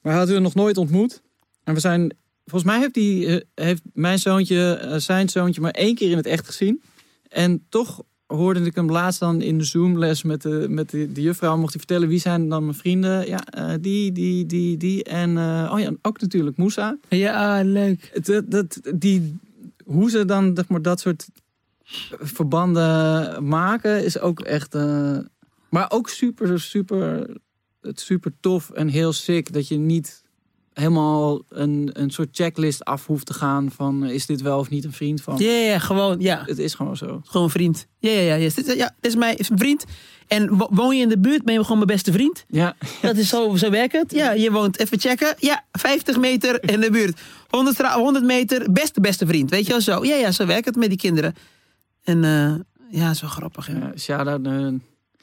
Maar 0.01 0.11
hij 0.13 0.21
had 0.21 0.29
u 0.29 0.39
nog 0.39 0.55
nooit 0.55 0.77
ontmoet. 0.77 1.21
En 1.63 1.73
we 1.73 1.79
zijn, 1.79 2.17
volgens 2.45 2.71
mij 2.71 2.79
heeft, 2.79 2.93
die, 2.93 3.27
eh, 3.27 3.65
heeft 3.65 3.81
mijn 3.93 4.19
zoontje, 4.19 4.73
eh, 4.73 4.97
zijn 4.97 5.29
zoontje, 5.29 5.61
maar 5.61 5.71
één 5.71 5.95
keer 5.95 6.11
in 6.11 6.17
het 6.17 6.25
echt 6.25 6.45
gezien. 6.45 6.81
En 7.33 7.65
toch 7.69 8.03
hoorde 8.27 8.59
ik 8.61 8.75
hem 8.75 8.91
laatst 8.91 9.19
dan 9.19 9.41
in 9.41 9.57
de 9.57 9.63
Zoom-les 9.63 10.23
met 10.23 10.41
de, 10.41 10.65
met 10.69 10.89
de, 10.89 11.11
de 11.11 11.21
juffrouw. 11.21 11.57
Mocht 11.57 11.71
hij 11.73 11.79
vertellen 11.79 12.07
wie 12.07 12.19
zijn 12.19 12.49
dan 12.49 12.63
mijn 12.63 12.77
vrienden. 12.77 13.27
Ja, 13.27 13.45
eh, 13.45 13.73
die, 13.81 14.11
die, 14.11 14.45
die, 14.45 14.77
die. 14.77 15.03
En 15.03 15.37
eh, 15.37 15.71
oh 15.73 15.79
ja, 15.79 15.91
ook 16.01 16.21
natuurlijk 16.21 16.57
Moussa. 16.57 16.97
Ja, 17.09 17.61
leuk. 17.63 18.09
Het- 18.13 18.43
dat, 18.51 18.79
die, 18.95 19.37
hoe 19.85 20.09
ze 20.09 20.25
dan 20.25 20.51
zeg 20.55 20.67
maar, 20.67 20.81
dat 20.81 20.99
soort 20.99 21.27
verbanden 22.19 23.47
maken 23.47 24.05
is 24.05 24.19
ook 24.19 24.39
echt. 24.41 24.75
eh, 24.75 25.17
maar 25.69 25.91
ook 25.91 26.09
super, 26.09 26.59
super, 26.59 27.29
het 27.81 27.99
super 27.99 28.31
tof 28.39 28.69
en 28.69 28.87
heel 28.87 29.13
sick 29.13 29.53
dat 29.53 29.67
je 29.67 29.77
niet 29.77 30.22
helemaal 30.73 31.41
een, 31.49 31.89
een 31.93 32.09
soort 32.11 32.27
checklist 32.31 32.83
af 32.85 33.05
hoeft 33.05 33.25
te 33.25 33.33
gaan 33.33 33.71
van 33.71 34.05
is 34.05 34.25
dit 34.25 34.41
wel 34.41 34.59
of 34.59 34.69
niet 34.69 34.83
een 34.83 34.93
vriend 34.93 35.21
van. 35.21 35.37
Ja, 35.37 35.79
gewoon, 35.79 36.19
ja. 36.19 36.43
Het 36.45 36.57
is 36.57 36.73
gewoon 36.73 36.97
zo. 36.97 37.21
Gewoon 37.23 37.43
een 37.43 37.49
vriend. 37.49 37.87
Ja, 37.99 38.09
ja, 38.11 38.35
ja. 38.35 38.49
Dit, 38.55 38.67
is- 38.67 38.73
ja, 38.75 38.95
dit 38.99 39.11
is 39.11 39.17
mijn 39.17 39.35
vriend. 39.39 39.85
En 40.27 40.57
wo- 40.57 40.67
woon 40.71 40.95
je 40.97 41.01
in 41.03 41.09
de 41.09 41.19
buurt, 41.19 41.43
ben 41.43 41.53
je 41.53 41.61
gewoon 41.61 41.77
mijn 41.77 41.89
beste 41.89 42.11
vriend. 42.11 42.45
Ja, 42.47 42.75
Dat 43.01 43.17
is 43.17 43.29
zo, 43.29 43.55
zo 43.55 43.69
werkt 43.69 43.93
het. 43.93 44.11
Ja, 44.11 44.31
je 44.31 44.51
woont, 44.51 44.79
even 44.79 44.99
checken. 44.99 45.35
Ja, 45.39 45.63
50 45.71 46.17
meter 46.19 46.69
in 46.71 46.79
de 46.79 46.91
buurt. 46.91 47.21
100, 47.49 47.75
stra- 47.75 47.97
100 47.99 48.25
meter, 48.25 48.71
beste, 48.71 49.01
beste 49.01 49.25
vriend. 49.27 49.49
Weet 49.49 49.65
je 49.65 49.71
wel 49.71 49.81
zo? 49.81 50.05
Ja, 50.05 50.15
ja, 50.15 50.31
zo 50.31 50.45
werkt 50.45 50.65
het 50.65 50.75
met 50.75 50.89
die 50.89 50.97
kinderen. 50.97 51.33
En 52.03 52.23
eh, 52.23 52.53
ja, 52.99 53.09
is 53.09 53.21
wel 53.21 53.29
grappig. 53.29 53.65
Hè? 53.67 53.77
ja 53.77 53.91
shout 53.97 54.27
out 54.27 54.41
naar- 54.41 54.71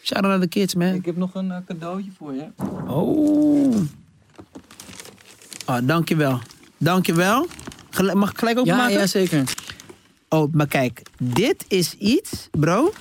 Shout 0.02 0.22
out 0.22 0.30
naar 0.30 0.40
de 0.40 0.48
kids, 0.48 0.74
man. 0.74 0.94
Ik 0.94 1.04
heb 1.04 1.16
nog 1.16 1.34
een 1.34 1.50
eh, 1.50 1.56
cadeautje 1.66 2.10
voor 2.18 2.34
je. 2.34 2.44
Oh. 2.88 3.76
Oh, 5.70 5.78
dankjewel. 5.82 6.40
Dankjewel. 6.78 7.46
Gel- 7.90 8.14
Mag 8.16 8.30
ik 8.30 8.38
gelijk 8.38 8.56
Ja, 8.56 8.62
openmaken? 8.62 8.92
ja, 8.98 9.06
zeker. 9.06 9.54
Oh, 10.28 10.52
maar 10.52 10.66
kijk. 10.66 11.02
Dit 11.18 11.64
is 11.68 11.94
iets, 11.94 12.48
bro. 12.50 12.92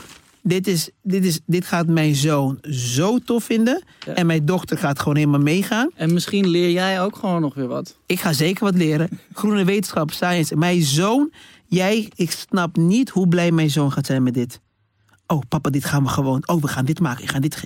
Dit, 0.42 0.68
is, 0.68 0.90
dit, 1.02 1.26
is, 1.26 1.40
dit 1.46 1.66
gaat 1.66 1.88
mijn 1.88 2.16
zoon 2.16 2.58
zo 2.72 3.18
tof 3.20 3.44
vinden. 3.44 3.84
Ja. 4.06 4.14
En 4.14 4.26
mijn 4.26 4.46
dochter 4.46 4.78
gaat 4.78 5.00
gewoon 5.00 5.16
helemaal 5.16 5.40
meegaan. 5.40 5.90
En 5.96 6.14
misschien 6.14 6.48
leer 6.48 6.72
jij 6.72 7.02
ook 7.02 7.16
gewoon 7.16 7.42
nog 7.42 7.54
weer 7.54 7.68
wat. 7.68 7.96
Ik 8.06 8.20
ga 8.20 8.34
zeker 8.34 8.64
wat 8.64 8.76
leren. 8.76 9.10
Groene 9.34 9.66
wetenschap, 9.66 10.12
science. 10.12 10.56
Mijn 10.56 10.82
zoon, 10.82 11.32
jij, 11.66 12.10
ik 12.16 12.32
snap 12.32 12.78
niet 12.78 13.10
hoe 13.10 13.28
blij 13.28 13.52
mijn 13.52 13.70
zoon 13.70 13.92
gaat 13.92 14.06
zijn 14.06 14.24
met 14.24 14.34
dit. 14.34 14.60
Oh, 15.28 15.42
papa, 15.50 15.70
dit 15.70 15.86
gaan 15.86 16.04
we 16.04 16.10
gewoon. 16.10 16.44
Oh, 16.48 16.62
we 16.62 16.68
gaan 16.68 16.86
dit 16.86 17.00
maken. 17.00 17.24
Ik 17.24 17.30
ga 17.30 17.40
dit. 17.40 17.64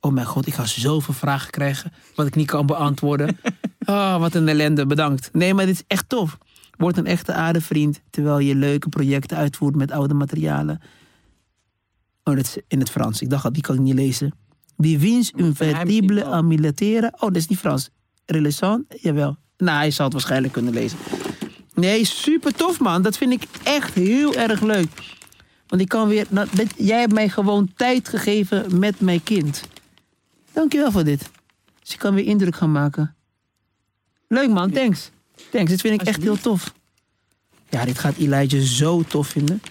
Oh 0.00 0.12
mijn 0.12 0.26
god, 0.26 0.46
ik 0.46 0.54
ga 0.54 0.64
zoveel 0.66 1.14
vragen 1.14 1.50
krijgen. 1.50 1.92
Wat 2.14 2.26
ik 2.26 2.34
niet 2.34 2.46
kan 2.46 2.66
beantwoorden. 2.66 3.38
Oh, 3.86 4.18
wat 4.18 4.34
een 4.34 4.48
ellende. 4.48 4.86
Bedankt. 4.86 5.28
Nee, 5.32 5.54
maar 5.54 5.66
dit 5.66 5.74
is 5.74 5.84
echt 5.86 6.08
tof. 6.08 6.38
Word 6.76 6.96
een 6.96 7.06
echte 7.06 7.32
aardevriend 7.32 8.00
terwijl 8.10 8.38
je 8.38 8.54
leuke 8.54 8.88
projecten 8.88 9.36
uitvoert 9.36 9.76
met 9.76 9.90
oude 9.90 10.14
materialen. 10.14 10.80
Oh, 12.24 12.36
dat 12.36 12.44
is 12.44 12.56
in 12.68 12.78
het 12.78 12.90
Frans. 12.90 13.20
Ik 13.22 13.30
dacht, 13.30 13.52
die 13.52 13.62
kan 13.62 13.74
ik 13.74 13.80
niet 13.80 13.94
lezen. 13.94 14.34
Divins 14.76 15.30
invertible 15.30 16.20
wel. 16.20 16.34
à 16.34 16.42
militaire. 16.42 17.12
Oh, 17.14 17.20
dat 17.20 17.36
is 17.36 17.46
niet 17.46 17.58
Frans. 17.58 17.90
Relation? 18.26 18.86
Jawel. 19.00 19.36
Nou, 19.56 19.78
hij 19.78 19.90
zal 19.90 20.04
het 20.04 20.14
waarschijnlijk 20.14 20.52
kunnen 20.52 20.72
lezen. 20.72 20.98
Nee, 21.74 22.04
super 22.04 22.54
tof 22.54 22.80
man. 22.80 23.02
Dat 23.02 23.16
vind 23.16 23.32
ik 23.32 23.42
echt 23.62 23.94
heel 23.94 24.34
erg 24.34 24.60
leuk. 24.60 24.88
Want 25.66 25.82
ik 25.82 25.88
kan 25.88 26.08
weer... 26.08 26.26
nou, 26.30 26.48
jij 26.76 27.00
hebt 27.00 27.12
mij 27.12 27.28
gewoon 27.28 27.72
tijd 27.76 28.08
gegeven 28.08 28.78
met 28.78 29.00
mijn 29.00 29.22
kind. 29.22 29.64
Dankjewel 30.52 30.90
voor 30.90 31.04
dit. 31.04 31.30
Dus 31.80 31.92
ik 31.92 31.98
kan 31.98 32.14
weer 32.14 32.24
indruk 32.24 32.56
gaan 32.56 32.72
maken. 32.72 33.14
Leuk 34.34 34.48
man, 34.50 34.70
thanks. 34.70 35.10
Thanks, 35.50 35.70
dit 35.70 35.80
vind 35.80 36.00
ik 36.00 36.06
echt 36.06 36.22
heel 36.22 36.36
tof. 36.40 36.72
Ja, 37.70 37.84
dit 37.84 37.98
gaat 37.98 38.16
Elijah 38.16 38.60
zo 38.62 39.02
tof 39.02 39.28
vinden. 39.28 39.62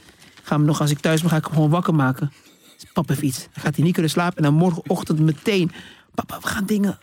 Ga 0.44 0.56
hem 0.56 0.66
nog, 0.66 0.82
als 0.82 0.92
ik 0.92 1.00
thuis 1.00 1.22
ben, 1.22 1.30
ga 1.30 1.36
ik 1.38 1.44
hem 1.46 1.54
gewoon 1.54 1.70
wakker 1.70 1.94
maken. 1.96 2.32
Papa 2.94 3.14
heeft 3.14 3.26
iets. 3.26 3.40
Dan 3.54 3.64
gaat 3.64 3.76
hij 3.76 3.84
niet 3.84 3.94
kunnen 3.94 4.12
slapen. 4.12 4.38
En 4.38 4.44
dan 4.44 4.54
morgenochtend 4.54 5.20
meteen. 5.20 5.72
Papa, 6.16 6.40
we 6.40 6.48
gaan 6.48 6.66
dingen 6.66 7.00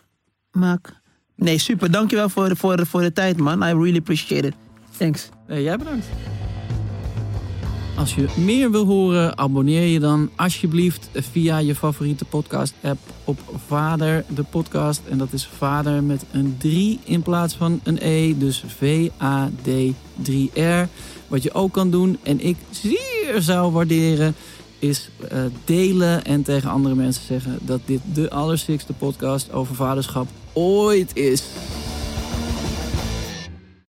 maken. 0.51 0.93
Nee, 1.35 1.57
super. 1.57 1.91
Dankjewel 1.91 2.29
voor, 2.29 2.49
de- 2.49 2.55
voor, 2.55 2.85
voor 2.85 3.01
de 3.01 3.13
tijd, 3.13 3.37
man. 3.37 3.63
I 3.63 3.65
really 3.73 3.97
appreciate 3.97 4.47
it. 4.47 4.53
Thanks. 4.97 5.29
Jij 5.47 5.77
bedankt. 5.77 6.05
Als 7.97 8.15
je 8.15 8.27
meer 8.37 8.71
wil 8.71 8.85
horen, 8.85 9.37
abonneer 9.37 9.87
je 9.87 9.99
dan 9.99 10.29
alsjeblieft 10.35 11.09
via 11.13 11.57
je 11.57 11.75
favoriete 11.75 12.25
podcast-app 12.25 12.99
op 13.23 13.39
Vader, 13.67 14.25
de 14.27 14.43
podcast. 14.43 15.01
En 15.09 15.17
dat 15.17 15.33
is 15.33 15.49
Vader 15.57 16.03
met 16.03 16.25
een 16.31 16.55
3 16.57 16.99
in 17.03 17.21
plaats 17.21 17.53
van 17.53 17.79
een 17.83 17.97
E, 18.01 18.37
dus 18.37 18.63
V-A-D-3-R. 18.67 19.89
Wat 21.27 21.43
je 21.43 21.53
ook 21.53 21.71
kan 21.71 21.91
doen, 21.91 22.17
en 22.23 22.45
ik 22.45 22.57
zeer 22.69 23.41
zou 23.41 23.71
waarderen, 23.71 24.35
is 24.79 25.09
eh, 25.29 25.39
delen 25.65 26.25
en 26.25 26.43
tegen 26.43 26.69
andere 26.69 26.95
mensen 26.95 27.25
zeggen 27.25 27.59
dat 27.61 27.81
dit 27.85 28.01
de 28.13 28.29
allersikste 28.29 28.93
podcast 28.93 29.51
over 29.51 29.75
vaderschap 29.75 30.27
ooit 30.53 31.15
is. 31.15 31.43